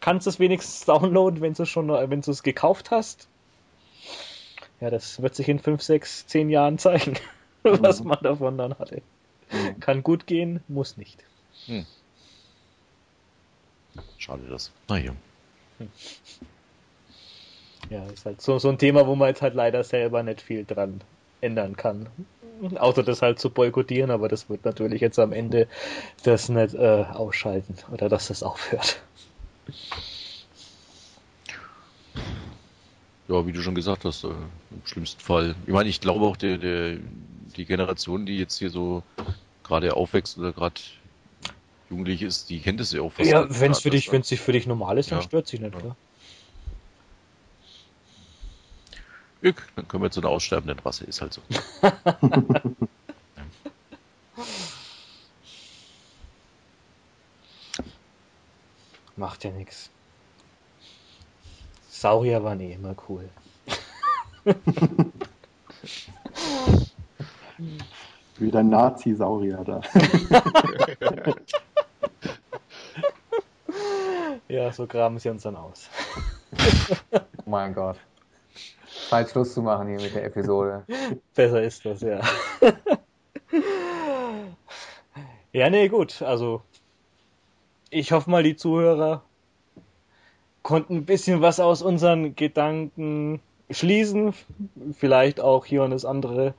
Kannst 0.00 0.26
du 0.26 0.30
es 0.30 0.38
wenigstens 0.38 0.84
downloaden, 0.86 1.40
wenn 1.40 1.52
du 1.52 1.64
es 1.64 1.68
schon, 1.68 1.88
wenn 1.88 2.22
du 2.22 2.30
es 2.30 2.42
gekauft 2.42 2.90
hast? 2.90 3.28
Ja, 4.80 4.88
das 4.88 5.20
wird 5.20 5.34
sich 5.34 5.48
in 5.48 5.58
5, 5.58 5.82
6, 5.82 6.26
10 6.26 6.48
Jahren 6.48 6.78
zeigen, 6.78 7.18
was 7.62 8.02
man 8.02 8.18
davon 8.22 8.56
dann 8.56 8.78
hatte. 8.78 9.02
Kann 9.80 10.02
gut 10.02 10.26
gehen, 10.26 10.62
muss 10.68 10.96
nicht. 10.96 11.22
Schade 14.16 14.42
das. 14.48 14.72
Naja. 14.88 15.12
Ja, 17.90 18.06
ist 18.06 18.24
halt 18.24 18.40
so, 18.40 18.58
so 18.58 18.68
ein 18.68 18.78
Thema, 18.78 19.06
wo 19.06 19.14
man 19.16 19.28
jetzt 19.28 19.42
halt 19.42 19.54
leider 19.54 19.82
selber 19.84 20.22
nicht 20.22 20.40
viel 20.40 20.64
dran 20.64 21.00
ändern 21.40 21.76
kann. 21.76 22.08
Außer 22.76 23.02
das 23.02 23.22
halt 23.22 23.38
zu 23.38 23.50
boykottieren, 23.50 24.10
aber 24.10 24.28
das 24.28 24.48
wird 24.50 24.64
natürlich 24.64 25.00
jetzt 25.00 25.18
am 25.18 25.32
Ende 25.32 25.68
das 26.24 26.48
nicht 26.48 26.74
äh, 26.74 27.04
ausschalten 27.12 27.76
oder 27.92 28.08
dass 28.08 28.28
das 28.28 28.42
aufhört. 28.42 29.02
Ja, 33.28 33.46
wie 33.46 33.52
du 33.52 33.62
schon 33.62 33.74
gesagt 33.74 34.04
hast, 34.04 34.24
äh, 34.24 34.28
im 34.28 34.84
schlimmsten 34.84 35.20
Fall. 35.20 35.54
Ich 35.66 35.72
meine, 35.72 35.88
ich 35.88 36.00
glaube 36.00 36.24
auch, 36.26 36.36
der, 36.36 36.58
der, 36.58 36.98
die 37.56 37.64
Generation, 37.64 38.26
die 38.26 38.36
jetzt 38.36 38.58
hier 38.58 38.70
so 38.70 39.04
gerade 39.62 39.94
aufwächst 39.94 40.36
oder 40.36 40.52
gerade 40.52 40.80
jugendlich 41.88 42.22
ist, 42.22 42.50
die 42.50 42.60
kennt 42.60 42.80
es 42.80 42.92
ja 42.92 43.02
auch 43.02 43.12
fast 43.12 43.30
Ja, 43.30 43.46
wenn 43.48 43.72
es 43.72 43.80
für 43.80 43.90
dich, 43.90 44.10
wenn 44.12 44.22
es 44.22 44.28
sich 44.28 44.40
für 44.40 44.52
dich 44.52 44.66
normal 44.66 44.98
ist, 44.98 45.10
dann 45.10 45.18
Ja. 45.18 45.24
stört 45.24 45.46
sich 45.46 45.60
nicht, 45.60 45.72
Ja. 45.72 45.78
oder? 45.78 45.96
Dann 49.42 49.88
können 49.88 50.02
wir 50.02 50.10
zu 50.10 50.20
einer 50.20 50.30
aussterbenden 50.30 50.78
Rasse, 50.80 51.04
ist 51.04 51.20
halt 51.20 51.32
so. 51.32 51.40
Macht 59.16 59.44
ja 59.44 59.50
nichts. 59.50 59.90
Saurier 61.90 62.42
waren 62.42 62.60
eh 62.60 62.72
immer 62.72 62.94
cool. 63.08 63.28
Wieder 68.38 68.62
Nazi-Saurier 68.62 69.64
da. 69.64 69.80
Ja, 74.48 74.72
so 74.72 74.84
graben 74.84 75.18
sie 75.20 75.28
uns 75.28 75.44
dann 75.44 75.54
aus. 75.54 75.88
Oh 77.12 77.50
mein 77.50 77.72
Gott. 77.72 77.96
Zeit 79.10 79.28
Schluss 79.28 79.54
zu 79.54 79.62
machen 79.62 79.88
hier 79.88 80.00
mit 80.00 80.14
der 80.14 80.24
Episode. 80.24 80.84
Besser 81.34 81.62
ist 81.62 81.84
das, 81.84 82.00
ja. 82.00 82.20
ja, 85.52 85.68
nee, 85.68 85.88
gut. 85.88 86.22
Also, 86.22 86.62
ich 87.90 88.12
hoffe 88.12 88.30
mal, 88.30 88.44
die 88.44 88.54
Zuhörer 88.54 89.22
konnten 90.62 90.98
ein 90.98 91.04
bisschen 91.06 91.40
was 91.40 91.58
aus 91.58 91.82
unseren 91.82 92.36
Gedanken 92.36 93.40
schließen. 93.68 94.32
Vielleicht 94.96 95.40
auch 95.40 95.66
hier 95.66 95.82
und 95.82 95.90
das 95.90 96.04
andere 96.04 96.54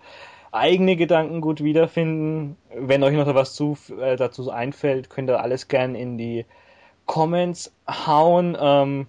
eigene 0.52 0.98
Gedanken 0.98 1.40
gut 1.40 1.64
wiederfinden. 1.64 2.58
Wenn 2.76 3.02
euch 3.04 3.16
noch 3.16 3.34
was 3.34 3.54
zu, 3.54 3.78
äh, 3.98 4.18
dazu 4.18 4.52
einfällt, 4.52 5.10
könnt 5.10 5.30
ihr 5.30 5.42
alles 5.42 5.70
gern 5.70 5.96
in 5.96 6.18
die 6.18 6.46
Comments 7.06 7.72
hauen. 7.88 8.58
Ähm, 8.60 9.08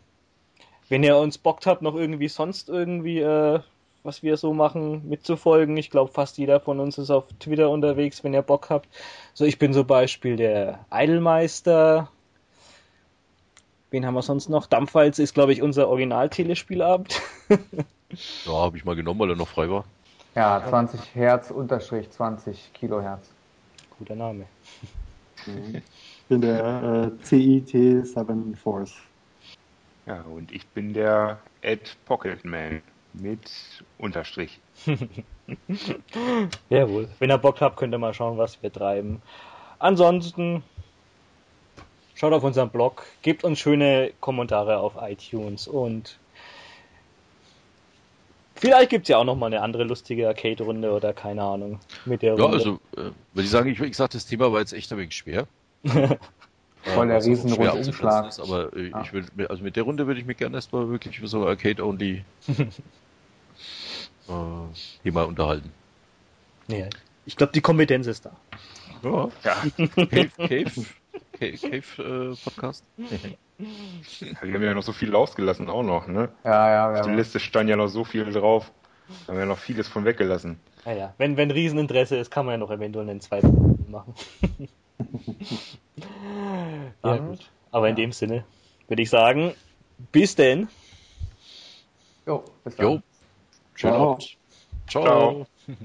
wenn 0.92 1.02
ihr 1.02 1.16
uns 1.16 1.38
Bock 1.38 1.60
habt, 1.64 1.80
noch 1.80 1.94
irgendwie 1.94 2.28
sonst 2.28 2.68
irgendwie, 2.68 3.20
äh, 3.20 3.60
was 4.02 4.22
wir 4.22 4.36
so 4.36 4.52
machen, 4.52 5.08
mitzufolgen. 5.08 5.74
Ich 5.78 5.88
glaube, 5.88 6.12
fast 6.12 6.36
jeder 6.36 6.60
von 6.60 6.80
uns 6.80 6.98
ist 6.98 7.10
auf 7.10 7.24
Twitter 7.40 7.70
unterwegs, 7.70 8.22
wenn 8.22 8.34
ihr 8.34 8.42
Bock 8.42 8.68
habt. 8.68 8.90
So, 9.32 9.46
ich 9.46 9.58
bin 9.58 9.72
zum 9.72 9.86
Beispiel 9.86 10.36
der 10.36 10.80
Eidelmeister. 10.90 12.10
Wen 13.90 14.04
haben 14.04 14.12
wir 14.12 14.20
sonst 14.20 14.50
noch? 14.50 14.66
Dampfwalz 14.66 15.18
ist, 15.18 15.32
glaube 15.32 15.54
ich, 15.54 15.62
unser 15.62 15.88
Original-Telespielabend. 15.88 17.20
Ja, 18.44 18.52
habe 18.52 18.76
ich 18.76 18.84
mal 18.84 18.94
genommen, 18.94 19.20
weil 19.20 19.30
er 19.30 19.36
noch 19.36 19.48
frei 19.48 19.70
war. 19.70 19.84
Ja, 20.34 20.62
20 20.68 21.14
Hertz 21.14 21.50
unterstrich 21.50 22.10
20 22.10 22.74
Kilohertz. 22.74 23.30
Guter 23.98 24.16
Name. 24.16 24.44
Ich 25.46 25.82
bin 26.28 26.42
der 26.42 27.10
äh, 27.10 27.24
CIT7 27.24 28.54
Force. 28.54 28.92
Ja, 30.06 30.22
und 30.22 30.50
ich 30.52 30.66
bin 30.68 30.92
der 30.94 31.38
Ed 31.60 31.96
Pocketman 32.06 32.82
mit 33.12 33.50
Unterstrich. 33.98 34.58
Jawohl. 36.70 37.08
Wenn 37.18 37.30
ihr 37.30 37.38
Bock 37.38 37.60
habt, 37.60 37.76
könnt 37.76 37.94
ihr 37.94 37.98
mal 37.98 38.14
schauen, 38.14 38.38
was 38.38 38.60
wir 38.62 38.72
treiben. 38.72 39.22
Ansonsten 39.78 40.62
schaut 42.14 42.32
auf 42.32 42.42
unseren 42.42 42.70
Blog, 42.70 43.04
gebt 43.22 43.44
uns 43.44 43.58
schöne 43.58 44.12
Kommentare 44.20 44.78
auf 44.78 44.94
iTunes 45.00 45.68
und 45.68 46.18
vielleicht 48.54 48.90
gibt's 48.90 49.08
ja 49.08 49.18
auch 49.18 49.24
noch 49.24 49.36
mal 49.36 49.46
eine 49.46 49.60
andere 49.60 49.84
lustige 49.84 50.28
Arcade-Runde 50.28 50.90
oder 50.92 51.12
keine 51.12 51.42
Ahnung 51.42 51.80
mit 52.04 52.22
der 52.22 52.36
Ja, 52.36 52.42
Runde. 52.44 52.56
also, 52.58 52.80
äh, 52.96 53.10
würde 53.34 53.44
ich 53.44 53.50
sagen, 53.50 53.68
ich, 53.70 53.80
ich 53.80 53.96
sag, 53.96 54.10
das 54.10 54.26
Thema 54.26 54.52
war 54.52 54.60
jetzt 54.60 54.72
echt 54.72 54.90
ein 54.92 54.98
wenig 54.98 55.14
schwer. 55.16 55.46
Voll 56.82 57.08
der 57.08 57.18
auch 57.18 57.24
riesen 57.24 57.52
Rundumschlag. 57.52 58.28
Ist, 58.28 58.40
aber 58.40 58.76
äh, 58.76 58.90
Ah. 58.92 59.02
ich 59.04 59.12
will, 59.12 59.24
also 59.48 59.62
mit 59.62 59.76
der 59.76 59.84
Runde 59.84 60.06
würde 60.06 60.18
ich 60.20 60.26
mir 60.26 60.34
gerne 60.34 60.56
erstmal 60.56 60.88
wirklich 60.88 61.20
so 61.24 61.46
Arcade-only 61.46 62.24
äh, 64.28 64.32
Thema 65.02 65.22
unterhalten. 65.24 65.72
ja, 66.68 66.86
ich 67.24 67.36
glaube, 67.36 67.52
die 67.52 67.60
Kompetenz 67.60 68.06
ist 68.08 68.24
da. 68.26 68.32
Ja. 69.04 69.28
Ja, 69.44 69.54
Cave, 70.06 70.30
Cave, 70.36 70.70
Cave, 71.38 71.56
Cave 71.58 72.32
äh, 72.32 72.36
Podcast. 72.44 72.84
wir 72.98 74.54
haben 74.54 74.62
ja 74.62 74.74
noch 74.74 74.82
so 74.82 74.92
viel 74.92 75.14
ausgelassen 75.14 75.68
auch 75.68 75.82
noch, 75.84 76.06
ne? 76.08 76.30
Ja, 76.44 76.70
ja, 76.70 76.86
Auf 76.86 76.94
wir 76.94 77.02
der 77.02 77.10
haben, 77.10 77.16
Liste 77.16 77.38
stand 77.40 77.68
ja 77.70 77.76
noch 77.76 77.88
so 77.88 78.04
viel 78.04 78.24
drauf. 78.32 78.72
Da 79.26 79.32
haben 79.32 79.38
wir 79.38 79.46
noch 79.46 79.58
vieles 79.58 79.88
von 79.88 80.04
weggelassen. 80.04 80.58
Naja, 80.84 81.14
wenn, 81.18 81.36
wenn 81.36 81.50
Rieseninteresse 81.50 82.16
ist, 82.16 82.30
kann 82.30 82.46
man 82.46 82.54
ja 82.54 82.58
noch 82.58 82.70
eventuell 82.70 83.08
einen 83.08 83.20
zweiten 83.20 83.84
machen. 83.90 84.14
ja, 85.96 86.92
Dann- 87.02 87.28
gut. 87.30 87.50
Aber 87.70 87.88
in 87.88 87.96
dem 87.96 88.12
Sinne 88.12 88.44
würde 88.86 89.02
ich 89.02 89.08
sagen, 89.08 89.54
bis 90.12 90.34
denn. 90.34 90.68
jo, 92.26 92.44
bis 92.64 92.76
dann. 92.76 92.86
Jo. 92.86 93.02
Schönen 93.74 93.94
Ciao. 93.94 94.12
Abend. 94.12 94.38
Ciao. 94.88 95.02
Ciao. 95.04 95.46